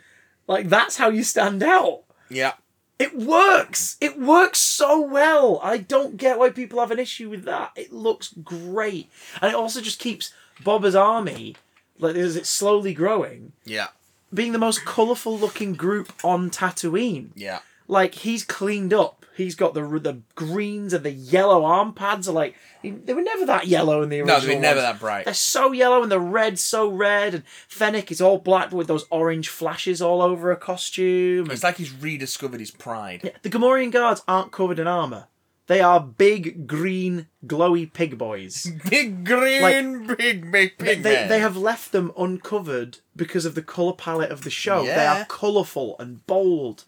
Like, 0.47 0.69
that's 0.69 0.97
how 0.97 1.09
you 1.09 1.23
stand 1.23 1.61
out. 1.61 2.03
Yeah. 2.29 2.53
It 2.97 3.17
works. 3.17 3.97
It 3.99 4.19
works 4.19 4.59
so 4.59 5.01
well. 5.01 5.59
I 5.61 5.77
don't 5.77 6.15
get 6.17 6.39
why 6.39 6.49
people 6.49 6.79
have 6.79 6.91
an 6.91 6.99
issue 6.99 7.29
with 7.29 7.43
that. 7.43 7.71
It 7.75 7.91
looks 7.91 8.33
great, 8.43 9.09
and 9.41 9.51
it 9.51 9.55
also 9.55 9.81
just 9.81 9.99
keeps 9.99 10.33
Boba's 10.63 10.95
army, 10.95 11.55
like 11.99 12.15
as 12.15 12.35
it's 12.37 12.49
slowly 12.49 12.93
growing, 12.93 13.51
Yeah. 13.65 13.87
being 14.33 14.53
the 14.53 14.57
most 14.59 14.85
colourful 14.85 15.37
looking 15.37 15.73
group 15.73 16.13
on 16.23 16.49
Tatooine. 16.49 17.29
Yeah. 17.35 17.59
Like 17.87 18.15
he's 18.15 18.43
cleaned 18.45 18.93
up. 18.93 19.24
He's 19.35 19.55
got 19.55 19.73
the 19.73 19.81
the 19.99 20.21
greens 20.35 20.93
and 20.93 21.03
the 21.03 21.11
yellow 21.11 21.63
arm 21.65 21.93
pads 21.93 22.27
are 22.27 22.33
like 22.33 22.55
they 22.83 23.13
were 23.13 23.21
never 23.21 23.45
that 23.47 23.67
yellow 23.67 24.01
in 24.01 24.09
the 24.09 24.19
original. 24.21 24.39
No, 24.39 24.45
they're 24.45 24.59
never 24.59 24.79
ones. 24.81 24.93
that 24.93 24.99
bright. 24.99 25.25
They're 25.25 25.33
so 25.33 25.71
yellow 25.71 26.01
and 26.03 26.11
the 26.11 26.19
red 26.19 26.57
so 26.59 26.87
red 26.89 27.33
and 27.33 27.43
Fennec 27.67 28.11
is 28.11 28.21
all 28.21 28.37
black 28.37 28.71
with 28.71 28.87
those 28.87 29.05
orange 29.09 29.49
flashes 29.49 30.01
all 30.01 30.21
over 30.21 30.49
her 30.49 30.55
costume. 30.55 31.49
It's 31.51 31.63
like 31.63 31.77
he's 31.77 31.91
rediscovered 31.93 32.59
his 32.59 32.71
pride. 32.71 33.21
yeah, 33.23 33.31
the 33.41 33.49
Gamorrean 33.49 33.91
guards 33.91 34.21
aren't 34.27 34.51
covered 34.51 34.79
in 34.79 34.87
armor. 34.87 35.27
They 35.67 35.81
are 35.81 35.99
big 35.99 36.67
green 36.67 37.25
glowy 37.47 37.91
pig 37.91 38.19
boys. 38.19 38.71
Big 38.89 39.25
green, 39.25 40.05
big, 40.15 40.51
big 40.51 40.77
They, 40.77 40.85
pig 40.95 41.01
they, 41.03 41.13
man. 41.15 41.27
they 41.27 41.39
have 41.39 41.57
left 41.57 41.91
them 41.91 42.11
uncovered 42.15 42.99
because 43.15 43.45
of 43.45 43.55
the 43.55 43.63
color 43.63 43.93
palette 43.93 44.29
of 44.29 44.43
the 44.43 44.51
show. 44.51 44.83
Yeah. 44.83 44.95
They 44.95 45.07
are 45.07 45.25
colorful 45.25 45.95
and 45.97 46.23
bold. 46.27 46.83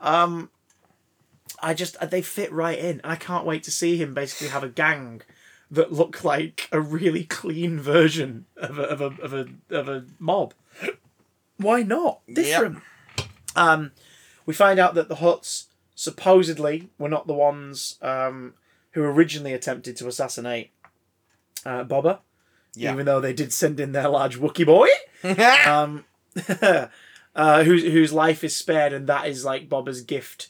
Um, 0.00 0.50
I 1.62 1.74
just 1.74 1.96
they 2.10 2.22
fit 2.22 2.52
right 2.52 2.78
in, 2.78 3.00
I 3.04 3.16
can't 3.16 3.46
wait 3.46 3.62
to 3.64 3.70
see 3.70 3.96
him 3.96 4.14
basically 4.14 4.48
have 4.48 4.64
a 4.64 4.68
gang 4.68 5.22
that 5.70 5.92
look 5.92 6.22
like 6.24 6.68
a 6.72 6.80
really 6.80 7.24
clean 7.24 7.78
version 7.80 8.46
of 8.56 8.78
a 8.78 8.82
of 8.82 9.00
a 9.00 9.22
of 9.22 9.32
a, 9.32 9.46
of 9.70 9.88
a 9.88 10.04
mob. 10.18 10.54
Why 11.56 11.82
not? 11.82 12.20
Different. 12.32 12.80
Um, 13.54 13.92
we 14.46 14.54
find 14.54 14.78
out 14.80 14.94
that 14.94 15.08
the 15.08 15.16
Hutts 15.16 15.66
supposedly 15.94 16.88
were 16.98 17.08
not 17.08 17.26
the 17.26 17.34
ones 17.34 17.98
um, 18.02 18.54
who 18.92 19.02
originally 19.04 19.52
attempted 19.52 19.96
to 19.98 20.08
assassinate 20.08 20.70
uh, 21.64 21.84
Boba 21.84 22.18
Yeah. 22.74 22.92
even 22.92 23.06
though 23.06 23.20
they 23.20 23.32
did 23.32 23.52
send 23.52 23.78
in 23.78 23.92
their 23.92 24.08
large 24.08 24.38
Wookie 24.38 24.66
boy, 24.66 24.88
um, 25.70 26.04
uh, 27.36 27.62
whose 27.64 27.82
whose 27.84 28.12
life 28.12 28.42
is 28.42 28.56
spared, 28.56 28.92
and 28.92 29.06
that 29.06 29.26
is 29.28 29.44
like 29.44 29.68
Boba's 29.68 30.00
gift 30.00 30.48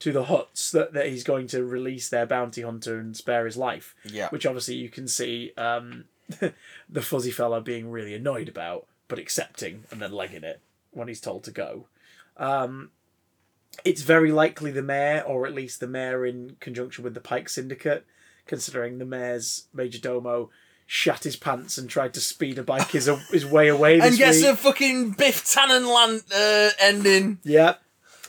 to 0.00 0.12
the 0.12 0.24
Hutts 0.24 0.72
that, 0.72 0.92
that 0.94 1.06
he's 1.06 1.24
going 1.24 1.46
to 1.48 1.64
release 1.64 2.08
their 2.08 2.26
bounty 2.26 2.62
hunter 2.62 2.98
and 2.98 3.16
spare 3.16 3.46
his 3.46 3.56
life. 3.56 3.94
Yeah. 4.04 4.28
Which 4.30 4.46
obviously 4.46 4.74
you 4.74 4.88
can 4.88 5.06
see 5.06 5.52
um, 5.56 6.04
the 6.88 7.02
fuzzy 7.02 7.30
fella 7.30 7.60
being 7.60 7.90
really 7.90 8.14
annoyed 8.14 8.48
about, 8.48 8.86
but 9.08 9.18
accepting 9.18 9.84
and 9.90 10.00
then 10.00 10.12
legging 10.12 10.44
it 10.44 10.60
when 10.90 11.08
he's 11.08 11.20
told 11.20 11.44
to 11.44 11.50
go. 11.50 11.86
Um, 12.36 12.90
it's 13.84 14.02
very 14.02 14.32
likely 14.32 14.70
the 14.70 14.82
mayor, 14.82 15.22
or 15.26 15.46
at 15.46 15.54
least 15.54 15.80
the 15.80 15.86
mayor 15.86 16.26
in 16.26 16.56
conjunction 16.60 17.04
with 17.04 17.14
the 17.14 17.20
Pike 17.20 17.48
Syndicate, 17.48 18.06
considering 18.46 18.98
the 18.98 19.04
mayor's 19.04 19.66
major 19.72 19.98
domo 19.98 20.50
shat 20.86 21.22
his 21.22 21.36
pants 21.36 21.78
and 21.78 21.88
tried 21.88 22.12
to 22.12 22.20
speed 22.20 22.58
a 22.58 22.64
bike 22.64 22.90
his, 22.90 23.08
his 23.30 23.46
way 23.46 23.68
away 23.68 24.00
this 24.00 24.08
and 24.08 24.18
gets 24.18 24.38
week. 24.38 24.46
a 24.46 24.56
fucking 24.56 25.10
Biff 25.12 25.44
Tannen 25.44 25.94
land 25.94 26.22
uh, 26.34 26.70
ending. 26.80 27.38
Yeah. 27.44 27.74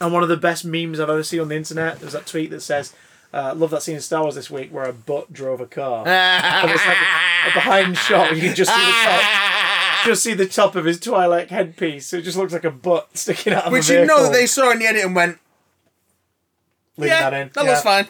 And 0.02 0.12
one 0.12 0.24
of 0.24 0.30
the 0.30 0.36
best 0.38 0.66
memes 0.66 1.00
I've 1.00 1.10
ever 1.10 1.24
seen 1.24 1.40
on 1.40 1.48
the 1.48 1.56
internet 1.56 2.02
was 2.02 2.12
that 2.14 2.26
tweet 2.26 2.50
that 2.50 2.62
says, 2.62 2.94
uh, 3.34 3.54
"Love 3.56 3.70
that 3.70 3.84
scene 3.84 3.96
in 3.96 4.02
Star 4.02 4.24
Wars 4.24 4.36
this 4.36 4.50
week 4.50 4.74
where 4.74 4.86
a 4.86 4.94
butt 4.94 5.32
drove 5.32 5.62
a 5.62 5.68
car." 5.68 6.04
and 6.08 6.72
it's 6.72 6.86
like 6.86 6.98
a, 6.98 7.50
a 7.50 7.54
behind 7.54 7.96
shot. 7.98 8.36
You 8.36 8.42
can 8.42 8.56
just 8.56 8.74
see 8.74 8.82
the 8.84 8.92
top, 8.92 10.06
just 10.06 10.24
see 10.24 10.34
the 10.34 10.48
top 10.48 10.76
of 10.76 10.86
his 10.86 11.00
Twi'lek 11.00 11.50
headpiece. 11.50 12.12
It 12.14 12.24
just 12.24 12.36
looks 12.36 12.52
like 12.52 12.64
a 12.66 12.72
butt 12.72 13.16
sticking 13.16 13.54
out 13.54 13.66
of 13.66 13.72
Which 13.72 13.90
you 13.90 14.04
know 14.06 14.24
that 14.24 14.34
they 14.34 14.48
saw 14.48 14.72
in 14.72 14.80
the 14.80 14.86
edit 14.88 15.06
and 15.06 15.16
went, 15.16 15.38
Leave 16.98 17.10
yeah, 17.12 17.30
that 17.30 17.40
in. 17.42 17.52
that 17.54 17.64
Yeah. 17.64 17.70
looks 17.70 17.84
fine. 17.84 18.08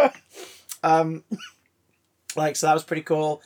Leave 0.00 0.10
Um, 0.82 1.24
like 2.36 2.56
so 2.56 2.66
that 2.68 2.72
was 2.74 2.84
pretty 2.84 3.02
cool. 3.02 3.42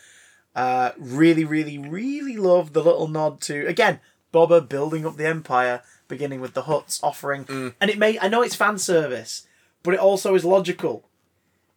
Uh, 0.55 0.93
really, 0.99 1.45
really, 1.45 1.79
really 1.79 2.37
loved 2.37 2.75
the 2.75 2.83
little 2.85 3.09
nod 3.09 3.41
to 3.41 3.67
again 3.67 3.99
Boba 4.35 4.69
building 4.69 5.07
up 5.07 5.17
the 5.17 5.27
empire, 5.27 5.83
beginning 6.09 6.41
with 6.41 6.55
the 6.55 6.63
hutts 6.63 7.03
offering, 7.03 7.45
mm. 7.45 7.75
and 7.81 7.91
it 7.91 7.99
may 7.99 8.19
I 8.19 8.29
know 8.29 8.43
it's 8.43 8.57
fan 8.57 8.79
service, 8.79 9.47
but 9.85 9.95
it 9.95 10.01
also 10.01 10.35
is 10.35 10.45
logical. 10.45 11.09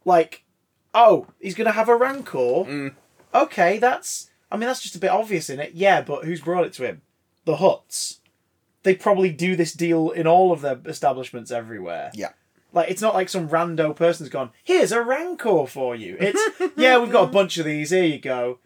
Like, 0.04 0.44
oh, 0.92 1.28
he's 1.40 1.54
gonna 1.54 1.72
have 1.72 1.88
a 1.88 1.96
rancor. 1.96 2.64
Mm. 2.66 2.94
Okay, 3.32 3.78
that's 3.78 4.30
I 4.50 4.56
mean 4.56 4.66
that's 4.66 4.82
just 4.82 4.96
a 4.96 5.00
bit 5.00 5.10
obvious 5.10 5.48
in 5.48 5.60
it. 5.60 5.72
Yeah, 5.74 6.02
but 6.02 6.24
who's 6.24 6.40
brought 6.40 6.66
it 6.66 6.72
to 6.74 6.84
him? 6.84 7.02
The 7.44 7.56
hutts. 7.56 8.18
They 8.82 8.94
probably 8.94 9.30
do 9.30 9.54
this 9.54 9.72
deal 9.72 10.10
in 10.10 10.26
all 10.26 10.50
of 10.52 10.60
their 10.60 10.80
establishments 10.86 11.50
everywhere. 11.50 12.10
yeah. 12.14 12.30
Like 12.72 12.90
it's 12.90 13.02
not 13.02 13.14
like 13.14 13.28
some 13.28 13.48
rando 13.48 13.96
person's 13.96 14.28
gone. 14.28 14.50
Here's 14.62 14.92
a 14.92 15.02
rancor 15.02 15.66
for 15.66 15.94
you. 15.94 16.16
It's 16.20 16.72
yeah, 16.76 16.98
we've 16.98 17.12
got 17.12 17.28
a 17.28 17.32
bunch 17.32 17.56
of 17.56 17.64
these. 17.64 17.90
Here 17.90 18.04
you 18.04 18.18
go. 18.18 18.58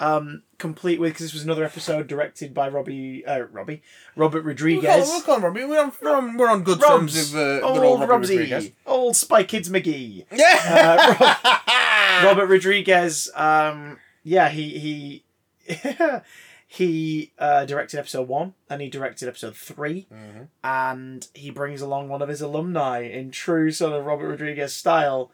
Um, 0.00 0.42
complete 0.58 1.00
with 1.00 1.10
because 1.14 1.26
this 1.26 1.32
was 1.34 1.42
another 1.42 1.64
episode 1.64 2.06
directed 2.06 2.54
by 2.54 2.68
Robbie, 2.68 3.26
uh, 3.26 3.46
Robbie, 3.50 3.82
Robert 4.14 4.44
We'll 4.44 4.48
Rodriguez. 4.52 4.84
call, 4.84 4.98
we'll 5.06 5.20
call 5.22 5.40
Robbie. 5.40 5.64
We're 5.64 5.80
on, 5.80 5.92
we're 6.00 6.16
on, 6.16 6.36
we're 6.36 6.48
on 6.48 6.62
good 6.62 6.80
Robs, 6.80 7.14
terms 7.14 7.32
with 7.34 7.62
uh, 7.62 7.66
old 7.66 8.00
Robbie 8.00 8.26
Robsy, 8.26 8.38
Rodriguez. 8.38 8.70
old 8.86 9.16
Spy 9.16 9.42
Kids 9.42 9.68
McGee. 9.68 10.24
Yeah. 10.30 11.16
Uh, 11.20 12.22
Robert 12.24 12.46
Rodriguez. 12.46 13.28
Um, 13.34 13.98
yeah, 14.22 14.48
he 14.50 14.78
he 14.78 15.24
he 16.66 17.32
uh, 17.38 17.64
directed 17.64 17.98
episode 17.98 18.28
one 18.28 18.54
and 18.70 18.80
he 18.82 18.88
directed 18.88 19.26
episode 19.28 19.56
3 19.56 20.06
Mm-hmm. 20.12 20.42
and 20.62 21.26
he 21.34 21.50
brings 21.50 21.80
along 21.80 22.08
one 22.08 22.20
of 22.22 22.28
his 22.28 22.40
alumni 22.42 23.00
in 23.00 23.30
true 23.30 23.70
sort 23.72 23.94
of 23.94 24.04
Robert 24.04 24.28
Rodriguez 24.28 24.74
style. 24.74 25.30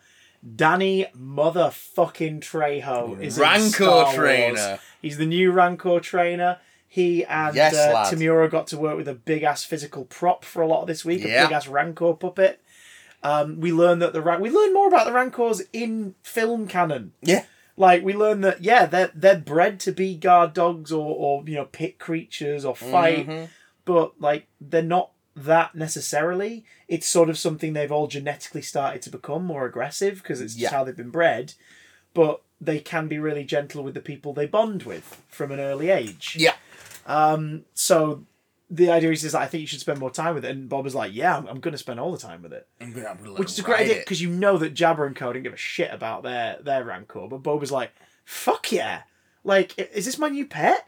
Danny 0.56 1.06
motherfucking 1.16 2.40
Trejo 2.40 3.20
is 3.20 3.36
in 3.38 3.42
Rancor 3.42 3.70
Star 3.70 4.04
Wars. 4.04 4.14
trainer. 4.14 4.78
He's 5.00 5.16
the 5.16 5.26
new 5.26 5.52
Rancor 5.52 6.00
trainer. 6.00 6.58
He 6.88 7.24
and 7.24 7.54
Yes, 7.56 7.74
uh. 7.74 8.04
Temuera 8.10 8.50
got 8.50 8.66
to 8.68 8.78
work 8.78 8.96
with 8.96 9.08
a 9.08 9.14
big 9.14 9.42
ass 9.42 9.64
physical 9.64 10.04
prop 10.04 10.44
for 10.44 10.62
a 10.62 10.66
lot 10.66 10.82
of 10.82 10.86
this 10.86 11.04
week, 11.04 11.24
Yeah. 11.24 11.44
a 11.44 11.46
big 11.48 11.54
ass 11.56 11.66
Rancor 11.66 12.14
puppet. 12.14 12.60
Um, 13.22 13.58
we 13.60 13.72
learn 13.72 14.00
that 14.00 14.12
the 14.12 14.20
Ran- 14.20 14.40
we 14.42 14.50
learn 14.50 14.74
more 14.74 14.86
about 14.86 15.06
the 15.06 15.12
Rancors 15.12 15.62
in 15.72 16.14
film 16.22 16.68
canon. 16.68 17.12
Yeah. 17.22 17.44
Like 17.76 18.04
we 18.04 18.12
learn 18.12 18.42
that 18.42 18.62
yeah, 18.62 18.86
they're 18.86 19.10
they're 19.14 19.38
bred 19.38 19.80
to 19.80 19.92
be 19.92 20.14
guard 20.14 20.52
dogs 20.52 20.92
or, 20.92 21.16
or 21.16 21.42
you 21.46 21.54
know 21.56 21.64
pit 21.64 21.98
creatures 21.98 22.64
or 22.64 22.76
fight, 22.76 23.26
Mhm. 23.26 23.48
but 23.84 24.20
like 24.20 24.46
they're 24.60 24.82
not 24.82 25.10
that 25.36 25.74
necessarily. 25.74 26.65
It's 26.89 27.06
sort 27.06 27.28
of 27.31 27.39
something 27.39 27.73
they've 27.73 27.90
all 27.93 28.06
genetically 28.06 28.62
started 28.62 29.02
to 29.02 29.11
become 29.11 29.44
more 29.44 29.66
aggressive 29.66 30.16
because 30.23 30.40
it's 30.40 30.55
just 30.55 30.62
Yeah. 30.62 30.70
how 30.70 30.85
they've 30.85 30.97
been 30.97 31.11
bred. 31.11 31.55
But 32.12 32.43
they 32.61 32.78
can 32.78 33.09
be 33.09 33.19
really 33.19 33.44
gentle 33.44 33.82
with 33.82 33.94
the 33.94 34.01
people 34.01 34.32
they 34.32 34.47
bond 34.47 34.85
with 34.85 35.20
from 35.28 35.51
an 35.51 35.61
early 35.61 35.90
age. 35.90 36.36
Yeah. 36.39 36.55
Um, 37.06 37.65
so 37.74 38.24
the 38.70 38.90
idea 38.90 39.11
is, 39.11 39.24
is 39.24 39.32
that 39.32 39.43
I 39.43 39.47
think 39.47 39.61
you 39.61 39.66
should 39.66 39.81
spend 39.81 39.98
more 39.98 40.11
time 40.11 40.35
with 40.35 40.44
it. 40.44 40.51
And 40.52 40.69
Bob 40.69 40.85
was 40.85 40.94
like, 40.94 41.12
yeah, 41.12 41.36
I'm, 41.36 41.47
I'm 41.47 41.61
going 41.61 41.73
to 41.73 41.78
spend 41.78 42.01
all 42.01 42.12
the 42.12 42.19
time 42.19 42.43
with 42.43 42.52
it. 42.52 42.66
I'm 42.81 42.93
gonna, 42.93 43.09
I'm 43.09 43.19
gonna 43.19 43.35
Which 43.35 43.51
is 43.51 43.59
a 43.59 43.62
great 43.62 43.81
idea 43.81 43.97
because 43.97 44.23
you 44.23 44.31
know 44.31 44.56
that 44.59 44.74
Jabba 44.74 45.06
and 45.06 45.15
Co 45.16 45.32
didn't 45.32 45.44
give 45.44 45.52
a 45.52 45.56
shit 45.59 45.93
about 45.93 46.23
their, 46.23 46.59
their 46.62 46.85
Rancor. 46.85 47.27
But 47.28 47.39
Bob 47.43 47.61
was 47.61 47.73
like, 47.73 47.93
fuck 48.24 48.70
yeah. 48.73 49.02
Like, 49.43 49.78
is 49.78 50.06
this 50.06 50.16
my 50.19 50.28
new 50.28 50.47
pet? 50.47 50.86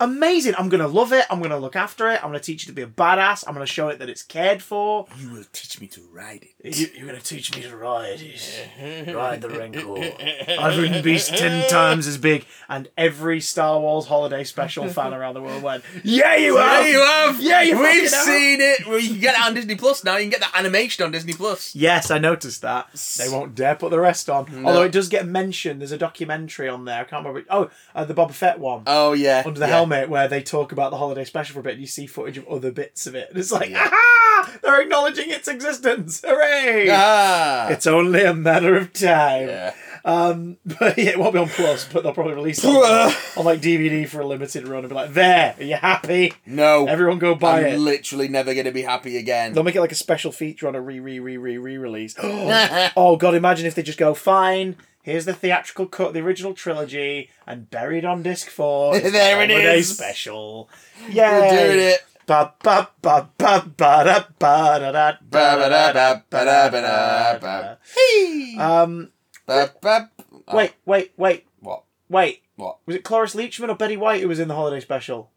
Amazing. 0.00 0.54
I'm 0.56 0.68
going 0.68 0.80
to 0.80 0.86
love 0.86 1.12
it. 1.12 1.26
I'm 1.28 1.38
going 1.38 1.50
to 1.50 1.58
look 1.58 1.74
after 1.74 2.08
it. 2.08 2.22
I'm 2.22 2.30
going 2.30 2.38
to 2.38 2.44
teach 2.44 2.62
it 2.62 2.66
to 2.66 2.72
be 2.72 2.82
a 2.82 2.86
badass. 2.86 3.42
I'm 3.48 3.54
going 3.54 3.66
to 3.66 3.72
show 3.72 3.88
it 3.88 3.98
that 3.98 4.08
it's 4.08 4.22
cared 4.22 4.62
for. 4.62 5.06
You 5.18 5.30
will 5.30 5.44
teach 5.52 5.80
me 5.80 5.88
to 5.88 6.02
ride 6.12 6.46
it. 6.60 6.76
You, 6.76 6.86
you're 6.94 7.08
going 7.08 7.18
to 7.18 7.24
teach 7.24 7.54
me 7.56 7.62
to 7.62 7.76
ride 7.76 8.20
it. 8.20 9.12
Ride 9.14 9.40
the 9.40 9.48
Rancor. 9.48 10.58
I've 10.60 10.78
ridden 10.78 11.02
beasts 11.02 11.30
ten 11.30 11.68
times 11.68 12.06
as 12.06 12.16
big. 12.16 12.46
And 12.68 12.88
every 12.96 13.40
Star 13.40 13.80
Wars 13.80 14.06
holiday 14.06 14.44
special 14.44 14.88
fan 14.88 15.12
around 15.12 15.34
the 15.34 15.42
world 15.42 15.62
went, 15.64 15.82
yeah, 16.04 16.36
you 16.36 16.56
have! 16.56 16.86
Yeah, 16.86 16.92
you 16.92 17.00
have. 17.00 17.40
Yeah, 17.40 17.62
you 17.62 17.78
We've 17.80 18.02
have. 18.02 18.24
seen 18.24 18.60
it. 18.60 18.86
Well, 18.86 19.00
you 19.00 19.08
can 19.10 19.20
get 19.20 19.34
it 19.34 19.40
on 19.40 19.54
Disney 19.54 19.74
Plus 19.74 20.04
now. 20.04 20.16
You 20.16 20.24
can 20.24 20.30
get 20.30 20.40
that 20.40 20.54
animation 20.54 21.04
on 21.04 21.10
Disney 21.10 21.32
Plus. 21.32 21.74
Yes, 21.74 22.10
I 22.10 22.18
noticed 22.18 22.62
that. 22.62 22.92
They 23.18 23.28
won't 23.28 23.56
dare 23.56 23.74
put 23.74 23.90
the 23.90 23.98
rest 23.98 24.30
on. 24.30 24.46
No. 24.62 24.68
Although 24.68 24.82
it 24.82 24.92
does 24.92 25.08
get 25.08 25.26
mentioned. 25.26 25.80
There's 25.80 25.92
a 25.92 25.98
documentary 25.98 26.68
on 26.68 26.84
there. 26.84 27.00
I 27.00 27.04
can't 27.04 27.26
remember. 27.26 27.44
Oh, 27.50 27.70
uh, 27.94 28.04
the 28.04 28.14
Boba 28.14 28.32
Fett 28.32 28.60
one. 28.60 28.84
Oh 28.86 29.12
yeah. 29.12 29.42
under 29.44 29.58
the 29.58 29.66
yeah. 29.66 29.72
helmet 29.72 29.87
where 29.88 30.28
they 30.28 30.42
talk 30.42 30.72
about 30.72 30.90
the 30.90 30.96
holiday 30.96 31.24
special 31.24 31.54
for 31.54 31.60
a 31.60 31.62
bit 31.62 31.72
and 31.72 31.80
you 31.80 31.86
see 31.86 32.06
footage 32.06 32.38
of 32.38 32.46
other 32.48 32.70
bits 32.70 33.06
of 33.06 33.14
it. 33.14 33.28
And 33.30 33.38
it's 33.38 33.52
like, 33.52 33.70
Yeah. 33.70 33.84
aha! 33.92 34.58
They're 34.62 34.82
acknowledging 34.82 35.30
its 35.30 35.48
existence. 35.48 36.22
Hooray! 36.26 36.88
Ah. 36.90 37.68
It's 37.68 37.86
only 37.86 38.22
a 38.24 38.34
matter 38.34 38.76
of 38.76 38.92
time. 38.92 39.48
yeah. 39.48 39.74
Um, 40.04 40.56
but 40.64 40.96
yeah, 40.96 41.10
it 41.10 41.18
won't 41.18 41.32
be 41.34 41.38
on 41.40 41.48
Plus, 41.48 41.86
but 41.92 42.02
they'll 42.02 42.14
probably 42.14 42.34
release 42.34 42.62
it 42.64 42.68
on, 42.68 43.12
on 43.36 43.44
like 43.44 43.60
DVD 43.60 44.08
for 44.08 44.20
a 44.20 44.26
limited 44.26 44.66
run 44.66 44.80
and 44.80 44.88
be 44.88 44.94
like, 44.94 45.12
there, 45.12 45.54
are 45.58 45.62
you 45.62 45.74
happy? 45.74 46.32
No. 46.46 46.86
Everyone 46.86 47.18
go 47.18 47.34
buy 47.34 47.60
I'm 47.60 47.74
it. 47.74 47.78
literally 47.78 48.28
never 48.28 48.54
gonna 48.54 48.72
be 48.72 48.82
happy 48.82 49.16
again. 49.18 49.52
They'll 49.52 49.64
make 49.64 49.74
it 49.76 49.80
like 49.80 49.92
a 49.92 49.96
special 49.96 50.32
feature 50.32 50.68
on 50.68 50.74
a 50.74 50.80
re 50.80 51.00
re 51.00 51.18
re 51.18 51.36
re 51.36 51.58
re 51.58 51.76
release. 51.76 52.14
oh 52.22 53.16
god, 53.18 53.34
imagine 53.34 53.66
if 53.66 53.74
they 53.74 53.82
just 53.82 53.98
go, 53.98 54.14
fine, 54.14 54.76
here's 55.08 55.24
the 55.24 55.32
theatrical 55.32 55.86
cut 55.86 56.12
the 56.12 56.20
original 56.20 56.54
trilogy, 56.54 57.30
and 57.46 57.70
buried 57.70 58.04
on 58.04 58.22
disc 58.22 58.48
four. 58.48 58.98
there 59.00 59.42
it 59.42 59.50
is. 59.50 59.96
Special. 59.96 60.68
Yeah. 61.10 61.40
We're 61.40 61.68
doing 61.68 61.86
it. 61.86 62.04
Ba 62.26 62.52
ba 62.62 62.90
ba 63.00 63.30
ba 63.38 63.64
ba 63.76 64.04
da 64.04 64.24
ba 64.38 64.78
da 64.78 64.92
da 64.92 65.12
ba 65.22 65.56
ba 65.56 65.68
da 65.68 65.92
ba 65.92 66.24
ba 66.28 66.44
da 66.44 66.70
ba 66.70 66.80
da 66.80 67.38
ba. 67.38 67.78
Hey. 67.96 68.56
Um. 68.58 69.10
Ba 69.46 69.72
ba. 69.80 70.10
Wait, 70.52 70.72
wait, 70.84 71.12
wait. 71.16 71.46
What? 71.60 71.84
Wait. 72.08 72.42
What? 72.56 72.78
Was 72.84 72.96
it 72.96 73.04
Cloris 73.04 73.34
Leachman 73.34 73.70
or 73.70 73.76
Betty 73.76 73.96
White 73.96 74.20
who 74.20 74.28
was 74.28 74.40
in 74.40 74.48
the 74.48 74.54
holiday 74.54 74.80
special? 74.80 75.30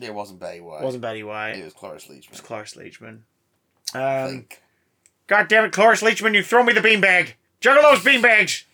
It 0.00 0.14
wasn't 0.14 0.40
Betty 0.40 0.60
White. 0.60 0.80
It 0.80 0.84
wasn't 0.84 1.02
Betty 1.02 1.22
White. 1.22 1.56
It 1.56 1.64
was 1.64 1.74
Cloris 1.74 2.06
Leachman. 2.06 2.24
It 2.24 2.30
was 2.30 2.40
Cloris 2.40 2.74
Leachman. 2.74 3.20
Um, 3.94 4.30
think. 4.30 4.62
God 5.26 5.48
damn 5.48 5.64
it, 5.64 5.72
Cloris 5.72 6.02
Leachman, 6.02 6.34
you 6.34 6.42
throw 6.42 6.62
me 6.62 6.72
the 6.72 6.80
beanbag! 6.80 7.34
Juggle 7.60 7.82
those 7.82 8.00
beanbags. 8.00 8.64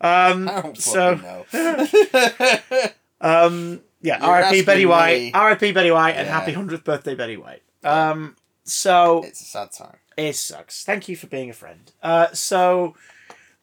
Um. 0.00 0.48
I 0.48 0.60
don't 0.62 0.78
So. 0.78 1.14
know. 1.14 2.88
Um. 3.20 3.80
Yeah. 4.00 4.18
R.I.P. 4.20 4.62
Betty 4.62 4.84
White. 4.84 5.30
R.I.P. 5.32 5.70
Betty 5.72 5.92
White, 5.92 6.16
and 6.16 6.26
Yeah. 6.26 6.40
happy 6.40 6.52
hundredth 6.52 6.82
birthday, 6.84 7.14
Betty 7.14 7.36
White. 7.36 7.62
Um. 7.84 8.36
So 8.64 9.22
it's 9.24 9.40
a 9.40 9.44
sad 9.44 9.70
time. 9.72 9.96
It 10.16 10.34
sucks. 10.36 10.84
Thank 10.84 11.08
you 11.08 11.16
for 11.16 11.26
being 11.28 11.48
a 11.50 11.52
friend. 11.54 11.90
Uh, 12.02 12.32
so, 12.32 12.94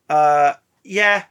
uh, 0.10 0.54
yeah, 0.84 1.26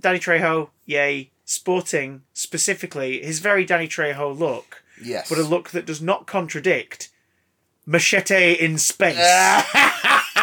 Danny 0.00 0.18
Trejo, 0.18 0.70
yay. 0.84 1.30
Sporting 1.46 2.22
specifically 2.32 3.22
his 3.22 3.38
very 3.40 3.64
Danny 3.64 3.86
Trejo 3.86 4.36
look, 4.38 4.82
Yes. 5.02 5.28
but 5.28 5.38
a 5.38 5.42
look 5.42 5.70
that 5.70 5.84
does 5.86 6.00
not 6.02 6.26
contradict 6.26 7.10
Machete 7.86 8.52
in 8.54 8.78
space. 8.78 9.16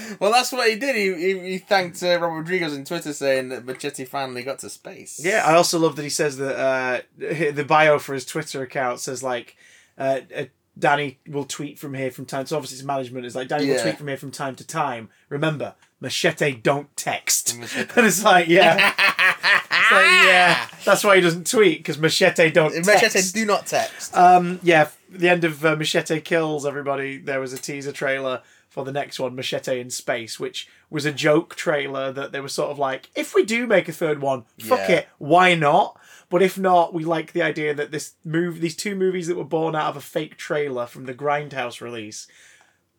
well, 0.20 0.32
that's 0.32 0.52
what 0.52 0.68
he 0.68 0.76
did. 0.76 0.96
He, 0.96 1.14
he, 1.14 1.50
he 1.52 1.58
thanked 1.58 2.02
uh, 2.02 2.18
Robert 2.20 2.36
Rodriguez 2.36 2.74
on 2.74 2.84
Twitter 2.84 3.12
saying 3.12 3.50
that 3.50 3.64
Machete 3.64 4.04
finally 4.04 4.42
got 4.42 4.58
to 4.60 4.70
space. 4.70 5.20
Yeah, 5.22 5.42
I 5.44 5.54
also 5.54 5.78
love 5.78 5.96
that 5.96 6.02
he 6.02 6.10
says 6.10 6.36
that 6.38 6.58
uh, 6.58 7.00
the 7.52 7.64
bio 7.66 7.98
for 7.98 8.14
his 8.14 8.24
Twitter 8.24 8.62
account 8.62 9.00
says 9.00 9.22
like 9.22 9.56
uh, 9.98 10.20
uh, 10.36 10.44
Danny 10.78 11.18
will 11.28 11.44
tweet 11.44 11.78
from 11.78 11.94
here 11.94 12.10
from 12.10 12.24
time. 12.24 12.46
So 12.46 12.56
obviously 12.56 12.76
it's 12.76 12.84
management 12.84 13.26
is 13.26 13.36
like 13.36 13.48
Danny 13.48 13.68
will 13.68 13.78
tweet 13.78 13.98
from 13.98 14.08
here 14.08 14.16
from 14.16 14.30
time 14.30 14.54
to 14.56 14.66
time. 14.66 15.10
Remember, 15.28 15.74
machete 16.00 16.54
don't 16.54 16.94
text. 16.96 17.58
Machete. 17.58 17.92
and 17.96 18.06
it's 18.06 18.24
like 18.24 18.48
yeah, 18.48 18.92
it's 18.94 19.92
like, 19.92 20.26
yeah. 20.26 20.66
That's 20.84 21.04
why 21.04 21.16
he 21.16 21.22
doesn't 21.22 21.46
tweet 21.46 21.78
because 21.78 21.98
machete 21.98 22.50
don't 22.50 22.74
Machete, 22.74 23.08
text. 23.08 23.34
do 23.34 23.44
not 23.44 23.66
text. 23.66 24.16
Um, 24.16 24.60
yeah, 24.62 24.88
the 25.10 25.28
end 25.28 25.44
of 25.44 25.64
uh, 25.64 25.76
Machete 25.76 26.20
Kills 26.20 26.64
everybody. 26.64 27.18
There 27.18 27.40
was 27.40 27.52
a 27.52 27.58
teaser 27.58 27.92
trailer 27.92 28.42
for 28.72 28.84
the 28.86 28.92
next 28.92 29.20
one, 29.20 29.34
Machete 29.36 29.78
in 29.80 29.90
Space, 29.90 30.40
which 30.40 30.66
was 30.88 31.04
a 31.04 31.12
joke 31.12 31.54
trailer 31.54 32.10
that 32.10 32.32
they 32.32 32.40
were 32.40 32.48
sort 32.48 32.70
of 32.70 32.78
like, 32.78 33.10
if 33.14 33.34
we 33.34 33.44
do 33.44 33.66
make 33.66 33.86
a 33.86 33.92
third 33.92 34.22
one, 34.22 34.44
fuck 34.58 34.88
Yeah. 34.88 34.96
it, 34.96 35.08
why 35.18 35.54
not? 35.54 36.00
But 36.30 36.40
if 36.40 36.58
not, 36.58 36.94
we 36.94 37.04
like 37.04 37.32
the 37.34 37.42
idea 37.42 37.74
that 37.74 37.90
this 37.90 38.14
move, 38.24 38.62
these 38.62 38.74
two 38.74 38.94
movies 38.96 39.26
that 39.26 39.36
were 39.36 39.44
born 39.44 39.74
out 39.76 39.90
of 39.90 39.96
a 39.98 40.00
fake 40.00 40.38
trailer 40.38 40.86
from 40.86 41.04
the 41.04 41.12
Grindhouse 41.12 41.82
release, 41.82 42.26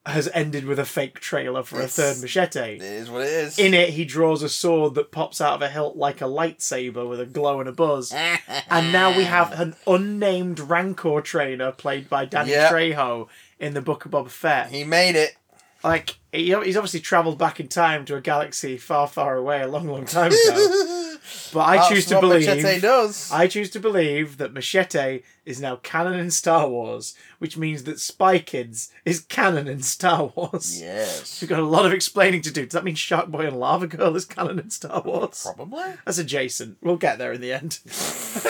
has 0.06 0.30
ended 0.34 0.66
with 0.66 0.78
a 0.78 0.86
fake 0.86 1.20
trailer 1.22 1.64
for 1.64 1.78
It's- 1.78 1.98
a 1.98 2.02
third 2.14 2.22
Machete. 2.22 2.76
it 2.76 2.82
is 2.82 3.10
what 3.10 3.22
it 3.22 3.30
is. 3.30 3.58
In 3.58 3.74
it, 3.74 3.92
he 3.92 4.04
draws 4.06 4.44
a 4.44 4.50
sword 4.50 4.96
that 4.96 5.12
pops 5.12 5.40
out 5.42 5.54
of 5.56 5.62
a 5.62 5.70
hilt 5.70 5.96
like 5.96 6.20
a 6.22 6.26
lightsaber 6.26 7.08
with 7.10 7.22
a 7.22 7.26
glow 7.26 7.60
and 7.62 7.70
a 7.70 7.72
buzz. 7.72 8.14
And 8.70 8.92
now 8.92 9.16
we 9.18 9.24
have 9.24 9.58
an 9.60 9.76
unnamed 9.88 10.60
Rancor 10.60 11.22
trainer 11.22 11.72
played 11.72 12.10
by 12.10 12.26
Danny 12.26 12.52
Yeah. 12.52 12.70
Trejo 12.70 13.28
in 13.60 13.74
the 13.76 13.82
Book 13.82 14.04
of 14.06 14.12
Boba 14.12 14.30
Fett. 14.30 14.70
he 14.72 14.84
made 14.84 15.16
it. 15.16 15.38
Like, 15.84 16.18
he, 16.32 16.46
he's 16.64 16.78
obviously 16.78 17.02
travelled 17.02 17.38
back 17.38 17.60
in 17.60 17.68
time 17.68 18.06
to 18.06 18.16
a 18.16 18.22
galaxy 18.22 18.78
far, 18.78 19.08
far 19.08 19.36
away 19.36 19.62
a 19.62 19.68
long, 19.68 19.88
long 19.88 20.06
time 20.06 20.32
ago. 20.32 21.16
but 21.54 21.60
I 21.60 21.76
That's 21.78 21.90
choose 21.90 22.06
to 22.08 22.20
believe. 22.20 22.48
Machete 22.48 22.80
does. 22.80 23.30
I 23.32 23.48
choose 23.48 23.70
to 23.72 23.80
believe 23.80 24.38
that 24.38 24.54
Machete 24.54 25.24
is 25.46 25.60
now 25.60 25.76
canon 25.78 26.20
in 26.20 26.32
Star 26.32 26.70
Wars, 26.70 27.16
which 27.40 27.58
means 27.58 27.84
that 27.84 28.00
Spy 28.00 28.40
Kids 28.40 28.92
is 29.04 29.20
canon 29.20 29.68
in 29.68 29.82
Star 29.82 30.32
Wars. 30.36 30.82
yes. 30.82 31.42
We've 31.42 31.50
got 31.50 31.60
a 31.60 31.66
lot 31.66 31.86
of 31.86 31.92
explaining 31.94 32.42
to 32.44 32.52
do. 32.52 32.64
Does 32.64 32.74
that 32.74 32.86
mean 32.86 32.96
Shark 32.96 33.28
Boy 33.28 33.46
and 33.46 33.60
Lava 33.60 33.88
Girl 33.88 34.16
is 34.16 34.26
canon 34.26 34.60
in 34.60 34.70
Star 34.70 35.02
Wars? 35.02 35.44
Probably. 35.44 35.94
That's 36.06 36.18
adjacent. 36.18 36.78
We'll 36.82 36.98
get 36.98 37.18
there 37.18 37.34
in 37.34 37.42
the 37.42 37.52
end. 37.52 37.80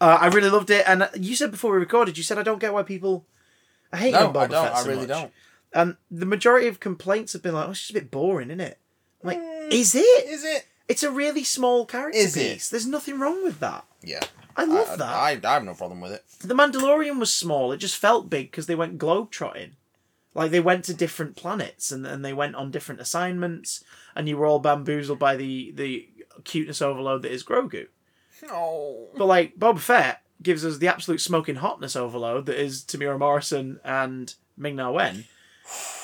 uh, 0.00 0.18
I 0.20 0.26
really 0.28 0.50
loved 0.50 0.70
it, 0.70 0.84
and 0.86 1.08
you 1.14 1.34
said 1.34 1.50
before 1.50 1.72
we 1.72 1.78
recorded, 1.78 2.18
you 2.18 2.24
said 2.24 2.38
I 2.38 2.42
don't 2.42 2.60
get 2.60 2.74
why 2.74 2.82
people 2.82 3.24
I 3.92 3.96
hate 3.96 4.12
No, 4.12 4.28
Boba 4.30 4.36
I 4.42 4.46
don't. 4.46 4.64
Fett 4.66 4.76
I 4.76 4.82
really 4.86 5.06
much." 5.06 5.08
don't. 5.08 5.32
And 5.72 5.96
the 6.10 6.26
majority 6.26 6.66
of 6.66 6.80
complaints 6.80 7.32
have 7.32 7.42
been 7.42 7.54
like, 7.54 7.68
"Oh, 7.68 7.70
it's 7.70 7.80
just 7.80 7.90
a 7.90 7.94
bit 7.94 8.10
boring, 8.10 8.50
isn't 8.50 8.60
it?" 8.60 8.78
I'm 9.22 9.28
like, 9.28 9.38
Mm. 9.38 9.72
is 9.72 9.94
it? 9.94 10.00
Is 10.28 10.44
it? 10.44 10.66
It's 10.88 11.02
a 11.04 11.10
really 11.10 11.44
small 11.44 11.86
character 11.86 12.18
Is 12.18 12.36
it? 12.36 12.54
piece. 12.54 12.68
There's 12.68 12.86
nothing 12.86 13.20
wrong 13.20 13.44
with 13.44 13.60
that. 13.60 13.84
Yeah. 14.02 14.24
I 14.56 14.64
love 14.64 14.90
I, 14.90 14.96
that. 14.96 15.44
I, 15.44 15.50
I 15.50 15.54
have 15.54 15.64
no 15.64 15.74
problem 15.74 16.00
with 16.00 16.12
it. 16.12 16.24
The 16.40 16.54
Mandalorian 16.54 17.18
was 17.20 17.32
small. 17.32 17.70
It 17.70 17.76
just 17.76 17.96
felt 17.96 18.28
big 18.28 18.50
because 18.50 18.66
they 18.66 18.74
went 18.74 18.98
globetrotting. 18.98 19.72
Like 20.34 20.50
they 20.50 20.60
went 20.60 20.84
to 20.86 20.94
different 20.94 21.36
planets 21.36 21.92
and, 21.92 22.04
and 22.06 22.24
they 22.24 22.32
went 22.32 22.56
on 22.56 22.70
different 22.72 23.00
assignments, 23.00 23.84
and 24.16 24.28
you 24.28 24.36
were 24.36 24.46
all 24.46 24.58
bamboozled 24.58 25.18
by 25.20 25.36
the 25.36 25.70
the 25.72 26.08
cuteness 26.44 26.82
overload 26.82 27.22
that 27.22 27.32
is 27.32 27.44
Grogu. 27.44 27.86
No. 28.42 29.08
But 29.16 29.26
like 29.26 29.56
Boba 29.58 29.78
Fett 29.78 30.22
gives 30.42 30.64
us 30.64 30.78
the 30.78 30.88
absolute 30.88 31.20
smoking 31.20 31.56
hotness 31.56 31.94
overload 31.96 32.46
that 32.46 32.58
is 32.60 32.82
Temuera 32.82 33.18
Morrison 33.18 33.78
and 33.84 34.34
Ming 34.56 34.76
Na 34.76 34.90
Wen, 34.90 35.26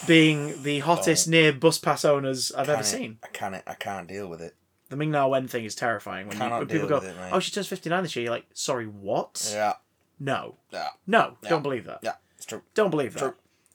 being 0.06 0.62
the 0.62 0.80
hottest 0.80 1.28
near 1.28 1.52
bus 1.52 1.78
pass 1.78 2.04
owners 2.04 2.52
I've 2.52 2.68
ever 2.68 2.82
seen. 2.82 3.18
I 3.22 3.28
can't. 3.28 3.54
I 3.66 3.74
can't 3.74 4.06
deal 4.08 4.28
with 4.28 4.40
it. 4.40 4.54
The 4.88 4.96
Ming 4.96 5.10
Na 5.10 5.26
Wen 5.26 5.48
thing 5.48 5.64
is 5.64 5.74
terrifying. 5.74 6.28
When, 6.28 6.36
you, 6.36 6.42
Cannot 6.42 6.58
when 6.60 6.68
people 6.68 6.88
deal 6.88 7.00
go, 7.00 7.06
with 7.06 7.16
it, 7.16 7.20
mate. 7.20 7.30
"Oh, 7.32 7.40
she 7.40 7.50
turns 7.50 7.66
fifty 7.66 7.90
nine 7.90 8.02
this 8.04 8.14
year," 8.14 8.24
you're 8.26 8.32
like, 8.34 8.46
"Sorry, 8.54 8.86
what? 8.86 9.50
Yeah. 9.52 9.74
No, 10.20 10.54
Yeah. 10.70 10.88
no, 11.06 11.36
Yeah. 11.42 11.48
don't 11.50 11.62
believe 11.62 11.84
that. 11.86 11.98
Yeah. 12.02 12.14
It's 12.36 12.46
true. 12.46 12.62
Don't 12.74 12.90
believe 12.90 13.14
that." 13.14 13.18
True. 13.20 13.34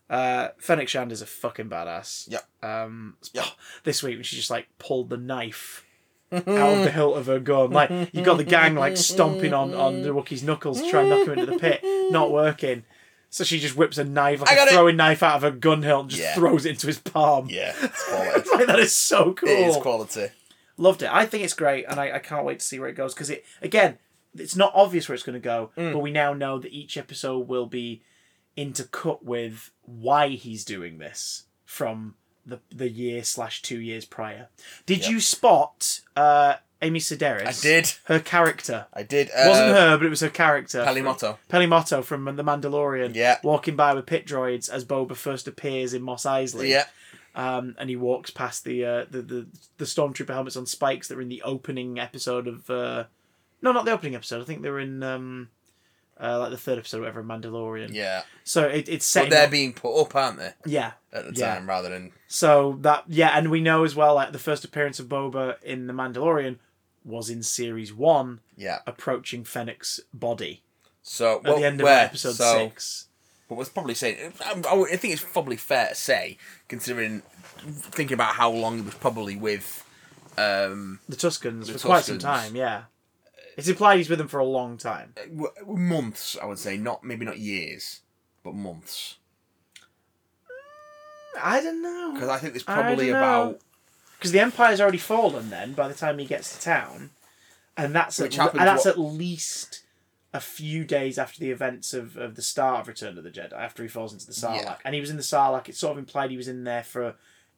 Uh, 0.09 0.49
Fennec 0.57 0.89
Shand 0.89 1.11
is 1.11 1.21
a 1.21 1.25
fucking 1.25 1.69
badass. 1.69 2.29
Yep. 2.29 2.43
Um, 2.63 3.17
Yep. 3.33 3.45
this 3.83 4.01
week 4.03 4.15
when 4.17 4.23
she 4.23 4.35
just 4.37 4.49
like 4.49 4.67
pulled 4.79 5.09
the 5.09 5.17
knife 5.17 5.85
out 6.31 6.47
of 6.47 6.83
the 6.85 6.91
hilt 6.95 7.17
of 7.17 7.25
her 7.27 7.39
gun, 7.39 7.71
like 7.71 7.89
you 8.13 8.21
got 8.23 8.37
the 8.37 8.43
gang 8.45 8.75
like 8.75 8.95
stomping 8.95 9.53
on 9.53 9.73
on 9.73 10.01
the 10.01 10.09
Wookiee's 10.09 10.43
knuckles 10.43 10.81
to 10.81 10.89
try 10.89 11.01
and 11.01 11.09
knock 11.09 11.27
him 11.27 11.33
into 11.39 11.45
the 11.51 11.59
pit, 11.59 11.81
not 12.11 12.31
working. 12.31 12.83
So 13.33 13.43
she 13.45 13.59
just 13.59 13.75
whips 13.77 13.97
a 13.97 14.03
knife, 14.03 14.41
I 14.41 14.45
like 14.45 14.55
got 14.57 14.67
a 14.67 14.71
it. 14.71 14.73
throwing 14.73 14.97
knife 14.97 15.23
out 15.23 15.37
of 15.37 15.41
her 15.43 15.51
gun 15.51 15.81
hilt, 15.83 16.01
and 16.01 16.09
just 16.11 16.21
Yeah. 16.21 16.35
throws 16.35 16.65
it 16.65 16.71
into 16.71 16.87
his 16.87 16.99
palm. 16.99 17.47
Yeah. 17.49 17.73
It's 17.81 18.03
quality. 18.09 18.49
Like 18.53 18.67
that 18.67 18.79
is 18.79 18.93
so 18.93 19.33
cool. 19.33 19.47
It 19.49 19.59
is 19.69 19.77
quality. 19.77 20.27
Loved 20.77 21.01
it. 21.01 21.09
I 21.11 21.25
think 21.25 21.43
it's 21.43 21.53
great, 21.53 21.85
and 21.87 21.99
I, 21.99 22.15
I 22.15 22.19
can't 22.19 22.45
wait 22.45 22.59
to 22.59 22.65
see 22.65 22.77
where 22.79 22.89
it 22.89 22.93
goes 22.95 23.13
because 23.13 23.29
it 23.29 23.45
again, 23.61 23.97
it's 24.37 24.55
not 24.55 24.71
obvious 24.75 25.07
where 25.07 25.13
it's 25.13 25.23
going 25.23 25.33
to 25.33 25.39
go, 25.39 25.71
Mm. 25.77 25.93
but 25.93 25.99
we 25.99 26.11
now 26.11 26.33
know 26.33 26.59
that 26.59 26.71
each 26.73 26.97
episode 26.97 27.47
will 27.47 27.65
be 27.67 28.01
intercut 28.57 29.23
with 29.23 29.71
why 29.83 30.29
he's 30.29 30.65
doing 30.65 30.97
this 30.97 31.43
from 31.65 32.15
the 32.45 32.59
the 32.69 32.89
year 32.89 33.23
slash 33.23 33.61
two 33.61 33.79
years 33.79 34.03
prior. 34.03 34.49
Did 34.85 35.03
Yep. 35.03 35.09
you 35.11 35.19
spot 35.21 36.01
uh, 36.17 36.55
Amy 36.81 36.99
Sedaris? 36.99 37.45
I 37.47 37.51
did. 37.61 37.93
Her 38.05 38.19
character. 38.19 38.87
I 38.93 39.03
did. 39.03 39.27
It 39.35 39.47
wasn't 39.47 39.69
uh, 39.71 39.73
her, 39.91 39.97
but 39.97 40.05
it 40.07 40.09
was 40.09 40.21
her 40.21 40.29
character. 40.29 40.83
Peli 40.83 41.01
Motto. 41.01 41.37
Pelimotto 41.49 42.03
from 42.03 42.25
The 42.35 42.43
Mandalorian. 42.43 43.13
Yeah. 43.15 43.37
Walking 43.43 43.75
by 43.75 43.93
with 43.93 44.05
pit 44.07 44.25
droids 44.25 44.69
as 44.69 44.83
Boba 44.83 45.15
first 45.15 45.47
appears 45.47 45.93
in 45.93 46.01
Mos 46.01 46.23
Eisley. 46.23 46.69
Yeah. 46.69 46.85
Um, 47.35 47.75
and 47.77 47.89
he 47.89 47.95
walks 47.95 48.29
past 48.31 48.63
the, 48.65 48.83
uh, 48.85 49.05
the 49.09 49.21
the 49.21 49.47
the 49.77 49.85
stormtrooper 49.85 50.33
helmets 50.33 50.57
on 50.57 50.65
spikes 50.65 51.07
that 51.07 51.15
were 51.15 51.21
in 51.21 51.29
the 51.29 51.41
opening 51.43 51.97
episode 51.99 52.47
of. 52.47 52.69
Uh, 52.69 53.05
no, 53.61 53.71
not 53.71 53.85
the 53.85 53.91
opening 53.91 54.15
episode. 54.15 54.41
I 54.41 54.45
think 54.45 54.63
they 54.63 54.69
were 54.69 54.79
in 54.81 55.01
um, 55.01 55.47
uh, 56.19 56.39
like 56.39 56.49
the 56.51 56.57
third 56.57 56.77
episode, 56.79 56.97
or 56.97 57.01
whatever, 57.01 57.23
Mandalorian. 57.23 57.93
Yeah. 57.93 58.23
So 58.43 58.67
it, 58.67 58.89
it's 58.89 59.13
But 59.13 59.29
they're 59.29 59.45
up- 59.45 59.51
being 59.51 59.71
put 59.71 59.97
up, 60.01 60.13
aren't 60.15 60.39
they? 60.39 60.51
yeah. 60.65 60.93
At 61.13 61.25
the 61.33 61.39
Yeah. 61.39 61.55
time, 61.55 61.69
rather 61.69 61.87
than 61.89 62.11
So 62.27 62.77
that 62.81 63.03
yeah, 63.07 63.31
and 63.37 63.49
we 63.49 63.61
know 63.61 63.83
as 63.85 63.95
well 63.95 64.15
like 64.15 64.33
the 64.33 64.39
first 64.39 64.65
appearance 64.65 64.99
of 64.99 65.07
Boba 65.07 65.61
in 65.63 65.87
the 65.87 65.93
Mandalorian 65.93 66.57
was 67.03 67.29
in 67.29 67.43
series 67.43 67.93
one, 67.93 68.39
yeah. 68.55 68.79
approaching 68.85 69.43
Fennec's 69.43 69.99
body 70.13 70.63
So 71.01 71.37
at 71.37 71.43
well, 71.43 71.57
the 71.59 71.65
end 71.65 71.81
of 71.81 71.85
where? 71.85 72.05
episode 72.05 72.33
so, 72.33 72.57
six. 72.57 73.07
But 73.49 73.55
was 73.55 73.69
probably 73.69 73.95
saying, 73.95 74.33
I, 74.45 74.61
I 74.69 74.95
think 74.95 75.13
it's 75.13 75.23
probably 75.23 75.57
fair 75.57 75.89
to 75.89 75.95
say, 75.95 76.37
considering 76.67 77.21
thinking 77.57 78.13
about 78.13 78.35
how 78.35 78.49
long 78.49 78.79
it 78.79 78.85
was 78.85 78.95
probably 78.95 79.35
with. 79.35 79.85
Um, 80.37 80.99
The 81.09 81.17
Tuscans 81.17 81.67
The 81.67 81.73
for 81.77 81.87
quite 81.87 82.05
some 82.05 82.17
time. 82.19 82.55
Yeah, 82.55 82.83
it's 83.57 83.67
implied 83.67 83.97
he's 83.97 84.09
with 84.09 84.19
them 84.19 84.29
for 84.29 84.39
a 84.39 84.45
long 84.45 84.77
time. 84.77 85.13
w- 85.15 85.51
months, 85.67 86.37
I 86.41 86.45
would 86.45 86.59
say, 86.59 86.77
not 86.77 87.03
maybe 87.03 87.25
not 87.25 87.39
years, 87.39 88.01
but 88.43 88.53
months. 88.55 89.17
I 91.41 91.61
don't 91.61 91.81
know. 91.81 92.11
Because 92.13 92.29
I 92.29 92.37
think 92.37 92.53
there's 92.53 92.63
probably 92.63 93.09
about 93.09 93.59
because 94.21 94.31
the 94.31 94.39
empire's 94.39 94.79
already 94.79 94.99
fallen 94.99 95.49
then 95.49 95.73
by 95.73 95.87
the 95.87 95.95
time 95.95 96.19
he 96.19 96.25
gets 96.25 96.55
to 96.55 96.61
town 96.63 97.09
and 97.75 97.95
that's 97.95 98.19
Which 98.19 98.37
at, 98.37 98.51
and 98.51 98.59
that's 98.61 98.85
what- 98.85 98.91
at 98.93 98.99
least 98.99 99.83
a 100.31 100.39
few 100.39 100.85
days 100.85 101.17
after 101.17 101.39
the 101.39 101.49
events 101.49 101.91
of, 101.93 102.15
of 102.17 102.35
the 102.35 102.41
start 102.43 102.81
of 102.81 102.87
Return 102.87 103.17
of 103.17 103.23
the 103.23 103.31
Jedi 103.31 103.51
after 103.53 103.81
he 103.83 103.89
falls 103.89 104.13
into 104.13 104.27
the 104.27 104.31
Sarlacc 104.33 104.61
Yeah. 104.63 104.75
and 104.85 104.93
he 104.93 105.01
was 105.01 105.09
in 105.09 105.17
the 105.17 105.23
Sarlacc 105.23 105.67
It 105.69 105.75
sort 105.75 105.93
of 105.93 105.97
implied 105.97 106.29
he 106.29 106.37
was 106.37 106.47
in 106.47 106.63
there 106.63 106.83
for 106.83 107.15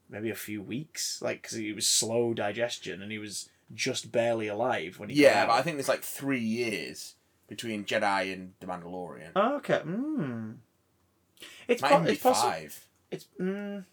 maybe 0.10 0.30
a 0.30 0.36
few 0.36 0.62
weeks 0.62 1.22
like 1.22 1.42
because 1.42 1.58
he 1.58 1.74
was 1.74 1.86
slow 1.88 2.34
digestion 2.34 3.02
and 3.02 3.12
he 3.12 3.18
was 3.20 3.50
just 3.74 4.12
barely 4.12 4.48
alive 4.48 5.00
when 5.00 5.10
he 5.10 5.22
yeah, 5.22 5.46
but 5.46 5.54
I 5.54 5.62
think 5.64 5.76
there's 5.78 5.90
like 5.90 6.04
three 6.04 6.40
years 6.40 7.16
between 7.48 7.84
Jedi 7.86 8.32
and 8.32 8.54
the 8.60 8.68
Mandalorian. 8.68 9.32
oh, 9.36 9.56
okay 9.58 9.82
mm. 9.86 10.56
it's, 11.68 11.82
po- 11.82 12.04
it's 12.04 12.22
possible 12.24 12.50
five. 12.52 12.86
it's 13.12 13.26
mm, 13.40 13.84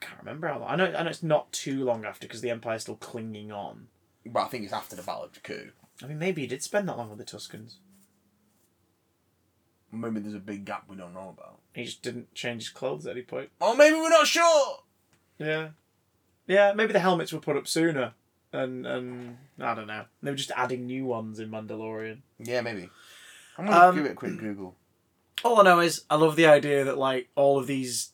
can't 0.00 0.18
remember 0.18 0.48
how 0.48 0.58
long 0.60 0.70
I 0.70 0.76
know 0.76 0.86
I 0.96 1.02
know 1.02 1.10
it's 1.10 1.22
not 1.22 1.52
too 1.52 1.84
long 1.84 2.04
after 2.04 2.26
because 2.26 2.40
the 2.40 2.50
empire's 2.50 2.82
still 2.82 2.96
clinging 2.96 3.52
on 3.52 3.88
But 4.26 4.40
I 4.44 4.48
think 4.48 4.64
it's 4.64 4.72
after 4.72 4.96
the 4.96 5.02
Battle 5.02 5.24
of 5.24 5.32
Jakku. 5.32 5.70
I 6.02 6.06
mean, 6.06 6.18
maybe 6.18 6.40
he 6.42 6.46
did 6.46 6.62
spend 6.62 6.88
that 6.88 6.96
long 6.96 7.10
with 7.10 7.18
the 7.18 7.24
Tuscans. 7.24 7.78
Maybe 9.92 10.20
there's 10.20 10.34
a 10.34 10.38
big 10.38 10.64
gap 10.64 10.84
we 10.88 10.96
don't 10.96 11.14
know 11.14 11.34
about. 11.36 11.58
He 11.74 11.84
just 11.84 12.02
didn't 12.02 12.32
change 12.34 12.62
his 12.62 12.68
clothes 12.70 13.06
at 13.06 13.12
any 13.12 13.22
point. 13.22 13.50
Or 13.60 13.76
maybe 13.76 13.96
we're 13.96 14.08
not 14.08 14.26
sure. 14.26 14.78
Yeah. 15.38 15.70
Yeah, 16.46 16.72
maybe 16.74 16.92
the 16.92 17.00
helmets 17.00 17.32
were 17.32 17.40
put 17.40 17.56
up 17.56 17.66
sooner. 17.66 18.12
And, 18.52 18.86
and 18.86 19.36
I 19.60 19.74
don't 19.74 19.86
know. 19.88 20.04
They 20.22 20.30
were 20.30 20.36
just 20.36 20.52
adding 20.56 20.86
new 20.86 21.04
ones 21.06 21.38
in 21.40 21.50
Mandalorian. 21.50 22.18
Yeah, 22.38 22.60
maybe. 22.60 22.88
I'm 23.58 23.66
gonna 23.66 23.88
Um, 23.88 23.94
give 23.96 24.06
it 24.06 24.12
a 24.12 24.14
quick 24.14 24.38
Google. 24.38 24.76
All 25.44 25.60
I 25.60 25.64
know 25.64 25.80
is 25.80 26.04
I 26.08 26.14
love 26.16 26.36
the 26.36 26.46
idea 26.46 26.84
that, 26.84 26.98
like, 26.98 27.28
all 27.34 27.58
of 27.58 27.66
these 27.66 28.12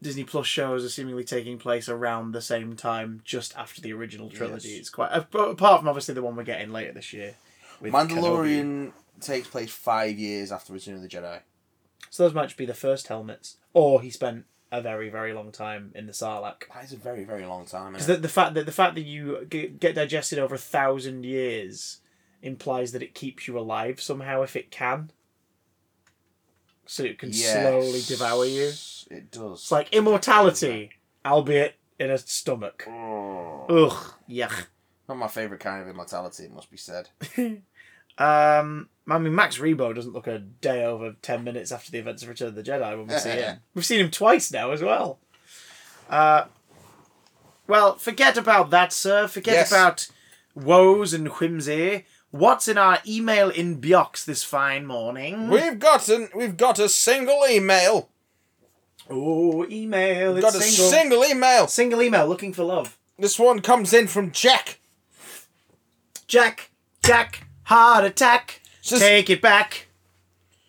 Disney 0.00 0.24
Plus 0.24 0.46
shows 0.46 0.84
are 0.84 0.88
seemingly 0.88 1.24
taking 1.24 1.58
place 1.58 1.88
around 1.88 2.32
the 2.32 2.40
same 2.40 2.76
time, 2.76 3.20
just 3.24 3.56
after 3.56 3.80
the 3.80 3.92
original 3.92 4.30
trilogy. 4.30 4.68
Yes. 4.70 4.78
It's 4.80 4.90
quite. 4.90 5.10
Uh, 5.10 5.24
apart 5.38 5.80
from 5.80 5.88
obviously 5.88 6.14
the 6.14 6.22
one 6.22 6.36
we're 6.36 6.44
getting 6.44 6.72
later 6.72 6.92
this 6.92 7.12
year. 7.12 7.34
with 7.80 7.92
Kenobi. 7.92 8.08
Mandalorian 8.10 8.92
takes 9.20 9.48
place 9.48 9.70
five 9.70 10.18
years 10.18 10.52
after 10.52 10.72
Return 10.72 10.94
of 10.94 11.02
the 11.02 11.08
Jedi. 11.08 11.40
So 12.10 12.22
those 12.22 12.34
might 12.34 12.56
be 12.56 12.66
the 12.66 12.74
first 12.74 13.08
helmets. 13.08 13.56
Or 13.74 14.00
he 14.00 14.10
spent 14.10 14.44
a 14.70 14.80
very, 14.80 15.08
very 15.08 15.32
long 15.32 15.50
time 15.50 15.92
in 15.94 16.06
the 16.06 16.12
Sarlacc. 16.12 16.62
That 16.72 16.84
is 16.84 16.92
a 16.92 16.96
very, 16.96 17.24
very 17.24 17.44
long 17.46 17.66
time. 17.66 17.92
Because 17.92 18.06
the, 18.06 18.16
the 18.16 18.28
fact 18.28 18.54
that 18.54 18.66
the 18.66 18.72
fact 18.72 18.94
that 18.94 19.02
you 19.02 19.46
get, 19.48 19.80
get 19.80 19.94
digested 19.94 20.38
over 20.38 20.54
a 20.54 20.58
thousand 20.58 21.24
years 21.24 21.98
implies 22.42 22.92
that 22.92 23.02
it 23.02 23.14
keeps 23.14 23.48
you 23.48 23.58
alive 23.58 24.00
somehow 24.00 24.42
if 24.42 24.54
it 24.56 24.70
can. 24.70 25.10
So 26.90 27.04
it 27.04 27.18
can 27.18 27.28
it? 27.28 27.34
slowly 27.34 28.00
devour 28.06 28.44
you. 28.46 28.72
It 29.10 29.30
does. 29.30 29.60
It's 29.60 29.70
like 29.72 29.92
immortality, 29.92 30.90
albeit 31.24 31.74
in 31.98 32.10
a 32.10 32.18
stomach. 32.18 32.84
Oh. 32.88 33.66
Ugh, 33.68 34.14
yuck. 34.28 34.66
Not 35.08 35.18
my 35.18 35.28
favourite 35.28 35.60
kind 35.60 35.82
of 35.82 35.88
immortality, 35.88 36.44
it 36.44 36.52
must 36.52 36.70
be 36.70 36.76
said. 36.76 37.10
Um, 38.18 38.88
I 39.08 39.18
mean, 39.18 39.32
Max 39.32 39.58
Rebo 39.58 39.94
doesn't 39.94 40.12
look 40.12 40.26
a 40.26 40.40
day 40.40 40.84
over 40.84 41.14
ten 41.22 41.44
minutes 41.44 41.70
after 41.70 41.92
the 41.92 41.98
events 41.98 42.24
of 42.24 42.28
Return 42.28 42.48
of 42.48 42.56
the 42.56 42.64
Jedi 42.64 42.98
when 42.98 43.06
we 43.06 43.14
see 43.14 43.30
him. 43.30 43.58
We've 43.74 43.86
seen 43.86 44.00
him 44.00 44.10
twice 44.10 44.50
now 44.52 44.72
as 44.72 44.82
well. 44.82 45.20
Uh, 46.10 46.46
well, 47.68 47.94
forget 47.96 48.36
about 48.36 48.70
that, 48.70 48.92
sir. 48.92 49.28
Forget 49.28 49.54
Yes. 49.54 49.70
about 49.70 50.08
woes 50.56 51.14
and 51.14 51.28
whimsy. 51.28 52.06
What's 52.30 52.68
in 52.68 52.76
our 52.76 52.98
email 53.06 53.50
inbox 53.50 54.24
this 54.24 54.42
fine 54.44 54.84
morning? 54.86 55.48
We've 55.48 55.78
got 55.78 56.08
an, 56.08 56.28
we've 56.34 56.56
got 56.56 56.78
a 56.78 56.88
single 56.88 57.42
email. 57.48 58.10
oh, 59.08 59.66
email. 59.70 60.34
We've 60.34 60.44
It's 60.44 60.52
got 60.54 60.60
a 60.60 60.64
single. 60.64 60.90
single 60.90 61.24
email. 61.24 61.66
single 61.68 62.02
email 62.02 62.26
looking 62.26 62.52
for 62.52 62.64
love. 62.64 62.98
This 63.18 63.38
one 63.38 63.60
comes 63.60 63.92
in 63.94 64.06
from 64.08 64.30
Jack. 64.30 64.78
Jack, 66.26 66.70
Jack, 67.02 67.46
heart 67.64 68.04
attack. 68.04 68.60
Says, 68.82 69.00
Take 69.00 69.30
it 69.30 69.40
back. 69.40 69.88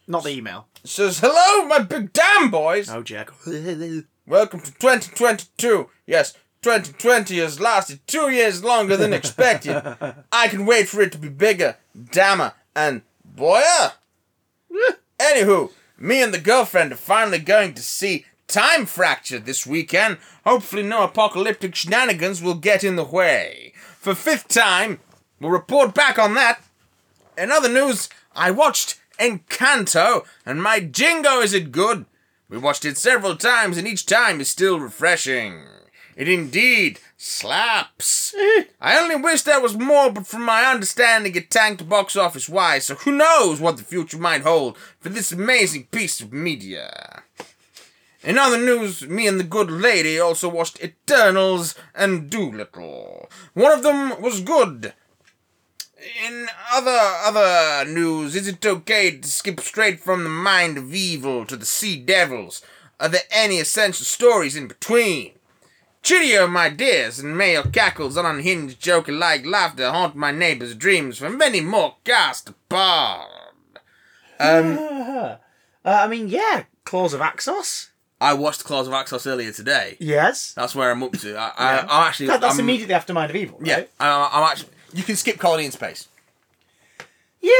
Not 0.07 0.23
the 0.23 0.30
email. 0.31 0.68
says 0.86 1.19
hello, 1.19 1.68
my 1.68 1.80
big 1.80 2.14
damn 2.14 2.49
boys. 2.49 2.90
Oh, 2.90 3.03
Jack. 3.03 3.30
Welcome 4.26 4.61
to 4.61 4.72
2022. 4.72 5.90
Yes, 6.07 6.34
2020 6.61 7.38
has 7.38 7.60
lasted 7.60 8.06
two 8.06 8.30
years 8.30 8.64
longer 8.64 8.98
than 8.98 9.14
expected. 9.14 9.81
I 10.31 10.48
can 10.49 10.65
wait 10.65 10.90
for 10.90 11.02
it 11.02 11.11
to 11.14 11.18
be 11.18 11.30
bigger, 11.30 11.77
dammer, 12.11 12.53
and 12.76 13.02
boyer. 13.23 13.94
Anywho, 15.18 15.72
me 15.98 16.22
and 16.22 16.34
the 16.34 16.40
girlfriend 16.40 16.91
are 16.91 16.98
finally 16.98 17.40
going 17.40 17.73
to 17.76 17.81
see 17.81 18.26
Time 18.48 18.86
Fracture 18.86 19.40
this 19.40 19.65
weekend. 19.65 20.18
Hopefully, 20.45 20.84
no 20.84 21.03
apocalyptic 21.03 21.76
shenanigans 21.76 22.41
will 22.41 22.56
get 22.56 22.84
in 22.84 22.95
the 22.95 23.03
way. 23.03 23.73
For 23.98 24.15
fifth 24.15 24.48
time, 24.48 24.99
we'll 25.40 25.52
report 25.52 25.94
back 25.94 26.18
on 26.18 26.34
that. 26.34 26.61
In 27.38 27.52
other 27.52 27.69
news, 27.69 28.10
I 28.36 28.52
watched 28.52 28.99
Encanto, 29.19 30.26
and 30.45 30.61
my 30.61 30.80
jingo 30.80 31.40
is 31.40 31.53
it 31.53 31.72
good. 31.72 32.06
We 32.49 32.57
watched 32.57 32.86
it 32.86 32.98
several 32.98 33.36
times, 33.36 33.77
and 33.77 33.88
each 33.88 34.06
time 34.06 34.41
is 34.41 34.49
still 34.49 34.80
refreshing. 34.80 35.64
It 36.19 36.27
indeed 36.27 36.99
slaps. 37.15 38.35
I 38.81 38.99
only 38.99 39.15
wish 39.15 39.43
there 39.43 39.61
was 39.61 39.77
more, 39.77 40.11
but 40.11 40.27
from 40.27 40.43
my 40.43 40.65
understanding, 40.65 41.33
it 41.33 41.49
tanked 41.49 41.87
box 41.87 42.17
office 42.17 42.49
wise, 42.49 42.83
so 42.87 42.95
who 42.95 43.13
knows 43.13 43.61
what 43.61 43.77
the 43.77 43.83
future 43.83 44.17
might 44.17 44.41
hold 44.41 44.77
for 44.99 45.07
this 45.07 45.31
amazing 45.31 45.85
piece 45.85 46.19
of 46.19 46.33
media. 46.33 47.23
In 48.21 48.37
other 48.37 48.57
news, 48.57 49.07
me 49.07 49.27
and 49.27 49.39
the 49.39 49.45
good 49.45 49.71
lady 49.71 50.19
also 50.19 50.49
watched 50.49 50.83
Eternals 50.83 51.73
and 51.95 52.29
Dolittle. 52.29 53.29
One 53.53 53.71
of 53.71 53.83
them 53.83 54.21
was 54.21 54.41
good. 54.41 54.91
In 56.27 56.49
other 56.73 56.99
other 57.23 57.89
news, 57.89 58.35
is 58.35 58.49
it 58.49 58.65
okay 58.65 59.11
to 59.11 59.27
skip 59.29 59.61
straight 59.61 60.01
from 60.01 60.25
the 60.25 60.29
mind 60.29 60.77
of 60.77 60.93
evil 60.93 61.45
to 61.45 61.55
the 61.55 61.65
sea 61.65 61.95
devils? 61.95 62.61
Are 62.99 63.07
there 63.07 63.21
any 63.31 63.59
essential 63.59 64.05
stories 64.05 64.57
in 64.57 64.67
between? 64.67 65.38
Cheerio, 66.01 66.47
my 66.47 66.69
dears, 66.69 67.19
and 67.19 67.38
may 67.38 67.53
your 67.53 67.63
cackles 67.63 68.15
and 68.17 68.26
unhinged 68.26 68.80
joker-like 68.81 69.45
laughter 69.45 69.89
haunt 69.91 70.15
my 70.15 70.31
neighbors' 70.31 70.73
dreams 70.76 71.17
for 71.17 71.30
many 71.30 71.59
more 71.61 71.95
cast 72.05 72.49
apart. 72.49 73.30
Um, 74.39 74.77
uh, 74.80 75.35
I 75.85 76.07
mean, 76.07 76.30
yeah, 76.30 76.63
Claws 76.85 77.13
of 77.13 77.19
Axos. 77.19 77.89
I 78.21 78.34
watched 78.34 78.63
Claws 78.63 78.88
of 78.88 78.93
Axos 78.93 79.27
earlier 79.27 79.51
today. 79.51 79.97
Yes. 79.99 80.53
That's 80.53 80.73
where 80.73 80.89
I'm 80.91 81.03
up 81.03 81.13
to. 81.19 81.35
I, 81.38 81.51
I, 81.57 81.73
Yeah. 81.76 81.88
I'm 81.89 82.07
actually. 82.07 82.27
That, 82.27 82.41
that's 82.41 82.55
I'm- 82.55 82.61
immediately 82.63 82.93
after 82.95 83.13
Mind 83.13 83.30
of 83.30 83.35
Evil, 83.35 83.59
right? 83.59 83.67
Yeah, 83.67 83.84
I, 83.99 84.30
I'm 84.34 84.43
actually. 84.51 84.69
You 84.93 85.03
can 85.03 85.15
skip 85.17 85.38
Colony 85.38 85.65
in 85.65 85.71
Space. 85.71 86.07
Yeah. 87.41 87.51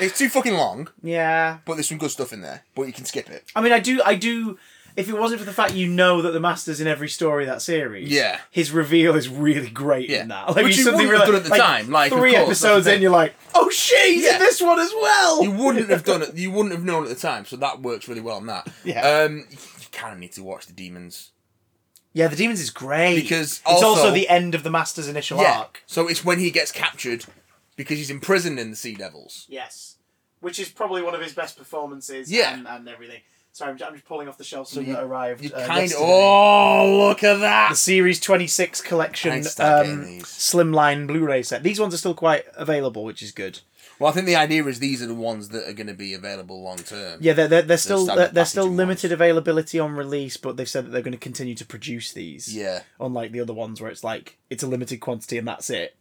It's 0.00 0.18
too 0.18 0.28
fucking 0.28 0.54
long, 0.54 0.88
Yeah. 1.02 1.58
but 1.64 1.74
there's 1.74 1.88
some 1.88 1.98
good 1.98 2.10
stuff 2.10 2.32
in 2.32 2.42
there. 2.42 2.62
But 2.74 2.82
you 2.82 2.92
can 2.92 3.04
skip 3.04 3.28
it. 3.30 3.44
I 3.56 3.60
mean, 3.60 3.72
I 3.72 3.80
do, 3.80 4.00
I 4.04 4.14
do. 4.14 4.58
If 4.96 5.08
it 5.08 5.16
wasn't 5.18 5.40
for 5.40 5.44
the 5.46 5.52
fact 5.52 5.74
you 5.74 5.86
know 5.88 6.22
that 6.22 6.30
the 6.32 6.40
master's 6.40 6.80
in 6.80 6.86
every 6.86 7.08
story 7.08 7.44
of 7.44 7.50
that 7.50 7.60
series, 7.62 8.08
Yeah. 8.10 8.40
his 8.50 8.70
reveal 8.70 9.14
is 9.14 9.28
really 9.28 9.68
great 9.70 10.08
Yeah. 10.08 10.22
in 10.22 10.28
that. 10.28 10.54
Which 10.56 10.76
you 10.78 10.86
wouldn't 10.86 11.10
have 11.12 11.26
done 11.26 11.34
at 11.36 11.44
the 11.44 11.50
time, 11.56 11.90
like, 11.90 12.10
three 12.12 12.32
course, 12.32 12.44
episodes 12.46 12.86
in, 12.86 13.02
you're 13.02 13.10
like, 13.10 13.34
oh 13.54 13.68
shit, 13.70 14.14
he's 14.14 14.24
Yeah. 14.24 14.34
in 14.34 14.38
this 14.40 14.60
one 14.60 14.78
as 14.80 14.92
well. 14.94 15.42
You 15.44 15.50
wouldn't 15.50 15.90
have 15.90 16.02
done 16.12 16.22
it. 16.22 16.34
You 16.34 16.50
wouldn't 16.50 16.72
have 16.74 16.84
known 16.84 17.02
at 17.02 17.08
the 17.10 17.14
time, 17.14 17.44
so 17.44 17.56
that 17.56 17.82
works 17.82 18.08
really 18.08 18.20
well 18.22 18.36
on 18.36 18.46
that. 18.46 18.68
Yeah. 18.84 19.06
Um, 19.24 19.46
you 19.50 19.56
kind 19.92 20.14
of 20.14 20.18
need 20.18 20.32
to 20.32 20.42
watch 20.42 20.66
the 20.66 20.72
demons. 20.72 21.30
Yeah, 22.12 22.28
the 22.28 22.36
demons 22.36 22.60
is 22.60 22.70
great 22.70 23.16
Because 23.16 23.58
it's 23.58 23.62
also, 23.66 23.86
also- 23.88 24.10
the 24.10 24.28
end 24.30 24.54
of 24.54 24.62
the 24.62 24.70
master's 24.70 25.06
initial 25.08 25.38
Yeah. 25.42 25.58
arc. 25.58 25.82
So 25.86 26.08
it's 26.08 26.24
when 26.24 26.38
he 26.38 26.50
gets 26.50 26.72
captured 26.72 27.26
because 27.76 27.98
he's 27.98 28.08
imprisoned 28.08 28.58
in 28.58 28.70
the 28.70 28.76
Sea 28.76 28.94
Devils. 28.94 29.44
Yes, 29.50 29.96
which 30.40 30.58
is 30.58 30.70
probably 30.70 31.02
one 31.02 31.14
of 31.14 31.20
his 31.20 31.34
best 31.34 31.58
performances. 31.58 32.32
Yeah. 32.32 32.54
and, 32.54 32.66
and 32.66 32.88
everything. 32.88 33.20
Sorry, 33.56 33.70
I'm, 33.70 33.78
I'm 33.82 33.94
just 33.94 34.04
pulling 34.04 34.28
off 34.28 34.36
the 34.36 34.44
shelf 34.44 34.68
So 34.68 34.74
some 34.74 34.84
you- 34.84 34.92
that 34.92 35.02
arrived. 35.02 35.42
You 35.42 35.50
uh, 35.50 35.66
kind 35.66 35.78
of. 35.78 35.82
yesterday. 35.84 36.04
Oh, 36.04 37.06
look 37.08 37.24
at 37.24 37.40
that! 37.40 37.70
the! 37.70 37.74
Series 37.74 38.20
26 38.20 38.82
collection 38.82 39.30
Thanks, 39.30 39.52
start 39.52 39.86
getting 39.86 39.98
um, 40.00 40.04
these. 40.04 40.24
slimline 40.24 41.06
Blu-ray 41.06 41.42
set. 41.42 41.62
These 41.62 41.80
ones 41.80 41.94
are 41.94 41.96
still 41.96 42.12
quite 42.12 42.44
available, 42.54 43.02
which 43.02 43.22
is 43.22 43.32
good. 43.32 43.60
Well, 43.98 44.10
I 44.10 44.12
think 44.12 44.26
the 44.26 44.36
idea 44.36 44.62
is 44.66 44.78
these 44.78 45.02
are 45.02 45.06
the 45.06 45.14
ones 45.14 45.48
that 45.48 45.66
are 45.66 45.72
going 45.72 45.86
to 45.86 45.94
be 45.94 46.12
available 46.12 46.62
long 46.62 46.76
term. 46.76 47.18
Yeah, 47.22 47.32
they're, 47.32 47.48
they're, 47.48 47.62
they're 47.62 47.78
still 47.78 48.04
standard 48.04 48.24
they're, 48.26 48.32
they're 48.32 48.44
still 48.44 48.64
packaging 48.64 48.76
limited 48.76 49.12
availability 49.12 49.78
on 49.78 49.96
release, 49.96 50.36
but 50.36 50.58
they've 50.58 50.68
said 50.68 50.84
that 50.84 50.90
they're 50.90 51.00
going 51.00 51.12
to 51.12 51.18
continue 51.18 51.54
to 51.54 51.64
produce 51.64 52.12
these. 52.12 52.54
Yeah. 52.54 52.82
Unlike 53.00 53.32
the 53.32 53.40
other 53.40 53.54
ones 53.54 53.80
where 53.80 53.90
it's 53.90 54.04
like 54.04 54.36
it's 54.50 54.62
a 54.62 54.66
limited 54.66 55.00
quantity 55.00 55.38
and 55.38 55.48
that's 55.48 55.70
it. 55.70 55.96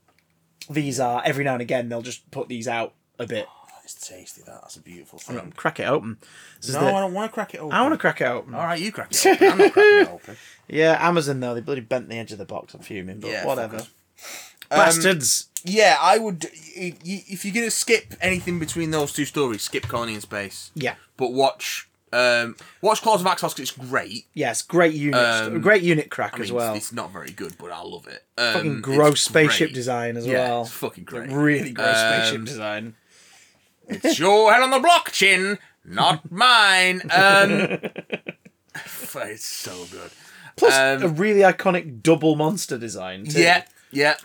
These 0.69 0.99
are 0.99 1.21
every 1.23 1.45
now 1.45 1.53
and 1.53 1.61
again 1.61 1.87
they'll 1.87 2.01
just 2.01 2.29
put 2.31 2.49
these 2.49 2.67
out 2.67 2.95
a 3.17 3.25
bit. 3.25 3.47
It's 3.85 4.07
tasty. 4.09 4.41
That. 4.45 4.61
That's 4.61 4.75
a 4.75 4.81
beautiful 4.81 5.19
thing. 5.19 5.53
Crack 5.55 5.79
it 5.79 5.83
open. 5.87 6.17
This 6.59 6.73
No, 6.73 6.81
the- 6.81 6.87
I 6.93 6.99
don't 6.99 7.13
want 7.13 7.31
to 7.31 7.33
crack 7.33 7.53
it 7.53 7.59
open. 7.59 7.71
I 7.71 7.81
want 7.81 7.93
to 7.93 7.97
crack 7.97 8.19
it 8.19 8.25
open. 8.25 8.53
All 8.55 8.63
right, 8.65 8.79
you 8.79 8.91
crack 8.91 9.11
it 9.13 9.25
open. 9.25 9.47
I'm 9.47 9.57
not 9.59 9.71
cracking 9.73 9.99
it 10.01 10.09
open. 10.09 10.37
Yeah, 10.67 10.97
Amazon 11.07 11.39
though 11.39 11.53
they 11.53 11.61
bloody 11.61 11.81
bent 11.81 12.09
the 12.09 12.15
edge 12.17 12.31
of 12.31 12.39
the 12.39 12.45
box. 12.45 12.73
I'm 12.73 12.79
fuming, 12.81 13.19
but 13.19 13.29
Yeah, 13.29 13.45
whatever. 13.45 13.77
Um, 13.77 13.85
Bastards. 14.69 15.47
Yeah, 15.63 15.97
I 16.01 16.17
would. 16.17 16.47
If 16.75 17.45
you're 17.45 17.53
going 17.53 17.67
to 17.67 17.71
skip 17.71 18.15
anything 18.19 18.57
between 18.59 18.89
those 18.91 19.13
two 19.13 19.25
stories, 19.25 19.61
skip 19.61 19.83
Colony 19.87 20.15
in 20.15 20.21
Space. 20.21 20.71
yeah. 20.73 20.95
But 21.17 21.31
watch. 21.33 21.87
Um, 22.13 22.55
watch 22.81 23.01
Claws 23.01 23.19
of 23.21 23.27
Axos 23.27 23.59
it's 23.59 23.71
great. 23.71 24.25
Yes, 24.33 24.61
great 24.61 24.93
unit, 24.95 25.19
Um, 25.19 25.59
great 25.61 25.83
unit 25.83 26.09
crack 26.09 26.33
I 26.33 26.37
mean, 26.37 26.43
as 26.45 26.51
well. 26.51 26.73
it's, 26.73 26.85
it's 26.85 26.93
not 26.93 27.11
very 27.11 27.31
good, 27.31 27.57
but 27.57 27.71
I 27.71 27.81
love 27.81 28.07
it. 28.07 28.23
Um, 28.37 28.53
fucking 28.53 28.81
gross 28.81 29.21
spaceship 29.21 29.67
great. 29.69 29.75
design 29.75 30.15
as 30.17 30.25
Yeah, 30.25 30.47
well. 30.49 30.61
it's 30.61 30.71
fucking 30.71 31.03
great. 31.03 31.29
Really 31.29 31.71
gross 31.73 31.97
Um, 31.97 32.13
spaceship 32.21 32.45
design. 32.45 32.95
It's 33.87 34.19
your 34.19 34.51
head 34.53 34.61
on 34.63 34.71
the 34.71 34.79
block, 34.79 35.11
chin, 35.11 35.57
not 35.83 36.31
mine. 36.31 37.01
Um, 37.11 37.51
it's 38.75 39.45
so 39.45 39.85
good. 39.91 40.11
Plus 40.55 40.73
um, 40.75 41.03
a 41.03 41.07
really 41.07 41.41
iconic 41.41 42.01
double 42.01 42.35
monster 42.35 42.77
design. 42.77 43.25
Too. 43.25 43.41
Yeah, 43.41 43.63
yeah, 43.91 44.15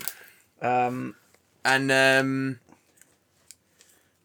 Um, 0.61 1.15
and 1.65 1.91
um, 1.91 2.59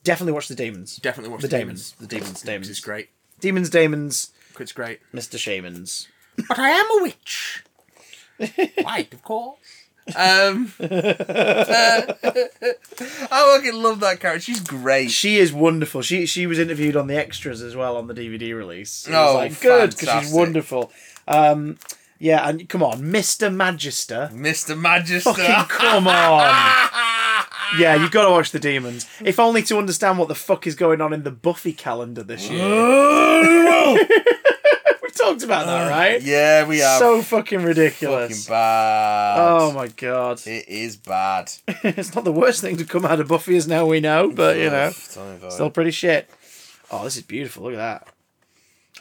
definitely 0.04 0.32
watch 0.32 0.48
the 0.48 0.54
demons. 0.54 0.96
definitely 0.96 1.32
watch 1.32 1.42
The 1.42 1.48
the, 1.48 1.58
Demons. 1.58 1.92
demons. 1.92 2.00
The 2.00 2.06
Demons, 2.16 2.42
Demons. 2.42 2.68
is 2.68 2.80
great. 2.80 3.08
Demons, 3.40 3.70
demons. 3.70 4.30
It's 4.58 4.72
great. 4.72 5.00
Mr. 5.12 5.38
Shamans. 5.38 6.08
But 6.48 6.58
I 6.58 6.70
am 6.70 6.86
a 6.98 7.02
witch. 7.02 7.64
White, 8.82 9.12
of 9.12 9.22
course. 9.22 9.58
Um, 10.14 10.72
I 10.80 12.04
fucking 13.30 13.74
love 13.82 14.00
that 14.00 14.18
character. 14.20 14.40
She's 14.40 14.60
great. 14.60 15.10
She 15.10 15.38
is 15.38 15.52
wonderful. 15.52 16.02
She 16.02 16.26
she 16.26 16.46
was 16.46 16.58
interviewed 16.58 16.96
on 16.96 17.06
the 17.08 17.16
extras 17.16 17.62
as 17.62 17.74
well 17.74 17.96
on 17.96 18.06
the 18.06 18.14
DVD 18.14 18.54
release. 18.56 19.08
It 19.08 19.14
Oh, 19.14 19.34
like, 19.34 19.60
good 19.60 19.90
because 19.90 20.24
she's 20.24 20.32
wonderful. 20.32 20.92
Um, 21.26 21.78
yeah, 22.18 22.48
and 22.48 22.68
come 22.68 22.82
on, 22.82 23.00
Mr. 23.02 23.52
Magister. 23.52 24.30
Mr. 24.32 24.78
Magister. 24.78 25.32
Fucking 25.32 25.76
come 25.76 26.06
on. 26.08 26.92
Yeah, 27.80 27.96
you've 27.96 28.12
got 28.12 28.24
to 28.26 28.30
watch 28.30 28.52
the 28.52 28.60
demons. 28.60 29.08
If 29.24 29.40
only 29.40 29.60
to 29.64 29.76
understand 29.78 30.20
what 30.20 30.28
the 30.28 30.36
fuck 30.36 30.68
is 30.68 30.76
going 30.76 31.00
on 31.00 31.12
in 31.12 31.24
the 31.24 31.32
Buffy 31.32 31.72
calendar 31.72 32.22
this 32.22 32.48
year. 32.48 32.62
We've 35.26 35.32
talked 35.32 35.44
about 35.44 35.66
that, 35.66 35.86
uh, 35.86 35.90
right? 35.90 36.22
yeah, 36.22 36.66
we 36.66 36.82
are. 36.82 36.98
So 37.00 37.20
fucking 37.20 37.62
ridiculous. 37.62 37.96
fucking 37.96 38.12
ridiculous. 38.12 38.46
bad. 38.48 39.36
Oh 39.38 39.72
my 39.72 39.88
god. 39.88 40.46
It 40.46 40.68
is 40.68 40.96
bad. 40.96 41.52
it's 41.68 42.14
not 42.14 42.24
the 42.24 42.32
worst 42.32 42.60
thing 42.60 42.76
to 42.76 42.84
come 42.84 43.04
out 43.04 43.18
of 43.18 43.28
Buffy 43.28 43.56
as 43.56 43.66
now 43.66 43.86
we 43.86 43.98
know, 43.98 44.30
but 44.30 44.56
you 44.56 44.70
know, 44.70 44.86
Ugh, 44.88 44.94
tell 45.10 45.28
me 45.28 45.36
about 45.36 45.52
still 45.52 45.70
pretty 45.70 45.90
shit. 45.90 46.30
Oh, 46.92 47.02
this 47.04 47.16
is 47.16 47.22
beautiful. 47.22 47.64
Look 47.64 47.74
at 47.74 47.78
that. 47.78 48.08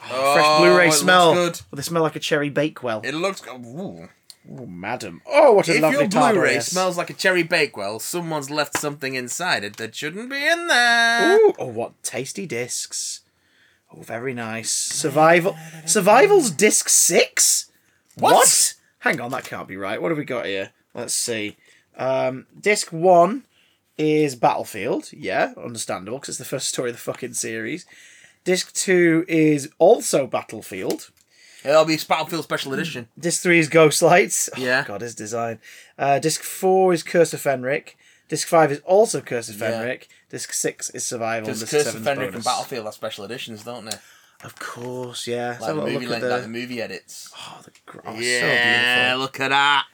Oh, 0.02 0.08
oh 0.10 0.34
Fresh 0.34 0.58
Blu-ray 0.58 0.88
it 0.88 0.92
smell. 0.92 1.34
good. 1.34 1.60
Oh, 1.72 1.76
they 1.76 1.82
smell 1.82 2.02
like 2.02 2.16
a 2.16 2.20
cherry 2.20 2.50
bakewell. 2.50 3.02
It 3.04 3.14
looks. 3.14 3.42
Ooh. 3.46 4.08
Oh, 4.48 4.66
madam. 4.66 5.22
Oh, 5.26 5.52
what 5.52 5.68
a 5.68 5.76
If 5.76 5.82
lovely 5.82 6.00
your 6.00 6.08
Blu-ray 6.08 6.56
TARDIS. 6.56 6.70
smells 6.70 6.96
like 6.96 7.10
a 7.10 7.14
cherry 7.14 7.42
bakewell, 7.44 7.98
someone's 7.98 8.50
left 8.50 8.78
something 8.78 9.14
inside 9.14 9.64
it 9.64 9.76
that 9.76 9.94
shouldn't 9.94 10.30
be 10.30 10.46
in 10.46 10.66
there. 10.66 11.36
Ooh, 11.36 11.54
oh, 11.58 11.66
what 11.66 12.00
tasty 12.02 12.46
discs. 12.46 13.22
Oh, 13.96 14.02
very 14.02 14.34
nice. 14.34 14.70
Survival. 14.70 15.56
Survival's 15.84 16.50
disc 16.50 16.88
six. 16.88 17.70
What? 18.16 18.74
Hang 19.00 19.20
on, 19.20 19.30
that 19.30 19.44
can't 19.44 19.68
be 19.68 19.76
right. 19.76 20.00
What 20.00 20.10
have 20.10 20.18
we 20.18 20.24
got 20.24 20.46
here? 20.46 20.72
Let's 20.94 21.14
see. 21.14 21.56
Um, 21.96 22.46
disc 22.58 22.92
one 22.92 23.44
is 23.98 24.34
Battlefield. 24.36 25.10
Yeah, 25.12 25.52
understandable 25.62 26.18
because 26.18 26.30
it's 26.30 26.38
the 26.38 26.44
first 26.44 26.68
story 26.68 26.90
of 26.90 26.96
the 26.96 27.00
fucking 27.02 27.34
series. 27.34 27.86
Disc 28.44 28.72
two 28.74 29.24
is 29.28 29.70
also 29.78 30.26
Battlefield. 30.26 31.10
It'll 31.64 31.84
be 31.84 31.98
Battlefield 32.08 32.44
Special 32.44 32.72
Edition. 32.74 33.08
Disc 33.18 33.42
three 33.42 33.58
is 33.58 33.68
Ghostlights. 33.68 34.50
Oh, 34.56 34.60
Yeah. 34.60 34.84
God, 34.86 35.00
his 35.00 35.14
design. 35.14 35.58
Uh, 35.98 36.18
disc 36.18 36.42
four 36.42 36.92
is 36.92 37.02
Curse 37.02 37.32
of 37.34 37.42
Fenric. 37.42 37.94
Disc 38.28 38.46
five 38.46 38.70
is 38.72 38.80
also 38.80 39.20
Curse 39.20 39.48
of 39.48 39.60
Yeah. 39.60 39.70
Disc 40.28 40.52
six 40.52 40.90
is 40.90 41.06
Survival. 41.06 41.46
Because 41.46 41.70
Curse 41.70 41.94
of 41.94 42.02
Fenric 42.02 42.34
and. 42.34 42.44
Battlefield 42.44 42.84
have 42.86 42.94
special 42.94 43.24
editions, 43.24 43.64
don't 43.64 43.84
they? 43.84 43.96
Of 44.44 44.58
course, 44.58 45.26
yeah. 45.26 45.56
Like, 45.60 45.74
the 45.74 45.74
movie, 45.74 46.06
look 46.06 46.10
like, 46.10 46.20
the. 46.20 46.38
the 46.40 46.48
movie 46.48 46.82
edits. 46.82 47.30
Oh, 47.36 47.60
the 47.64 47.70
gr- 47.86 48.00
oh, 48.04 48.18
yeah, 48.18 49.12
so 49.12 49.18
look 49.18 49.40
at 49.40 49.48
that. 49.48 49.86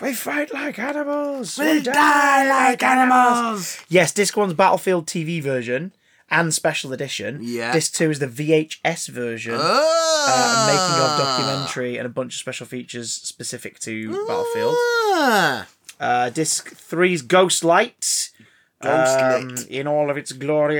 We 0.00 0.14
fight 0.14 0.52
like 0.52 0.78
animals. 0.78 1.58
We 1.58 1.82
die 1.82 2.48
like 2.48 2.82
animals. 2.82 3.78
Yes, 3.88 4.12
disc 4.12 4.36
one's 4.36 4.54
Battlefield 4.54 5.06
TV 5.06 5.42
version 5.42 5.92
and 6.30 6.52
special 6.54 6.92
edition. 6.92 7.40
Yeah. 7.42 7.72
Disc 7.72 7.92
two 7.94 8.10
is 8.10 8.18
the 8.18 8.26
VHS 8.26 9.08
version. 9.08 9.54
Oh. 9.56 10.26
Uh, 10.28 10.66
making 10.66 11.02
of 11.04 11.18
documentary 11.18 11.98
and 11.98 12.06
a 12.06 12.08
bunch 12.08 12.34
of 12.34 12.38
special 12.38 12.66
features 12.66 13.12
specific 13.12 13.78
to 13.80 14.10
Battlefield. 14.26 14.74
Ah. 14.78 15.68
Uh, 16.00 16.30
disc 16.30 16.70
three's 16.74 17.22
Ghost 17.22 17.62
Light. 17.62 18.30
Ghost 18.82 19.18
um, 19.18 19.48
Light. 19.48 19.66
in 19.68 19.86
all 19.86 20.10
of 20.10 20.16
its 20.16 20.32
glory. 20.32 20.78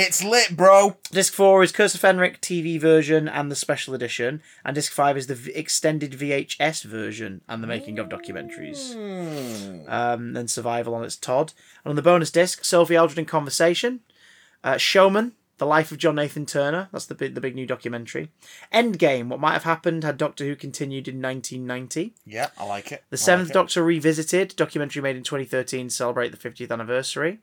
It's 0.00 0.22
lit, 0.22 0.56
bro. 0.56 0.96
Disc 1.10 1.32
four 1.32 1.62
is 1.62 1.72
Curse 1.72 1.94
of 1.94 2.00
Fenric 2.00 2.38
TV 2.40 2.80
version 2.80 3.28
and 3.28 3.50
the 3.50 3.56
special 3.56 3.92
edition, 3.94 4.40
and 4.64 4.74
disc 4.74 4.92
five 4.92 5.16
is 5.16 5.26
the 5.26 5.34
v- 5.34 5.52
extended 5.52 6.12
VHS 6.12 6.84
version 6.84 7.40
and 7.48 7.62
the 7.62 7.66
making 7.66 7.98
of 7.98 8.08
documentaries. 8.08 8.94
Hmm. 8.94 9.88
Um, 9.88 10.32
then 10.32 10.48
Survival 10.48 10.94
on 10.94 11.04
its 11.04 11.16
Todd, 11.16 11.52
and 11.84 11.90
on 11.90 11.96
the 11.96 12.02
bonus 12.02 12.30
disc, 12.30 12.64
Sophie 12.64 12.96
Aldred 12.96 13.18
in 13.18 13.24
Conversation, 13.24 14.00
uh, 14.62 14.76
Showman, 14.76 15.32
The 15.58 15.66
Life 15.66 15.92
of 15.92 15.98
John 15.98 16.16
Nathan 16.16 16.46
Turner. 16.46 16.88
That's 16.92 17.06
the 17.06 17.14
big, 17.14 17.34
the 17.34 17.40
big 17.40 17.54
new 17.54 17.66
documentary. 17.66 18.30
Endgame, 18.72 19.28
What 19.28 19.40
Might 19.40 19.52
Have 19.52 19.64
Happened, 19.64 20.02
had 20.02 20.16
Doctor 20.16 20.44
Who 20.44 20.56
continued 20.56 21.06
in 21.06 21.22
1990. 21.22 22.14
Yeah, 22.26 22.48
I 22.58 22.64
like 22.64 22.90
it. 22.90 23.04
The 23.10 23.16
Seventh 23.16 23.52
Doctor 23.52 23.84
Revisited, 23.84 24.56
documentary 24.56 25.02
made 25.02 25.16
in 25.16 25.22
2013 25.22 25.88
to 25.88 25.94
celebrate 25.94 26.30
the 26.30 26.50
50th 26.50 26.70
anniversary. 26.70 27.38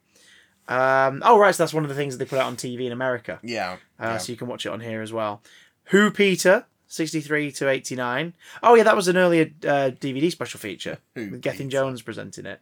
Um, 0.68 1.22
oh, 1.26 1.40
right, 1.40 1.54
so 1.54 1.64
that's 1.64 1.74
one 1.74 1.84
of 1.84 1.90
the 1.90 1.96
things 1.96 2.18
that 2.18 2.24
they 2.24 2.30
put 2.30 2.40
out 2.40 2.48
on 2.48 2.56
TV 2.56 2.86
in 2.86 2.92
America. 2.92 3.40
Yeah. 3.44 3.78
Uh, 4.00 4.04
yeah. 4.06 4.18
So 4.18 4.32
you 4.32 4.38
can 4.38 4.48
watch 4.48 4.66
it 4.66 4.70
on 4.72 4.82
here 4.82 5.02
as 5.02 5.12
well. 5.14 5.42
Who 5.86 6.12
Peter, 6.12 6.66
63 6.88 7.52
to 7.54 7.70
89. 7.70 8.34
Oh, 8.62 8.76
yeah, 8.76 8.84
that 8.84 8.96
was 8.96 9.08
an 9.08 9.18
earlier 9.18 9.52
uh, 9.64 9.92
DVD 10.00 10.32
special 10.32 10.60
feature 10.60 11.00
Who 11.16 11.32
with 11.32 11.42
Gethin 11.42 11.70
Jones 11.70 12.02
presenting 12.02 12.46
it. 12.46 12.62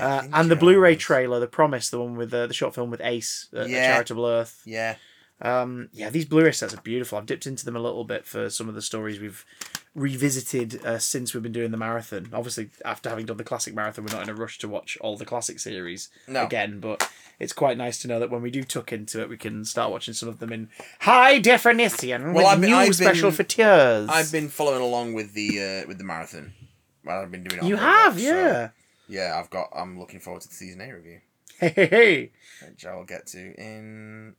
Uh, 0.00 0.22
and 0.32 0.50
the 0.50 0.56
Blu-ray 0.56 0.96
trailer, 0.96 1.40
The 1.40 1.46
Promise, 1.46 1.90
the 1.90 2.00
one 2.00 2.16
with 2.16 2.32
uh, 2.32 2.46
the 2.46 2.54
short 2.54 2.74
film 2.74 2.90
with 2.90 3.00
Ace, 3.02 3.48
uh, 3.56 3.64
Yeah. 3.64 3.92
Charitable 3.94 4.26
Earth. 4.26 4.62
Yeah. 4.64 4.96
Um, 5.40 5.88
yeah, 5.92 6.10
these 6.10 6.24
Blu-ray 6.24 6.50
sets 6.52 6.74
are 6.74 6.80
beautiful. 6.80 7.16
I've 7.16 7.26
dipped 7.26 7.46
into 7.46 7.64
them 7.64 7.76
a 7.76 7.80
little 7.80 8.02
bit 8.04 8.26
for 8.26 8.50
some 8.50 8.68
of 8.68 8.74
the 8.74 8.82
stories 8.82 9.20
we've 9.20 9.44
revisited 9.94 10.84
uh, 10.84 10.98
since 10.98 11.32
we've 11.34 11.42
been 11.42 11.52
doing 11.52 11.70
the 11.70 11.76
marathon. 11.76 12.28
Obviously, 12.32 12.70
after 12.84 13.08
having 13.08 13.26
done 13.26 13.36
the 13.36 13.44
classic 13.44 13.74
marathon, 13.74 14.04
we're 14.04 14.12
not 14.12 14.22
in 14.22 14.28
a 14.30 14.34
rush 14.34 14.58
to 14.58 14.68
watch 14.68 14.96
all 15.00 15.16
the 15.16 15.24
classic 15.24 15.58
series 15.60 16.08
No. 16.26 16.44
again. 16.44 16.80
But 16.80 17.08
it's 17.38 17.52
quite 17.52 17.76
nice 17.78 17.98
to 18.00 18.08
know 18.08 18.18
that 18.20 18.30
when 18.30 18.42
we 18.42 18.50
do 18.50 18.62
tuck 18.64 18.92
into 18.92 19.20
it, 19.20 19.28
we 19.28 19.36
can 19.36 19.64
start 19.64 19.90
watching 19.90 20.14
some 20.14 20.28
of 20.28 20.38
them 20.38 20.52
in 20.52 20.68
high 21.00 21.38
definition 21.38 22.32
with 22.32 22.44
I've 22.46 22.60
been- 22.60 22.70
new 22.70 22.76
I've 22.76 22.94
special 22.94 23.30
been- 23.30 23.36
features. 23.46 24.08
I've 24.08 24.32
been 24.32 24.48
following 24.48 24.82
along 24.82 25.12
with 25.14 25.34
the 25.34 25.82
uh, 25.84 25.88
with 25.88 25.98
the 25.98 26.04
marathon. 26.04 26.52
Well, 27.04 27.20
I've 27.22 27.30
been 27.30 27.44
doing 27.44 27.62
it. 27.62 27.66
You 27.68 27.76
have, 27.76 28.14
so- 28.14 28.20
yeah. 28.26 28.68
Yeah, 29.08 29.38
I've 29.38 29.50
got. 29.50 29.68
I'm 29.74 29.98
looking 29.98 30.20
forward 30.20 30.42
to 30.42 30.48
the 30.48 30.54
season 30.54 30.80
eight 30.80 30.92
review, 30.92 31.20
Hey, 31.58 31.72
hey, 31.74 31.86
hey. 31.86 32.30
which 32.68 32.84
I'll 32.86 33.04
get 33.04 33.26
to 33.28 33.38
in 33.60 34.34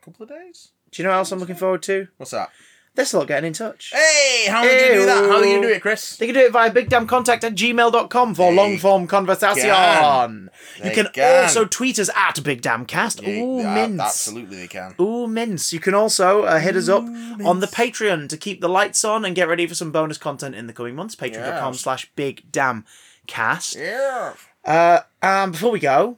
a 0.00 0.04
couple 0.04 0.24
of 0.24 0.28
days. 0.28 0.70
Do 0.90 1.02
you 1.02 1.04
know 1.06 1.12
what 1.12 1.18
else 1.18 1.32
I'm 1.32 1.38
looking 1.38 1.56
forward 1.56 1.82
to? 1.84 2.08
What's 2.18 2.32
that? 2.32 2.50
they're 2.94 3.06
still 3.06 3.24
getting 3.24 3.46
in 3.48 3.52
touch. 3.54 3.90
Hey, 3.94 4.44
how 4.50 4.58
are 4.60 4.66
you 4.66 4.78
gonna 4.78 4.92
do 4.92 5.06
that? 5.06 5.24
How 5.24 5.36
are 5.38 5.44
you 5.46 5.54
gonna 5.56 5.66
do 5.68 5.72
it, 5.72 5.80
Chris? 5.80 6.18
They 6.18 6.26
can 6.26 6.34
do 6.34 6.42
it 6.42 6.52
via 6.52 6.70
bigdamcontact 6.70 7.42
at 7.42 7.54
gmail.com 7.54 8.34
for 8.34 8.50
They 8.50 8.54
long 8.54 8.76
form 8.76 9.06
conversation. 9.06 9.62
can. 9.70 10.50
You 10.84 10.90
can, 10.90 11.06
can. 11.06 11.44
also 11.44 11.64
tweet 11.64 11.98
us 11.98 12.10
at 12.14 12.34
bigdamcast. 12.36 13.26
Ooh, 13.26 13.60
Yeah, 13.62 13.74
mince. 13.74 13.98
Absolutely, 13.98 14.56
they 14.58 14.66
can. 14.68 14.94
Ooh, 15.00 15.26
mince. 15.26 15.72
You 15.72 15.80
can 15.80 15.94
also 15.94 16.42
uh, 16.42 16.58
hit 16.58 16.76
us 16.76 16.90
up 16.90 17.04
on 17.04 17.60
the 17.60 17.66
Patreon 17.66 18.28
to 18.28 18.36
keep 18.36 18.60
the 18.60 18.68
lights 18.68 19.06
on 19.06 19.24
and 19.24 19.34
get 19.34 19.48
ready 19.48 19.66
for 19.66 19.74
some 19.74 19.90
bonus 19.90 20.18
content 20.18 20.54
in 20.54 20.66
the 20.66 20.74
coming 20.74 20.94
months. 20.94 21.16
Patreon.com 21.16 21.72
Yes. 21.72 21.80
slash 21.80 22.12
bigdamcast. 23.26 23.76
Yeah. 23.76 24.34
Uh, 24.64 25.00
um, 25.22 25.52
before 25.52 25.70
we 25.72 25.80
go, 25.80 26.16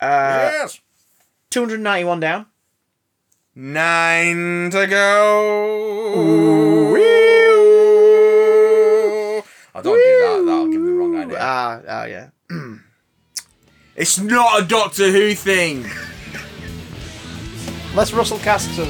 uh, 0.00 0.50
yes. 0.52 0.80
291 1.50 2.20
down. 2.20 2.46
Nine 3.54 4.70
to 4.70 4.86
go. 4.86 6.94
I 9.74 9.82
don't 9.82 9.84
do 9.84 9.98
that. 9.98 10.42
That'll 10.46 10.70
give 10.70 10.80
me 10.80 10.86
the 10.86 10.92
wrong 10.94 11.16
idea. 11.16 11.38
Ah, 11.40 11.80
ah, 11.88 12.04
yeah. 12.04 12.28
It's 13.96 14.18
not 14.18 14.62
a 14.62 14.64
Doctor 14.64 15.10
Who 15.10 15.34
thing. 15.34 15.84
Let's 17.94 18.12
Russell 18.14 18.38
cast 18.38 18.70
some. 18.74 18.88